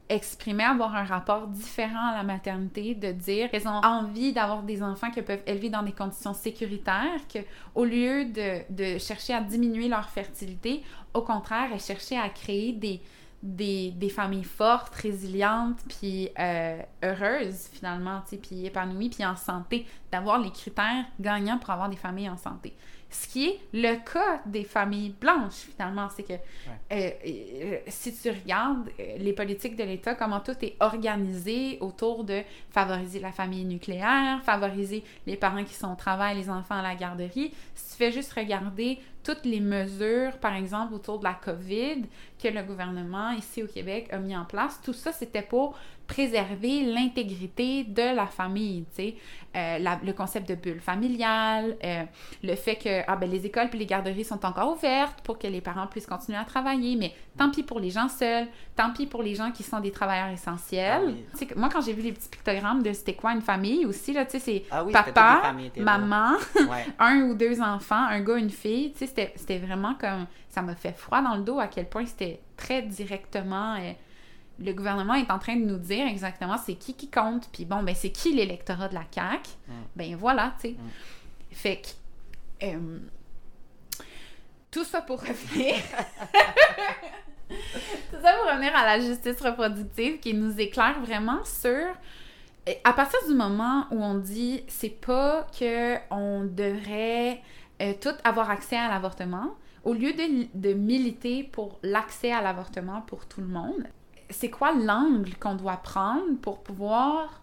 exprimaient 0.09 0.65
avoir 0.65 0.95
un 0.95 1.05
rapport 1.05 1.47
différent 1.47 2.09
à 2.09 2.17
la 2.17 2.23
maternité, 2.23 2.95
de 2.95 3.13
dire 3.13 3.51
qu'elles 3.51 3.67
ont 3.67 3.81
envie 3.83 4.33
d'avoir 4.33 4.63
des 4.63 4.83
enfants 4.83 5.11
qu'elles 5.11 5.25
peuvent 5.25 5.43
élever 5.47 5.71
dans 5.71 5.83
des 5.83 5.93
conditions 5.93 6.35
sécuritaires, 6.35 7.21
qu'au 7.33 7.85
lieu 7.85 8.27
de, 8.27 8.61
de 8.71 8.99
chercher 8.99 9.33
à 9.33 9.41
diminuer 9.41 9.89
leur 9.89 10.09
fertilité, 10.11 10.83
au 11.15 11.23
contraire, 11.23 11.71
elles 11.73 11.81
cherchaient 11.81 12.19
à 12.19 12.29
créer 12.29 12.73
des, 12.73 13.01
des, 13.43 14.09
familles 14.09 14.45
fortes, 14.45 14.95
résilientes, 14.95 15.81
puis 15.89 16.29
euh, 16.39 16.81
heureuses 17.03 17.69
finalement, 17.73 18.23
puis 18.41 18.67
épanouies, 18.67 19.11
puis 19.11 19.25
en 19.25 19.37
santé, 19.37 19.87
d'avoir 20.11 20.39
les 20.39 20.51
critères 20.51 21.05
gagnants 21.19 21.59
pour 21.59 21.71
avoir 21.71 21.89
des 21.89 21.97
familles 21.97 22.31
en 22.31 22.37
santé. 22.37 22.75
Ce 23.13 23.29
qui 23.29 23.47
est 23.47 23.61
le 23.75 23.97
cas 23.97 24.41
des 24.47 24.65
familles 24.65 25.15
blanches, 25.21 25.67
finalement, 25.75 26.09
c'est 26.15 26.23
que 26.23 26.33
euh, 26.33 26.39
euh, 26.91 27.79
si 27.87 28.15
tu 28.15 28.31
regardes 28.31 28.89
les 29.19 29.35
politiques 29.35 29.77
de 29.77 29.85
l'État, 29.85 30.15
comment 30.15 30.41
tout 30.41 30.57
est 30.63 30.77
organisé 30.81 31.77
autour 31.81 32.25
de 32.25 32.41
favoriser 32.71 33.21
la 33.21 33.31
famille 33.31 33.65
nucléaire, 33.67 34.41
favoriser 34.45 35.05
les 35.27 35.37
parents 35.37 35.63
qui 35.63 35.75
sont 35.75 35.93
au 35.93 35.97
travail, 35.97 36.37
les 36.37 36.49
enfants 36.49 36.79
à 36.79 36.83
la 36.83 36.95
garderie, 36.95 37.53
si 37.75 37.91
tu 37.91 37.97
fais 37.97 38.13
juste 38.13 38.33
regarder 38.33 38.99
toutes 39.23 39.45
les 39.45 39.61
mesures, 39.61 40.39
par 40.39 40.55
exemple, 40.55 40.95
autour 40.95 41.19
de 41.19 41.25
la 41.25 41.35
COVID 41.35 42.05
que 42.43 42.49
le 42.49 42.63
gouvernement 42.63 43.31
ici 43.33 43.63
au 43.63 43.67
Québec 43.67 44.09
a 44.11 44.19
mis 44.19 44.37
en 44.37 44.45
place, 44.45 44.81
tout 44.83 44.93
ça, 44.93 45.13
c'était 45.13 45.43
pour 45.43 45.79
préserver 46.13 46.85
l'intégrité 46.85 47.85
de 47.85 48.15
la 48.15 48.27
famille, 48.27 48.85
tu 48.95 49.03
sais, 49.03 49.15
euh, 49.57 49.79
le 50.05 50.13
concept 50.13 50.47
de 50.47 50.55
bulle 50.55 50.81
familiale, 50.81 51.75
euh, 51.83 52.05
le 52.43 52.55
fait 52.55 52.77
que 52.77 53.01
ah, 53.07 53.17
ben, 53.17 53.31
les 53.31 53.47
écoles 53.47 53.71
puis 53.71 53.79
les 53.79 53.87
garderies 53.87 54.25
sont 54.25 54.45
encore 54.45 54.73
ouvertes 54.73 55.23
pour 55.23 55.39
que 55.39 55.47
les 55.47 55.63
parents 55.63 55.87
puissent 55.87 56.07
continuer 56.07 56.37
à 56.37 56.45
travailler, 56.45 56.97
mais 56.97 57.15
tant 57.39 57.51
pis 57.51 57.63
pour 57.63 57.81
les 57.81 57.89
gens 57.89 58.11
seuls, 58.11 58.47
tant 58.77 58.93
pis 58.93 59.07
pour 59.07 59.23
les 59.23 59.35
gens 59.35 59.53
qui 59.53 59.63
sont 59.63 59.81
des 59.81 59.91
travailleurs 59.91 60.29
essentiels. 60.29 61.15
Ah 61.35 61.45
moi, 61.57 61.71
quand 61.73 61.81
j'ai 61.81 61.95
vu 61.95 62.03
les 62.03 62.13
petits 62.13 62.29
pictogrammes 62.29 62.83
de 62.83 62.93
c'était 62.93 63.15
quoi 63.15 63.33
une 63.33 63.41
famille 63.41 63.87
aussi, 63.87 64.13
là, 64.13 64.27
tu 64.27 64.33
sais, 64.33 64.39
c'est 64.39 64.65
ah 64.71 64.85
papa, 64.93 65.55
maman, 65.79 66.37
un 66.99 67.23
ou 67.23 67.35
deux 67.35 67.63
enfants, 67.63 68.05
un 68.07 68.21
gars, 68.21 68.37
une 68.37 68.51
fille, 68.51 68.93
tu 68.93 69.07
sais, 69.07 69.33
c'était 69.35 69.59
vraiment 69.59 69.95
comme... 69.95 70.27
Ça 70.51 70.61
m'a 70.61 70.75
fait 70.75 70.93
froid 70.93 71.23
dans 71.23 71.37
le 71.37 71.43
dos 71.43 71.59
à 71.59 71.69
quel 71.69 71.89
point 71.89 72.05
c'était 72.05 72.41
très 72.55 72.83
directement... 72.83 73.77
Euh, 73.77 73.93
le 74.59 74.73
gouvernement 74.73 75.15
est 75.15 75.31
en 75.31 75.39
train 75.39 75.57
de 75.57 75.65
nous 75.65 75.79
dire 75.79 76.07
exactement 76.07 76.57
c'est 76.59 76.75
qui 76.75 76.95
qui 76.95 77.11
compte, 77.11 77.49
puis 77.53 77.65
bon, 77.65 77.83
ben 77.83 77.95
c'est 77.95 78.11
qui 78.11 78.33
l'électorat 78.33 78.89
de 78.89 78.95
la 78.95 79.05
CAQ. 79.11 79.51
Mm. 79.67 79.73
Ben 79.97 80.17
voilà, 80.17 80.55
tu 80.61 80.69
sais. 80.69 80.75
Mm. 80.75 80.91
Fait 81.53 81.83
que. 81.83 82.67
Euh, 82.67 82.99
tout 84.71 84.85
ça 84.85 85.03
pour 85.03 85.21
revenir. 85.29 85.77
tout 87.49 88.21
ça 88.23 88.33
pour 88.35 88.51
revenir 88.51 88.75
à 88.75 88.85
la 88.85 89.01
justice 89.01 89.41
reproductive 89.41 90.19
qui 90.21 90.35
nous 90.35 90.59
éclaire 90.61 91.01
vraiment 91.01 91.45
sur. 91.45 91.87
À 92.85 92.93
partir 92.93 93.19
du 93.27 93.35
moment 93.35 93.87
où 93.91 94.03
on 94.03 94.15
dit 94.15 94.63
c'est 94.69 95.01
pas 95.01 95.49
que 95.59 95.97
on 96.11 96.45
devrait 96.45 97.41
euh, 97.81 97.93
tout 98.01 98.15
avoir 98.23 98.51
accès 98.51 98.77
à 98.77 98.89
l'avortement, 98.89 99.57
au 99.83 99.95
lieu 99.95 100.13
de, 100.13 100.47
de 100.55 100.73
militer 100.73 101.43
pour 101.43 101.81
l'accès 101.83 102.31
à 102.31 102.41
l'avortement 102.41 103.01
pour 103.03 103.27
tout 103.27 103.41
le 103.41 103.49
monde, 103.49 103.89
c'est 104.33 104.51
quoi 104.51 104.73
l'angle 104.73 105.35
qu'on 105.37 105.55
doit 105.55 105.77
prendre 105.77 106.37
pour 106.41 106.63
pouvoir 106.63 107.41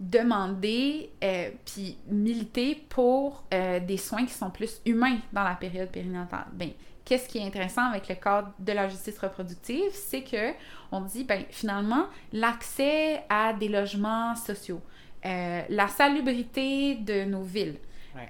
demander 0.00 1.10
euh, 1.22 1.50
puis 1.64 1.96
militer 2.08 2.74
pour 2.88 3.44
euh, 3.54 3.80
des 3.80 3.96
soins 3.96 4.26
qui 4.26 4.34
sont 4.34 4.50
plus 4.50 4.80
humains 4.84 5.18
dans 5.32 5.44
la 5.44 5.54
période 5.54 5.90
périnatale? 5.90 6.46
Ben, 6.52 6.70
qu'est-ce 7.04 7.28
qui 7.28 7.38
est 7.38 7.46
intéressant 7.46 7.82
avec 7.82 8.08
le 8.08 8.14
cadre 8.16 8.52
de 8.58 8.72
la 8.72 8.88
justice 8.88 9.18
reproductive, 9.18 9.90
c'est 9.92 10.22
que 10.22 10.52
on 10.90 11.00
dit 11.00 11.24
ben 11.24 11.44
finalement 11.50 12.06
l'accès 12.32 13.24
à 13.28 13.52
des 13.52 13.68
logements 13.68 14.34
sociaux, 14.34 14.80
euh, 15.24 15.62
la 15.68 15.88
salubrité 15.88 16.96
de 16.96 17.24
nos 17.24 17.42
villes, 17.42 17.78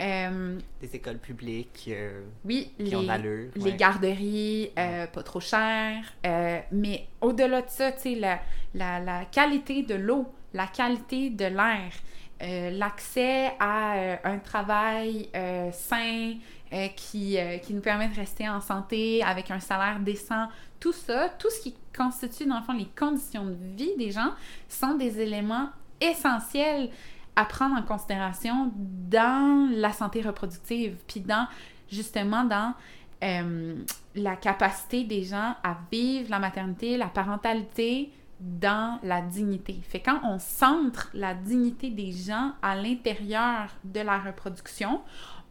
euh, 0.00 0.58
des 0.80 0.96
écoles 0.96 1.18
publiques 1.18 1.86
euh, 1.88 2.22
oui, 2.44 2.72
qui 2.78 2.84
les, 2.84 2.96
ont 2.96 3.06
Les 3.56 3.72
garderies, 3.74 4.70
euh, 4.78 5.06
pas 5.06 5.22
trop 5.22 5.40
chères. 5.40 6.04
mais 6.72 7.06
au-delà 7.20 7.62
de 7.62 7.70
ça, 7.70 7.92
tu 7.92 8.00
sais, 8.00 8.14
la, 8.14 8.40
la, 8.74 9.00
la, 9.00 9.24
qualité 9.26 9.82
de 9.82 9.94
l'eau, 9.94 10.26
la 10.52 10.66
qualité 10.66 11.30
de 11.30 11.44
l'air, 11.44 11.92
l'accès 12.72 13.52
à 13.58 14.18
un 14.24 14.38
travail 14.38 15.28
sain 15.72 16.34
qui, 16.96 17.38
qui 17.62 17.74
nous 17.74 17.80
permet 17.80 18.08
de 18.08 18.16
rester 18.16 18.48
en 18.48 18.60
santé 18.60 19.22
avec 19.22 19.50
un 19.50 19.60
salaire 19.60 20.00
décent, 20.00 20.48
tout 20.80 20.92
ça, 20.92 21.30
tout 21.38 21.50
ce 21.50 21.60
qui 21.60 21.74
constitue, 21.96 22.46
dans 22.46 22.58
le 22.58 22.64
fond, 22.64 22.72
les 22.72 22.88
conditions 22.96 23.44
de 23.44 23.56
vie 23.76 23.96
des 23.96 24.10
gens, 24.10 24.32
sont 24.68 24.94
des 24.94 25.20
éléments 25.20 25.68
essentiels 26.00 26.90
à 27.36 27.44
prendre 27.44 27.76
en 27.76 27.82
considération 27.82 28.72
dans 28.76 29.70
la 29.72 29.92
santé 29.92 30.22
reproductive, 30.22 30.96
puis 31.06 31.20
dans 31.20 31.46
justement 31.90 32.44
dans 32.44 32.74
euh, 33.22 33.74
la 34.14 34.36
capacité 34.36 35.04
des 35.04 35.24
gens 35.24 35.54
à 35.62 35.78
vivre 35.90 36.30
la 36.30 36.38
maternité, 36.38 36.96
la 36.96 37.06
parentalité 37.06 38.12
dans 38.40 38.98
la 39.02 39.20
dignité. 39.22 39.80
Fait 39.82 40.00
quand 40.00 40.20
on 40.24 40.38
centre 40.38 41.08
la 41.14 41.34
dignité 41.34 41.90
des 41.90 42.12
gens 42.12 42.52
à 42.62 42.76
l'intérieur 42.76 43.70
de 43.84 44.00
la 44.00 44.18
reproduction, 44.18 45.00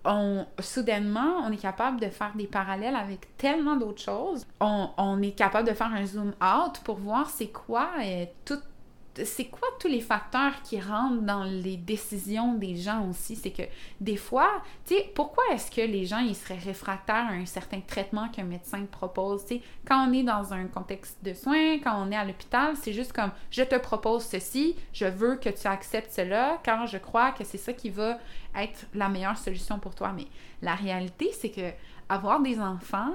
on, 0.06 0.46
soudainement, 0.60 1.40
on 1.46 1.52
est 1.52 1.62
capable 1.62 2.00
de 2.00 2.10
faire 2.10 2.34
des 2.36 2.48
parallèles 2.48 2.96
avec 2.96 3.38
tellement 3.38 3.78
d'autres 3.78 4.02
choses. 4.02 4.46
On, 4.60 5.22
est 5.22 5.32
capable 5.32 5.68
de 5.68 5.74
faire 5.74 5.94
un 5.94 6.06
zoom 6.06 6.34
out 6.42 6.80
pour 6.84 6.98
voir 6.98 7.30
c'est 7.30 7.48
quoi 7.48 7.90
euh, 8.02 8.26
tout 8.46 8.60
c'est 9.24 9.46
quoi 9.46 9.68
tous 9.80 9.88
les 9.88 10.02
facteurs 10.02 10.62
qui 10.64 10.80
rentrent 10.80 11.22
dans 11.22 11.44
les 11.44 11.78
décisions 11.78 12.56
des 12.56 12.76
gens 12.76 13.08
aussi? 13.10 13.36
C'est 13.36 13.52
que 13.52 13.64
des 14.02 14.18
fois, 14.18 14.64
tu 14.86 14.96
sais, 14.96 15.12
pourquoi 15.14 15.44
est-ce 15.54 15.70
que 15.70 15.82
les 15.82 16.06
gens 16.06 16.20
ils 16.20 16.36
seraient 16.36 16.58
réfractaires 16.58 17.28
à 17.28 17.34
un 17.34 17.46
certain 17.46 17.80
traitement 17.82 18.30
qu'un 18.30 18.44
médecin 18.44 18.86
propose? 18.86 19.46
Tu 19.46 19.56
sais, 19.56 19.62
quand 19.86 20.08
on 20.08 20.14
est 20.14 20.24
dans 20.24 20.54
un 20.54 20.66
contexte 20.66 21.18
de 21.24 21.34
soins, 21.34 21.80
quand 21.80 21.96
on 22.02 22.12
est 22.12 22.16
à 22.16 22.26
l'hôpital, 22.26 22.76
c'est 22.76 22.94
juste 22.94 23.14
comme 23.14 23.32
je 23.52 23.64
te 23.64 23.76
propose 23.76 24.24
ceci, 24.24 24.76
je 24.94 25.06
veux 25.06 25.36
que 25.36 25.50
tu 25.50 25.68
acceptes 25.68 26.12
cela, 26.12 26.60
car 26.64 26.88
je 26.88 26.98
crois 26.98 27.32
que 27.32 27.44
c'est 27.44 27.58
ça 27.58 27.74
qui 27.74 27.90
va 27.90 28.18
être 28.56 28.88
la 28.94 29.10
meilleure 29.10 29.38
solution 29.38 29.80
pour 29.80 29.96
toi. 29.96 30.12
Mais 30.16 30.26
la 30.62 30.76
réalité, 30.76 31.32
c'est 31.34 31.50
que 31.50 31.72
avoir 32.10 32.42
des 32.42 32.60
enfants, 32.60 33.14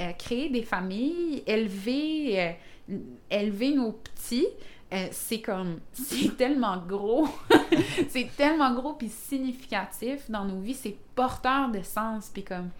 euh, 0.00 0.12
créer 0.12 0.48
des 0.48 0.62
familles, 0.62 1.42
élever, 1.46 2.54
euh, 2.90 2.96
élever 3.30 3.74
nos 3.74 3.92
petits, 3.92 4.46
euh, 4.92 5.08
c'est 5.10 5.40
comme, 5.40 5.80
c'est 5.92 6.36
tellement 6.36 6.78
gros, 6.78 7.28
c'est 8.08 8.30
tellement 8.36 8.74
gros 8.74 8.94
puis 8.94 9.08
significatif 9.08 10.30
dans 10.30 10.44
nos 10.44 10.60
vies, 10.60 10.74
c'est 10.74 10.96
porteur 11.14 11.70
de 11.70 11.82
sens, 11.82 12.30
puis 12.32 12.44
comme, 12.44 12.70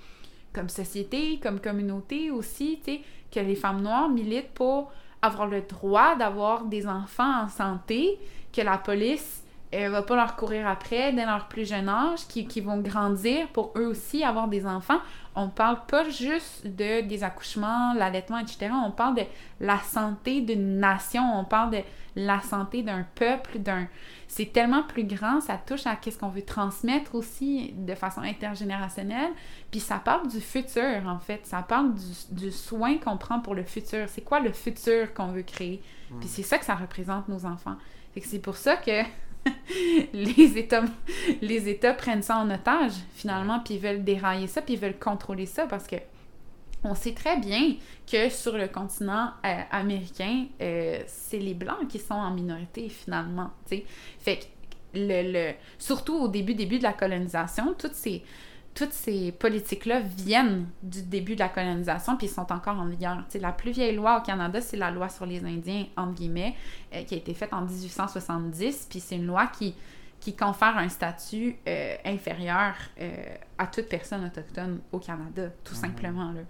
comme 0.53 0.69
société, 0.69 1.39
comme 1.43 1.61
communauté 1.61 2.31
aussi, 2.31 2.81
tu 2.85 2.93
sais, 2.93 3.01
que 3.31 3.41
les 3.41 3.57
femmes 3.57 3.83
noires 3.83 4.09
militent 4.09 4.55
pour 4.55 4.91
avoir 5.21 5.47
le 5.47 5.63
droit 5.63 6.15
d'avoir 6.17 6.65
des 6.65 6.87
enfants 6.87 7.43
en 7.43 7.49
santé, 7.49 8.19
que 8.53 8.63
la 8.63 8.79
police 8.79 9.43
elle 9.71 9.91
va 9.91 10.03
pas 10.03 10.17
leur 10.17 10.37
courir 10.37 10.67
après 10.67 11.13
dès 11.13 11.27
leur 11.27 11.49
plus 11.49 11.69
jeune 11.69 11.89
âge, 11.89 12.27
qui, 12.29 12.47
qui 12.47 12.61
vont 12.61 12.79
grandir 12.79 13.49
pour 13.49 13.73
eux 13.77 13.87
aussi 13.87 14.25
avoir 14.25 14.49
des 14.49 14.67
enfants. 14.67 15.01
On 15.35 15.49
parle 15.49 15.85
pas 15.87 16.09
juste 16.09 16.67
de 16.67 17.03
des 17.03 17.23
accouchements, 17.23 17.93
l'allaitement, 17.95 18.39
etc. 18.39 18.71
On 18.85 18.91
parle 18.91 19.17
de 19.17 19.23
la 19.61 19.79
santé 19.79 20.41
d'une 20.41 20.81
nation, 20.81 21.23
on 21.39 21.45
parle 21.45 21.73
de 21.73 21.83
la 22.17 22.41
santé 22.41 22.83
d'un 22.83 23.05
peuple, 23.15 23.59
d'un 23.59 23.87
c'est 24.27 24.53
tellement 24.53 24.83
plus 24.83 25.05
grand, 25.05 25.41
ça 25.41 25.57
touche 25.57 25.87
à 25.87 25.97
qu'est-ce 25.97 26.19
qu'on 26.19 26.29
veut 26.29 26.45
transmettre 26.45 27.15
aussi 27.15 27.73
de 27.75 27.95
façon 27.95 28.21
intergénérationnelle, 28.21 29.31
puis 29.71 29.81
ça 29.81 29.97
parle 29.97 30.29
du 30.29 30.41
futur 30.41 31.07
en 31.07 31.19
fait, 31.19 31.47
ça 31.47 31.63
parle 31.63 31.95
du, 31.95 32.45
du 32.47 32.51
soin 32.51 32.99
qu'on 32.99 33.17
prend 33.17 33.41
pour 33.41 33.55
le 33.55 33.63
futur. 33.63 34.07
C'est 34.09 34.23
quoi 34.23 34.41
le 34.41 34.53
futur 34.53 35.15
qu'on 35.15 35.29
veut 35.29 35.43
créer? 35.43 35.83
Puis 36.21 36.29
c'est 36.29 36.43
ça 36.43 36.59
que 36.59 36.65
ça 36.65 36.75
représente 36.75 37.29
nos 37.29 37.47
enfants. 37.47 37.77
c'est 38.21 38.39
pour 38.39 38.57
ça 38.57 38.77
que 38.77 39.03
les 40.13 40.59
États 40.59 40.85
les 41.41 41.69
États 41.69 41.95
prennent 41.95 42.23
ça 42.23 42.39
en 42.39 42.51
otage 42.51 42.93
finalement, 43.15 43.61
puis 43.61 43.75
ils 43.75 43.81
veulent 43.81 44.05
dérailler 44.05 44.47
ça, 44.47 44.63
puis 44.63 44.75
ils 44.75 44.81
veulent 44.81 44.99
contrôler 44.99 45.47
ça 45.47 45.67
parce 45.67 45.87
que 45.87 45.97
on 46.85 46.95
sait 46.95 47.13
très 47.13 47.39
bien 47.39 47.75
que 48.11 48.29
sur 48.29 48.57
le 48.57 48.69
continent 48.69 49.33
euh, 49.45 49.61
américain, 49.71 50.47
euh, 50.61 51.03
c'est 51.07 51.39
les 51.39 51.55
Blancs 51.55 51.89
qui 51.89 51.99
sont 51.99 52.15
en 52.15 52.31
minorité 52.31 52.89
finalement. 52.89 53.51
Fait 53.67 54.37
que 54.37 54.45
le, 54.95 55.33
le, 55.33 55.55
surtout 55.79 56.15
au 56.15 56.29
début, 56.29 56.55
début 56.55 56.79
de 56.79 56.85
la 56.85 56.93
colonisation, 56.93 57.75
toutes 57.77 57.95
ces, 57.95 58.23
toutes 58.79 58.93
ces 58.93 59.33
politiques-là 59.33 59.99
viennent 59.99 60.69
du 60.85 61.03
début 61.03 61.35
de 61.35 61.41
la 61.41 61.49
colonisation, 61.49 62.17
puis 62.17 62.29
sont 62.29 62.53
encore 62.53 62.79
en 62.79 62.87
vigueur. 62.87 63.25
T'sais, 63.29 63.41
la 63.41 63.51
plus 63.51 63.73
vieille 63.73 63.97
loi 63.97 64.19
au 64.19 64.23
Canada, 64.23 64.61
c'est 64.61 64.77
la 64.77 64.93
loi 64.93 65.09
sur 65.09 65.27
les 65.27 65.45
Indiens, 65.45 65.87
entre 65.97 66.15
guillemets, 66.15 66.55
euh, 66.95 67.03
qui 67.03 67.15
a 67.15 67.17
été 67.17 67.35
faite 67.35 67.53
en 67.53 67.63
1870, 67.63 68.87
puis 68.89 69.01
c'est 69.01 69.17
une 69.17 69.27
loi 69.27 69.49
qui 69.49 69.75
qui 70.21 70.35
confère 70.35 70.77
un 70.77 70.89
statut 70.89 71.57
euh, 71.69 71.95
inférieur 72.05 72.75
euh, 73.01 73.37
à 73.57 73.69
toute 73.69 73.89
personne 73.89 74.25
autochtone 74.25 74.81
au 74.91 74.99
Canada, 74.99 75.49
tout 75.63 75.75
mhm. 75.75 75.81
simplement. 75.81 76.33
Là. 76.33 76.41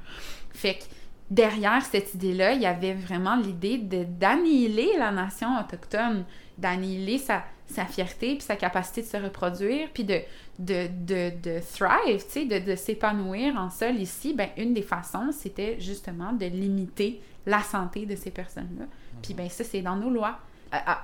Fait 0.51 0.77
que 0.77 0.85
derrière 1.31 1.85
cette 1.85 2.15
idée-là, 2.15 2.53
il 2.53 2.63
y 2.63 2.67
avait 2.67 2.95
vraiment 2.95 3.37
l'idée 3.37 3.77
d'annihiler 3.77 4.93
la 4.99 5.13
nation 5.13 5.61
autochtone, 5.61 6.25
d'annihiler 6.57 7.19
sa, 7.19 7.45
sa 7.69 7.85
fierté, 7.85 8.35
puis 8.35 8.43
sa 8.43 8.57
capacité 8.57 9.03
de 9.03 9.07
se 9.07 9.17
reproduire, 9.17 9.89
puis 9.93 10.05
de, 10.05 10.21
de, 10.59 10.89
de, 10.89 11.31
de 11.43 11.61
thrive, 11.61 12.49
de, 12.49 12.59
de 12.59 12.77
s'épanouir 12.77 13.57
en 13.57 13.71
sol 13.71 13.97
ici. 13.97 14.35
Ben, 14.35 14.49
une 14.57 14.75
des 14.75 14.83
façons, 14.83 15.31
c'était 15.33 15.79
justement 15.79 16.33
de 16.33 16.47
limiter 16.47 17.21
la 17.47 17.63
santé 17.63 18.07
de 18.07 18.17
ces 18.17 18.31
personnes-là. 18.31 18.87
Puis 19.23 19.35
mhm. 19.35 19.39
ben 19.39 19.49
ça, 19.49 19.65
c'est 19.65 19.83
dans 19.83 19.97
nos 19.97 20.11
lois 20.11 20.39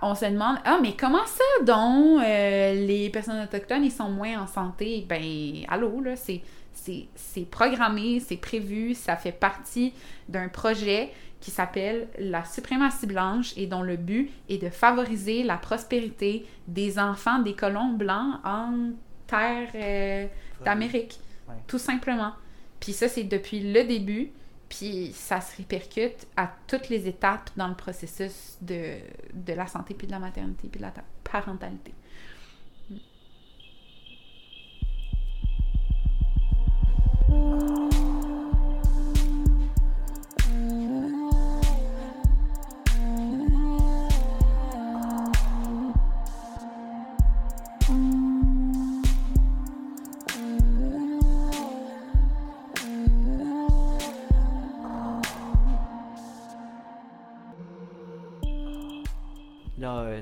on 0.03 0.15
se 0.15 0.27
demande 0.27 0.59
ah 0.65 0.78
mais 0.81 0.95
comment 0.99 1.27
ça 1.27 1.65
donc 1.65 2.23
euh, 2.23 2.86
les 2.86 3.09
personnes 3.11 3.43
autochtones 3.43 3.85
ils 3.85 3.93
sont 3.93 4.11
moins 4.11 4.43
en 4.43 4.47
santé 4.47 5.07
ben 5.09 5.23
allô 5.69 6.01
là 6.01 6.15
c'est 6.16 7.51
programmé 7.51 8.20
c'est 8.20 8.36
prévu 8.36 8.95
ça 8.95 9.16
fait 9.16 9.32
partie 9.32 9.95
d'un 10.28 10.49
projet 10.49 11.11
qui 11.44 11.50
s'appelle 11.50 12.08
la 12.18 12.42
suprématie 12.46 13.06
blanche 13.06 13.52
et 13.58 13.66
dont 13.66 13.82
le 13.82 13.98
but 13.98 14.30
est 14.48 14.56
de 14.56 14.70
favoriser 14.70 15.42
la 15.42 15.58
prospérité 15.58 16.46
des 16.68 16.98
enfants 16.98 17.40
des 17.40 17.54
colons 17.54 17.92
blancs 17.92 18.40
en 18.44 18.92
terre 19.26 19.68
euh, 19.74 20.26
d'Amérique 20.64 21.20
tout 21.66 21.78
simplement. 21.78 22.32
Puis 22.80 22.94
ça 22.94 23.08
c'est 23.08 23.24
depuis 23.24 23.60
le 23.60 23.84
début 23.84 24.30
puis 24.70 25.12
ça 25.12 25.42
se 25.42 25.54
répercute 25.58 26.26
à 26.34 26.50
toutes 26.66 26.88
les 26.88 27.06
étapes 27.06 27.50
dans 27.58 27.68
le 27.68 27.74
processus 27.74 28.56
de, 28.62 28.96
de 29.34 29.52
la 29.52 29.66
santé, 29.66 29.92
puis 29.92 30.06
de 30.06 30.12
la 30.12 30.18
maternité, 30.18 30.68
puis 30.68 30.78
de 30.78 30.86
la 30.86 30.94
parentalité. 31.22 31.92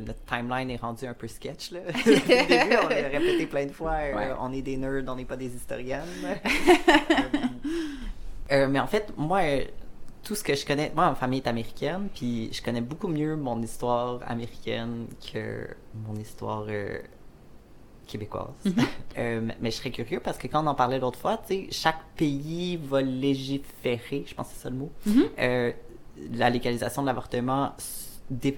Notre 0.07 0.25
timeline 0.25 0.71
est 0.71 0.77
rendu 0.77 1.07
un 1.07 1.15
peu 1.15 1.29
sketch. 1.29 1.73
Là. 1.73 1.81
Au 1.89 2.03
début, 2.09 2.77
on 2.85 2.89
l'a 2.89 3.09
répété 3.09 3.47
plein 3.47 3.67
de 3.67 3.73
fois 3.73 3.93
euh, 3.93 4.35
on 4.41 4.53
est 4.53 4.63
des 4.63 4.77
nerds, 4.77 5.05
on 5.09 5.17
n'est 5.17 5.25
pas 5.25 5.37
des 5.37 5.55
historiennes. 5.55 6.03
Euh, 8.51 8.69
mais 8.69 8.81
en 8.81 8.87
fait, 8.87 9.15
moi, 9.17 9.41
tout 10.23 10.35
ce 10.35 10.45
que 10.45 10.55
je 10.55 10.67
connais, 10.67 10.93
moi, 10.95 11.09
ma 11.09 11.15
famille 11.15 11.39
est 11.39 11.47
américaine, 11.47 12.09
puis 12.15 12.53
je 12.53 12.61
connais 12.61 12.83
beaucoup 12.83 13.09
mieux 13.09 13.35
mon 13.35 13.63
histoire 13.63 14.21
américaine 14.27 15.07
que 15.33 15.69
mon 15.95 16.15
histoire 16.17 16.67
euh, 16.69 16.99
québécoise. 18.07 18.51
Mm-hmm. 18.67 19.53
mais 19.59 19.71
je 19.71 19.77
serais 19.77 19.91
curieux 19.91 20.21
parce 20.21 20.37
que 20.37 20.49
quand 20.49 20.63
on 20.63 20.67
en 20.67 20.75
parlait 20.75 20.99
l'autre 20.99 21.19
fois, 21.19 21.39
tu 21.39 21.55
sais, 21.55 21.69
chaque 21.71 22.05
pays 22.15 22.77
va 22.77 23.01
légiférer, 23.01 24.25
je 24.27 24.35
pense 24.35 24.49
que 24.49 24.55
c'est 24.55 24.63
ça 24.65 24.71
le 24.71 24.77
mot, 24.77 24.91
mm-hmm. 25.09 25.75
la 26.35 26.51
légalisation 26.51 27.01
de 27.01 27.07
l'avortement 27.07 27.73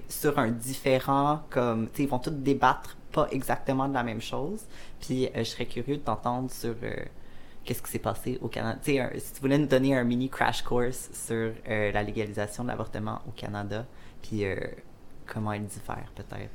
sur 0.09 0.39
un 0.39 0.49
différent, 0.49 1.41
comme, 1.49 1.87
tu 1.89 1.97
sais, 1.97 2.03
ils 2.03 2.09
vont 2.09 2.19
tous 2.19 2.31
débattre 2.31 2.97
pas 3.15 3.27
exactement 3.31 3.87
de 3.87 3.93
la 3.93 4.03
même 4.03 4.21
chose. 4.21 4.65
Puis 4.99 5.27
euh, 5.27 5.29
je 5.37 5.43
serais 5.43 5.65
curieux 5.65 5.97
de 5.97 6.01
t'entendre 6.01 6.51
sur 6.51 6.75
euh, 6.83 6.93
qu'est-ce 7.63 7.81
qui 7.81 7.91
s'est 7.91 7.99
passé 7.99 8.37
au 8.41 8.49
Canada. 8.49 8.77
Tu 8.83 8.97
sais, 8.97 9.19
si 9.19 9.33
tu 9.33 9.39
voulais 9.39 9.57
nous 9.57 9.67
donner 9.67 9.95
un 9.95 10.03
mini 10.03 10.29
crash 10.29 10.61
course 10.63 11.09
sur 11.13 11.53
euh, 11.67 11.91
la 11.91 12.03
légalisation 12.03 12.63
de 12.63 12.69
l'avortement 12.69 13.21
au 13.27 13.31
Canada, 13.31 13.85
puis 14.21 14.43
comment 15.25 15.53
elle 15.53 15.65
diffère 15.65 16.11
peut-être? 16.15 16.51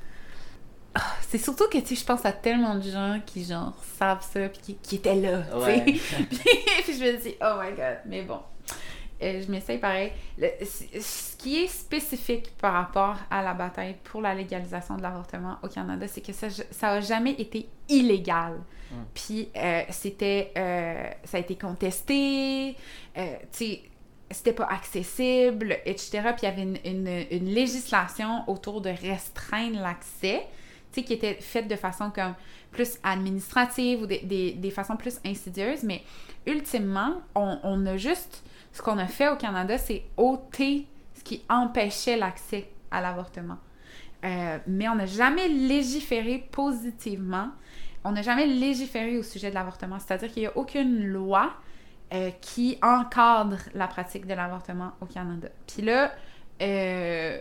Ah, 0.94 1.14
c'est 1.22 1.38
surtout 1.38 1.68
que, 1.68 1.78
tu 1.78 1.86
sais, 1.86 1.94
je 1.94 2.04
pense 2.04 2.26
à 2.26 2.32
tellement 2.32 2.74
de 2.74 2.82
gens 2.82 3.20
qui, 3.24 3.44
genre, 3.44 3.74
savent 3.96 4.26
ça, 4.28 4.48
puis 4.48 4.60
qui, 4.60 4.74
qui 4.74 4.96
étaient 4.96 5.14
là, 5.14 5.42
puis, 5.84 5.92
puis 5.92 6.94
je 6.94 7.04
me 7.04 7.22
dis, 7.22 7.36
oh 7.40 7.60
my 7.60 7.70
god, 7.76 7.98
mais 8.06 8.22
bon. 8.22 8.40
Euh, 9.22 9.42
je 9.46 9.50
m'essaye 9.50 9.78
pareil. 9.78 10.12
ce 10.38 11.36
qui 11.36 11.62
est 11.62 11.66
spécifique 11.66 12.56
par 12.56 12.72
rapport 12.72 13.16
à 13.30 13.42
la 13.42 13.52
bataille 13.52 13.96
pour 14.04 14.22
la 14.22 14.34
légalisation 14.34 14.96
de 14.96 15.02
l'avortement 15.02 15.58
au 15.62 15.68
Canada, 15.68 16.06
c'est 16.08 16.22
que 16.22 16.32
ça 16.32 16.48
n'a 16.82 17.00
jamais 17.00 17.32
été 17.32 17.68
illégal. 17.88 18.54
Hmm. 18.90 19.02
Puis 19.14 19.48
euh, 19.56 19.82
c'était, 19.90 20.52
euh, 20.56 21.10
ça 21.24 21.36
a 21.36 21.40
été 21.40 21.56
contesté, 21.56 22.76
tu 23.14 23.22
sais, 23.50 23.82
c'était 24.30 24.52
pas 24.52 24.66
accessible, 24.66 25.76
etc. 25.84 26.20
Puis 26.36 26.42
il 26.42 26.44
y 26.44 26.46
avait 26.46 26.62
une, 26.62 26.78
une, 27.30 27.52
législation 27.52 28.48
autour 28.48 28.80
de 28.80 28.90
restreindre 28.90 29.80
l'accès, 29.80 30.46
tu 30.92 31.00
sais, 31.00 31.02
qui 31.04 31.12
était 31.12 31.34
faite 31.34 31.68
de 31.68 31.76
façon 31.76 32.10
comme 32.10 32.34
plus 32.70 32.98
administrative 33.02 34.02
ou 34.02 34.06
des, 34.06 34.20
des, 34.20 34.52
des 34.52 34.70
façons 34.70 34.96
plus 34.96 35.20
insidieuses, 35.26 35.82
mais 35.82 36.02
ultimement, 36.46 37.20
on, 37.34 37.58
on 37.64 37.84
a 37.86 37.96
juste 37.96 38.44
ce 38.72 38.82
qu'on 38.82 38.98
a 38.98 39.06
fait 39.06 39.28
au 39.28 39.36
Canada, 39.36 39.78
c'est 39.78 40.04
ôter 40.16 40.86
ce 41.14 41.24
qui 41.24 41.42
empêchait 41.48 42.16
l'accès 42.16 42.70
à 42.90 43.00
l'avortement. 43.00 43.58
Euh, 44.24 44.58
mais 44.66 44.88
on 44.88 44.94
n'a 44.94 45.06
jamais 45.06 45.48
légiféré 45.48 46.46
positivement. 46.50 47.48
On 48.04 48.12
n'a 48.12 48.22
jamais 48.22 48.46
légiféré 48.46 49.18
au 49.18 49.22
sujet 49.22 49.50
de 49.50 49.54
l'avortement. 49.54 49.98
C'est-à-dire 49.98 50.30
qu'il 50.30 50.42
n'y 50.42 50.48
a 50.48 50.56
aucune 50.56 51.06
loi 51.06 51.52
euh, 52.12 52.30
qui 52.40 52.78
encadre 52.82 53.58
la 53.74 53.86
pratique 53.86 54.26
de 54.26 54.34
l'avortement 54.34 54.92
au 55.00 55.06
Canada. 55.06 55.48
Puis 55.66 55.82
là, 55.82 56.12
euh, 56.62 57.38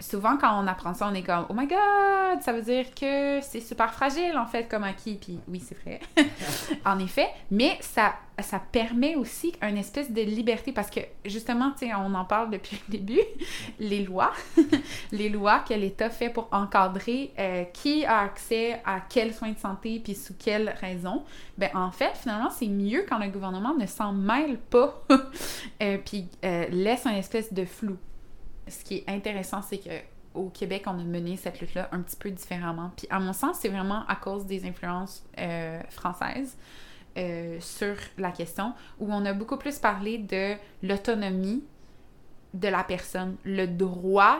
souvent 0.00 0.36
quand 0.36 0.62
on 0.62 0.66
apprend 0.66 0.94
ça, 0.94 1.08
on 1.10 1.14
est 1.14 1.22
comme 1.22 1.46
Oh 1.48 1.54
my 1.54 1.66
god, 1.66 2.42
ça 2.42 2.52
veut 2.52 2.62
dire 2.62 2.86
que 2.94 3.40
c'est 3.42 3.60
super 3.60 3.92
fragile 3.92 4.36
en 4.36 4.46
fait 4.46 4.68
comme 4.68 4.84
acquis. 4.84 5.18
Puis 5.20 5.38
oui, 5.48 5.60
c'est 5.60 5.78
vrai. 5.78 6.00
en 6.84 6.98
effet. 6.98 7.28
Mais 7.50 7.78
ça, 7.80 8.14
ça 8.38 8.58
permet 8.58 9.16
aussi 9.16 9.52
une 9.62 9.76
espèce 9.76 10.10
de 10.10 10.22
liberté 10.22 10.72
parce 10.72 10.90
que 10.90 11.00
justement, 11.24 11.72
tu 11.78 11.86
on 11.94 12.14
en 12.14 12.24
parle 12.24 12.50
depuis 12.50 12.80
le 12.88 12.98
début, 12.98 13.20
les 13.78 14.04
lois, 14.04 14.32
les 15.12 15.28
lois 15.28 15.60
que 15.60 15.74
l'État 15.74 16.10
fait 16.10 16.30
pour 16.30 16.48
encadrer 16.52 17.32
euh, 17.38 17.64
qui 17.64 18.04
a 18.04 18.20
accès 18.20 18.80
à 18.84 19.00
quels 19.00 19.34
soins 19.34 19.52
de 19.52 19.58
santé 19.58 20.00
puis 20.02 20.14
sous 20.14 20.34
quelles 20.34 20.74
raisons. 20.80 21.24
Ben 21.58 21.70
en 21.74 21.90
fait, 21.90 22.12
finalement, 22.14 22.50
c'est 22.50 22.68
mieux 22.68 23.04
quand 23.08 23.18
le 23.18 23.28
gouvernement 23.28 23.74
ne 23.74 23.86
s'en 23.86 24.12
mêle 24.12 24.58
pas 24.58 25.02
euh, 25.82 25.98
puis 26.04 26.28
euh, 26.44 26.66
laisse 26.70 27.06
un 27.06 27.14
espèce 27.14 27.52
de 27.52 27.64
flou 27.64 27.96
ce 28.70 28.84
qui 28.84 28.96
est 28.98 29.04
intéressant, 29.08 29.62
c'est 29.62 29.78
que 29.78 29.90
au 30.32 30.48
Québec, 30.48 30.84
on 30.86 30.90
a 30.98 31.02
mené 31.02 31.36
cette 31.36 31.60
lutte-là 31.60 31.88
un 31.92 32.00
petit 32.02 32.16
peu 32.16 32.30
différemment. 32.30 32.92
Puis, 32.96 33.06
à 33.10 33.18
mon 33.18 33.32
sens, 33.32 33.58
c'est 33.60 33.68
vraiment 33.68 34.04
à 34.06 34.14
cause 34.16 34.46
des 34.46 34.64
influences 34.64 35.24
euh, 35.38 35.80
françaises 35.90 36.56
euh, 37.18 37.56
sur 37.60 37.96
la 38.16 38.30
question, 38.30 38.72
où 39.00 39.12
on 39.12 39.24
a 39.26 39.32
beaucoup 39.32 39.56
plus 39.56 39.78
parlé 39.80 40.18
de 40.18 40.54
l'autonomie 40.86 41.64
de 42.54 42.68
la 42.68 42.84
personne, 42.84 43.36
le 43.44 43.66
droit 43.66 44.38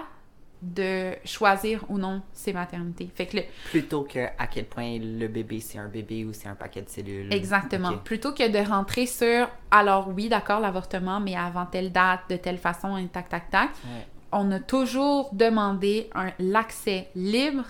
de 0.63 1.13
choisir 1.25 1.85
ou 1.89 1.97
non 1.99 2.21
ses 2.33 2.53
maternités. 2.53 3.11
Fait 3.15 3.27
que 3.27 3.39
le- 3.39 3.43
Plutôt 3.71 4.03
que 4.03 4.27
à 4.39 4.47
quel 4.47 4.67
point 4.67 4.99
le 5.01 5.27
bébé 5.27 5.59
c'est 5.59 5.79
un 5.79 5.89
bébé 5.89 6.25
ou 6.27 6.33
c'est 6.35 6.49
un 6.49 6.55
paquet 6.55 6.83
de 6.83 6.89
cellules. 6.91 7.33
Exactement. 7.33 7.97
Plutôt 7.99 8.33
que 8.35 8.47
de 8.47 8.59
rentrer 8.69 9.07
sur, 9.07 9.49
alors 9.71 10.09
oui, 10.09 10.29
d'accord, 10.29 10.61
l'avortement, 10.61 11.19
mais 11.19 11.35
avant 11.35 11.65
telle 11.65 11.91
date, 11.93 12.21
de 12.29 12.37
telle 12.37 12.59
façon, 12.59 12.97
et 12.99 13.09
tac, 13.09 13.29
tac, 13.31 13.51
tac, 13.51 13.71
Ouais. 13.85 14.07
On 14.33 14.51
a 14.53 14.61
toujours 14.61 15.31
demandé 15.35 16.09
l'accès 16.39 17.09
libre 17.15 17.65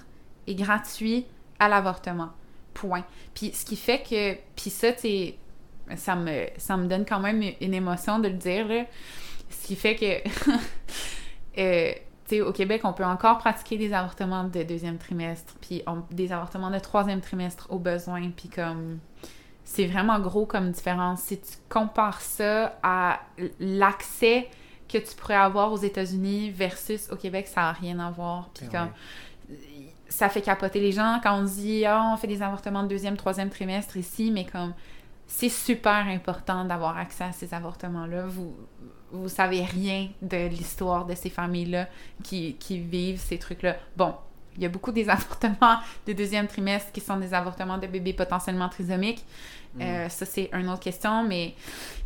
et 0.47 0.55
gratuit 0.55 1.27
à 1.59 1.69
l'avortement. 1.69 2.31
Point. 2.75 3.05
Puis 3.35 3.53
ce 3.53 3.65
qui 3.65 3.77
fait 3.77 4.03
que, 4.03 4.35
puis 4.57 4.71
ça, 4.71 4.89
ça 5.97 6.17
me, 6.17 6.47
ça 6.57 6.77
me 6.77 6.87
donne 6.87 7.05
quand 7.05 7.21
même 7.21 7.43
une 7.61 7.75
émotion 7.75 8.19
de 8.19 8.29
le 8.29 8.35
dire, 8.35 8.69
là. 8.69 8.85
Ce 9.51 9.67
qui 9.67 9.75
fait 9.75 9.97
que, 9.97 10.51
euh, 11.59 11.93
tu 12.29 12.37
sais, 12.37 12.41
au 12.41 12.53
Québec, 12.53 12.83
on 12.85 12.93
peut 12.93 13.05
encore 13.05 13.39
pratiquer 13.39 13.77
des 13.77 13.93
avortements 13.93 14.45
de 14.45 14.63
deuxième 14.63 14.99
trimestre, 14.99 15.55
puis 15.61 15.83
on- 15.87 16.05
des 16.13 16.33
avortements 16.33 16.71
de 16.71 16.79
troisième 16.79 17.21
trimestre 17.21 17.67
au 17.71 17.79
besoin, 17.79 18.31
puis 18.31 18.49
comme 18.49 18.99
c'est 19.65 19.87
vraiment 19.87 20.19
gros 20.21 20.47
comme 20.47 20.71
différence. 20.71 21.23
Si 21.23 21.41
tu 21.41 21.53
compares 21.69 22.21
ça 22.21 22.79
à 22.83 23.21
l'accès 23.59 24.49
que 24.91 24.99
tu 24.99 25.15
pourrais 25.15 25.35
avoir 25.35 25.73
aux 25.73 25.79
États-Unis 25.79 26.51
versus 26.51 27.09
au 27.11 27.17
Québec, 27.17 27.47
ça 27.49 27.61
n'a 27.63 27.73
rien 27.73 27.99
à 28.01 28.11
voir. 28.11 28.51
Puis 28.55 28.67
Ouais. 28.67 28.73
comme 28.73 28.89
ça 30.09 30.29
fait 30.29 30.43
capoter 30.43 30.81
les 30.81 30.93
gens 30.93 31.21
quand 31.23 31.39
on 31.39 31.45
dit 31.45 31.85
ah 31.87 32.11
on 32.13 32.17
fait 32.17 32.27
des 32.27 32.43
avortements 32.43 32.83
de 32.83 32.89
deuxième, 32.89 33.17
troisième 33.17 33.49
trimestre 33.51 33.97
ici, 33.97 34.31
mais 34.31 34.45
comme 34.45 34.75
c'est 35.27 35.49
super 35.49 36.07
important 36.09 36.65
d'avoir 36.65 36.97
accès 36.99 37.25
à 37.25 37.33
ces 37.33 37.55
avortements-là. 37.55 38.27
Vous 38.27 38.55
vous 39.13 39.29
savez 39.29 39.65
rien 39.65 40.09
de 40.23 40.47
l'histoire 40.49 41.05
de 41.05 41.15
ces 41.17 41.31
familles-là 41.31 41.89
qui, 42.23 42.55
qui 42.57 42.79
vivent 42.79 43.19
ces 43.21 43.39
trucs-là. 43.39 43.77
Bon, 43.97 44.15
il 44.61 44.65
y 44.65 44.67
a 44.67 44.69
beaucoup 44.69 44.93
des 44.93 45.09
avortements 45.09 45.79
de 46.07 46.13
deuxième 46.13 46.47
trimestre 46.47 46.93
qui 46.93 47.01
sont 47.01 47.17
des 47.17 47.35
avortements 47.35 47.79
de 47.79 47.87
bébés 47.87 48.13
potentiellement 48.13 48.69
trisomiques. 48.69 49.25
Euh, 49.81 50.09
ça, 50.09 50.27
c'est 50.27 50.51
une 50.53 50.69
autre 50.69 50.83
question, 50.83 51.25
mais, 51.25 51.55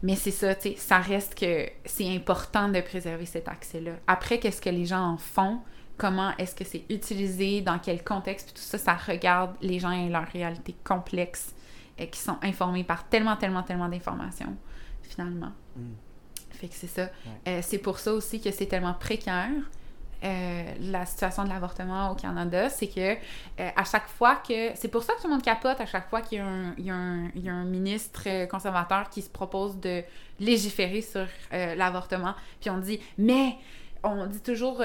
mais 0.02 0.16
c'est 0.16 0.30
ça, 0.30 0.54
tu 0.54 0.70
sais, 0.70 0.76
ça 0.76 0.98
reste 0.98 1.34
que 1.34 1.68
c'est 1.86 2.14
important 2.14 2.68
de 2.68 2.80
préserver 2.80 3.24
cet 3.26 3.48
accès-là. 3.48 3.92
Après, 4.06 4.38
qu'est-ce 4.38 4.60
que 4.60 4.70
les 4.70 4.84
gens 4.84 5.14
en 5.14 5.16
font? 5.16 5.60
Comment 5.96 6.36
est-ce 6.36 6.54
que 6.54 6.64
c'est 6.64 6.84
utilisé? 6.90 7.62
Dans 7.62 7.78
quel 7.78 8.04
contexte? 8.04 8.52
Puis 8.52 8.62
tout 8.62 8.68
ça, 8.68 8.78
ça 8.78 8.94
regarde 8.94 9.54
les 9.62 9.78
gens 9.78 9.92
et 9.92 10.08
leur 10.10 10.26
réalité 10.26 10.74
complexe 10.84 11.54
euh, 12.00 12.06
qui 12.06 12.20
sont 12.20 12.36
informés 12.42 12.84
par 12.84 13.08
tellement, 13.08 13.36
tellement, 13.36 13.62
tellement 13.62 13.88
d'informations, 13.88 14.54
finalement. 15.02 15.52
Mm. 15.74 15.92
Fait 16.50 16.68
que 16.68 16.74
c'est 16.74 16.86
ça. 16.86 17.08
Euh, 17.48 17.60
c'est 17.62 17.78
pour 17.78 17.98
ça 17.98 18.12
aussi 18.12 18.40
que 18.40 18.50
c'est 18.50 18.66
tellement 18.66 18.94
précaire. 18.94 19.50
Euh, 20.24 20.62
la 20.80 21.04
situation 21.04 21.44
de 21.44 21.50
l'avortement 21.50 22.10
au 22.10 22.14
Canada, 22.14 22.70
c'est 22.70 22.86
que 22.86 23.12
euh, 23.12 23.16
à 23.76 23.84
chaque 23.84 24.08
fois 24.08 24.36
que. 24.36 24.70
C'est 24.74 24.88
pour 24.88 25.02
ça 25.02 25.12
que 25.14 25.20
tout 25.20 25.26
le 25.26 25.34
monde 25.34 25.42
capote 25.42 25.80
à 25.80 25.86
chaque 25.86 26.08
fois 26.08 26.22
qu'il 26.22 26.38
y 26.78 26.90
a 26.90 26.94
un, 26.94 27.64
ministre 27.64 28.46
conservateur 28.46 29.10
qui 29.10 29.20
se 29.20 29.28
propose 29.28 29.78
de 29.80 30.02
légiférer 30.40 31.02
sur 31.02 31.26
euh, 31.52 31.74
l'avortement. 31.74 32.34
Puis 32.60 32.70
on 32.70 32.78
dit, 32.78 33.00
mais 33.18 33.56
on 34.02 34.26
dit 34.26 34.40
toujours. 34.40 34.82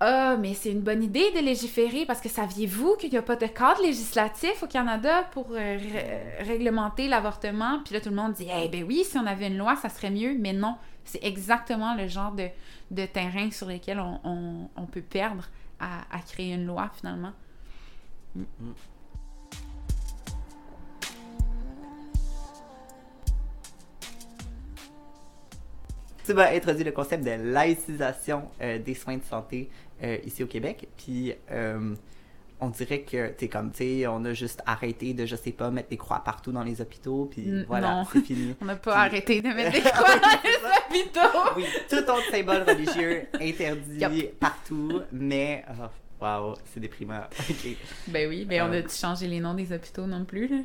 ah, 0.00 0.36
mais 0.38 0.54
c'est 0.54 0.70
une 0.70 0.80
bonne 0.80 1.02
idée 1.04 1.30
de 1.32 1.40
légiférer 1.40 2.04
parce 2.06 2.20
que 2.20 2.28
saviez-vous 2.28 2.96
qu'il 2.96 3.10
n'y 3.10 3.18
a 3.18 3.22
pas 3.22 3.36
de 3.36 3.46
cadre 3.46 3.82
législatif 3.82 4.62
au 4.62 4.66
Canada 4.66 5.24
pour 5.32 5.50
ré- 5.50 5.78
réglementer 6.40 7.06
l'avortement? 7.06 7.80
Puis 7.84 7.94
là, 7.94 8.00
tout 8.00 8.10
le 8.10 8.16
monde 8.16 8.32
dit, 8.32 8.48
eh 8.52 8.68
ben 8.68 8.82
oui, 8.82 9.04
si 9.04 9.18
on 9.18 9.26
avait 9.26 9.46
une 9.46 9.58
loi, 9.58 9.76
ça 9.76 9.88
serait 9.88 10.10
mieux. 10.10 10.36
Mais 10.38 10.52
non, 10.52 10.76
c'est 11.08 11.24
exactement 11.24 11.94
le 11.94 12.06
genre 12.06 12.32
de, 12.32 12.48
de 12.90 13.06
terrain 13.06 13.50
sur 13.50 13.66
lesquels 13.66 13.98
on, 13.98 14.68
on- 14.76 14.86
peut 14.86 15.02
perdre 15.02 15.48
à, 15.80 16.00
à 16.14 16.20
créer 16.20 16.52
une 16.54 16.66
loi, 16.66 16.90
finalement. 16.94 17.32
Tu 26.24 26.32
vas 26.34 26.50
introduire 26.52 26.86
le 26.86 26.92
concept 26.92 27.24
de 27.24 27.30
laïcisation 27.30 28.42
euh, 28.60 28.78
des 28.78 28.94
soins 28.94 29.16
de 29.16 29.24
santé 29.24 29.70
euh, 30.02 30.18
ici 30.26 30.42
au 30.42 30.46
Québec. 30.46 30.88
Puis 30.98 31.32
euh, 31.50 31.94
on 32.60 32.70
dirait 32.70 33.02
que 33.02 33.28
t'es 33.28 33.48
comme, 33.48 33.70
tu 33.70 33.78
sais, 34.00 34.06
on 34.08 34.24
a 34.24 34.32
juste 34.34 34.62
arrêté 34.66 35.14
de, 35.14 35.26
je 35.26 35.36
sais 35.36 35.52
pas, 35.52 35.70
mettre 35.70 35.90
des 35.90 35.96
croix 35.96 36.20
partout 36.24 36.50
dans 36.52 36.64
les 36.64 36.80
hôpitaux. 36.80 37.26
Puis 37.30 37.48
N- 37.48 37.64
voilà, 37.68 38.04
c'est 38.12 38.20
fini. 38.24 38.54
On 38.60 38.64
n'a 38.64 38.76
pas 38.76 38.92
Puis- 38.92 39.00
arrêté 39.00 39.40
de 39.42 39.48
mettre 39.48 39.72
des 39.72 39.80
croix 39.90 40.16
dans 40.18 40.38
les 40.42 40.98
hôpitaux! 41.00 41.38
Oui, 41.56 41.64
tout 41.88 41.96
autre 41.98 42.30
symbole 42.30 42.62
religieux 42.62 43.26
interdit 43.40 44.28
partout, 44.40 45.02
mais. 45.12 45.64
oh, 45.80 45.84
Wow, 46.20 46.54
c'est 46.64 46.80
déprimant. 46.80 47.20
Ben 48.08 48.28
oui, 48.28 48.44
ben 48.44 48.62
on 48.68 48.72
Euh. 48.72 48.78
a 48.80 48.82
dû 48.82 48.92
changer 48.92 49.28
les 49.28 49.38
noms 49.38 49.54
des 49.54 49.72
hôpitaux 49.72 50.04
non 50.04 50.24
plus, 50.24 50.48
là? 50.48 50.56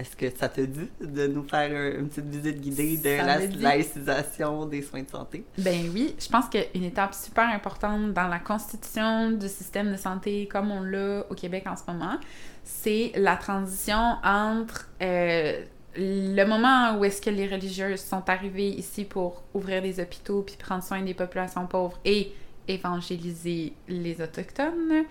Est-ce 0.00 0.16
que 0.16 0.30
ça 0.34 0.48
te 0.48 0.62
dit 0.62 0.88
de 1.00 1.26
nous 1.26 1.46
faire 1.46 1.70
un- 1.76 1.98
une 2.00 2.08
petite 2.08 2.24
visite 2.24 2.58
guidée 2.60 2.96
de 2.96 3.18
Ça 3.18 3.26
la 3.26 3.38
laïcisation 3.46 4.64
des 4.64 4.80
soins 4.80 5.02
de 5.02 5.10
santé? 5.10 5.44
Ben 5.58 5.90
oui, 5.92 6.14
je 6.18 6.26
pense 6.28 6.46
qu'une 6.48 6.84
étape 6.84 7.12
super 7.14 7.46
importante 7.50 8.14
dans 8.14 8.26
la 8.28 8.38
constitution 8.38 9.30
du 9.32 9.46
système 9.48 9.92
de 9.92 9.96
santé 9.98 10.48
comme 10.50 10.70
on 10.70 10.80
l'a 10.82 11.26
au 11.28 11.34
Québec 11.34 11.64
en 11.66 11.76
ce 11.76 11.82
moment, 11.86 12.16
c'est 12.64 13.12
la 13.16 13.36
transition 13.36 14.16
entre 14.24 14.88
euh, 15.02 15.64
le 15.96 16.44
moment 16.46 16.96
où 16.98 17.04
est-ce 17.04 17.20
que 17.20 17.28
les 17.30 17.46
religieuses 17.46 18.00
sont 18.00 18.26
arrivées 18.30 18.68
ici 18.70 19.04
pour 19.04 19.42
ouvrir 19.52 19.82
des 19.82 20.00
hôpitaux 20.00 20.40
puis 20.42 20.56
prendre 20.56 20.82
soin 20.82 21.02
des 21.02 21.14
populations 21.14 21.66
pauvres 21.66 21.98
et 22.06 22.32
évangéliser 22.68 23.74
les 23.88 24.20
autochtones, 24.22 25.04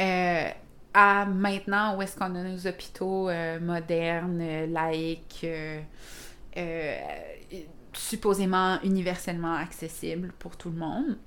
euh, 0.00 0.48
à 0.94 1.26
maintenant 1.26 1.96
où 1.96 2.02
est-ce 2.02 2.16
qu'on 2.16 2.34
a 2.34 2.42
nos 2.42 2.66
hôpitaux 2.66 3.28
euh, 3.28 3.60
modernes, 3.60 4.40
euh, 4.40 4.66
laïques, 4.66 5.44
euh, 5.44 6.98
supposément 7.92 8.80
universellement 8.82 9.54
accessibles 9.54 10.32
pour 10.38 10.56
tout 10.56 10.70
le 10.70 10.76
monde. 10.76 11.18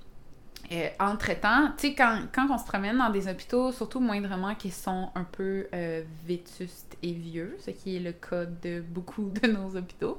Euh, 0.70 0.88
Entre-temps, 1.00 1.72
tu 1.76 1.88
sais, 1.88 1.94
quand, 1.94 2.20
quand 2.32 2.46
on 2.48 2.56
se 2.56 2.64
promène 2.64 2.96
dans 2.96 3.10
des 3.10 3.28
hôpitaux, 3.28 3.72
surtout 3.72 4.00
moindrement 4.00 4.54
qui 4.54 4.70
sont 4.70 5.10
un 5.14 5.24
peu 5.24 5.66
euh, 5.74 6.02
vétustes 6.24 6.96
et 7.02 7.12
vieux, 7.12 7.56
ce 7.58 7.72
qui 7.72 7.96
est 7.96 8.00
le 8.00 8.12
cas 8.12 8.44
de 8.46 8.80
beaucoup 8.80 9.30
de 9.30 9.48
nos 9.48 9.76
hôpitaux, 9.76 10.18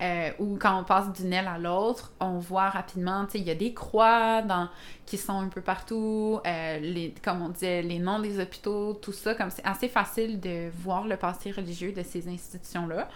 euh, 0.00 0.30
ou 0.38 0.56
quand 0.56 0.78
on 0.78 0.84
passe 0.84 1.12
d'une 1.14 1.32
aile 1.32 1.48
à 1.48 1.58
l'autre, 1.58 2.12
on 2.20 2.38
voit 2.38 2.68
rapidement, 2.68 3.24
tu 3.24 3.32
sais, 3.32 3.38
il 3.38 3.46
y 3.46 3.50
a 3.50 3.56
des 3.56 3.72
croix 3.74 4.42
dans, 4.42 4.68
qui 5.06 5.16
sont 5.16 5.40
un 5.40 5.48
peu 5.48 5.62
partout, 5.62 6.38
euh, 6.46 6.78
les, 6.78 7.14
comme 7.24 7.42
on 7.42 7.48
disait, 7.48 7.82
les 7.82 7.98
noms 7.98 8.20
des 8.20 8.38
hôpitaux, 8.38 8.94
tout 8.94 9.12
ça, 9.12 9.34
comme 9.34 9.50
c'est 9.50 9.66
assez 9.66 9.88
facile 9.88 10.38
de 10.38 10.70
voir 10.70 11.06
le 11.08 11.16
passé 11.16 11.50
religieux 11.50 11.92
de 11.92 12.02
ces 12.02 12.28
institutions-là. 12.28 13.08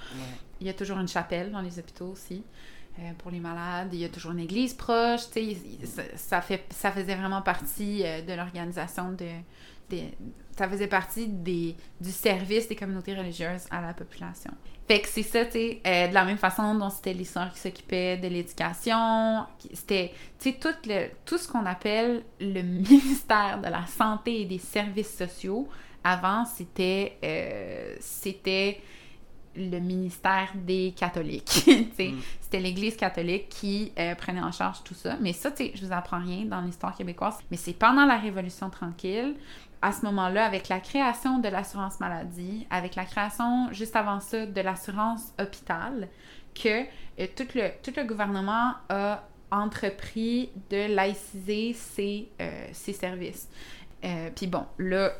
Il 0.61 0.67
y 0.67 0.71
a 0.71 0.75
toujours 0.75 0.99
une 0.99 1.09
chapelle 1.09 1.53
dans 1.53 1.61
les 1.61 1.79
hôpitaux 1.79 2.07
aussi. 2.07 2.43
Euh, 2.99 3.13
pour 3.17 3.31
les 3.31 3.41
malades, 3.41 3.89
il 3.95 4.01
y 4.01 4.05
a 4.05 4.11
toujours 4.11 4.33
une 4.33 4.41
église 4.41 4.75
proche, 4.75 5.23
tu 5.33 5.55
sais, 5.87 6.11
ça, 6.17 6.43
faisait 6.43 7.15
vraiment 7.15 7.41
partie 7.41 8.03
euh, 8.05 8.21
de 8.21 8.35
l'organisation 8.35 9.13
de, 9.13 9.97
ça 10.57 10.69
faisait 10.69 10.89
partie 10.89 11.27
des, 11.27 11.75
du 12.01 12.11
service 12.11 12.69
des 12.69 12.77
communautés 12.77 13.15
religieuses 13.15 13.65
à 13.71 13.81
la 13.81 13.95
population. 13.95 14.51
Fait 14.87 15.01
que 15.01 15.09
c'est 15.09 15.23
ça, 15.23 15.47
tu 15.47 15.53
sais, 15.53 15.81
euh, 15.87 16.09
de 16.09 16.15
la 16.15 16.27
même 16.27 16.37
façon 16.37 16.75
dont 16.75 16.91
c'était 16.91 17.15
les 17.15 17.25
sœurs 17.25 17.51
qui 17.55 17.61
s'occupaient 17.61 18.19
de 18.19 18.29
l'éducation, 18.29 19.47
c'était, 19.73 20.13
tu 20.39 20.51
sais, 20.51 20.59
tout, 20.59 20.75
tout 21.25 21.39
ce 21.39 21.49
qu'on 21.49 21.65
appelle 21.65 22.23
le 22.41 22.61
ministère 22.63 23.59
de 23.63 23.69
la 23.69 23.87
santé 23.87 24.43
et 24.43 24.45
des 24.45 24.59
services 24.59 25.17
sociaux, 25.17 25.67
avant, 26.05 26.45
c'était, 26.45 27.97
c'était 28.01 28.83
le 29.57 29.79
ministère 29.79 30.53
des 30.55 30.95
catholiques. 30.97 31.65
Mm. 32.03 32.21
C'était 32.41 32.59
l'Église 32.59 32.97
catholique 32.97 33.49
qui 33.49 33.93
euh, 33.99 34.15
prenait 34.17 34.41
en 34.41 34.51
charge 34.51 34.83
tout 34.83 34.95
ça. 34.95 35.17
Mais 35.21 35.33
ça, 35.33 35.51
tu 35.51 35.67
sais, 35.67 35.73
je 35.75 35.87
vous 35.87 35.93
apprends 35.93 36.19
rien 36.19 36.47
dans 36.47 36.61
l'histoire 36.61 36.97
québécoise. 36.97 37.39
Mais 37.51 37.57
c'est 37.57 37.75
pendant 37.75 38.05
la 38.07 38.17
Révolution 38.17 38.71
tranquille, 38.71 39.37
à 39.83 39.93
ce 39.93 40.05
moment-là, 40.07 40.45
avec 40.45 40.69
la 40.69 40.81
création 40.81 41.39
de 41.39 41.49
l'assurance 41.49 42.01
maladie, 42.01 42.67
avec 42.71 42.97
la 42.97 43.05
création, 43.05 43.73
juste 43.73 43.95
avant 43.95 44.21
ça, 44.21 44.47
de 44.47 44.61
l'assurance 44.61 45.33
hôpital, 45.41 46.09
que 46.55 46.83
euh, 47.21 47.27
tout, 47.37 47.47
le, 47.55 47.71
tout 47.83 47.93
le 47.97 48.05
gouvernement 48.05 48.73
a 48.89 49.23
entrepris 49.51 50.51
de 50.71 50.95
laïciser 50.95 51.75
ses, 51.75 52.29
euh, 52.41 52.67
ses 52.73 52.95
services. 52.95 53.49
Euh, 54.05 54.31
Puis 54.35 54.47
bon, 54.47 54.65
là, 54.79 55.13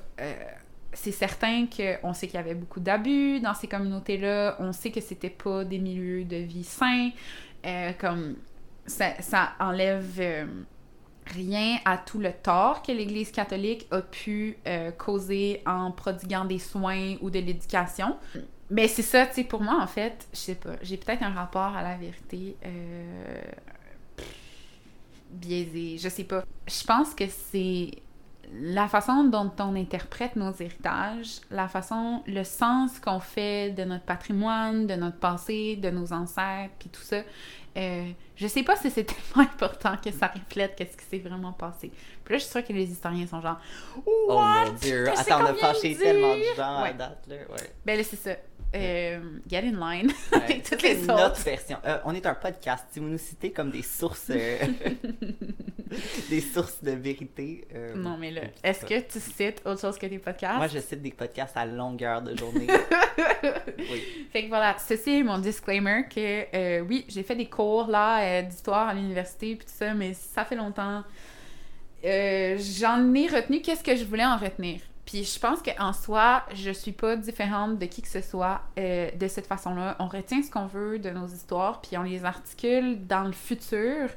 c'est 0.93 1.13
certain 1.13 1.67
qu'on 1.67 2.13
sait 2.13 2.27
qu'il 2.27 2.37
y 2.37 2.43
avait 2.43 2.55
beaucoup 2.55 2.81
d'abus 2.81 3.41
dans 3.41 3.55
ces 3.55 3.67
communautés-là. 3.67 4.57
On 4.59 4.73
sait 4.73 4.91
que 4.91 5.01
c'était 5.01 5.31
pas 5.31 5.65
des 5.65 5.79
milieux 5.79 6.25
de 6.25 6.37
vie 6.37 6.65
sains. 6.65 7.11
Euh, 7.65 7.93
comme 7.99 8.37
ça, 8.87 9.21
ça 9.21 9.53
enlève 9.59 10.19
euh, 10.19 10.47
rien 11.27 11.79
à 11.85 11.97
tout 11.97 12.19
le 12.19 12.33
tort 12.33 12.83
que 12.83 12.93
l'Église 12.93 13.31
catholique 13.31 13.87
a 13.91 14.03
pu 14.03 14.59
euh, 14.67 14.91
causer 14.91 15.63
en 15.67 15.93
prodiguant 15.93 16.45
des 16.45 16.59
soins 16.59 17.17
ou 17.21 17.31
de 17.31 17.39
l'éducation. 17.39 18.17
Mais 18.71 18.89
c'est 18.89 19.03
ça, 19.03 19.27
tu 19.27 19.35
sais, 19.35 19.45
pour 19.45 19.63
moi, 19.63 19.79
en 19.81 19.87
fait, 19.87 20.27
je 20.33 20.39
sais 20.39 20.55
pas, 20.55 20.77
j'ai 20.83 20.97
peut-être 20.97 21.23
un 21.23 21.33
rapport 21.33 21.77
à 21.77 21.83
la 21.83 21.97
vérité 21.97 22.57
biaisé. 25.31 25.99
Je 25.99 26.09
sais 26.09 26.25
pas. 26.25 26.45
Je 26.67 26.85
pense 26.85 27.15
que 27.15 27.25
c'est 27.29 27.91
la 28.55 28.87
façon 28.89 29.25
dont 29.25 29.51
on 29.61 29.75
interprète 29.77 30.37
nos 30.37 30.53
héritages, 30.53 31.41
la 31.51 31.69
façon, 31.69 32.23
le 32.27 32.45
sens 32.45 32.99
qu'on 32.99 33.21
fait 33.21 33.71
de 33.71 33.85
notre 33.85 34.05
patrimoine, 34.05 34.87
de 34.87 34.95
notre 34.95 35.19
passé, 35.19 35.77
de 35.77 35.91
nos 35.91 36.13
ancêtres, 36.13 36.75
puis 36.79 36.91
tout 36.91 37.03
ça. 37.03 37.23
Euh, 37.75 38.11
je 38.37 38.47
sais 38.47 38.63
pas 38.63 38.77
si 38.77 38.91
c'est 38.91 39.05
tellement 39.35 39.51
important 39.51 39.97
que 39.97 40.11
ça 40.11 40.27
reflète 40.27 40.77
qu'est-ce 40.77 40.97
qui 40.97 41.05
s'est 41.05 41.27
vraiment 41.27 41.53
passé. 41.53 41.91
Puis 42.25 42.35
là, 42.35 42.39
je 42.39 42.45
suis 42.45 42.53
sûre 42.53 42.65
que 42.65 42.73
les 42.73 42.91
historiens 42.91 43.27
sont 43.27 43.41
genre 43.41 43.59
Oh 44.05 44.27
mon 44.29 44.73
dieu! 44.73 45.09
Attends, 45.09 45.43
on 45.43 45.47
a 45.47 45.55
fâché 45.55 45.97
tellement 45.97 46.37
de 46.37 46.55
gens 46.55 46.83
à 46.83 46.93
date, 46.93 47.25
là. 47.29 47.37
Ouais. 47.37 47.73
Ben 47.87 47.97
là, 47.97 48.05
c'est 48.05 48.17
ça. 48.17 48.37
Euh, 48.75 49.21
get 49.49 49.59
in 49.59 49.73
line 49.79 50.11
Ouais. 50.33 50.39
avec 50.45 50.63
toutes 50.63 50.83
les 50.83 50.97
notre 50.97 51.27
autres. 51.27 51.43
version. 51.43 51.77
Euh, 51.85 51.99
on 52.05 52.15
est 52.15 52.25
un 52.25 52.35
podcast. 52.35 52.87
Si 52.91 53.01
vous 53.01 53.07
nous 53.09 53.19
citez 53.19 53.51
comme 53.53 53.71
des 53.71 53.83
sources, 53.83 54.31
euh, 54.31 54.59
des 56.31 56.41
sources 56.41 56.83
de 56.83 56.93
vérité. 56.93 57.67
Non, 57.95 58.17
mais 58.19 58.31
là, 58.31 58.43
est-ce 58.65 58.87
que 58.87 58.99
tu 59.01 59.21
cites 59.21 59.61
autre 59.67 59.81
chose 59.81 59.99
que 59.99 60.07
tes 60.07 60.19
podcasts? 60.19 60.57
Moi, 60.57 60.69
je 60.69 60.79
cite 60.79 61.03
des 61.03 61.11
podcasts 61.11 61.57
à 61.57 61.67
longueur 61.67 62.23
de 62.23 62.35
journée. 62.37 62.67
oui. 63.79 64.03
Fait 64.33 64.45
que 64.45 64.49
voilà, 64.49 64.77
ceci 64.79 65.19
est 65.19 65.23
mon 65.23 65.39
disclaimer 65.39 66.05
que 66.09 66.81
oui, 66.83 67.05
j'ai 67.09 67.23
fait 67.23 67.37
des 67.37 67.51
cours 67.51 67.89
là 67.89 68.41
d'histoire 68.43 68.89
à 68.89 68.95
l'université 68.95 69.57
puis 69.57 69.67
tout 69.67 69.73
ça, 69.77 69.93
mais 69.93 70.15
ça 70.15 70.45
fait 70.47 70.57
longtemps. 70.57 71.03
J'en 72.03 73.15
ai 73.15 73.27
retenu 73.29 73.61
qu'est-ce 73.61 73.85
que 73.85 73.97
je 73.97 74.05
voulais 74.05 74.25
en 74.25 74.39
retenir. 74.39 74.81
Puis 75.13 75.25
je 75.25 75.39
pense 75.39 75.59
qu'en 75.61 75.93
soi, 75.93 76.43
je 76.55 76.71
suis 76.71 76.93
pas 76.93 77.17
différente 77.17 77.79
de 77.79 77.85
qui 77.85 78.01
que 78.01 78.09
ce 78.09 78.23
soit 78.23 78.63
euh, 78.79 79.11
de 79.11 79.29
cette 79.29 79.47
façon-là. 79.47 79.95
On 79.99 80.07
retient 80.07 80.43
ce 80.43 80.51
qu'on 80.51 80.65
veut 80.65 80.99
de 80.99 81.11
nos 81.11 81.27
histoires, 81.27 81.83
puis 81.83 81.99
on 81.99 82.03
les 82.03 82.25
articule 82.25 83.07
dans 83.07 83.25
le 83.25 83.33
futur 83.33 84.09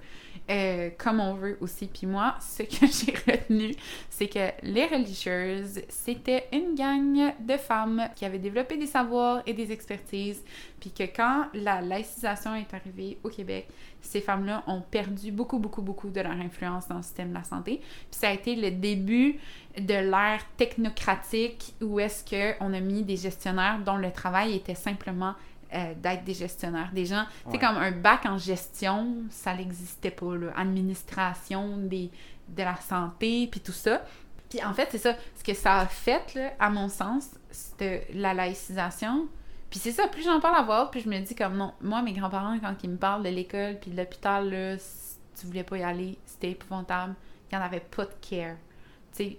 euh, 0.49 0.91
comme 0.97 1.19
on 1.19 1.33
veut 1.33 1.57
aussi. 1.59 1.87
Puis 1.87 2.05
moi, 2.05 2.35
ce 2.39 2.63
que 2.63 2.85
j'ai 2.85 3.13
retenu, 3.31 3.75
c'est 4.09 4.27
que 4.27 4.51
les 4.61 4.85
religieuses, 4.85 5.81
c'était 5.89 6.47
une 6.53 6.75
gang 6.75 7.33
de 7.39 7.57
femmes 7.57 8.09
qui 8.15 8.25
avaient 8.25 8.39
développé 8.39 8.77
des 8.77 8.85
savoirs 8.85 9.41
et 9.45 9.53
des 9.53 9.71
expertises, 9.71 10.43
puis 10.79 10.91
que 10.91 11.03
quand 11.03 11.47
la 11.53 11.81
laïcisation 11.81 12.53
est 12.53 12.73
arrivée 12.73 13.17
au 13.23 13.29
Québec, 13.29 13.67
ces 14.01 14.21
femmes-là 14.21 14.63
ont 14.67 14.81
perdu 14.81 15.31
beaucoup, 15.31 15.57
beaucoup, 15.57 15.81
beaucoup 15.81 16.09
de 16.09 16.21
leur 16.21 16.33
influence 16.33 16.87
dans 16.87 16.97
le 16.97 17.03
système 17.03 17.29
de 17.29 17.33
la 17.33 17.43
santé. 17.43 17.81
Puis 18.11 18.19
ça 18.19 18.29
a 18.29 18.33
été 18.33 18.55
le 18.55 18.69
début 18.69 19.39
de 19.79 19.93
l'ère 19.93 20.45
technocratique 20.57 21.73
où 21.81 21.99
est-ce 21.99 22.23
qu'on 22.23 22.73
a 22.73 22.79
mis 22.79 23.01
des 23.01 23.17
gestionnaires 23.17 23.79
dont 23.83 23.97
le 23.97 24.11
travail 24.11 24.55
était 24.55 24.75
simplement 24.75 25.33
euh, 25.75 25.93
d'être 25.95 26.23
des 26.23 26.33
gestionnaires. 26.33 26.89
Des 26.93 27.05
gens, 27.05 27.23
tu 27.25 27.51
sais, 27.51 27.57
Ouais. 27.57 27.59
comme 27.59 27.77
un 27.77 27.91
bac 27.91 28.25
en 28.25 28.37
gestion, 28.37 29.15
ça 29.29 29.53
n'existait 29.53 30.11
pas, 30.11 30.35
là. 30.35 30.47
Administration 30.55 31.77
des, 31.77 32.09
de 32.49 32.63
la 32.63 32.75
santé, 32.77 33.47
puis 33.51 33.59
tout 33.59 33.71
ça. 33.71 34.01
Puis 34.49 34.63
en 34.63 34.73
fait, 34.73 34.87
c'est 34.91 34.97
ça. 34.99 35.15
Ce 35.37 35.43
que 35.43 35.53
ça 35.53 35.79
a 35.79 35.85
fait, 35.87 36.33
là, 36.35 36.51
à 36.59 36.69
mon 36.69 36.87
sens, 36.87 37.29
c'était 37.51 38.07
la 38.13 38.33
laïcisation. 38.33 39.27
Puis 39.69 39.79
c'est 39.79 39.91
ça, 39.91 40.07
plus 40.07 40.23
j'en 40.23 40.39
parle 40.39 40.55
à 40.69 40.83
haute, 40.83 40.91
plus 40.91 41.01
je 41.01 41.09
me 41.09 41.19
dis 41.19 41.35
comme 41.35 41.57
non. 41.57 41.73
Moi, 41.81 42.01
mes 42.01 42.13
grands-parents, 42.13 42.57
quand 42.59 42.75
ils 42.83 42.89
me 42.91 42.97
parlent 42.97 43.23
de 43.23 43.29
l'école 43.29 43.77
puis 43.81 43.91
de 43.91 43.97
l'hôpital, 43.97 44.49
là, 44.49 44.77
si 44.77 45.17
tu 45.39 45.47
voulais 45.47 45.63
pas 45.63 45.77
y 45.77 45.83
aller, 45.83 46.17
c'était 46.25 46.51
épouvantable. 46.51 47.15
Il 47.51 47.57
n'y 47.57 47.61
en 47.61 47.65
avait 47.65 47.79
pas 47.81 48.05
de 48.05 48.13
care. 48.21 48.55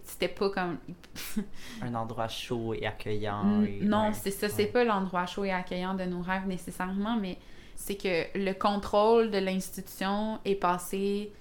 C'était 0.05 0.29
pas 0.29 0.51
comme. 0.51 0.79
Un 1.83 1.95
endroit 1.95 2.29
chaud 2.29 2.75
et 2.75 2.87
accueillant. 2.87 3.63
Et- 3.63 3.81
non, 3.85 4.09
ouais. 4.09 4.13
c'est 4.15 4.31
ça. 4.31 4.49
C'est 4.49 4.67
pas 4.67 4.85
l'endroit 4.85 5.27
chaud 5.27 5.45
et 5.45 5.53
accueillant 5.53 5.95
de 5.95 6.05
nos 6.05 6.23
rêves 6.23 6.47
nécessairement, 6.47 7.17
mais 7.17 7.39
c'est 7.75 7.97
que 7.97 8.39
le 8.39 8.53
contrôle 8.53 9.31
de 9.31 9.39
l'institution 9.39 10.39
est 10.45 10.55
passé 10.57 11.33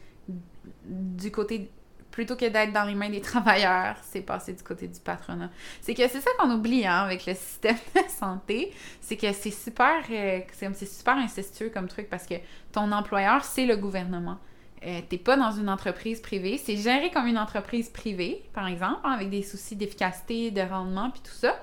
du 0.85 1.31
côté. 1.31 1.71
Plutôt 2.11 2.37
que 2.37 2.45
d'être 2.47 2.71
dans 2.71 2.85
les 2.85 2.95
mains 2.95 3.09
des 3.09 3.19
travailleurs, 3.33 3.97
c'est 4.01 4.21
passé 4.21 4.53
du 4.53 4.63
côté 4.63 4.87
du 4.87 4.99
patronat. 5.01 5.49
C'est 5.81 5.93
que 5.93 6.07
c'est 6.07 6.21
ça 6.21 6.29
qu'on 6.39 6.49
oublie 6.49 6.85
hein, 6.87 7.03
avec 7.03 7.25
le 7.25 7.33
système 7.33 7.75
de 7.95 8.09
santé, 8.09 8.71
c'est 9.01 9.17
que 9.17 9.33
c'est 9.33 9.51
super, 9.51 10.01
euh, 10.09 10.39
c'est 10.53 10.85
super 10.85 11.17
incestueux 11.17 11.69
comme 11.69 11.89
truc 11.89 12.09
parce 12.09 12.25
que 12.25 12.35
ton 12.71 12.89
employeur, 12.93 13.43
c'est 13.43 13.65
le 13.65 13.75
gouvernement. 13.75 14.37
Euh, 14.83 15.01
T'es 15.09 15.17
pas 15.17 15.37
dans 15.37 15.51
une 15.51 15.69
entreprise 15.69 16.21
privée, 16.21 16.57
c'est 16.57 16.77
géré 16.77 17.09
comme 17.11 17.27
une 17.27 17.37
entreprise 17.37 17.89
privée, 17.89 18.43
par 18.53 18.67
exemple, 18.67 18.99
hein, 19.03 19.11
avec 19.11 19.29
des 19.29 19.41
soucis 19.41 19.75
d'efficacité, 19.75 20.51
de 20.51 20.61
rendement, 20.61 21.09
puis 21.09 21.21
tout 21.21 21.31
ça. 21.31 21.55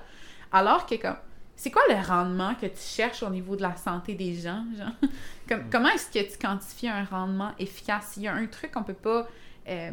Alors 0.51 0.85
que 0.85 0.95
comme 0.95 1.15
c'est 1.55 1.71
quoi 1.71 1.83
le 1.87 1.95
rendement 1.95 2.55
que 2.55 2.65
tu 2.65 2.81
cherches 2.81 3.23
au 3.23 3.29
niveau 3.29 3.55
de 3.55 3.61
la 3.61 3.75
santé 3.75 4.15
des 4.15 4.33
gens, 4.33 4.65
genre? 4.77 4.91
Comme, 5.47 5.69
Comment 5.71 5.89
est-ce 5.89 6.07
que 6.07 6.31
tu 6.31 6.37
quantifies 6.37 6.89
un 6.89 7.05
rendement 7.05 7.51
efficace? 7.59 8.15
Il 8.17 8.23
y 8.23 8.27
a 8.27 8.33
un 8.33 8.47
truc 8.47 8.71
qu'on 8.71 8.83
peut 8.83 8.93
pas 8.93 9.27
euh, 9.69 9.91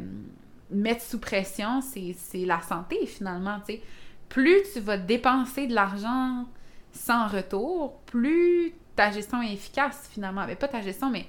mettre 0.71 1.03
sous 1.03 1.19
pression, 1.19 1.81
c'est 1.81 2.17
la 2.47 2.61
santé 2.63 3.07
finalement. 3.07 3.61
Plus 4.29 4.63
tu 4.73 4.81
vas 4.81 4.97
dépenser 4.97 5.67
de 5.67 5.75
l'argent 5.75 6.47
sans 6.93 7.29
retour, 7.29 8.01
plus 8.07 8.73
ta 8.97 9.11
gestion 9.11 9.43
est 9.43 9.53
efficace 9.53 10.09
finalement. 10.13 10.47
Mais 10.47 10.57
pas 10.57 10.69
ta 10.69 10.81
gestion, 10.81 11.11
mais 11.11 11.27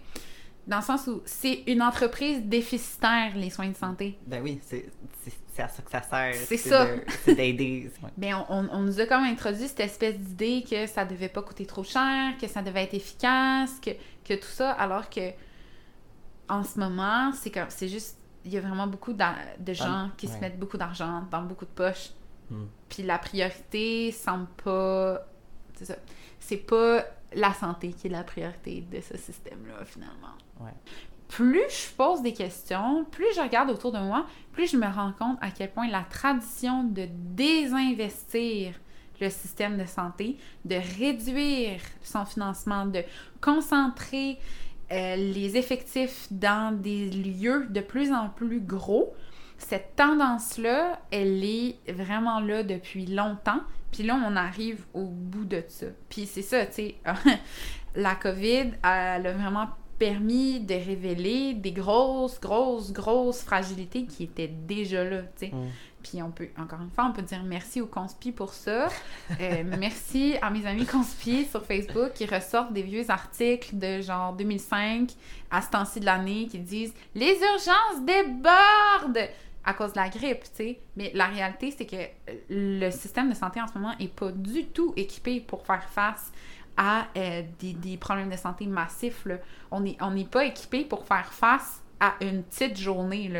dans 0.72 0.78
le 0.78 0.84
sens 0.84 1.06
où 1.08 1.22
c'est 1.26 1.64
une 1.68 1.82
entreprise 1.82 2.44
déficitaire, 2.44 3.36
les 3.36 3.50
soins 3.50 3.68
de 3.68 3.76
santé. 3.76 4.18
Ben 4.26 4.42
oui, 4.42 4.62
c'est 4.64 4.90
à 5.62 5.68
ça 5.68 5.84
que 5.84 5.92
ça 5.92 6.02
sert. 6.02 6.34
C'est 6.34 6.56
ça. 6.56 6.88
C'est 7.26 7.36
d'aider. 7.36 7.92
Ouais. 8.02 8.10
Ben, 8.18 8.46
on, 8.50 8.70
on- 8.72 8.80
nous 8.80 9.00
a 9.02 9.06
comme 9.06 9.24
introduit 9.24 9.68
cette 9.68 9.82
espèce 9.82 10.18
d'idée 10.18 10.64
que 10.68 10.88
ça 10.88 11.04
devait 11.04 11.28
pas 11.28 11.42
coûter 11.42 11.66
trop 11.66 11.84
cher, 11.84 12.38
que 12.40 12.48
ça 12.48 12.62
devait 12.62 12.84
être 12.84 12.94
efficace, 12.94 13.80
que, 13.82 13.92
que 14.24 14.34
tout 14.34 14.48
ça, 14.48 14.72
alors 14.72 15.10
que 15.10 15.32
en 16.48 16.64
ce 16.64 16.80
moment, 16.80 17.34
c'est 17.34 17.52
comme 17.52 17.70
c'est 17.70 17.90
juste 17.90 18.18
il 18.46 18.54
y 18.54 18.58
a 18.58 18.62
vraiment 18.62 18.88
beaucoup 18.88 19.14
de 19.14 19.74
gens 19.74 20.10
qui 20.18 20.28
se 20.28 20.38
mettent 20.40 20.58
beaucoup 20.58 20.78
d'argent 20.78 21.24
dans 21.30 21.42
beaucoup 21.42 21.66
de 21.66 21.72
poches. 21.72 22.12
Hmm. 22.50 22.66
Puis 22.90 23.04
la 23.04 23.20
priorité 23.20 24.12
semble 24.14 24.48
pas 24.64 25.20
c'est 25.76 25.86
ça. 25.86 25.96
C'est 26.40 26.58
pas 26.58 27.04
la 27.34 27.54
santé 27.54 27.94
qui 27.94 28.08
est 28.08 28.12
la 28.12 28.24
priorité 28.24 28.82
de 28.92 29.00
ce 29.02 29.18
système-là, 29.18 29.86
finalement. 29.86 30.36
Ouais. 30.60 30.74
Plus 31.28 31.64
je 31.70 31.96
pose 31.96 32.22
des 32.22 32.34
questions, 32.34 33.06
plus 33.06 33.28
je 33.36 33.42
regarde 33.42 33.70
autour 33.70 33.92
de 33.94 34.00
moi, 34.00 34.26
plus 34.52 34.70
je 34.70 34.78
me 34.78 34.88
rends 34.88 35.14
compte 35.14 35.38
à 35.42 35.50
quel 35.50 35.72
point 35.72 35.88
la 35.88 36.04
tradition 36.04 36.84
de 36.84 37.08
désinvestir 37.10 38.74
le 39.22 39.30
système 39.30 39.78
de 39.78 39.86
santé, 39.86 40.38
de 40.66 40.76
réduire 41.00 41.80
son 42.02 42.26
financement, 42.26 42.86
de 42.86 43.04
concentrer 43.40 44.40
euh, 44.92 45.16
les 45.16 45.56
effectifs 45.56 46.28
dans 46.32 46.76
des 46.76 47.10
lieux 47.10 47.68
de 47.70 47.80
plus 47.80 48.12
en 48.12 48.30
plus 48.30 48.60
gros, 48.60 49.14
cette 49.58 49.96
tendance-là, 49.96 51.00
elle 51.12 51.44
est 51.44 51.76
vraiment 51.88 52.40
là 52.40 52.64
depuis 52.64 53.06
longtemps. 53.06 53.62
Puis 53.92 54.04
là, 54.04 54.20
on 54.26 54.36
arrive 54.36 54.86
au 54.94 55.06
bout 55.06 55.46
de 55.46 55.64
ça. 55.68 55.88
Puis 56.10 56.26
c'est 56.26 56.42
ça, 56.42 56.66
tu 56.66 56.74
sais, 56.74 56.96
la 57.96 58.16
COVID, 58.16 58.72
elle 58.84 59.28
a 59.28 59.34
vraiment 59.34 59.68
permis 60.00 60.60
de 60.60 60.74
révéler 60.74 61.54
des 61.54 61.74
grosses, 61.74 62.40
grosses, 62.40 62.92
grosses 62.92 63.44
fragilités 63.44 64.06
qui 64.06 64.24
étaient 64.24 64.48
déjà 64.48 65.04
là, 65.04 65.22
tu 65.22 65.48
sais. 65.48 65.48
Mm. 65.50 65.68
Puis 66.02 66.24
on 66.24 66.32
peut, 66.32 66.48
encore 66.58 66.82
une 66.82 66.90
fois, 66.90 67.06
on 67.06 67.14
peut 67.14 67.22
dire 67.22 67.44
merci 67.44 67.82
aux 67.82 67.86
conspi 67.86 68.32
pour 68.32 68.54
ça. 68.54 68.88
Euh, 69.40 69.64
merci 69.80 70.36
à 70.42 70.50
mes 70.50 70.66
amis 70.66 70.88
conspi 70.88 71.46
sur 71.46 71.64
Facebook 71.64 72.14
qui 72.16 72.26
ressortent 72.26 72.74
des 72.74 72.82
vieux 72.82 73.06
articles 73.10 73.78
de 73.78 74.02
genre 74.02 74.34
2005 74.34 75.12
à 75.52 75.62
ce 75.62 75.70
temps-ci 75.70 76.00
de 76.00 76.06
l'année 76.06 76.48
qui 76.48 76.58
disent 76.58 76.94
«Les 77.16 77.38
urgences 77.40 78.04
débordent!» 78.04 79.30
à 79.64 79.74
cause 79.74 79.94
de 79.94 79.98
la 80.00 80.10
grippe, 80.10 80.44
tu 80.44 80.50
sais. 80.54 80.80
Mais 80.96 81.12
la 81.14 81.28
réalité, 81.28 81.72
c'est 81.72 81.86
que 81.86 81.98
le 82.50 82.90
système 82.92 83.30
de 83.30 83.36
santé 83.36 83.62
en 83.62 83.68
ce 83.68 83.78
moment 83.78 83.94
est 84.00 84.08
pas 84.14 84.32
du 84.32 84.66
tout 84.68 84.94
équipé 84.96 85.40
pour 85.40 85.66
faire 85.66 85.88
face 85.90 86.32
à 86.78 87.08
euh, 87.18 87.44
des, 87.60 87.74
des 87.74 87.98
problèmes 87.98 88.30
de 88.30 88.38
santé 88.38 88.66
massifs. 88.66 89.28
On 89.70 89.82
n'est 89.82 89.98
on 90.02 90.12
n'est 90.12 90.26
pas 90.26 90.46
équipé 90.46 90.86
pour 90.86 91.06
faire 91.06 91.32
face 91.32 91.82
à 92.00 92.14
une 92.22 92.44
petite 92.44 92.78
journée. 92.80 93.32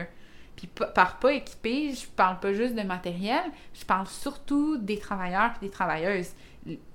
Puis 0.56 0.68
pa- 0.68 0.88
par 0.88 1.18
pas 1.18 1.34
équipé, 1.34 1.94
je 1.94 2.06
parle 2.08 2.40
pas 2.40 2.54
juste 2.54 2.76
de 2.76 2.84
matériel, 2.84 3.42
je 3.74 3.84
parle 3.86 4.06
surtout 4.06 4.78
des 4.78 5.00
travailleurs 5.00 5.52
et 5.62 5.66
des 5.66 5.72
travailleuses. 5.72 6.32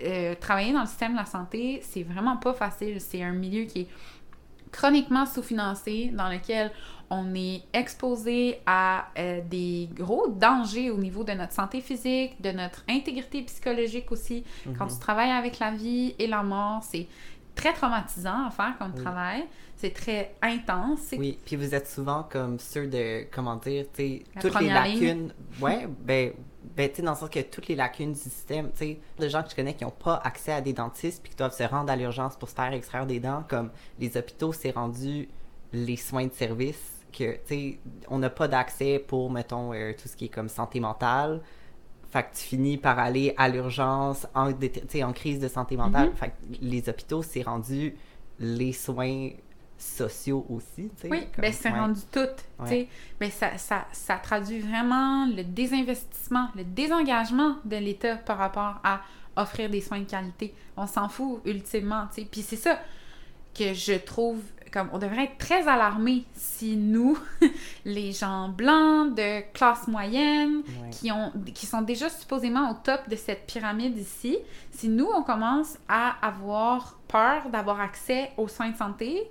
Euh, 0.03 0.37
travailler 0.37 0.73
dans 0.73 0.83
le 0.83 0.87
système 0.87 1.13
de 1.13 1.17
la 1.19 1.27
santé, 1.27 1.81
c'est 1.83 2.05
vraiment 2.05 2.37
pas 2.37 2.53
facile. 2.53 3.01
C'est 3.01 3.23
un 3.25 3.33
milieu 3.33 3.65
qui 3.65 3.81
est 3.81 3.89
chroniquement 4.71 5.27
sous-financé, 5.27 6.11
dans 6.13 6.29
lequel 6.29 6.71
on 7.11 7.35
est 7.35 7.63
exposé 7.73 8.59
à 8.67 9.07
euh, 9.19 9.41
des 9.49 9.89
gros 9.95 10.29
dangers 10.29 10.91
au 10.91 10.97
niveau 10.99 11.23
de 11.25 11.33
notre 11.33 11.53
santé 11.53 11.81
physique, 11.81 12.41
de 12.43 12.51
notre 12.51 12.83
intégrité 12.89 13.43
psychologique 13.43 14.11
aussi. 14.13 14.45
Quand 14.79 14.89
tu 14.89 14.99
travailles 14.99 15.31
avec 15.31 15.59
la 15.59 15.71
vie 15.71 16.15
et 16.19 16.27
la 16.27 16.43
mort, 16.43 16.83
c'est 16.83 17.07
très 17.55 17.73
traumatisant 17.73 18.47
à 18.47 18.51
faire 18.51 18.75
comme 18.79 18.93
Oui. 18.97 19.03
travail. 19.03 19.45
C'est 19.77 19.93
très 19.93 20.35
intense. 20.43 21.13
Oui, 21.19 21.39
puis 21.45 21.57
vous 21.57 21.75
êtes 21.75 21.87
souvent 21.89 22.27
comme 22.31 22.59
ceux 22.59 22.87
de, 22.87 23.27
comment 23.31 23.57
dire, 23.57 23.85
tu 23.95 24.03
sais, 24.03 24.23
La 24.35 24.41
toutes 24.41 24.45
les 24.55 24.67
première 24.69 24.85
ligne. 24.85 25.01
lacunes. 25.05 25.33
Ouais, 25.61 25.87
ben, 26.01 26.33
ben 26.77 26.89
tu 26.89 26.97
sais, 26.97 27.03
dans 27.03 27.13
le 27.13 27.17
sens 27.17 27.29
que 27.31 27.41
toutes 27.41 27.69
les 27.69 27.75
lacunes 27.77 28.13
du 28.15 28.19
système, 28.19 28.71
tu 28.73 28.79
sais, 28.79 29.01
des 29.19 29.29
gens 29.31 29.43
que 29.43 29.51
je 29.51 29.55
connais 29.55 29.75
qui 29.75 29.85
n'ont 29.85 29.91
pas 29.91 30.21
accès 30.25 30.53
à 30.53 30.61
des 30.61 30.73
dentistes 30.73 31.23
puis 31.23 31.31
qui 31.31 31.37
doivent 31.37 31.55
se 31.57 31.63
rendre 31.63 31.91
à 31.93 31.97
l'urgence 31.97 32.37
pour 32.37 32.49
se 32.49 32.55
faire 32.55 32.73
extraire 32.73 33.07
des 33.07 33.21
dents, 33.21 33.45
comme 33.49 33.71
les 33.99 34.17
hôpitaux, 34.17 34.53
c'est 34.53 34.71
rendu 34.71 35.29
les 35.73 35.97
soins 35.97 36.27
de 36.27 36.33
service 36.33 36.96
que, 37.17 37.35
tu 37.35 37.41
sais, 37.47 37.79
on 38.09 38.19
n'a 38.19 38.31
pas 38.31 38.49
d'accès 38.49 38.99
pour, 38.99 39.31
mettons, 39.31 39.73
euh, 39.73 39.93
tout 39.93 40.09
ce 40.09 40.17
qui 40.17 40.27
est 40.27 40.35
comme 40.35 40.49
santé 40.49 40.81
mentale. 40.81 41.41
Fait 42.11 42.23
que 42.23 42.37
tu 42.37 42.43
finis 42.43 42.77
par 42.77 42.99
aller 42.99 43.35
à 43.37 43.49
l'urgence 43.49 44.27
en, 44.35 44.53
crise 45.13 45.41
de 45.41 45.49
santé 45.49 45.77
mentale. 45.77 46.11
Mhm. 46.11 46.17
Fait 46.17 46.29
que 46.29 46.35
les 46.61 46.89
hôpitaux, 46.89 47.23
c'est 47.23 47.43
rendu 47.43 47.95
les 48.39 48.73
soins 48.73 49.31
sociaux 49.79 50.47
aussi. 50.49 50.91
Oui, 51.05 51.27
comme- 51.35 51.43
ben 51.43 51.53
c'est 51.53 51.71
ouais. 51.71 51.79
rendu 51.79 52.01
tout. 52.11 52.29
Ouais. 52.59 52.89
Ben 53.21 53.31
ça, 53.31 53.59
ça, 53.59 53.87
ça 53.93 54.17
traduit 54.17 54.61
vraiment 54.61 55.27
le 55.27 55.43
désinvestissement, 55.43 56.49
le 56.55 56.65
désengagement 56.65 57.57
de 57.65 57.77
l'État 57.77 58.17
par 58.17 58.39
rapport 58.39 58.81
à 58.85 59.01
offrir 59.37 59.69
des 59.69 59.81
soins 59.81 60.01
de 60.01 60.05
qualité. 60.05 60.55
On 60.77 60.87
s'en 60.87 61.09
fout 61.09 61.41
ultimement. 61.45 62.07
Puis 62.31 62.43
c'est 62.43 62.57
ça 62.57 62.79
que 63.55 63.75
je 63.75 63.95
trouve 63.95 64.41
comme 64.73 64.89
on 64.93 64.99
devrait 64.99 65.25
être 65.25 65.39
très 65.39 65.69
alarmés 65.69 66.25
si 66.35 66.77
nous, 66.77 67.19
les 67.85 68.13
gens 68.13 68.49
blancs 68.49 69.15
de 69.15 69.41
classe 69.53 69.89
moyenne, 69.89 70.63
Ouais. 70.83 70.91
qui, 70.91 71.11
ont, 71.13 71.33
qui 71.55 71.67
sont 71.67 71.83
déjà 71.83 72.09
supposément 72.09 72.71
au 72.71 72.75
top 72.75 73.09
de 73.09 73.17
cette 73.17 73.47
pyramide 73.47 73.97
ici, 73.99 74.39
si 74.71 74.89
nous, 74.89 75.09
on 75.15 75.23
commence 75.23 75.79
à 75.89 76.15
avoir 76.27 76.99
peur 77.09 77.49
d'avoir 77.51 77.81
accès 77.81 78.31
aux 78.37 78.49
soins 78.49 78.71
de 78.71 78.77
santé, 78.77 79.23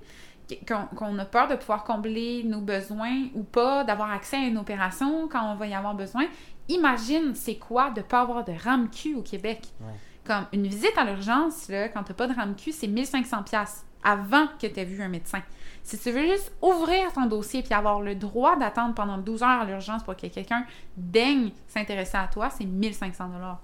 qu'on 0.67 0.85
qu'on 0.95 1.17
a 1.19 1.25
peur 1.25 1.47
de 1.47 1.55
pouvoir 1.55 1.83
combler 1.83 2.43
nos 2.43 2.61
besoins 2.61 3.23
ou 3.33 3.43
pas, 3.43 3.83
d'avoir 3.83 4.11
accès 4.11 4.37
à 4.37 4.41
une 4.45 4.57
opération 4.57 5.27
quand 5.27 5.51
on 5.51 5.55
va 5.55 5.67
y 5.67 5.73
avoir 5.73 5.95
besoin, 5.95 6.25
imagine 6.69 7.33
c'est 7.35 7.55
quoi 7.55 7.89
de 7.91 8.01
pas 8.01 8.21
avoir 8.21 8.43
de 8.43 8.51
RAMQ 8.51 9.15
au 9.15 9.21
Québec. 9.21 9.67
Ouais. 9.81 9.93
Comme 10.25 10.45
une 10.53 10.67
visite 10.67 10.97
à 10.97 11.05
l'urgence, 11.05 11.67
là, 11.69 11.89
quand 11.89 12.03
t'as 12.03 12.13
pas 12.13 12.27
de 12.27 12.33
RAMQ, 12.33 12.71
c'est 12.71 12.87
1500$ 12.87 13.43
piastres 13.43 13.85
avant 14.03 14.47
que 14.59 14.67
tu 14.67 14.79
aies 14.79 14.85
vu 14.85 15.01
un 15.01 15.07
médecin. 15.07 15.41
Si 15.83 15.99
tu 15.99 16.11
veux 16.11 16.25
juste 16.25 16.51
ouvrir 16.61 17.11
ton 17.13 17.25
dossier 17.25 17.61
puis 17.61 17.73
avoir 17.73 18.01
le 18.01 18.15
droit 18.15 18.55
d'attendre 18.55 18.93
pendant 18.95 19.17
12 19.17 19.43
heures 19.43 19.61
à 19.61 19.65
l'urgence 19.65 20.03
pour 20.03 20.15
que 20.15 20.27
quelqu'un 20.27 20.65
daigne 20.97 21.51
s'intéresser 21.67 22.17
à 22.17 22.27
toi, 22.27 22.49
c'est 22.49 22.65
1500 22.65 23.29
dollars. 23.29 23.61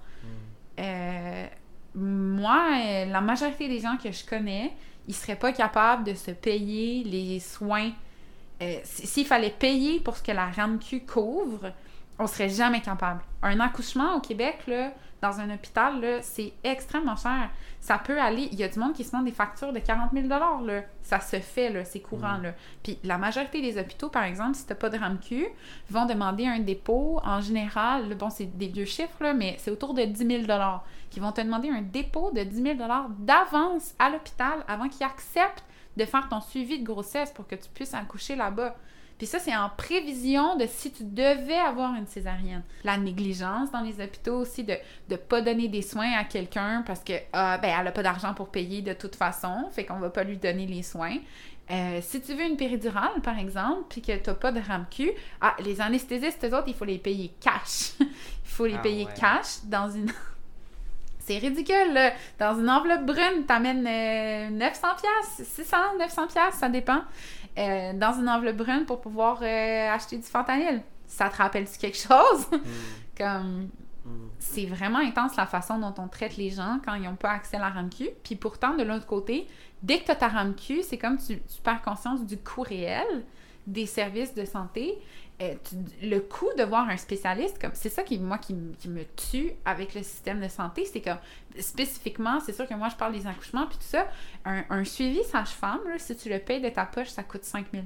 Euh, 0.78 1.46
moi, 1.94 2.68
euh, 2.76 3.04
la 3.06 3.20
majorité 3.20 3.68
des 3.68 3.80
gens 3.80 3.96
que 3.96 4.10
je 4.10 4.24
connais, 4.24 4.72
ils 5.08 5.14
seraient 5.14 5.36
pas 5.36 5.52
capables 5.52 6.04
de 6.04 6.14
se 6.14 6.30
payer 6.30 7.04
les 7.04 7.40
soins. 7.40 7.90
Euh, 8.62 8.76
S'il 8.84 9.26
fallait 9.26 9.50
payer 9.50 10.00
pour 10.00 10.16
ce 10.16 10.22
que 10.22 10.32
la 10.32 10.46
RAMQ 10.46 11.00
couvre, 11.06 11.72
on 12.18 12.26
serait 12.26 12.48
jamais 12.48 12.80
capable. 12.80 13.20
Un 13.42 13.58
accouchement 13.60 14.16
au 14.16 14.20
Québec, 14.20 14.58
là, 14.66 14.92
dans 15.22 15.38
un 15.38 15.48
hôpital, 15.54 16.00
là, 16.00 16.20
c'est 16.20 16.52
extrêmement 16.64 17.14
cher. 17.14 17.48
Ça 17.80 17.96
peut 17.96 18.20
aller. 18.20 18.48
Il 18.50 18.58
y 18.58 18.64
a 18.64 18.68
du 18.68 18.78
monde 18.78 18.92
qui 18.92 19.04
se 19.04 19.12
demande 19.12 19.24
des 19.24 19.32
factures 19.32 19.72
de 19.72 19.78
40 19.78 20.10
000 20.12 20.26
là. 20.28 20.82
Ça 21.02 21.20
se 21.20 21.38
fait, 21.38 21.70
là, 21.70 21.84
c'est 21.84 22.00
courant. 22.00 22.38
Là. 22.38 22.54
Puis 22.82 22.98
la 23.04 23.18
majorité 23.18 23.62
des 23.62 23.78
hôpitaux, 23.78 24.08
par 24.08 24.24
exemple, 24.24 24.56
si 24.56 24.66
tu 24.66 24.72
n'as 24.72 24.76
pas 24.76 24.90
de 24.90 24.98
RAMQ, 24.98 25.46
vont 25.90 26.06
demander 26.06 26.46
un 26.46 26.58
dépôt. 26.58 27.20
En 27.24 27.40
général, 27.40 28.14
bon, 28.16 28.30
c'est 28.30 28.46
des 28.46 28.66
vieux 28.66 28.84
chiffres, 28.84 29.22
là, 29.22 29.32
mais 29.32 29.54
c'est 29.58 29.70
autour 29.70 29.94
de 29.94 30.02
10 30.02 30.46
000 30.46 30.58
qui 31.08 31.20
vont 31.20 31.30
te 31.30 31.40
demander 31.40 31.70
un 31.70 31.82
dépôt 31.82 32.32
de 32.32 32.42
10 32.42 32.62
000 32.62 32.78
d'avance 33.20 33.94
à 34.00 34.10
l'hôpital 34.10 34.64
avant 34.66 34.88
qu'ils 34.88 35.06
acceptent 35.06 35.64
de 35.96 36.04
faire 36.04 36.28
ton 36.28 36.40
suivi 36.40 36.80
de 36.80 36.84
grossesse 36.84 37.30
pour 37.30 37.46
que 37.46 37.54
tu 37.54 37.68
puisses 37.72 37.94
accoucher 37.94 38.34
là-bas. 38.34 38.74
Puis 39.22 39.28
ça, 39.28 39.38
c'est 39.38 39.54
en 39.54 39.68
prévision 39.68 40.56
de 40.56 40.66
si 40.66 40.90
tu 40.90 41.04
devais 41.04 41.54
avoir 41.54 41.94
une 41.94 42.08
césarienne. 42.08 42.64
La 42.82 42.96
négligence 42.96 43.70
dans 43.70 43.80
les 43.80 44.02
hôpitaux 44.02 44.38
aussi 44.38 44.64
de 44.64 44.74
ne 45.10 45.14
pas 45.14 45.40
donner 45.40 45.68
des 45.68 45.80
soins 45.80 46.10
à 46.18 46.24
quelqu'un 46.24 46.82
parce 46.84 47.04
que 47.04 47.12
ah, 47.32 47.56
ben, 47.58 47.72
elle 47.78 47.84
n'a 47.84 47.92
pas 47.92 48.02
d'argent 48.02 48.34
pour 48.34 48.48
payer 48.48 48.82
de 48.82 48.92
toute 48.94 49.14
façon, 49.14 49.68
fait 49.70 49.84
qu'on 49.84 50.00
va 50.00 50.10
pas 50.10 50.24
lui 50.24 50.38
donner 50.38 50.66
les 50.66 50.82
soins. 50.82 51.18
Euh, 51.70 52.00
si 52.02 52.20
tu 52.20 52.34
veux 52.34 52.42
une 52.44 52.56
péridurale, 52.56 53.20
par 53.22 53.38
exemple, 53.38 53.84
puis 53.90 54.02
que 54.02 54.10
tu 54.10 54.28
n'as 54.28 54.34
pas 54.34 54.50
de 54.50 54.58
RAMQ, 54.58 55.12
ah, 55.40 55.54
les 55.64 55.80
anesthésistes, 55.80 56.42
eux 56.42 56.56
autres, 56.56 56.66
il 56.66 56.74
faut 56.74 56.84
les 56.84 56.98
payer 56.98 57.32
cash. 57.40 57.92
il 58.00 58.08
faut 58.42 58.66
les 58.66 58.74
Ah 58.74 58.78
payer 58.78 59.04
ouais. 59.04 59.14
cash 59.14 59.62
dans 59.66 59.88
une... 59.88 60.10
C'est 61.20 61.38
ridicule, 61.38 61.92
là. 61.92 62.12
Dans 62.40 62.58
une 62.58 62.68
enveloppe 62.68 63.06
brune, 63.06 63.46
t'amènes 63.46 63.86
euh, 63.86 64.50
900 64.50 64.88
pièces, 65.00 65.46
600, 65.48 65.76
900 66.00 66.26
pièces, 66.26 66.54
ça 66.58 66.68
dépend. 66.68 67.02
Euh, 67.58 67.92
dans 67.92 68.12
une 68.18 68.30
enveloppe 68.30 68.56
brune 68.56 68.84
pour 68.86 69.02
pouvoir 69.02 69.40
euh, 69.42 69.90
acheter 69.90 70.16
du 70.16 70.22
fentanyl. 70.22 70.80
Ça 71.06 71.28
te 71.28 71.36
rappelle-tu 71.36 71.78
quelque 71.78 71.98
chose? 71.98 72.46
Mm, 72.50 72.58
Comme 73.18 73.68
mm. 74.06 74.28
c'est 74.38 74.64
vraiment 74.64 75.00
intense 75.00 75.36
la 75.36 75.44
façon 75.44 75.78
dont 75.78 75.92
on 75.98 76.08
traite 76.08 76.38
les 76.38 76.48
gens 76.48 76.80
quand 76.82 76.94
ils 76.94 77.02
n'ont 77.02 77.14
pas 77.14 77.30
accès 77.30 77.58
à 77.58 77.60
la 77.60 77.68
RAMQ. 77.68 78.08
Puis 78.24 78.36
pourtant, 78.36 78.74
de 78.74 78.82
l'autre 78.82 79.06
côté, 79.06 79.46
dès 79.82 79.98
que 79.98 80.06
tu 80.06 80.10
as 80.10 80.16
ta 80.16 80.28
RAMQ, 80.28 80.82
c'est 80.82 80.96
comme 80.96 81.18
tu, 81.18 81.40
tu 81.40 81.60
perds 81.62 81.82
conscience 81.82 82.24
du 82.24 82.38
coût 82.38 82.62
réel 82.62 83.24
des 83.66 83.86
services 83.86 84.34
de 84.34 84.46
santé. 84.46 84.98
Euh, 85.42 85.54
le 86.02 86.18
coût 86.20 86.48
de 86.56 86.62
voir 86.62 86.88
un 86.88 86.96
spécialiste, 86.96 87.60
comme 87.60 87.72
c'est 87.74 87.88
ça 87.88 88.02
qui, 88.02 88.18
moi, 88.18 88.38
qui, 88.38 88.54
me 88.54 89.04
tue 89.16 89.52
avec 89.64 89.94
le 89.94 90.02
système 90.02 90.40
de 90.40 90.48
santé, 90.48 90.84
c'est 90.84 91.00
comme, 91.00 91.18
spécifiquement, 91.58 92.38
c'est 92.40 92.52
sûr 92.52 92.66
que 92.68 92.74
moi, 92.74 92.88
je 92.88 92.96
parle 92.96 93.12
des 93.12 93.26
accouchements, 93.26 93.66
puis 93.66 93.76
tout 93.78 93.84
ça, 93.84 94.06
un, 94.44 94.64
un 94.70 94.84
suivi 94.84 95.22
sage-femme, 95.24 95.80
si 95.98 96.16
tu 96.16 96.28
le 96.28 96.38
payes 96.38 96.60
de 96.60 96.68
ta 96.68 96.84
poche, 96.86 97.08
ça 97.08 97.22
coûte 97.22 97.44
5000 97.44 97.84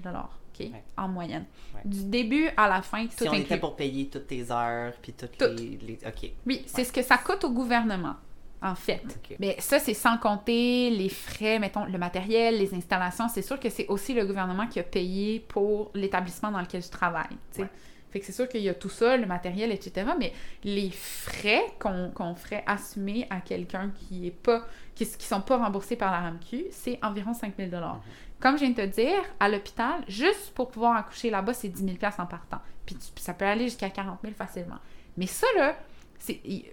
OK? 0.58 0.60
Ouais. 0.60 0.84
En 0.96 1.08
moyenne. 1.08 1.44
Ouais. 1.74 1.80
Du 1.84 2.04
début 2.04 2.48
à 2.56 2.68
la 2.68 2.82
fin, 2.82 3.06
tout 3.06 3.12
Si 3.16 3.28
on 3.28 3.32
inclus. 3.32 3.42
était 3.42 3.58
pour 3.58 3.76
payer 3.76 4.08
toutes 4.08 4.26
tes 4.26 4.50
heures, 4.50 4.92
puis 5.02 5.12
toutes 5.12 5.36
Tout. 5.38 5.44
les, 5.56 5.78
les- 5.82 5.98
OK. 6.06 6.30
Oui, 6.46 6.62
c'est 6.66 6.84
ce 6.84 6.92
que 6.92 7.02
ça 7.02 7.18
coûte 7.18 7.44
au 7.44 7.50
gouvernement, 7.50 8.16
en 8.62 8.74
fait. 8.74 9.02
Mais 9.38 9.56
ça, 9.58 9.78
c'est 9.78 9.94
sans 9.94 10.18
compter 10.18 10.90
les 10.90 11.08
frais, 11.08 11.58
mettons, 11.58 11.84
le 11.84 11.98
matériel, 11.98 12.58
les 12.58 12.74
installations. 12.74 13.28
C'est 13.28 13.42
sûr 13.42 13.60
que 13.60 13.68
c'est 13.68 13.86
aussi 13.88 14.14
le 14.14 14.24
gouvernement 14.24 14.66
qui 14.66 14.80
a 14.80 14.82
payé 14.82 15.40
pour 15.40 15.90
l'établissement 15.94 16.50
dans 16.50 16.60
lequel 16.60 16.82
je 16.82 16.90
travaille. 16.90 17.36
Ouais. 17.58 17.68
Fait 18.10 18.20
que 18.20 18.26
c'est 18.26 18.32
sûr 18.32 18.48
qu'il 18.48 18.62
y 18.62 18.68
a 18.68 18.74
tout 18.74 18.88
ça, 18.88 19.16
le 19.16 19.26
matériel, 19.26 19.72
etc. 19.72 20.10
Mais 20.18 20.32
les 20.64 20.90
frais 20.90 21.62
qu'on 21.78 22.34
ferait 22.34 22.64
assumer 22.66 23.26
à 23.30 23.40
quelqu'un 23.40 23.90
qui 23.90 24.26
est 24.26 24.30
pas 24.30 24.64
qui, 24.94 25.06
qui 25.06 25.26
sont 25.26 25.42
pas 25.42 25.58
remboursés 25.58 25.96
par 25.96 26.10
la 26.10 26.20
RAMQ, 26.20 26.66
c'est 26.70 26.98
environ 27.02 27.34
5000 27.34 27.68
dollars. 27.68 28.00
Comme 28.40 28.56
je 28.56 28.64
viens 28.64 28.70
de 28.70 28.74
te 28.74 28.86
dire, 28.86 29.22
à 29.40 29.48
l'hôpital, 29.48 30.04
juste 30.08 30.52
pour 30.54 30.70
pouvoir 30.70 30.96
accoucher 30.96 31.30
là-bas, 31.30 31.54
c'est 31.54 31.68
10 31.68 31.84
000 31.84 31.96
en 32.18 32.26
partant. 32.26 32.60
Puis 32.84 32.96
ça 33.16 33.34
peut 33.34 33.44
aller 33.44 33.64
jusqu'à 33.64 33.90
40 33.90 34.20
000 34.22 34.34
facilement. 34.34 34.78
Mais 35.16 35.26
ça, 35.26 35.46
là, 35.56 35.76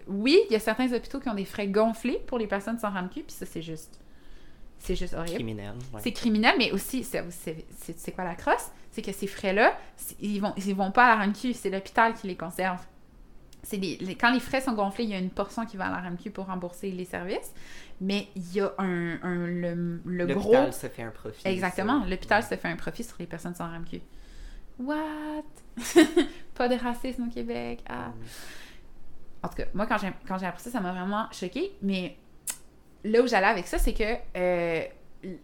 oui, 0.07 0.39
il 0.49 0.53
y 0.53 0.55
a 0.55 0.59
certains 0.59 0.91
hôpitaux 0.93 1.19
qui 1.19 1.29
ont 1.29 1.33
des 1.35 1.45
frais 1.45 1.67
gonflés 1.67 2.19
pour 2.27 2.37
les 2.39 2.47
personnes 2.47 2.79
sans 2.79 2.89
RAMQ, 2.91 3.23
puis 3.23 3.33
ça, 3.35 3.45
c'est 3.45 3.61
juste. 3.61 3.99
C'est 4.79 4.95
juste 4.95 5.13
horrible. 5.13 5.35
Criminel. 5.35 5.73
ouais. 5.93 6.01
C'est 6.03 6.11
criminel, 6.11 6.55
mais 6.57 6.71
aussi, 6.73 7.05
c'est, 7.05 8.11
quoi 8.13 8.25
la 8.25 8.35
crosse? 8.35 8.69
C'est 8.91 9.01
que 9.01 9.13
ces 9.13 9.27
frais-là, 9.27 9.77
ils 10.19 10.39
vont, 10.41 10.53
ils 10.57 10.75
vont 10.75 10.91
pas 10.91 11.05
à 11.05 11.09
la 11.09 11.15
RAMQ, 11.21 11.53
c'est 11.53 11.69
l'hôpital 11.69 12.13
qui 12.15 12.27
les 12.27 12.35
conserve. 12.35 12.79
Les- 13.71 13.95
les- 14.01 14.15
quand 14.15 14.33
les 14.33 14.41
frais 14.41 14.59
sont 14.59 14.73
gonflés, 14.73 15.05
il 15.05 15.11
y 15.11 15.13
a 15.13 15.19
une 15.19 15.29
portion 15.29 15.65
qui 15.65 15.77
va 15.77 15.85
à 15.85 15.89
la 15.91 15.97
RAMQ 16.01 16.31
pour 16.31 16.47
rembourser 16.47 16.91
les 16.91 17.05
services, 17.05 17.53
mais 18.01 18.27
il 18.35 18.53
y 18.55 18.59
a 18.59 18.73
un, 18.77 19.21
un- 19.23 19.47
le, 19.47 20.01
le 20.05 20.25
gros... 20.27 20.51
L'hôpital 20.51 20.73
se 20.73 20.87
fait 20.87 21.03
un 21.03 21.11
profit. 21.11 21.47
Exactement. 21.47 22.03
L'hôpital 22.05 22.43
se 22.43 22.55
fait 22.55 22.67
un 22.67 22.75
profit 22.75 23.05
sur 23.05 23.15
les 23.19 23.25
personnes 23.25 23.55
sans 23.55 23.67
RAMQ. 23.69 24.01
What? 24.79 25.43
pas 26.55 26.67
de 26.67 26.75
racisme 26.75 27.27
au 27.29 27.31
Québec. 27.33 27.79
Ah. 27.87 28.11
En 29.43 29.49
tout 29.49 29.55
cas, 29.55 29.65
moi, 29.73 29.85
quand 29.85 29.97
j'ai, 29.97 30.11
quand 30.27 30.37
j'ai 30.37 30.45
appris 30.45 30.63
ça, 30.63 30.71
ça 30.71 30.79
m'a 30.79 30.91
vraiment 30.91 31.27
choqué. 31.31 31.73
Mais 31.81 32.17
là 33.03 33.21
où 33.21 33.27
j'allais 33.27 33.47
avec 33.47 33.67
ça, 33.67 33.77
c'est 33.77 33.93
que 33.93 34.15
euh, 34.37 34.83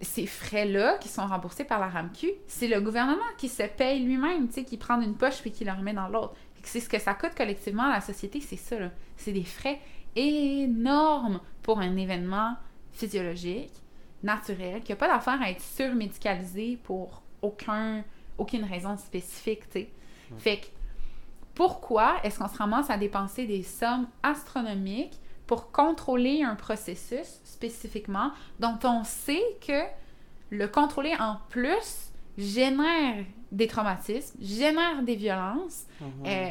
ces 0.01 0.25
frais-là 0.25 0.97
qui 0.99 1.09
sont 1.09 1.25
remboursés 1.25 1.65
par 1.65 1.79
la 1.79 1.87
RAMQ, 1.87 2.27
c'est 2.47 2.67
le 2.67 2.81
gouvernement 2.81 3.19
qui 3.37 3.49
se 3.49 3.63
paye 3.63 4.03
lui-même, 4.03 4.47
tu 4.47 4.55
sais, 4.55 4.63
qui 4.63 4.77
prend 4.77 4.97
d'une 4.97 5.15
poche 5.15 5.41
puis 5.41 5.51
qui 5.51 5.65
le 5.65 5.71
remet 5.71 5.93
dans 5.93 6.07
l'autre. 6.07 6.33
C'est 6.63 6.79
ce 6.79 6.89
que 6.89 6.99
ça 6.99 7.13
coûte 7.13 7.35
collectivement 7.35 7.83
à 7.83 7.93
la 7.93 8.01
société, 8.01 8.41
c'est 8.41 8.57
ça, 8.57 8.79
là. 8.79 8.91
C'est 9.17 9.31
des 9.31 9.43
frais 9.43 9.79
énormes 10.15 11.39
pour 11.61 11.79
un 11.79 11.95
événement 11.95 12.55
physiologique, 12.91 13.71
naturel, 14.23 14.81
qui 14.81 14.91
n'a 14.91 14.95
pas 14.97 15.07
d'affaire 15.07 15.41
à 15.41 15.49
être 15.49 15.61
surmédicalisé 15.61 16.77
pour 16.83 17.21
aucun, 17.41 18.03
aucune 18.37 18.65
raison 18.65 18.97
spécifique, 18.97 19.69
tu 19.69 19.81
sais. 19.81 19.89
Fait 20.37 20.57
que 20.57 20.65
pourquoi 21.63 22.15
est-ce 22.23 22.39
qu'on 22.39 22.47
se 22.47 22.57
ramasse 22.57 22.89
à 22.89 22.95
dépenser 22.97 23.45
des 23.45 23.63
sommes 23.63 24.07
astronomiques 24.23 25.19
pour 25.45 25.73
contrôler 25.73 26.41
un 26.41 26.55
processus 26.55 27.41
spécifiquement 27.43 28.31
dont 28.61 28.79
on 28.85 29.03
sait 29.03 29.43
que 29.67 29.81
le 30.51 30.69
contrôler 30.69 31.13
en 31.19 31.35
plus 31.49 32.11
génère 32.37 33.25
des 33.51 33.67
traumatismes, 33.67 34.37
génère 34.41 35.03
des 35.03 35.17
violences, 35.17 35.83
Mhm. 35.99 36.07
euh, 36.27 36.49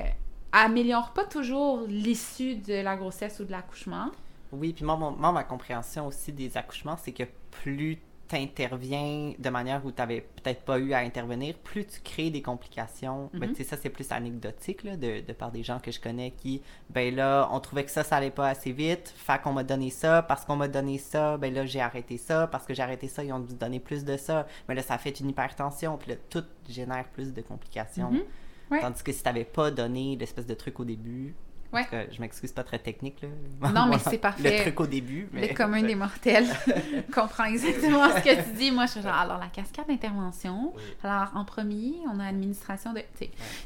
améliore 0.52 1.14
pas 1.14 1.24
toujours 1.24 1.80
l'issue 1.89 2.56
de 2.56 2.74
la 2.74 2.94
grossesse 2.94 3.40
ou 3.40 3.44
de 3.44 3.51
l'accouchement. 3.52 4.10
Oui, 4.52 4.74
puis 4.74 4.85
moi, 4.85 4.97
mon- 4.97 5.12
moi, 5.12 5.32
ma 5.32 5.44
compréhension 5.44 6.06
aussi 6.06 6.32
des 6.32 6.55
accouchements, 6.59 6.98
c'est 7.02 7.12
que 7.12 7.22
plus 7.62 7.98
t'interviens 8.28 9.32
de 9.38 9.50
manière 9.50 9.84
où 9.84 9.90
tu 9.90 9.98
n'avais 9.98 10.20
peut-être 10.20 10.62
pas 10.62 10.78
eu 10.78 10.92
à 10.92 10.98
intervenir, 10.98 11.55
plus 11.56 11.86
tu 11.86 12.00
crées 12.00 12.30
des 12.30 12.42
complications. 12.42 13.30
Ben, 13.32 13.48
Mhm. 13.48 13.55
tu 13.55 13.55
sais, 13.56 13.64
ça, 13.64 13.76
c'est 13.80 13.90
plus 13.90 14.10
anecdotique 14.12 14.84
là, 14.84 14.96
de, 14.96 15.20
de 15.26 15.32
par 15.32 15.50
des 15.50 15.62
gens 15.62 15.78
que 15.78 15.90
je 15.90 16.00
connais 16.00 16.30
qui, 16.32 16.62
ben 16.90 17.14
là, 17.14 17.48
on 17.52 17.60
trouvait 17.60 17.84
que 17.84 17.90
ça, 17.90 18.05
ça 18.05 18.16
allait 18.16 18.30
pas 18.30 18.48
assez 18.48 18.72
vite, 18.72 19.12
fait 19.16 19.40
qu'on 19.40 19.52
m'a 19.52 19.64
donné 19.64 19.90
ça, 19.90 20.22
parce 20.22 20.44
qu'on 20.44 20.56
m'a 20.56 20.68
donné 20.68 20.98
ça, 20.98 21.36
ben 21.38 21.52
là, 21.52 21.64
j'ai 21.66 21.80
arrêté 21.80 22.16
ça, 22.18 22.46
parce 22.46 22.66
que 22.66 22.74
j'ai 22.74 22.82
arrêté 22.82 23.09
ça, 23.09 23.24
ils 23.24 23.32
ont 23.32 23.40
dû 23.40 23.55
donner 23.55 23.80
plus 23.80 24.05
de 24.05 24.16
ça, 24.16 24.46
mais 24.68 24.74
là, 24.74 24.82
ça 24.82 24.98
fait 24.98 25.18
une 25.20 25.30
hypertension, 25.30 25.96
puis 25.96 26.10
là, 26.12 26.16
tout 26.30 26.44
génère 26.68 27.09
plus 27.09 27.32
de 27.32 27.40
complications. 27.42 28.10
Mhm. 28.10 28.22
Ouais. 28.70 28.80
Tandis 28.80 29.02
que 29.02 29.12
si 29.12 29.22
t'avais 29.22 29.44
pas 29.46 29.70
donné 29.70 30.16
l'espèce 30.16 30.46
de 30.46 30.52
truc 30.55 30.78
au 30.80 30.84
début, 30.84 31.34
Ouais. 31.73 31.86
je 32.11 32.20
m'excuse 32.20 32.53
pas 32.53 32.65
très 32.65 32.78
technique, 32.78 33.20
là. 33.23 33.70
Non, 33.70 33.86
mais 33.86 33.99
c'est 34.11 34.19
parfait. 34.19 34.59
Le 34.59 34.62
truc 34.62 34.81
au 34.81 34.86
début, 34.86 35.28
mais... 35.32 35.49
Le 35.49 35.55
commun 35.55 35.82
des 35.82 35.95
mortels 35.97 36.47
comprend 37.15 37.45
exactement 37.45 38.09
ce 38.09 38.23
que 38.23 38.43
tu 38.43 38.57
dis. 38.57 38.70
Moi, 38.70 38.86
je 38.86 38.93
suis 38.93 39.03
genre, 39.03 39.15
alors 39.15 39.39
la 39.39 39.49
cascade 39.49 39.86
d'intervention. 39.86 40.73
Oui. 40.74 40.82
Alors, 41.03 41.31
en 41.35 41.45
premier, 41.45 41.95
on 42.12 42.19
a 42.20 42.27
administration 42.27 42.93
de. 42.93 43.03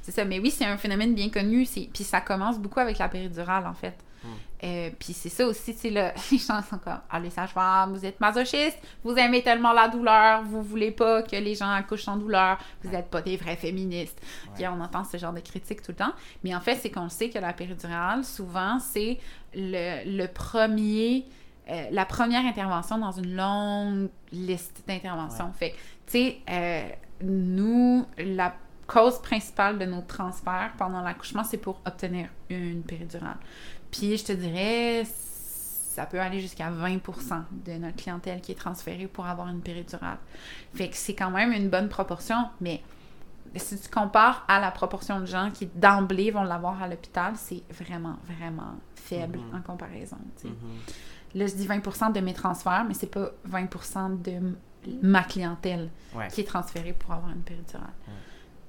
C'est 0.02 0.12
ça. 0.12 0.24
Mais 0.24 0.40
oui, 0.40 0.50
c'est 0.50 0.64
un 0.64 0.76
phénomène 0.76 1.14
bien 1.14 1.30
connu. 1.30 1.66
Puis 1.66 2.04
ça 2.04 2.20
commence 2.20 2.58
beaucoup 2.58 2.80
avec 2.80 2.98
la 2.98 3.08
péridurale, 3.08 3.66
en 3.66 3.74
fait. 3.74 3.94
Euh, 4.64 4.90
puis 4.98 5.12
c'est 5.12 5.28
ça 5.28 5.46
aussi, 5.46 5.74
c'est 5.74 5.90
le... 5.90 6.10
les 6.30 6.38
gens 6.38 6.62
sont 6.62 6.78
comme, 6.78 7.00
ah, 7.10 7.20
les 7.20 7.30
sages-femmes, 7.30 7.92
vous 7.92 8.04
êtes 8.06 8.20
masochistes, 8.20 8.78
vous 9.02 9.14
aimez 9.16 9.42
tellement 9.42 9.72
la 9.72 9.88
douleur, 9.88 10.42
vous 10.44 10.62
voulez 10.62 10.92
pas 10.92 11.22
que 11.22 11.36
les 11.36 11.54
gens 11.54 11.70
accouchent 11.70 12.04
sans 12.04 12.16
douleur, 12.16 12.58
vous 12.82 12.90
n'êtes 12.90 13.10
pas 13.10 13.22
des 13.22 13.36
vrais 13.36 13.56
féministes. 13.56 14.20
Puis 14.54 14.66
on 14.68 14.80
entend 14.80 15.04
ce 15.04 15.16
genre 15.16 15.32
de 15.32 15.40
critiques 15.40 15.82
tout 15.82 15.92
le 15.92 15.96
temps. 15.96 16.12
Mais 16.44 16.54
en 16.54 16.60
fait, 16.60 16.76
c'est 16.76 16.90
qu'on 16.90 17.08
sait 17.08 17.28
que 17.28 17.38
la 17.38 17.52
péridurale, 17.52 18.24
souvent, 18.24 18.78
c'est 18.78 19.18
le, 19.54 20.16
le 20.16 20.26
premier, 20.28 21.26
euh, 21.68 21.86
la 21.90 22.04
première 22.04 22.44
intervention 22.46 22.98
dans 22.98 23.12
une 23.12 23.34
longue 23.34 24.10
liste 24.30 24.84
d'interventions. 24.86 25.52
Fait 25.52 25.70
que, 25.70 25.76
tu 25.76 26.12
sais, 26.12 26.38
euh, 26.48 26.88
nous, 27.22 28.06
la 28.18 28.54
cause 28.86 29.20
principale 29.20 29.78
de 29.78 29.86
nos 29.86 30.02
transferts 30.02 30.72
pendant 30.76 31.00
l'accouchement, 31.00 31.44
c'est 31.44 31.58
pour 31.58 31.80
obtenir 31.84 32.28
une 32.50 32.82
péridurale. 32.82 33.38
Puis 33.92 34.16
je 34.16 34.24
te 34.24 34.32
dirais, 34.32 35.04
ça 35.04 36.06
peut 36.06 36.20
aller 36.20 36.40
jusqu'à 36.40 36.70
20% 36.70 37.42
de 37.64 37.72
notre 37.74 37.96
clientèle 37.96 38.40
qui 38.40 38.50
est 38.52 38.56
transférée 38.56 39.06
pour 39.06 39.26
avoir 39.26 39.48
une 39.48 39.60
péridurale. 39.60 40.18
Fait 40.74 40.88
que 40.88 40.96
c'est 40.96 41.14
quand 41.14 41.30
même 41.30 41.52
une 41.52 41.68
bonne 41.68 41.88
proportion, 41.88 42.36
mais 42.60 42.82
si 43.56 43.78
tu 43.78 43.88
compares 43.90 44.44
à 44.48 44.58
la 44.60 44.70
proportion 44.70 45.20
de 45.20 45.26
gens 45.26 45.50
qui 45.52 45.66
d'emblée 45.66 46.30
vont 46.30 46.42
l'avoir 46.42 46.82
à 46.82 46.88
l'hôpital, 46.88 47.34
c'est 47.36 47.62
vraiment, 47.70 48.16
vraiment 48.24 48.74
faible 48.94 49.38
Mhm. 49.38 49.56
en 49.58 49.60
comparaison. 49.60 50.16
Mhm. 50.42 50.52
Là, 51.34 51.46
je 51.46 51.54
dis 51.54 51.66
20% 51.66 52.10
de 52.10 52.20
mes 52.20 52.32
transferts, 52.34 52.84
mais 52.88 52.94
c'est 52.94 53.06
pas 53.10 53.30
20% 53.44 54.08
de 54.08 54.54
ma 55.02 55.22
clientèle 55.22 55.90
Ouais. 56.14 56.28
qui 56.28 56.40
est 56.40 56.44
transférée 56.44 56.92
pour 56.94 57.12
avoir 57.12 57.30
une 57.30 57.42
péridurale. 57.42 57.92
Ouais. 58.08 58.14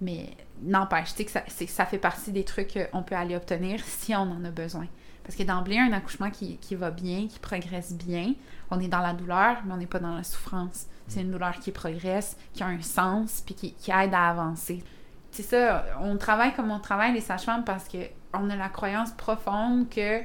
Mais 0.02 0.30
n'empêche, 0.62 1.16
tu 1.16 1.26
sais 1.26 1.66
que 1.66 1.72
ça 1.72 1.86
fait 1.86 1.98
partie 1.98 2.32
des 2.34 2.44
trucs 2.44 2.78
qu'on 2.92 3.04
peut 3.04 3.16
aller 3.16 3.36
obtenir 3.38 3.82
si 3.86 4.14
on 4.16 4.20
en 4.32 4.44
a 4.44 4.50
besoin. 4.52 4.88
Parce 5.24 5.36
que 5.36 5.44
d'emblée, 5.44 5.80
un 5.80 5.94
accouchement 5.94 6.30
qui, 6.30 6.58
va 6.76 6.92
bien, 6.92 7.28
qui 7.28 7.40
progresse 7.40 7.94
bien, 7.94 8.34
on 8.70 8.80
est 8.80 8.88
dans 8.88 9.00
la 9.00 9.14
douleur, 9.14 9.58
mais 9.66 9.74
on 9.74 9.78
n'est 9.78 9.88
pas 9.88 10.00
dans 10.00 10.16
la 10.16 10.24
souffrance. 10.24 10.88
C'est 11.08 11.22
une 11.22 11.32
douleur 11.32 11.60
qui 11.60 11.72
progresse, 11.72 12.38
qui 12.54 12.64
a 12.64 12.68
un 12.68 12.82
sens, 12.82 13.42
puis 13.46 13.56
qui, 13.56 13.74
qui 13.74 13.92
aide 13.92 14.14
à 14.14 14.30
avancer. 14.30 14.84
C'est 15.32 15.44
ça, 15.44 15.86
on 16.02 16.18
travaille 16.18 16.54
comme 16.54 16.72
on 16.72 16.80
travaille 16.80 17.14
les 17.14 17.22
sages-femmes 17.22 17.64
parce 17.64 17.88
que 17.88 17.98
on 18.34 18.50
a 18.50 18.56
la 18.56 18.70
croyance 18.70 19.12
profonde 19.12 19.90
que 19.90 20.22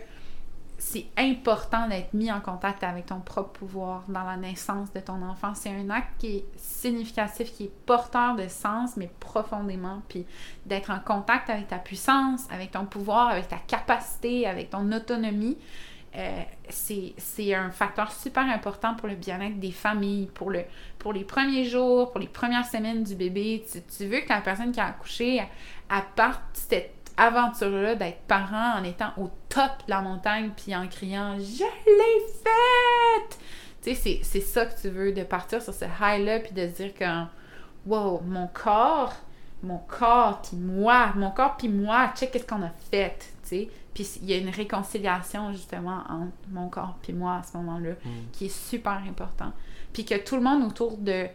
c'est 0.79 1.07
important 1.17 1.89
d'être 1.89 2.15
mis 2.15 2.31
en 2.31 2.41
contact 2.41 2.85
avec 2.85 3.07
ton 3.07 3.19
propre 3.19 3.51
pouvoir 3.51 4.05
dans 4.07 4.23
la 4.23 4.37
naissance 4.37 4.93
de 4.93 5.01
ton 5.01 5.21
enfant. 5.23 5.53
C'est 5.55 5.71
un 5.71 5.91
acte 5.91 6.13
qui 6.19 6.37
est 6.37 6.45
significatif, 6.57 7.53
qui 7.53 7.65
est 7.65 7.73
porteur 7.85 8.37
de 8.37 8.47
sens, 8.47 8.97
mais 8.97 9.11
profondément. 9.19 10.03
Puis 10.09 10.25
d'être 10.67 10.91
en 10.91 11.01
contact 11.01 11.51
avec 11.51 11.67
ta 11.67 11.79
puissance, 11.79 12.47
avec 12.51 12.71
ton 12.71 12.87
pouvoir, 12.87 13.29
avec 13.29 13.49
ta 13.49 13.59
capacité, 13.59 14.47
avec 14.47 14.71
ton 14.71 14.93
autonomie, 14.93 15.59
euh, 16.17 16.43
c'est 16.71 17.55
un 17.55 17.71
facteur 17.71 18.11
super 18.13 18.45
important 18.45 18.95
pour 18.95 19.09
le 19.09 19.15
bien-être 19.15 19.59
des 19.59 19.73
familles, 19.73 20.27
pour, 20.33 20.51
le, 20.51 20.63
pour 20.99 21.13
les 21.13 21.25
premiers 21.25 21.65
jours, 21.65 22.11
pour 22.11 22.21
les 22.21 22.29
premières 22.29 22.67
semaines 22.67 23.03
du 23.03 23.15
bébé. 23.15 23.65
Tu, 23.97 24.07
veux 24.07 24.21
que 24.21 24.29
la 24.29 24.41
personne 24.41 24.73
qui 24.73 24.81
a 24.81 24.87
accouché, 24.87 25.37
elle 25.91 26.03
parte 26.17 26.41
cette 26.53 26.98
aventure-là 27.19 27.95
d'être 27.97 28.21
parent 28.29 28.79
en 28.79 28.85
étant 28.85 29.11
au 29.19 29.29
top 29.49 29.71
de 29.87 29.91
la 29.91 30.01
montagne 30.01 30.51
puis 30.57 30.75
en 30.75 30.87
criant 30.89 31.37
«Je 31.39 31.65
l'ai 31.65 32.27
faite!» 32.43 33.39
Tu 33.83 33.95
sais, 33.95 34.21
c'est- 34.23 34.41
ça 34.41 34.67
que 34.67 34.81
tu 34.81 34.89
veux, 34.89 35.13
de 35.13 35.23
partir 35.25 35.61
sur 35.63 35.75
ce 35.75 35.85
high-là 35.85 36.41
puis 36.41 36.53
de 36.53 36.67
se 36.69 36.83
dire 36.83 36.95
que 36.95 37.05
«Wow, 37.87 38.21
mon 38.27 38.47
corps, 38.49 39.15
mon 39.63 39.79
corps 39.79 40.41
puis 40.43 40.57
moi, 40.57 41.13
mon 41.17 41.31
corps 41.31 41.57
puis 41.57 41.69
moi, 41.69 42.13
check 42.17 42.31
qu'est-ce 42.31 42.47
qu'on 42.47 42.63
a 42.63 42.71
fait!» 42.91 43.19
Tu 43.43 43.49
sais, 43.49 43.69
puis 43.95 44.07
il 44.23 44.31
y 44.31 44.35
a 44.35 44.37
une 44.39 44.51
réconciliation 44.51 45.53
justement 45.53 46.03
entre 46.09 46.33
mon 46.51 46.69
corps 46.69 46.97
puis 47.03 47.13
moi 47.13 47.37
à 47.37 47.43
ce 47.43 47.57
moment-là 47.57 47.93
Mm. 48.05 48.09
qui 48.33 48.47
est 48.47 48.49
super 48.71 49.01
important. 49.09 49.53
Puis 49.93 50.05
que 50.05 50.15
tout 50.17 50.37
le 50.37 50.43
monde 50.43 50.63
autour 50.65 50.97
de 50.99 51.27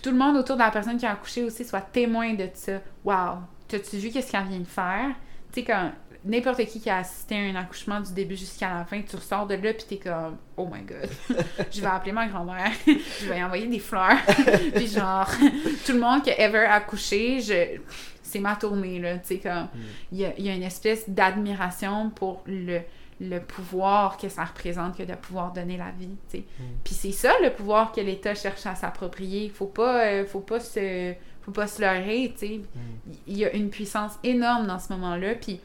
tout 0.00 0.10
le 0.10 0.16
monde 0.16 0.36
autour 0.36 0.54
de 0.56 0.60
la 0.60 0.70
personne 0.70 0.96
qui 0.96 1.04
a 1.06 1.12
accouché 1.12 1.42
aussi 1.42 1.64
soit 1.64 1.80
témoin 1.80 2.34
de 2.34 2.48
ça. 2.54 2.74
Wow, 3.04 3.38
t'as-tu 3.68 3.96
vu 3.96 4.10
qu'est-ce 4.10 4.30
qu'elle 4.32 4.44
vient 4.44 4.60
de 4.60 4.64
faire? 4.64 5.10
Tu 5.52 5.60
sais, 5.60 5.64
quand 5.64 5.92
n'importe 6.24 6.64
qui 6.64 6.80
qui 6.80 6.90
a 6.90 6.98
assisté 6.98 7.36
à 7.36 7.40
un 7.40 7.54
accouchement 7.54 8.00
du 8.00 8.12
début 8.12 8.36
jusqu'à 8.36 8.78
la 8.78 8.84
fin, 8.84 9.00
tu 9.02 9.16
ressors 9.16 9.46
de 9.46 9.54
là 9.54 9.74
puis 9.74 9.84
t'es 9.88 9.96
comme 9.96 10.38
oh 10.56 10.68
my 10.72 10.82
god, 10.82 11.08
je 11.70 11.80
vais 11.80 11.86
appeler 11.86 12.12
ma 12.12 12.26
grand-mère, 12.26 12.72
je 12.86 13.28
vais 13.28 13.38
y 13.38 13.44
envoyer 13.44 13.66
des 13.66 13.78
fleurs, 13.78 14.16
puis 14.74 14.86
genre 14.86 15.30
tout 15.84 15.92
le 15.92 16.00
monde 16.00 16.22
qui 16.22 16.30
a 16.30 16.40
ever 16.40 16.64
accouché, 16.64 17.40
je 17.40 17.80
c'est 18.22 18.40
ma 18.40 18.56
tournée 18.56 18.98
là, 18.98 19.18
tu 19.18 19.26
sais 19.26 19.38
comme 19.38 19.68
il 20.10 20.18
y 20.18 20.24
a, 20.24 20.32
il 20.38 20.46
y 20.46 20.48
a 20.48 20.54
une 20.54 20.62
espèce 20.62 21.08
d'admiration 21.08 22.10
pour 22.10 22.42
le 22.46 22.80
le 23.20 23.38
pouvoir 23.38 24.16
que 24.16 24.28
ça 24.28 24.44
représente 24.44 24.96
que 24.96 25.04
de 25.04 25.14
pouvoir 25.14 25.52
donner 25.52 25.76
la 25.76 25.90
vie, 25.92 26.16
tu 26.28 26.38
sais. 26.38 26.44
Puis 26.82 26.94
c'est 26.94 27.12
ça 27.12 27.32
le 27.42 27.50
pouvoir 27.50 27.92
que 27.92 28.00
l'État 28.00 28.34
cherche 28.34 28.66
à 28.66 28.74
s'approprier. 28.74 29.48
Faut 29.50 29.66
pas, 29.66 30.04
euh, 30.06 30.26
faut 30.26 30.40
pas 30.40 30.58
se, 30.58 31.14
faut 31.44 31.52
pas 31.52 31.66
se 31.66 31.82
leurrer, 31.82 32.32
tu 32.38 32.46
sais. 32.46 32.60
Il 33.26 33.36
y 33.36 33.44
a 33.44 33.52
une 33.52 33.68
puissance 33.68 34.12
énorme 34.22 34.66
dans 34.66 34.78
ce 34.78 34.92
moment-là, 34.94 35.34
puis 35.34 35.60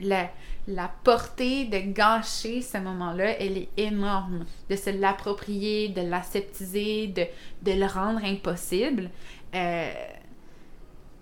la, 0.00 0.30
la 0.66 0.90
portée 1.04 1.66
de 1.66 1.78
gâcher 1.92 2.62
ce 2.62 2.78
moment-là, 2.78 3.38
elle 3.38 3.58
est 3.58 3.68
énorme. 3.76 4.46
De 4.70 4.76
se 4.76 4.90
l'approprier, 4.90 5.88
de 5.90 6.00
l'aseptiser, 6.00 7.08
de, 7.08 7.26
de 7.62 7.78
le 7.78 7.86
rendre 7.86 8.24
impossible. 8.24 9.10
Euh, 9.54 9.92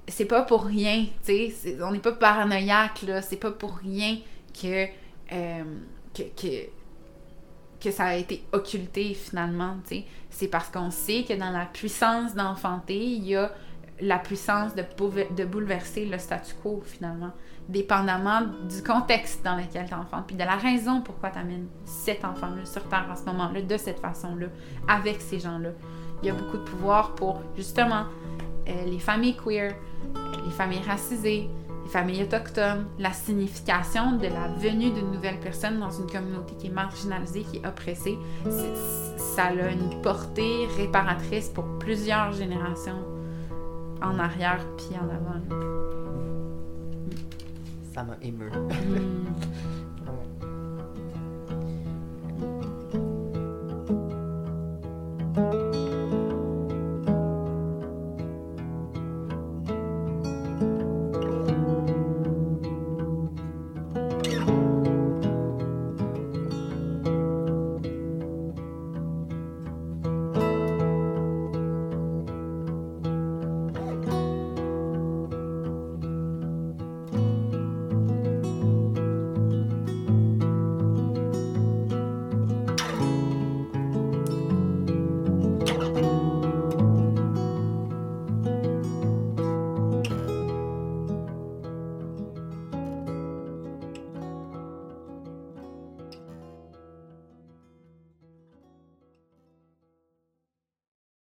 c'est 0.09 0.27
pas 0.27 0.43
pour 0.43 0.65
rien, 0.65 1.07
tu 1.25 1.51
sais. 1.51 1.77
On 1.83 1.91
n'est 1.91 1.99
pas 1.99 2.13
paranoïaque, 2.13 3.03
là. 3.03 3.21
C'est 3.21 3.37
pas 3.37 3.51
pour 3.51 3.77
rien 3.79 4.19
que, 4.55 4.87
euh, 5.33 5.65
que, 6.15 6.23
que, 6.23 6.69
que 7.81 7.91
ça 7.91 8.05
a 8.05 8.15
été 8.17 8.45
occulté 8.53 9.15
finalement, 9.15 9.77
tu 9.89 9.97
sais. 9.97 10.05
C'est 10.31 10.49
parce 10.49 10.69
qu'on 10.69 10.91
sait 10.91 11.25
que 11.25 11.35
dans 11.35 11.51
la 11.51 11.67
puissance 11.67 12.35
d'enfanter, 12.35 12.97
il 12.97 13.27
y 13.27 13.37
a 13.37 13.53
la 14.03 14.19
puissance 14.19 14.75
de, 14.75 14.83
boulever- 14.99 15.33
de 15.35 15.45
bouleverser 15.45 16.05
le 16.07 16.19
statu 16.19 16.55
quo 16.63 16.83
finalement, 16.85 17.31
dépendamment 17.69 18.41
du 18.69 18.83
contexte 18.83 19.45
dans 19.45 19.57
lequel 19.57 19.87
tu 19.87 19.95
enfantes, 19.95 20.27
puis 20.27 20.37
de 20.37 20.43
la 20.43 20.57
raison 20.57 21.01
pourquoi 21.01 21.31
tu 21.31 21.39
amènes 21.39 21.69
cet 21.85 22.25
enfant-là 22.25 22.65
sur 22.65 22.83
Terre 22.89 23.07
à 23.11 23.17
ce 23.17 23.25
moment-là, 23.27 23.63
de 23.63 23.77
cette 23.77 24.01
façon-là, 24.01 24.49
avec 24.89 25.21
ces 25.21 25.39
gens-là. 25.39 25.71
Il 26.23 26.27
y 26.27 26.31
a 26.31 26.35
beaucoup 26.35 26.59
de 26.59 26.65
pouvoir 26.65 27.15
pour 27.15 27.41
justement 27.57 28.05
euh, 28.69 28.85
les 28.87 28.99
familles 28.99 29.37
queer, 29.37 29.75
les 30.45 30.51
familles 30.51 30.83
racisées, 30.87 31.49
les 31.85 31.91
familles 31.91 32.23
autochtones, 32.25 32.87
la 32.99 33.13
signification 33.13 34.13
de 34.13 34.27
la 34.27 34.49
venue 34.59 34.91
d'une 34.91 35.11
nouvelle 35.13 35.39
personne 35.41 35.79
dans 35.81 35.91
une 35.91 36.11
communauté 36.11 36.55
qui 36.57 36.67
est 36.69 36.71
marginalisée, 36.71 37.43
qui 37.43 37.59
est 37.59 37.67
oppressée, 37.67 38.19
ça 39.17 39.47
a 39.47 39.71
une 39.71 40.01
portée 40.03 40.67
réparatrice 40.77 41.49
pour 41.49 41.65
plusieurs 41.79 42.33
générations 42.33 43.03
en 44.03 44.19
arrière 44.19 44.65
puis 44.77 44.97
en 44.99 45.09
avant. 45.09 45.41
Ça 47.95 48.03
m'a 48.03 48.17
ému. 48.23 48.51
Hmm. 48.51 49.27